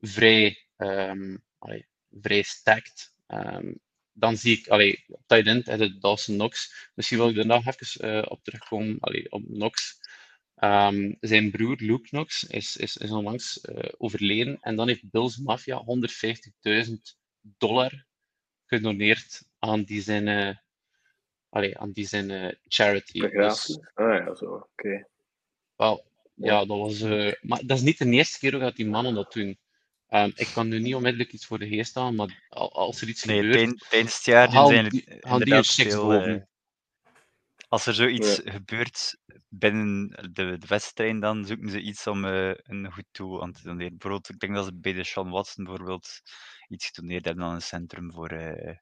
vrij, 0.00 0.66
um, 0.76 1.44
allee, 1.66 1.86
vrij 2.20 2.42
stacked. 2.42 3.14
Um, 3.28 3.80
dan 4.12 4.36
zie 4.36 4.58
ik, 4.58 4.68
allee, 4.68 5.04
op 5.08 5.22
tight 5.26 5.46
end 5.46 5.68
is 5.68 5.98
Dawson 5.98 6.34
Knox. 6.34 6.74
Misschien 6.94 7.18
wil 7.18 7.28
ik 7.28 7.36
er 7.36 7.46
nog 7.46 7.66
even 7.66 8.08
uh, 8.08 8.22
op 8.28 8.44
terugkomen, 8.44 8.96
allee, 9.00 9.32
op 9.32 9.42
Knox. 9.44 10.00
Um, 10.56 11.16
zijn 11.20 11.50
broer 11.50 11.76
Luke 11.78 12.08
Knox 12.08 12.44
is, 12.44 12.76
is, 12.76 12.96
is 12.96 13.10
onlangs 13.10 13.64
uh, 13.64 13.78
overleden. 13.98 14.58
En 14.60 14.76
dan 14.76 14.88
heeft 14.88 15.10
Bills 15.10 15.36
Mafia 15.36 15.84
150.000 16.86 16.92
dollar 17.40 18.06
gedoneerd 18.66 19.42
aan 19.58 19.82
die 19.82 20.02
zijn, 20.02 20.26
uh, 20.26 20.56
allee, 21.48 21.78
aan 21.78 21.92
die 21.92 22.06
zijn 22.06 22.58
charity. 22.68 23.20
Dus, 23.20 23.80
ah 23.94 24.18
ja, 24.18 24.34
zo, 24.34 24.44
oké. 24.44 24.66
Okay. 24.76 25.06
Wel, 25.76 26.04
ja, 26.34 26.64
dat 26.64 26.78
was... 26.78 27.00
maar 27.40 27.66
dat 27.66 27.76
is 27.76 27.82
niet 27.82 27.98
de 27.98 28.10
eerste 28.10 28.38
keer 28.38 28.50
dat 28.50 28.76
die 28.76 28.86
mannen 28.86 29.14
dat 29.14 29.32
doen. 29.32 29.58
Um, 30.10 30.32
ik 30.34 30.48
kan 30.52 30.68
nu 30.68 30.78
niet 30.78 30.94
onmiddellijk 30.94 31.32
iets 31.32 31.46
voor 31.46 31.58
de 31.58 31.68
geest 31.68 31.90
staan, 31.90 32.14
maar 32.14 32.46
als 32.48 33.00
er 33.00 33.08
iets 33.08 33.24
nee, 33.24 33.42
gebeurt... 33.42 33.86
tijdens 33.88 34.16
het 34.16 34.24
jaar 34.24 34.52
haal 34.52 34.68
zijn 34.68 34.88
die, 34.88 35.02
het 35.06 35.24
haal 35.24 35.38
die 35.38 35.44
inderdaad 35.44 35.72
checks 35.74 35.94
veel... 35.94 36.12
eh, 36.12 36.42
als 37.68 37.86
er 37.86 37.94
zoiets 37.94 38.40
gebeurt 38.44 39.18
binnen 39.48 40.08
de, 40.32 40.58
de 40.58 40.66
wedstrijd, 40.66 41.20
dan 41.20 41.46
zoeken 41.46 41.70
ze 41.70 41.80
iets 41.80 42.06
om 42.06 42.24
eh, 42.24 42.50
een 42.56 42.92
goed 42.92 43.04
doel 43.12 43.42
aan 43.42 43.52
te 43.52 43.62
doneren. 43.62 43.90
Bijvoorbeeld, 43.90 44.28
ik 44.28 44.38
denk 44.38 44.54
dat 44.54 44.64
ze 44.64 44.74
bij 44.74 44.92
de 44.92 45.04
Sean 45.04 45.30
Watson 45.30 45.64
bijvoorbeeld 45.64 46.08
iets 46.68 46.86
gedoneerd 46.86 47.24
hebben 47.24 47.44
aan 47.44 47.54
een 47.54 47.62
centrum 47.62 48.12
voor... 48.12 48.28
eh, 48.28 48.76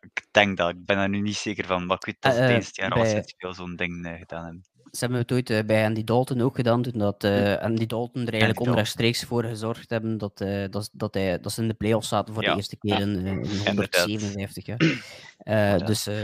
ik 0.00 0.26
denk 0.30 0.56
dat, 0.56 0.70
ik 0.70 0.84
ben 0.84 0.98
er 0.98 1.08
nu 1.08 1.20
niet 1.20 1.36
zeker 1.36 1.66
van, 1.66 1.86
maar 1.86 1.96
ik 1.96 2.04
weet 2.04 2.20
dat 2.20 2.32
ze 2.32 2.38
tijdens 2.38 2.66
het 2.66 2.76
jaar 2.76 2.90
al 2.90 3.02
bij- 3.02 3.34
veel 3.36 3.54
zo'n 3.54 3.76
ding 3.76 4.16
gedaan 4.18 4.44
hebben. 4.44 4.64
Ze 4.96 5.04
hebben 5.04 5.18
het 5.20 5.32
ooit 5.32 5.50
eh, 5.50 5.64
bij 5.64 5.84
Andy 5.86 6.04
Dalton 6.04 6.40
ook 6.40 6.54
gedaan, 6.56 6.82
toen 6.82 6.98
dat 6.98 7.24
eh, 7.24 7.56
Andy 7.56 7.86
Dalton 7.86 8.20
er 8.22 8.28
eigenlijk 8.28 8.54
Dalton. 8.54 8.68
onrechtstreeks 8.68 9.24
voor 9.24 9.44
gezorgd 9.44 9.90
hebben 9.90 10.18
dat, 10.18 10.40
eh, 10.40 10.64
dat, 10.70 10.90
dat, 10.92 11.14
hij, 11.14 11.40
dat 11.40 11.52
ze 11.52 11.62
in 11.62 11.68
de 11.68 11.74
playoffs 11.74 12.08
zaten 12.08 12.34
voor 12.34 12.42
Ja. 12.42 12.50
de 12.50 12.56
eerste 12.56 12.76
keer 12.76 13.00
in, 13.00 13.26
eh, 13.26 13.32
in 13.32 13.42
Inderdaad. 13.66 14.00
157 14.04 14.66
jaar. 14.66 14.78
Eh, 15.38 15.62
Inderdaad. 15.64 15.86
dus 15.86 16.06
eh, 16.06 16.14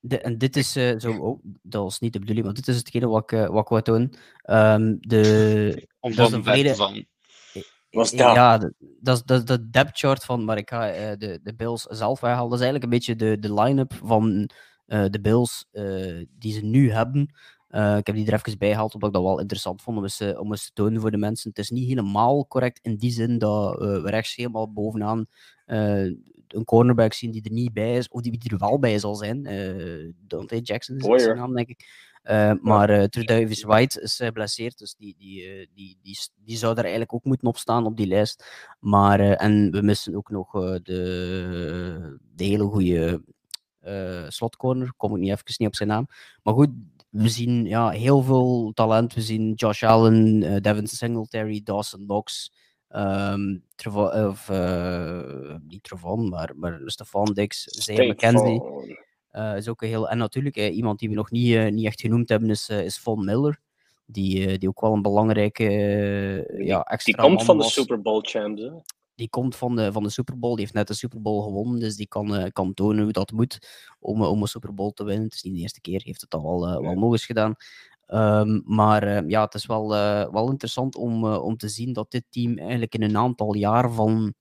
de, 0.00 0.20
en 0.20 0.38
dit 0.38 0.56
is 0.56 0.76
eh, 0.76 0.98
zo, 0.98 1.12
oh, 1.12 1.40
dat 1.62 1.82
was 1.82 1.98
niet 1.98 2.12
de 2.12 2.18
bedoeling, 2.18 2.46
maar 2.46 2.54
dit 2.54 2.68
is 2.68 2.76
hetgene 2.76 3.06
wat 3.08 3.32
ik, 3.32 3.38
wat 3.48 3.62
ik 3.62 3.68
wou 3.68 3.82
doen. 3.82 4.14
Ehm, 4.42 4.94
de, 5.00 5.86
Om 6.00 6.14
dat 6.14 6.24
is 6.26 6.30
van 6.30 6.38
een 6.38 6.44
volledig- 6.44 6.76
van. 6.76 7.06
Was 7.90 8.10
dat? 8.10 8.34
Ja, 8.34 8.70
dat 9.00 9.30
is 9.30 9.44
de 9.44 9.70
depth 9.70 9.98
chart 9.98 10.24
van, 10.24 10.44
maar 10.44 10.56
ik 10.56 10.68
ga 10.68 10.90
eh, 10.90 11.16
de, 11.18 11.40
de 11.42 11.54
Bills 11.54 11.82
zelf 11.82 12.20
weghalen. 12.20 12.50
Dat 12.50 12.58
is 12.58 12.64
eigenlijk 12.64 12.84
een 12.84 12.98
beetje 12.98 13.16
de, 13.16 13.38
de 13.38 13.54
line-up 13.62 13.92
van 14.04 14.50
eh, 14.86 15.04
de 15.10 15.20
Bills 15.20 15.66
eh, 15.70 16.24
die 16.38 16.52
ze 16.52 16.64
nu 16.64 16.90
hebben. 16.92 17.34
Eh, 17.68 17.96
ik 17.96 18.06
heb 18.06 18.16
die 18.16 18.26
er 18.26 18.32
even 18.32 18.58
bij 18.58 18.70
gehaald, 18.70 18.94
omdat 18.94 19.08
ik 19.08 19.14
dat 19.14 19.24
wel 19.24 19.40
interessant 19.40 19.82
vond 19.82 19.96
om 19.96 20.02
eens, 20.02 20.20
eh, 20.20 20.40
om 20.40 20.50
eens 20.50 20.64
te 20.64 20.72
tonen 20.72 21.00
voor 21.00 21.10
de 21.10 21.16
mensen. 21.16 21.48
Het 21.48 21.58
is 21.58 21.70
niet 21.70 21.88
helemaal 21.88 22.46
correct 22.46 22.78
in 22.82 22.96
die 22.96 23.10
zin 23.10 23.38
dat 23.38 23.72
eh, 23.72 24.02
we 24.02 24.10
rechts 24.10 24.34
helemaal 24.34 24.72
bovenaan 24.72 25.26
een 26.48 26.64
cornerback 26.64 27.12
zien 27.12 27.30
die 27.30 27.42
er 27.42 27.50
niet 27.50 27.72
bij 27.72 27.96
is, 27.96 28.08
of 28.08 28.20
die, 28.20 28.38
die 28.38 28.50
er 28.50 28.58
wel 28.58 28.78
bij 28.78 28.98
zal 28.98 29.14
zijn. 29.14 29.42
Dante 30.26 30.60
Jackson 30.60 30.96
is 30.96 31.02
Boyer. 31.02 31.20
zijn 31.20 31.36
naam, 31.36 31.54
denk 31.54 31.68
ik. 31.68 32.06
Maar 32.62 33.08
Davis 33.10 33.62
White 33.62 34.00
is 34.00 34.16
geblesseerd, 34.16 34.78
dus 34.78 34.94
die, 34.94 35.14
die, 35.18 35.68
die, 35.74 35.98
die, 36.02 36.18
die 36.44 36.56
zou 36.56 36.72
er 36.72 36.80
eigenlijk 36.80 37.14
ook 37.14 37.24
moeten 37.24 37.48
opstaan 37.48 37.86
op 37.86 37.96
die 37.96 38.06
lijst. 38.06 38.44
Maar, 38.80 39.20
en 39.20 39.70
we 39.70 39.82
missen 39.82 40.16
ook 40.16 40.30
nog 40.30 40.52
de, 40.82 42.18
de 42.34 42.44
hele 42.44 42.64
goede 42.64 43.22
slotcorner. 44.28 44.92
Kom 44.96 45.14
ik 45.14 45.20
niet 45.20 45.30
even 45.30 45.44
niet 45.56 45.68
op 45.68 45.76
zijn 45.76 45.88
naam. 45.88 46.06
Maar 46.42 46.54
goed, 46.54 46.70
we 47.22 47.28
zien 47.28 47.64
ja, 47.64 47.88
heel 47.88 48.22
veel 48.22 48.70
talent. 48.74 49.14
We 49.14 49.20
zien 49.20 49.52
Josh 49.54 49.82
Allen, 49.82 50.42
eh, 50.42 50.60
Devin 50.60 50.86
Singletary, 50.86 51.60
Dawson 51.64 52.04
Knox. 52.04 52.50
Trevon, 53.74 54.12
of, 54.12 54.48
eh, 54.48 55.54
niet 55.66 55.82
Trevon, 55.82 56.28
maar, 56.28 56.52
maar 56.56 56.80
Stefan 56.84 57.32
Dix, 57.32 57.64
Zay 57.64 58.10
McKenzie. 58.10 58.62
Eh, 59.30 59.56
is 59.56 59.68
ook 59.68 59.82
een 59.82 59.88
heel... 59.88 60.08
En 60.08 60.18
natuurlijk, 60.18 60.56
eh, 60.56 60.76
iemand 60.76 60.98
die 60.98 61.08
we 61.08 61.14
nog 61.14 61.30
niet, 61.30 61.72
niet 61.72 61.86
echt 61.86 62.00
genoemd 62.00 62.28
hebben, 62.28 62.50
is, 62.50 62.68
is 62.68 62.98
Von 62.98 63.24
Miller. 63.24 63.60
Die, 64.06 64.58
die 64.58 64.68
ook 64.68 64.80
wel 64.80 64.92
een 64.92 65.02
belangrijke 65.02 65.64
ja, 66.58 66.82
extra 66.82 67.12
Die 67.12 67.22
komt 67.22 67.44
van 67.44 67.58
de. 67.58 67.64
Super 67.64 68.02
Bowl 68.02 68.20
champs. 68.20 68.62
Die 69.18 69.28
komt 69.28 69.56
van 69.56 69.76
de, 69.76 69.92
van 69.92 70.02
de 70.02 70.10
Super 70.10 70.38
Bowl. 70.38 70.54
Die 70.54 70.62
heeft 70.62 70.76
net 70.76 70.86
de 70.86 70.94
Super 70.94 71.22
Bowl 71.22 71.42
gewonnen. 71.42 71.80
Dus 71.80 71.96
die 71.96 72.08
kan, 72.08 72.36
eh, 72.36 72.50
kan 72.52 72.74
tonen 72.74 73.02
hoe 73.02 73.12
dat 73.12 73.32
moet 73.32 73.58
om, 74.00 74.22
eh, 74.22 74.30
om 74.30 74.42
een 74.42 74.48
Super 74.48 74.74
Bowl 74.74 74.90
te 74.90 75.04
winnen. 75.04 75.24
Het 75.24 75.34
is 75.34 75.42
niet 75.42 75.54
de 75.54 75.60
eerste 75.60 75.80
keer. 75.80 76.02
Heeft 76.04 76.20
het 76.20 76.34
al 76.34 76.42
wel, 76.42 76.68
eh, 76.68 76.80
wel 76.80 76.94
nog 76.94 77.12
eens 77.12 77.26
gedaan. 77.26 77.54
Ehm, 78.06 78.60
maar 78.64 79.28
ja, 79.28 79.44
het 79.44 79.54
is 79.54 79.66
wel, 79.66 79.88
wel 80.32 80.50
interessant 80.50 80.96
om, 80.96 81.24
om 81.24 81.56
te 81.56 81.68
zien 81.68 81.92
dat 81.92 82.10
dit 82.10 82.24
team 82.30 82.58
eigenlijk 82.58 82.94
in 82.94 83.02
een 83.02 83.16
aantal 83.16 83.54
jaar 83.54 83.92
van 83.92 84.34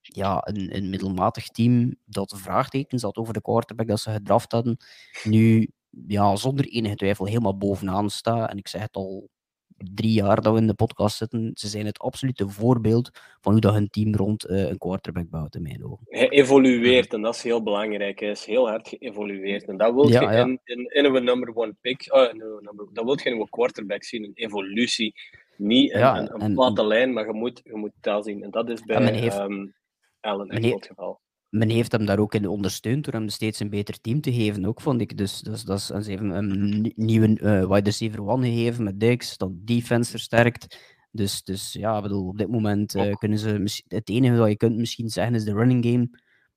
ja, 0.00 0.40
een, 0.46 0.76
een 0.76 0.90
middelmatig 0.90 1.48
team 1.48 1.96
dat 2.04 2.34
vraagtekens 2.36 3.02
had 3.02 3.16
over 3.16 3.34
de 3.34 3.42
quarterback 3.42 3.86
dat 3.86 4.00
ze 4.00 4.10
gedraft 4.10 4.52
hadden, 4.52 4.76
nu 5.22 5.68
ja, 6.06 6.36
zonder 6.36 6.64
enige 6.64 6.94
twijfel 6.94 7.26
helemaal 7.26 7.56
bovenaan 7.56 8.10
staat. 8.10 8.50
En 8.50 8.56
ik 8.56 8.68
zeg 8.68 8.80
het 8.82 8.96
al 8.96 9.28
drie 9.76 10.12
jaar 10.12 10.42
dat 10.42 10.52
we 10.52 10.58
in 10.58 10.66
de 10.66 10.74
podcast 10.74 11.16
zitten, 11.16 11.50
ze 11.54 11.68
zijn 11.68 11.86
het 11.86 11.98
absolute 11.98 12.48
voorbeeld 12.48 13.10
van 13.40 13.52
hoe 13.52 13.60
dat 13.60 13.72
hun 13.72 13.88
team 13.90 14.14
rond 14.14 14.48
uh, 14.48 14.68
een 14.68 14.78
quarterback 14.78 15.30
bouwt, 15.30 15.54
in 15.54 15.62
mijn 15.62 15.84
ogen. 15.84 16.06
Hij 16.08 16.28
evolueert, 16.28 17.12
en 17.14 17.22
dat 17.22 17.34
is 17.34 17.42
heel 17.42 17.62
belangrijk. 17.62 18.20
Hij 18.20 18.30
is 18.30 18.44
heel 18.44 18.68
hard 18.68 18.88
geëvolueerd. 18.88 19.64
En 19.64 19.76
dat 19.76 19.94
wil 19.94 20.08
ja, 20.08 20.20
je 20.20 20.36
ja. 20.36 20.42
in, 20.42 20.60
in, 20.64 20.86
in, 20.88 21.04
een 21.04 21.24
number 21.24 21.56
one 21.56 21.74
pick, 21.80 22.06
no, 22.06 22.58
number, 22.60 22.88
dat 22.92 23.04
wil 23.04 23.18
je 23.22 23.30
in 23.30 23.40
een 23.40 23.48
quarterback 23.48 24.04
zien, 24.04 24.24
een 24.24 24.34
evolutie. 24.34 25.14
Niet 25.56 25.92
een, 25.92 25.98
ja, 25.98 26.18
een, 26.18 26.42
een 26.42 26.54
platte 26.54 26.86
lijn, 26.86 27.12
maar 27.12 27.26
je 27.26 27.32
moet, 27.32 27.60
je 27.64 27.76
moet 27.76 27.92
taal 28.00 28.22
zien. 28.22 28.42
En 28.42 28.50
dat 28.50 28.68
is 28.68 28.82
bij 28.82 29.40
um, 29.40 29.74
Allen 30.20 30.48
echt 30.48 30.74
het 30.74 30.86
geval 30.86 31.20
men 31.54 31.70
heeft 31.70 31.92
hem 31.92 32.06
daar 32.06 32.18
ook 32.18 32.34
in 32.34 32.48
ondersteund 32.48 33.04
door 33.04 33.14
hem 33.14 33.28
steeds 33.28 33.60
een 33.60 33.70
beter 33.70 34.00
team 34.00 34.20
te 34.20 34.32
geven, 34.32 34.64
ook 34.64 34.80
vond 34.80 35.00
ik. 35.00 35.16
Dus, 35.16 35.40
dus 35.40 35.62
dat 35.62 35.78
is, 35.78 35.86
ze 35.86 36.10
hebben 36.10 36.30
hem 36.30 36.50
een 36.50 36.92
nieuwe 36.96 37.28
uh, 37.28 37.68
wide 37.68 37.84
receiver 37.84 38.26
one 38.26 38.46
gegeven 38.46 38.84
met 38.84 39.00
Dix, 39.00 39.36
dat 39.36 39.50
defense 39.54 40.10
versterkt. 40.10 40.78
Dus, 41.10 41.42
dus 41.42 41.72
ja, 41.72 42.00
bedoel, 42.00 42.28
op 42.28 42.38
dit 42.38 42.48
moment 42.48 42.94
uh, 42.94 43.12
kunnen 43.12 43.38
ze... 43.38 43.82
Het 43.88 44.08
enige 44.08 44.36
wat 44.36 44.48
je 44.48 44.56
kunt 44.56 44.76
misschien 44.76 45.08
zeggen 45.08 45.34
is 45.34 45.44
de 45.44 45.52
running 45.52 45.84
game. 45.84 46.08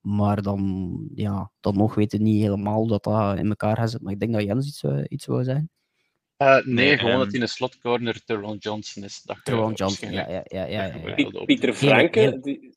Maar 0.02 0.42
dan, 0.42 1.00
ja, 1.14 1.52
dan 1.60 1.78
nog 1.78 1.96
weten 1.96 2.24
niet 2.24 2.42
helemaal 2.42 2.88
dat 2.88 3.04
dat 3.04 3.38
in 3.38 3.50
elkaar 3.50 3.76
gaat 3.76 3.90
zitten. 3.90 4.04
Maar 4.04 4.14
ik 4.14 4.20
denk 4.20 4.34
dat 4.34 4.44
Jens 4.44 4.68
iets, 4.68 4.84
uh, 4.84 5.04
iets 5.08 5.26
wou 5.26 5.44
zeggen. 5.44 5.70
Uh, 6.38 6.66
nee, 6.66 6.98
gewoon 6.98 7.12
um, 7.14 7.18
dat 7.18 7.28
hij 7.28 7.36
in 7.36 7.46
de 7.46 7.48
slotcorner 7.48 8.24
Teron 8.24 8.58
Johnson 8.58 9.04
is. 9.04 9.26
Teron 9.44 9.74
Johnson, 9.74 10.12
ja. 10.12 10.30
ja, 10.30 10.42
ja, 10.44 10.66
ja, 10.66 10.86
ja. 11.16 11.46
Pieter 11.46 11.74
Franke, 11.74 12.40
die, 12.42 12.77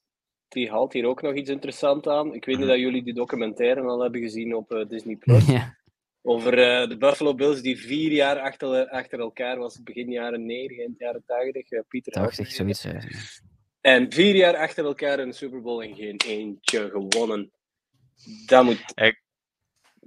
die 0.51 0.71
haalt 0.71 0.93
hier 0.93 1.07
ook 1.07 1.23
nog 1.23 1.35
iets 1.35 1.51
interessants 1.51 2.07
aan. 2.07 2.35
Ik 2.35 2.45
weet 2.45 2.59
niet 2.59 2.67
dat 2.67 2.79
jullie 2.79 3.03
die 3.03 3.15
documentaire 3.15 3.81
al 3.81 4.01
hebben 4.01 4.21
gezien 4.21 4.55
op 4.55 4.73
uh, 4.73 4.89
Disney 4.89 5.17
Plus. 5.17 5.47
Ja. 5.47 5.79
Over 6.23 6.59
uh, 6.59 6.89
de 6.89 6.97
Buffalo 6.97 7.35
Bills 7.35 7.63
die 7.63 7.79
vier 7.79 8.13
jaar 8.13 8.39
achter, 8.39 8.89
achter 8.89 9.19
elkaar 9.19 9.59
was, 9.59 9.83
begin 9.83 10.11
jaren 10.11 10.47
90, 10.47 10.79
eind 10.79 10.99
jaren 10.99 11.23
80. 11.27 11.71
Uh, 11.71 11.81
Pieter 11.89 12.13
80, 12.13 12.51
zoiets. 12.51 12.87
En 13.81 14.13
vier 14.13 14.37
jaar 14.37 14.57
achter 14.57 14.85
elkaar 14.85 15.19
in 15.19 15.29
de 15.29 15.35
Super 15.35 15.63
Bowl 15.63 15.83
en 15.83 15.95
geen 15.95 16.21
eentje 16.27 16.91
gewonnen. 16.91 17.53
Dat 18.47 18.65
moet. 18.65 18.93
Ik, 18.95 19.23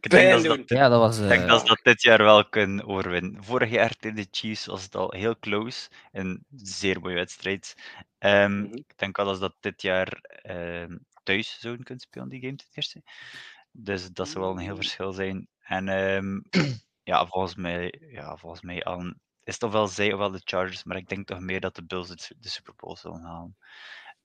ik 0.03 0.09
denk, 0.09 0.43
dat, 0.43 0.69
ja, 0.69 0.89
dat, 0.89 0.99
was, 0.99 1.19
ik 1.19 1.27
denk 1.27 1.47
dat 1.47 1.59
ze 1.59 1.65
dat 1.65 1.80
dit 1.84 2.01
jaar 2.01 2.23
wel 2.23 2.49
kunnen 2.49 2.85
overwinnen. 2.85 3.43
Vorig 3.43 3.69
jaar 3.69 3.95
tegen 3.95 4.15
de 4.15 4.27
Chiefs 4.31 4.65
was 4.65 4.84
het 4.84 4.95
al 4.95 5.11
heel 5.11 5.39
close. 5.39 5.89
Een 6.11 6.45
zeer 6.55 6.99
mooie 6.99 7.15
wedstrijd. 7.15 7.75
Um, 8.19 8.73
Ik 8.73 8.97
denk 8.97 9.17
wel 9.17 9.25
dat 9.25 9.35
ze 9.35 9.41
dat 9.41 9.55
dit 9.59 9.81
jaar 9.81 10.21
uh, 10.49 10.95
thuis 11.23 11.57
zouden 11.59 11.85
kunnen 11.85 12.03
spelen, 12.03 12.30
die 12.30 12.41
game 12.41 12.55
ten 12.55 12.67
eerste. 12.73 13.03
Dus 13.71 14.11
dat 14.11 14.27
zou 14.27 14.43
wel 14.43 14.53
een 14.53 14.59
heel 14.59 14.75
verschil 14.75 15.11
zijn. 15.11 15.47
En 15.61 15.88
um, 15.88 16.43
ja, 17.11 17.25
volgens 17.25 17.55
mij, 17.55 18.01
ja, 18.11 18.38
volgens 18.38 18.61
mij 18.61 18.84
al, 18.84 19.13
is 19.43 19.53
het 19.53 19.63
ofwel 19.63 19.88
zij 19.88 20.13
ofwel 20.13 20.31
de 20.31 20.41
Chargers, 20.43 20.84
maar 20.84 20.97
ik 20.97 21.09
denk 21.09 21.27
toch 21.27 21.39
meer 21.39 21.59
dat 21.59 21.75
de 21.75 21.84
Bills 21.84 22.07
de 22.38 22.49
Super 22.49 22.73
Bowl 22.75 22.95
zullen 22.95 23.21
halen. 23.21 23.57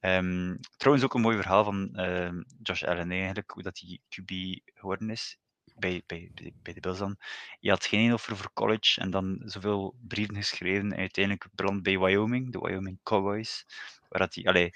Um, 0.01 0.59
trouwens 0.77 1.05
ook 1.05 1.15
een 1.15 1.21
mooi 1.21 1.37
verhaal 1.37 1.65
van 1.65 1.91
uh, 1.93 2.31
Josh 2.63 2.83
Allen 2.83 3.11
eigenlijk, 3.11 3.51
hoe 3.51 3.63
dat 3.63 3.79
hij 3.79 4.01
QB 4.09 4.61
geworden 4.75 5.11
is 5.11 5.39
bij, 5.79 6.03
bij, 6.07 6.31
bij 6.63 6.73
de 6.73 6.81
Bills 6.81 6.99
dan. 6.99 7.17
Je 7.61 7.71
had 7.71 7.85
geen 7.85 8.13
offer 8.13 8.37
voor 8.37 8.53
college 8.53 9.01
en 9.01 9.11
dan 9.11 9.43
zoveel 9.45 9.95
brieven 10.09 10.37
geschreven 10.37 10.93
en 10.93 10.99
uiteindelijk 10.99 11.47
beland 11.53 11.83
bij 11.83 11.99
Wyoming, 11.99 12.53
de 12.53 12.59
Wyoming 12.59 12.99
Cowboys. 13.03 13.67
Waar 14.09 14.21
dat 14.21 14.35
hij, 14.35 14.45
allee, 14.45 14.71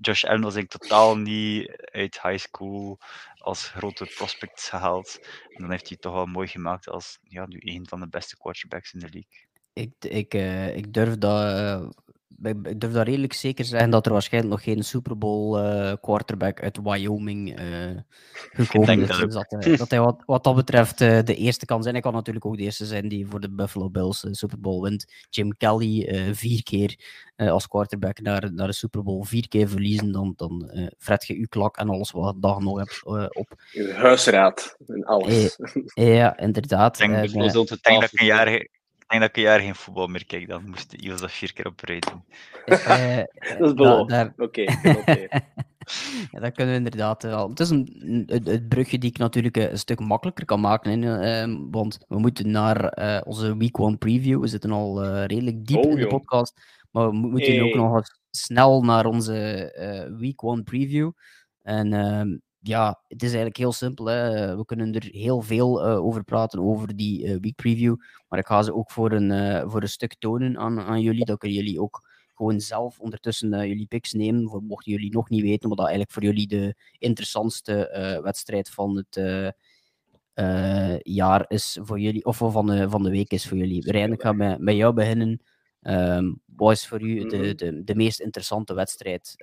Josh 0.00 0.24
Allen 0.24 0.42
was 0.42 0.54
eigenlijk 0.54 0.82
totaal 0.82 1.16
niet 1.16 1.76
uit 1.80 2.22
high 2.22 2.38
school 2.38 2.98
als 3.34 3.68
grote 3.68 4.12
prospects 4.14 4.68
gehaald. 4.68 5.18
En 5.48 5.60
dan 5.62 5.70
heeft 5.70 5.88
hij 5.88 5.96
toch 5.96 6.12
wel 6.12 6.26
mooi 6.26 6.48
gemaakt 6.48 6.88
als 6.88 7.18
ja, 7.22 7.46
nu 7.46 7.58
een 7.60 7.88
van 7.88 8.00
de 8.00 8.08
beste 8.08 8.36
quarterbacks 8.36 8.92
in 8.92 9.00
de 9.00 9.08
league. 9.10 9.46
Ik, 9.72 9.92
ik, 9.98 10.34
uh, 10.34 10.76
ik 10.76 10.92
durf 10.92 11.18
dat 11.18 11.58
uh, 11.58 11.88
ik 12.42 12.80
durf 12.80 12.92
dat 12.92 13.06
redelijk 13.06 13.32
zeker 13.32 13.64
zeggen 13.64 13.90
dat 13.90 14.06
er 14.06 14.12
waarschijnlijk 14.12 14.54
nog 14.54 14.62
geen 14.62 14.82
Super 14.82 15.18
Bowl 15.18 15.58
uh, 15.58 15.92
quarterback 16.00 16.62
uit 16.62 16.78
Wyoming 16.82 17.48
uh, 17.60 17.96
gekomen 18.52 19.00
is. 19.00 19.16
Dus 19.16 19.34
dat, 19.34 19.52
uh, 19.66 19.76
dat, 19.78 19.90
hij 19.90 20.00
wat, 20.00 20.22
wat 20.26 20.44
dat 20.44 20.54
betreft 20.54 20.98
de 20.98 21.34
eerste 21.34 21.66
kan 21.66 21.82
zijn. 21.82 21.94
Hij 21.94 22.02
kan 22.02 22.12
natuurlijk 22.12 22.46
ook 22.46 22.56
de 22.56 22.62
eerste 22.62 22.86
zijn 22.86 23.08
die 23.08 23.26
voor 23.26 23.40
de 23.40 23.50
Buffalo 23.50 23.90
Bills 23.90 24.20
de 24.20 24.36
Super 24.36 24.60
Bowl 24.60 24.82
wint. 24.82 25.26
Jim 25.30 25.56
Kelly 25.56 26.28
vier 26.34 26.62
keer 26.62 26.98
als 27.36 27.68
quarterback 27.68 28.20
naar, 28.20 28.52
naar 28.52 28.66
de 28.66 28.72
Super 28.72 29.02
Bowl, 29.02 29.24
vier 29.24 29.48
keer 29.48 29.68
verliezen, 29.68 30.12
dan, 30.12 30.32
dan 30.36 30.70
fret 30.98 31.26
je 31.26 31.38
je 31.38 31.48
klak 31.48 31.76
en 31.76 31.88
alles 31.88 32.10
wat 32.10 32.34
je 32.34 32.40
dag 32.40 32.58
nog 32.58 32.78
hebt 32.78 33.04
op. 33.36 33.62
Je 33.72 33.92
huisraad 33.92 34.76
en 34.86 35.04
alles. 35.04 35.58
ja, 35.94 36.38
inderdaad. 36.38 37.00
Ik 37.00 37.10
denk, 37.10 37.34
uh, 37.34 37.52
dat 37.52 37.70
ik 38.12 38.20
een 38.20 38.26
jaar 38.26 38.66
denk 39.08 39.20
dat 39.20 39.30
ik 39.30 39.36
een 39.36 39.42
jaar 39.42 39.60
geen 39.60 39.74
voetbal 39.74 40.06
meer 40.06 40.26
kijk, 40.26 40.48
dan 40.48 40.68
moest 40.68 40.92
Ios 40.92 41.20
dat 41.20 41.32
vier 41.32 41.52
keer 41.52 41.66
op 41.66 41.80
rij 41.80 41.98
doen. 41.98 42.24
Uh, 42.66 43.16
dat 43.58 43.68
is 43.68 43.74
beloofd. 43.74 44.30
Oké, 44.46 44.62
ja, 46.30 46.40
dat 46.40 46.52
kunnen 46.52 46.74
we 46.74 46.78
inderdaad 46.78 47.22
wel. 47.22 47.48
Het 47.48 47.60
is 47.60 47.70
een, 47.70 48.22
het, 48.26 48.46
het, 48.46 48.68
brugje 48.68 48.98
die 48.98 49.10
ik 49.10 49.18
natuurlijk 49.18 49.56
een 49.56 49.78
stuk 49.78 50.00
makkelijker 50.00 50.44
kan 50.44 50.60
maken. 50.60 51.02
Hè, 51.02 51.46
uh, 51.46 51.58
want 51.70 51.98
we 52.08 52.18
moeten 52.18 52.50
naar 52.50 52.98
uh, 52.98 53.20
onze 53.24 53.56
week 53.56 53.80
one 53.80 53.96
preview. 53.96 54.40
We 54.40 54.46
zitten 54.46 54.70
al 54.70 55.04
uh, 55.04 55.24
redelijk 55.24 55.66
diep 55.66 55.84
oh, 55.84 55.90
in 55.90 55.96
de 55.96 56.06
podcast. 56.06 56.60
Maar 56.90 57.10
we 57.10 57.16
moeten 57.16 57.52
hey. 57.52 57.62
ook 57.62 57.74
nog 57.74 58.02
snel 58.30 58.82
naar 58.82 59.06
onze 59.06 60.16
week 60.18 60.44
one 60.44 60.62
preview. 60.62 61.10
En 61.62 61.92
ehm, 61.92 62.36
ja, 62.60 63.00
het 63.08 63.22
is 63.22 63.28
eigenlijk 63.28 63.56
heel 63.56 63.72
simpel. 63.72 64.06
Hè. 64.06 64.56
We 64.56 64.64
kunnen 64.64 64.94
er 64.94 65.08
heel 65.10 65.42
veel 65.42 65.88
uh, 65.88 66.04
over 66.04 66.24
praten, 66.24 66.60
over 66.60 66.96
die 66.96 67.24
uh, 67.24 67.36
week 67.40 67.54
preview. 67.54 67.96
Maar 68.28 68.38
ik 68.38 68.46
ga 68.46 68.62
ze 68.62 68.74
ook 68.74 68.90
voor 68.90 69.12
een, 69.12 69.30
uh, 69.30 69.70
voor 69.70 69.82
een 69.82 69.88
stuk 69.88 70.14
tonen 70.18 70.58
aan, 70.58 70.80
aan 70.80 71.00
jullie. 71.00 71.24
Dat 71.24 71.38
kunnen 71.38 71.58
jullie 71.58 71.80
ook 71.80 72.08
gewoon 72.34 72.60
zelf 72.60 73.00
ondertussen 73.00 73.68
jullie 73.68 73.86
picks 73.86 74.12
nemen. 74.12 74.48
Voor, 74.48 74.62
mochten 74.62 74.92
jullie 74.92 75.10
nog 75.10 75.28
niet 75.28 75.42
weten, 75.42 75.68
wat 75.68 75.78
dat 75.78 75.86
eigenlijk 75.86 76.14
voor 76.14 76.22
jullie 76.22 76.46
de 76.46 76.74
interessantste 76.98 78.18
wedstrijd 78.22 78.70
van 78.70 78.96
het 78.96 79.54
jaar 81.02 81.44
is 81.48 81.78
voor 81.82 82.00
jullie. 82.00 82.24
Of 82.24 82.36
van 82.36 82.66
de, 82.66 82.90
van 82.90 83.02
de 83.02 83.10
week 83.10 83.30
is 83.30 83.48
voor 83.48 83.56
jullie. 83.56 83.90
Rijn, 83.90 84.12
ik 84.12 84.22
ga 84.22 84.32
met, 84.32 84.58
met 84.58 84.74
jou 84.74 84.92
beginnen. 84.92 85.40
Um, 85.82 86.40
wat 86.44 86.72
is 86.72 86.86
voor 86.86 87.02
u 87.02 87.28
de, 87.28 87.36
mhm. 87.36 87.56
de, 87.56 87.84
de 87.84 87.94
meest 87.94 88.20
interessante 88.20 88.74
wedstrijd? 88.74 89.34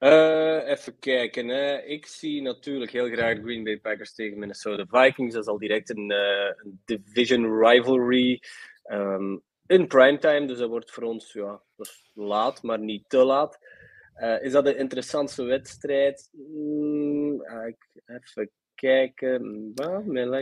Uh, 0.00 0.68
even 0.68 0.98
kijken. 0.98 1.48
Hè. 1.48 1.82
Ik 1.82 2.06
zie 2.06 2.42
natuurlijk 2.42 2.90
heel 2.90 3.08
graag 3.08 3.38
Green 3.38 3.64
Bay 3.64 3.78
Packers 3.78 4.14
tegen 4.14 4.38
Minnesota 4.38 4.84
Vikings. 4.88 5.34
Dat 5.34 5.42
is 5.42 5.48
al 5.48 5.58
direct 5.58 5.90
een, 5.90 6.10
uh, 6.10 6.52
een 6.56 6.80
division 6.84 7.58
rivalry. 7.58 8.42
Um, 8.92 9.42
in 9.66 9.86
primetime, 9.86 10.46
dus 10.46 10.58
dat 10.58 10.68
wordt 10.68 10.90
voor 10.90 11.02
ons 11.02 11.32
ja, 11.32 11.60
laat, 12.14 12.62
maar 12.62 12.78
niet 12.78 13.04
te 13.08 13.24
laat. 13.24 13.58
Uh, 14.16 14.42
is 14.42 14.52
dat 14.52 14.64
de 14.64 14.76
interessantste 14.76 15.42
wedstrijd? 15.42 16.28
Mm, 16.32 17.42
even 18.06 18.50
kijken. 18.74 19.72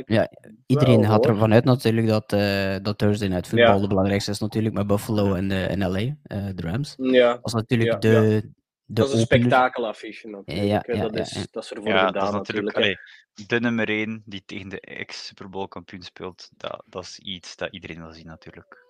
ja, 0.07 0.31
iedereen 0.67 1.05
gaat 1.05 1.27
ervan 1.27 1.53
uit 1.53 1.65
natuurlijk 1.65 2.07
dat, 2.07 2.33
uh, 2.33 2.77
dat 2.83 2.99
Thursday 2.99 3.29
Night 3.29 3.47
Football 3.47 3.75
ja. 3.75 3.81
de 3.81 3.87
belangrijkste 3.87 4.31
is 4.31 4.39
natuurlijk 4.39 4.75
met 4.75 4.87
Buffalo 4.87 5.35
en, 5.35 5.51
en 5.51 5.79
LA, 5.79 5.99
uh, 5.99 6.15
de 6.55 6.63
Rams. 6.63 6.95
Ja. 6.97 7.33
Dat 7.33 7.47
is 7.47 7.53
natuurlijk 7.53 7.93
ja, 7.93 7.99
de, 7.99 8.51
dat 8.91 9.09
is 9.09 9.15
een 9.15 9.21
spektakelaffiche 9.21 10.29
natuurlijk. 10.29 10.87
Ja, 10.87 10.95
ja, 10.95 11.03
dat, 11.03 11.17
is, 11.19 11.47
dat 11.51 11.65
is 11.65 11.71
er 11.71 11.77
voor 11.77 11.87
gedaan 11.87 12.13
dat 12.13 12.23
is 12.23 12.31
natuurlijk. 12.31 12.77
Allee, 12.77 12.99
de 13.47 13.61
nummer 13.61 13.89
1 13.89 14.23
die 14.25 14.43
tegen 14.47 14.69
de 14.69 14.81
ex-Super 14.81 15.49
Bowl 15.49 15.69
kampioen 15.69 16.03
speelt, 16.03 16.51
dat, 16.57 16.83
dat 16.87 17.03
is 17.03 17.19
iets 17.19 17.57
dat 17.57 17.73
iedereen 17.73 18.03
wil 18.03 18.13
zien 18.13 18.27
natuurlijk. 18.27 18.87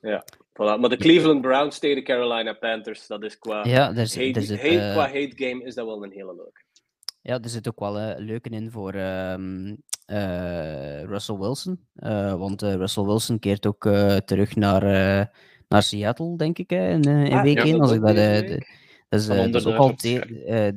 Ja, 0.00 0.24
voilà. 0.32 0.80
maar 0.80 0.88
de 0.88 0.96
Cleveland 0.96 1.40
Browns 1.40 1.78
tegen 1.78 1.96
de 1.96 2.02
Carolina 2.02 2.52
Panthers, 2.52 3.06
dat 3.06 3.22
is 3.22 3.38
qua, 3.38 3.64
ja, 3.64 3.92
dus, 3.92 4.16
hate, 4.16 4.40
het, 4.40 4.48
hate, 4.48 4.74
uh... 4.74 4.92
qua 4.92 5.06
hate 5.06 5.32
game 5.34 5.64
is 5.64 5.74
dat 5.74 5.86
wel 5.86 6.04
een 6.04 6.12
hele 6.12 6.34
leuke. 6.34 6.62
Ja, 7.20 7.40
er 7.40 7.48
zit 7.48 7.68
ook 7.68 7.80
wel 7.80 7.98
een 7.98 8.20
uh, 8.20 8.26
leuke 8.26 8.48
in 8.48 8.70
voor 8.70 8.94
um, 8.94 9.82
uh, 10.06 11.02
Russell 11.02 11.36
Wilson. 11.36 11.86
Uh, 11.94 12.34
want 12.34 12.62
Russell 12.62 13.04
Wilson 13.04 13.38
keert 13.38 13.66
ook 13.66 13.82
terug 14.24 14.56
naar 14.56 14.82
naar 15.74 15.82
Seattle, 15.82 16.36
denk 16.36 16.58
ik, 16.58 16.70
hè, 16.70 16.88
in, 16.88 17.02
in 17.02 17.32
ah, 17.32 17.42
week 17.42 17.58
1. 17.58 17.80
als 17.80 17.92
ik 17.92 18.00
dat, 18.00 18.14
de, 18.14 18.66
uh, 19.10 19.52
dat 19.52 19.54
is 19.54 19.66
ook 19.66 19.76
al 19.76 19.94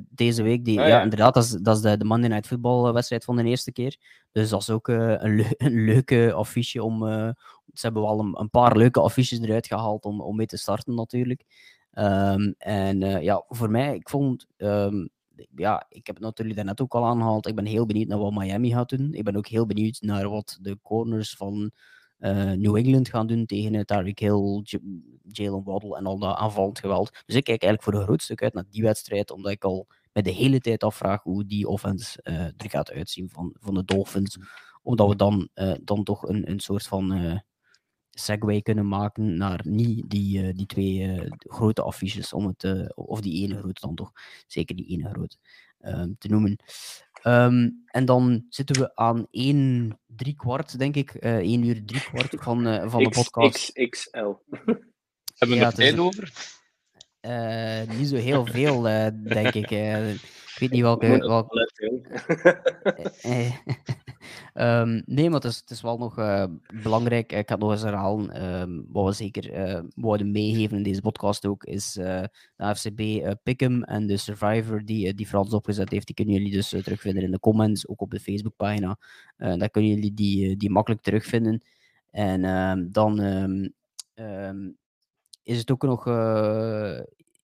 deze 0.10 0.44
week. 0.44 0.66
Die, 0.66 0.82
ah, 0.82 0.88
ja. 0.88 1.02
inderdaad, 1.02 1.34
dat 1.34 1.44
is, 1.44 1.50
dat 1.50 1.76
is 1.76 1.82
de, 1.82 1.98
de 1.98 2.06
Monday 2.06 2.30
Night 2.30 2.48
Football 2.48 2.94
wedstrijd 2.94 3.24
van 3.24 3.36
de 3.36 3.44
eerste 3.44 3.72
keer. 3.72 3.98
Dus 4.32 4.50
dat 4.50 4.62
is 4.62 4.70
ook 4.70 4.88
een, 4.88 5.36
le 5.36 5.54
een, 5.58 5.86
leuke 5.86 6.34
affiche 6.34 6.84
om... 6.84 7.00
ze 7.74 7.86
hebben 7.86 8.02
wel 8.02 8.20
een, 8.20 8.40
een, 8.40 8.50
paar 8.50 8.78
leuke 8.78 9.00
affiches 9.00 9.40
eruit 9.40 9.68
gehaald 9.68 10.06
om, 10.06 10.22
om 10.22 10.36
mee 10.36 10.46
te 10.46 10.58
starten 10.58 10.96
natuurlijk. 10.96 11.44
Um, 11.94 12.56
en 12.58 13.00
ja, 13.00 13.44
voor 13.48 13.70
mij, 13.70 13.96
ik 13.96 14.10
vond... 14.10 14.48
Um, 14.58 15.10
ja, 15.56 15.86
ik 15.90 16.08
heb 16.08 16.16
het 16.16 16.26
natuurlijk 16.26 16.58
daarnet 16.58 16.82
ook 16.82 16.96
al 16.96 17.06
aangehaald. 17.06 17.48
Ik 17.48 17.56
ben 17.56 17.66
heel 17.66 17.86
benieuwd 17.86 18.08
naar 18.08 18.18
wat 18.18 18.34
Miami 18.34 18.72
gaat 18.72 18.90
doen. 18.90 19.14
Ik 19.14 19.24
ben 19.24 19.36
ook 19.36 19.48
heel 19.48 19.66
benieuwd 19.66 19.98
naar 20.02 20.30
wat 20.30 20.58
de 20.62 20.78
corners 20.84 21.36
van 21.36 21.72
uh, 22.20 22.52
New 22.52 22.76
England 22.76 23.10
gaan 23.10 23.28
doen 23.28 23.46
tegen 23.46 23.86
Tyreek 23.86 24.20
Hill, 24.20 24.64
Jalen 25.24 25.64
Waddle 25.64 25.98
en 25.98 26.06
al 26.06 26.20
dat 26.20 26.36
aanvallend 26.36 26.80
geweld. 26.80 27.12
Dus 27.26 27.36
ik 27.36 27.44
kijk 27.44 27.62
eigenlijk 27.62 27.84
voor 27.84 27.94
een 27.94 28.08
groot 28.08 28.22
stuk 28.22 28.44
uit 28.44 28.54
naar 28.54 28.66
die 28.70 28.82
wedstrijd, 28.82 29.32
omdat 29.32 29.52
ik 29.52 29.64
al 29.64 29.88
met 30.14 30.26
de 30.26 30.32
hele 30.32 30.60
tijd 30.60 30.84
afvraag 30.84 31.24
hoe 31.24 31.46
die 31.46 31.68
offense 31.68 32.20
uh, 32.24 32.40
er 32.40 32.70
gaat 32.70 32.92
uitzien 32.92 33.30
van, 33.30 33.56
van 33.60 33.74
de 33.74 33.84
Dolphins. 33.84 34.38
Omdat 34.82 35.10
we 35.10 35.16
dan, 35.16 35.50
uh, 35.56 35.74
dan 35.84 36.04
toch 36.04 36.28
een, 36.28 36.50
een 36.50 36.60
soort 36.60 36.84
van 36.84 37.42
segue 38.10 38.62
kunnen 38.62 38.88
maken 38.88 39.38
naar 39.38 39.62
niet 39.64 40.10
die, 40.10 40.54
die 40.54 40.66
twee 40.66 41.22
grote 41.40 41.82
affiches, 41.82 42.34
om 42.34 42.46
het, 42.46 42.94
of 42.96 43.22
die 43.22 43.44
ene 43.44 43.58
grote 43.58 43.82
dan 43.82 43.96
toch, 43.96 44.12
zeker 44.48 44.76
die 44.76 44.88
ene 44.88 45.10
grote, 45.10 45.38
te 46.18 46.28
noemen. 46.28 46.60
Ehm, 47.22 47.70
en 47.86 48.06
dan 48.06 48.46
zitten 48.50 48.82
we 48.82 48.96
aan 48.96 49.28
1 49.32 50.00
drie 50.06 50.36
kwart, 50.36 50.80
denk 50.80 50.96
ik. 50.96 51.24
Uh, 51.24 51.38
1 51.38 51.64
uur 51.64 51.86
drie 51.86 52.02
kwart 52.02 52.36
van, 52.38 52.68
uh, 52.68 52.90
van 52.90 53.04
de 53.04 53.10
podcast. 53.10 53.72
XXL. 53.72 54.34
Hebben 55.38 55.58
we 55.58 55.66
er 55.66 55.74
tijd 55.74 55.98
over? 55.98 56.32
Uh, 57.22 57.82
niet 57.98 58.08
zo 58.08 58.16
heel 58.16 58.46
veel, 58.46 58.82
denk 59.24 59.54
ik. 59.54 59.72
Ik 59.72 60.60
weet 60.60 60.72
niet 60.72 60.82
welke. 60.82 61.18
welke... 61.18 61.66
um, 64.54 65.04
nee, 65.06 65.30
maar 65.30 65.42
het 65.42 65.52
is, 65.52 65.58
het 65.58 65.70
is 65.70 65.82
wel 65.82 65.98
nog 65.98 66.20
uh, 66.20 66.46
belangrijk. 66.84 67.32
Ik 67.32 67.50
het 67.50 67.60
nog 67.60 67.72
eens 67.72 67.82
herhalen. 67.82 68.44
Um, 68.62 68.86
wat 68.90 69.06
we 69.06 69.12
zeker 69.12 69.74
uh, 69.96 70.22
meegeven 70.22 70.78
in 70.78 70.84
deze 70.84 71.02
podcast 71.02 71.46
ook, 71.46 71.64
is 71.64 71.98
uh, 71.98 72.24
de 72.56 72.76
FCB 72.76 73.34
Pick'em 73.44 73.84
en 73.84 74.08
de 74.08 74.18
Survivor 74.18 74.86
die, 74.86 75.14
die 75.14 75.28
Frans 75.28 75.54
opgezet 75.54 75.90
heeft. 75.90 76.06
Die 76.06 76.16
kunnen 76.16 76.34
jullie 76.34 76.52
dus 76.52 76.70
terugvinden 76.70 77.24
in 77.24 77.32
de 77.32 77.40
comments, 77.40 77.88
ook 77.88 78.02
op 78.02 78.12
de 78.12 78.20
Facebookpagina. 78.20 78.98
daar 79.38 79.70
kunnen 79.70 79.92
jullie 79.92 80.14
die, 80.14 80.58
die 80.58 80.70
makkelijk 80.70 81.02
terugvinden. 81.02 81.62
En 82.12 82.44
um, 82.46 82.92
dan 82.92 83.20
is 85.44 85.58
het 85.58 85.72
ook 85.72 85.84
nog 85.84 86.06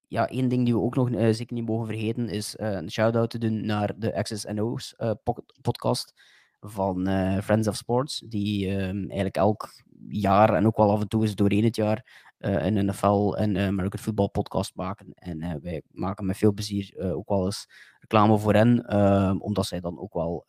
ja, 0.07 0.29
één 0.29 0.49
ding 0.49 0.65
die 0.65 0.73
we 0.73 0.79
ook 0.79 0.95
nog 0.95 1.09
zeker 1.09 1.53
niet 1.53 1.65
mogen 1.65 1.87
vergeten 1.87 2.29
is 2.29 2.53
een 2.57 2.91
shout-out 2.91 3.29
te 3.29 3.37
doen 3.37 3.65
naar 3.65 3.93
de 3.97 4.15
Access 4.15 4.45
NO's 4.45 4.93
uh, 4.97 5.11
podcast 5.61 6.13
van 6.65 7.07
Friends 7.43 7.67
of 7.67 7.75
Sports, 7.75 8.23
die 8.27 8.69
ehm, 8.69 8.97
eigenlijk 8.97 9.35
elk 9.35 9.69
jaar 10.07 10.53
en 10.53 10.65
ook 10.65 10.77
wel 10.77 10.91
af 10.91 11.01
en 11.01 11.07
toe 11.07 11.21
eens 11.21 11.35
doorheen 11.35 11.63
het 11.63 11.75
jaar 11.75 12.31
een 12.37 12.85
NFL 12.85 13.33
en 13.33 13.57
American 13.57 13.99
Football 13.99 14.27
podcast 14.27 14.75
maken. 14.75 15.13
En 15.13 15.59
wij 15.61 15.81
maken 15.91 16.25
met 16.25 16.37
veel 16.37 16.53
plezier 16.53 17.13
ook 17.13 17.29
wel 17.29 17.45
eens 17.45 17.67
reclame 17.99 18.37
voor 18.37 18.53
hen, 18.53 18.85
ehm, 18.85 19.37
omdat 19.37 19.65
zij 19.65 19.79
dan 19.79 19.99
ook 19.99 20.13
wel 20.13 20.45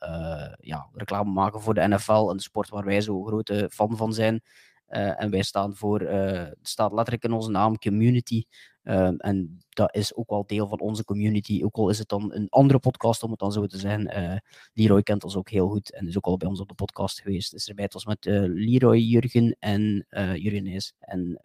ja, 0.61 0.89
reclame 0.93 1.31
maken 1.31 1.61
voor 1.61 1.75
de 1.75 1.89
NFL 1.89 2.29
en 2.31 2.37
de 2.37 2.43
sport 2.43 2.69
waar 2.69 2.85
wij 2.85 3.01
zo 3.01 3.23
grote 3.25 3.71
fan 3.73 3.97
van 3.97 4.13
zijn. 4.13 4.43
En 4.87 5.31
wij 5.31 5.43
staan 5.43 5.77
voor, 5.77 6.01
het 6.01 6.59
staat 6.63 6.93
letterlijk 6.93 7.25
in 7.25 7.33
onze 7.33 7.51
naam, 7.51 7.79
community. 7.79 8.45
Ehm, 8.85 9.15
en 9.17 9.59
dat 9.69 9.95
is 9.95 10.15
ook 10.15 10.31
wel 10.31 10.47
deel 10.47 10.69
van 10.69 10.81
onze 10.81 11.05
community. 11.05 11.61
Ook 11.65 11.77
al 11.77 11.89
is 11.89 11.99
het 11.99 12.09
dan 12.09 12.33
een 12.33 12.49
andere 12.49 12.79
podcast, 12.79 13.23
om 13.23 13.31
het 13.31 13.39
dan 13.39 13.53
zo 13.53 13.67
te 13.67 13.79
zeggen. 13.79 14.19
Uh, 14.19 14.37
Leroy 14.73 15.03
kent 15.03 15.25
ons 15.25 15.37
ook 15.37 15.49
heel 15.49 15.69
goed 15.69 15.93
en 15.93 16.07
is 16.07 16.17
ook 16.17 16.25
al 16.25 16.37
bij 16.37 16.49
ons 16.49 16.61
op 16.61 16.69
de 16.69 16.75
podcast 16.75 17.21
geweest. 17.21 17.55
Is 17.55 17.69
erbij. 17.69 17.85
Het 17.85 17.93
was 17.93 18.05
met 18.05 18.27
uh, 18.27 18.43
Leroy, 18.47 18.99
Jurgen 18.99 19.57
en 19.59 20.07
uh, 20.11 20.37
Jurgen 20.37 20.67
is. 20.67 20.95
En 20.99 21.39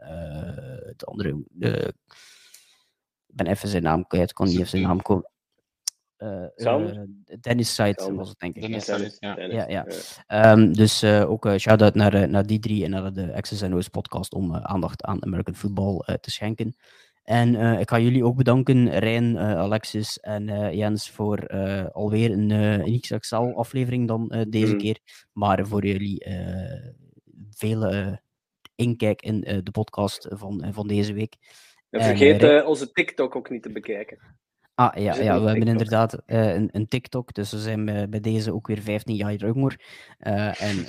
de 0.96 1.06
andere. 1.06 1.44
ik 3.28 3.36
ben 3.36 3.48
even 3.48 3.70
zijn 3.70 3.84
naam 3.84 4.08
kwijt, 4.08 4.30
ik 4.30 4.36
kon 4.36 4.48
niet 4.48 4.56
even 4.56 4.70
zijn 4.70 4.84
naam 4.84 5.02
komen. 5.02 5.30
Uh, 6.20 6.92
Dennis 7.40 7.76
Site 7.76 8.14
was 8.14 8.30
het, 8.30 8.40
denk 8.40 8.56
ik. 8.56 8.62
Dennis 8.62 8.86
Site, 8.86 9.16
ja. 9.20 9.40
ja, 9.40 9.86
ja. 10.28 10.52
Um, 10.52 10.74
dus 10.74 11.04
uh, 11.04 11.30
ook 11.30 11.46
uh, 11.46 11.58
shout-out 11.58 11.96
naar, 11.96 12.30
naar 12.30 12.46
die 12.46 12.60
drie 12.60 12.84
en 12.84 12.90
naar 12.90 13.14
de 13.14 13.34
Access 13.34 13.64
O's 13.64 13.88
podcast 13.88 14.34
om 14.34 14.56
aandacht 14.56 15.04
aan 15.04 15.24
American 15.24 15.56
football 15.56 16.18
te 16.22 16.32
schenken. 16.32 16.76
En 17.24 17.54
uh, 17.54 17.80
ik 17.80 17.90
ga 17.90 18.00
jullie 18.00 18.26
ook 18.26 18.36
bedanken, 18.36 18.90
Rijn, 18.90 19.36
uh, 19.36 19.58
Alexis 19.58 20.20
en 20.20 20.48
uh, 20.48 20.74
Jens, 20.74 21.10
voor 21.10 21.48
alweer 21.92 22.32
een, 22.32 22.50
een 22.50 23.00
XXL-aflevering 23.00 24.08
dan 24.08 24.46
deze 24.50 24.74
mm. 24.74 24.80
keer. 24.80 25.00
Maar 25.34 25.68
voor 25.68 25.86
jullie 25.86 26.26
vele 27.52 28.22
inkijk 28.76 29.22
in 29.22 29.40
de 29.40 29.72
podcast 29.72 30.28
van, 30.30 30.66
van 30.72 30.88
deze 30.88 31.14
week. 31.14 31.36
En 31.90 32.04
vergeet 32.04 32.44
en, 32.44 32.66
onze 32.66 32.92
TikTok 32.92 33.36
ook 33.36 33.50
niet 33.50 33.64
te 33.64 33.72
bekijken. 33.72 34.38
Ah 34.80 35.02
ja, 35.02 35.16
ja 35.16 35.42
we 35.42 35.50
hebben 35.50 35.68
inderdaad 35.68 36.18
een, 36.26 36.70
een, 36.72 36.88
TikTok, 36.88 37.34
dus 37.34 37.52
we 37.52 37.60
zijn 37.60 37.86
bij 37.86 38.20
deze 38.20 38.54
ook 38.54 38.68
weer 38.68 38.82
15 38.82 39.16
jaar 39.16 39.34
jonger. 39.34 39.82
en, 40.20 40.86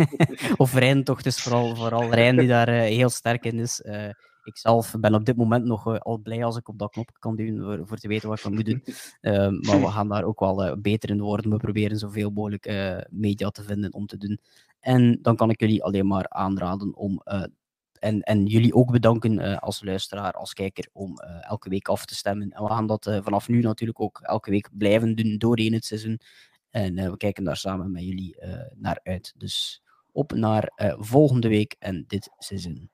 of 0.56 0.74
Rijn 0.74 1.04
toch, 1.04 1.22
dus 1.22 1.42
vooral, 1.42 1.76
vooral 1.76 2.14
Rijn 2.14 2.36
die 2.36 2.48
daar 2.48 2.68
heel 2.68 3.10
sterk 3.10 3.44
in 3.44 3.58
is 3.58 3.82
ik 4.44 4.58
zelf 4.58 4.94
ben 5.00 5.14
op 5.14 5.24
dit 5.24 5.36
moment 5.36 5.64
nog 5.64 5.86
uh, 5.86 5.98
al 5.98 6.18
blij 6.18 6.44
als 6.44 6.56
ik 6.56 6.68
op 6.68 6.78
dat 6.78 6.90
knopje 6.90 7.18
kan 7.18 7.36
duwen 7.36 7.64
voor, 7.64 7.86
voor 7.86 7.96
te 7.96 8.08
weten 8.08 8.28
wat 8.28 8.38
ik 8.38 8.50
moet 8.50 8.64
doen. 8.64 8.82
Uh, 9.20 9.48
maar 9.66 9.80
we 9.80 9.90
gaan 9.90 10.08
daar 10.08 10.24
ook 10.24 10.40
wel 10.40 10.66
uh, 10.66 10.72
beter 10.78 11.10
in 11.10 11.20
worden. 11.20 11.50
We 11.50 11.56
proberen 11.56 11.98
zoveel 11.98 12.30
mogelijk 12.30 12.66
eh, 12.66 12.98
media 13.10 13.50
te 13.50 13.62
vinden 13.62 13.92
om 13.92 14.06
te 14.06 14.16
doen. 14.16 14.40
En 14.80 15.18
dan 15.22 15.36
kan 15.36 15.50
ik 15.50 15.60
jullie 15.60 15.82
alleen 15.82 16.06
maar 16.06 16.28
aanraden 16.28 16.96
om. 16.96 17.22
En, 18.04 18.22
en 18.22 18.46
jullie 18.46 18.74
ook 18.74 18.90
bedanken 18.90 19.60
als 19.60 19.82
luisteraar, 19.82 20.32
als 20.32 20.52
kijker, 20.52 20.88
om 20.92 21.18
elke 21.40 21.68
week 21.68 21.88
af 21.88 22.04
te 22.04 22.14
stemmen. 22.14 22.50
En 22.50 22.62
we 22.62 22.68
gaan 22.68 22.86
dat 22.86 23.18
vanaf 23.22 23.48
nu 23.48 23.60
natuurlijk 23.60 24.00
ook 24.00 24.20
elke 24.22 24.50
week 24.50 24.68
blijven 24.72 25.14
doen 25.14 25.38
doorheen 25.38 25.72
het 25.72 25.84
seizoen. 25.84 26.20
En 26.70 26.94
we 26.94 27.16
kijken 27.16 27.44
daar 27.44 27.56
samen 27.56 27.92
met 27.92 28.04
jullie 28.04 28.36
naar 28.74 29.00
uit. 29.02 29.34
Dus 29.36 29.82
op 30.12 30.32
naar 30.32 30.72
volgende 30.98 31.48
week 31.48 31.76
en 31.78 32.04
dit 32.06 32.30
seizoen. 32.38 32.90